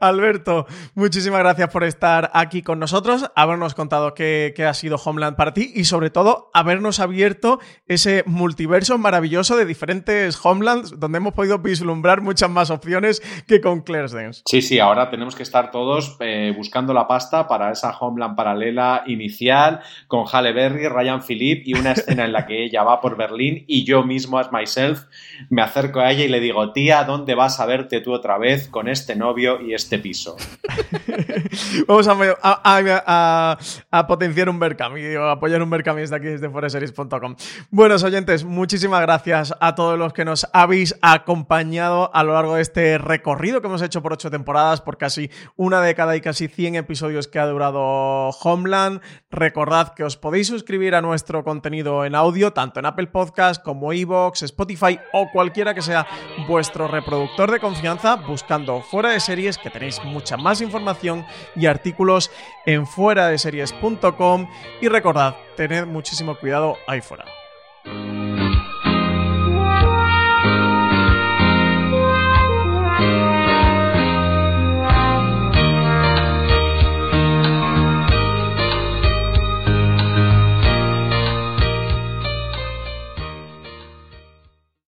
Alberto, 0.00 0.66
muchísimas 0.94 1.40
gracias 1.40 1.68
por 1.70 1.84
estar 1.84 2.30
aquí 2.34 2.62
con 2.62 2.78
nosotros, 2.78 3.30
habernos 3.34 3.74
contado 3.74 4.14
qué, 4.14 4.54
ha 4.66 4.74
sido 4.74 4.96
Homeland 4.96 5.36
para 5.36 5.52
ti 5.52 5.72
y 5.74 5.84
sobre 5.84 6.10
todo 6.10 6.50
habernos 6.54 7.00
abierto 7.00 7.58
ese 7.86 8.22
multiverso 8.26 8.98
maravilloso 8.98 9.56
de 9.56 9.64
diferentes 9.64 10.38
Homelands 10.44 10.98
donde 10.98 11.18
hemos 11.18 11.34
podido 11.34 11.58
vislumbrar 11.58 12.20
muchas 12.20 12.50
más 12.50 12.70
opciones 12.70 13.22
que 13.46 13.60
con 13.60 13.80
Claire's 13.80 14.12
Dance. 14.12 14.42
Sí, 14.46 14.62
sí, 14.62 14.78
ahora 14.78 15.10
tenemos 15.10 15.34
que 15.34 15.42
estar 15.42 15.70
todos 15.70 16.16
eh, 16.20 16.52
buscando 16.56 16.94
la 16.94 17.06
pasta 17.06 17.48
para 17.48 17.72
esa 17.72 17.90
Homeland 17.98 18.36
paralela 18.36 19.02
inicial 19.06 19.80
con 20.06 20.24
Halle 20.32 20.52
Berry, 20.52 20.88
Ryan 20.88 21.22
Philippe 21.22 21.62
y 21.66 21.74
una 21.74 21.92
escena 21.92 22.24
en 22.24 22.32
la 22.32 22.46
que 22.46 22.64
ella 22.64 22.82
va 22.84 23.00
por 23.00 23.16
Berlín 23.16 23.64
y 23.66 23.84
yo 23.84 24.04
mismo, 24.04 24.38
as 24.38 24.52
myself, 24.52 25.04
me 25.50 25.62
acerco 25.62 26.00
a 26.00 26.10
ella 26.10 26.24
y 26.24 26.28
le 26.28 26.40
digo, 26.40 26.72
tía, 26.72 27.04
¿dónde 27.04 27.34
vas 27.34 27.60
a 27.60 27.66
verte 27.66 28.00
tú 28.00 28.12
otra 28.12 28.38
vez 28.38 28.68
con 28.68 28.88
este 28.88 29.01
este 29.02 29.16
novio 29.16 29.60
y 29.60 29.74
este 29.74 29.98
piso. 29.98 30.36
Vamos 31.88 32.06
a, 32.06 33.58
a, 33.90 34.06
potenciar 34.06 34.48
un 34.48 34.60
Berkami, 34.60 35.16
apoyar 35.16 35.60
un 35.60 35.70
Berkami 35.70 36.02
desde 36.02 36.14
aquí, 36.14 36.26
desde 36.26 36.48
foreseries.com. 36.48 37.34
Buenos 37.70 38.04
oyentes, 38.04 38.44
muchísimas 38.44 39.00
gracias 39.00 39.54
a 39.60 39.74
todos 39.74 39.98
los 39.98 40.12
que 40.12 40.24
nos 40.24 40.46
habéis 40.52 40.96
acompañado 41.02 42.14
a 42.14 42.22
lo 42.22 42.34
largo 42.34 42.54
de 42.54 42.62
este 42.62 42.96
recorrido 42.96 43.60
que 43.60 43.66
hemos 43.66 43.82
hecho 43.82 44.02
por 44.02 44.12
ocho 44.12 44.30
temporadas, 44.30 44.80
por 44.80 44.98
casi 44.98 45.30
una 45.56 45.80
década 45.80 46.14
y 46.14 46.20
casi 46.20 46.46
100 46.46 46.76
episodios 46.76 47.26
que 47.26 47.40
ha 47.40 47.46
durado 47.46 47.80
Homeland. 48.30 49.00
Recordad 49.32 49.94
que 49.94 50.04
os 50.04 50.16
podéis 50.16 50.46
suscribir 50.46 50.94
a 50.94 51.02
nuestro 51.02 51.42
contenido 51.42 52.04
en 52.04 52.14
audio, 52.14 52.52
tanto 52.52 52.78
en 52.78 52.86
Apple 52.86 53.08
Podcast 53.08 53.64
como 53.64 53.92
Evox, 53.92 54.42
Spotify 54.42 55.00
o 55.12 55.28
cualquiera 55.32 55.74
que 55.74 55.82
sea 55.82 56.06
vuestro 56.46 56.86
reproductor 56.86 57.50
de 57.50 57.58
confianza, 57.58 58.14
buscando 58.14 58.80
fuera 58.92 59.12
de 59.12 59.20
series, 59.20 59.56
que 59.56 59.70
tenéis 59.70 60.04
mucha 60.04 60.36
más 60.36 60.60
información 60.60 61.24
y 61.56 61.64
artículos 61.64 62.30
en 62.66 62.86
fuera 62.86 63.28
de 63.28 63.38
series.com. 63.38 64.48
Y 64.82 64.88
recordad, 64.88 65.34
tened 65.56 65.86
muchísimo 65.86 66.34
cuidado 66.34 66.76
ahí 66.86 67.00
fuera. 67.00 67.24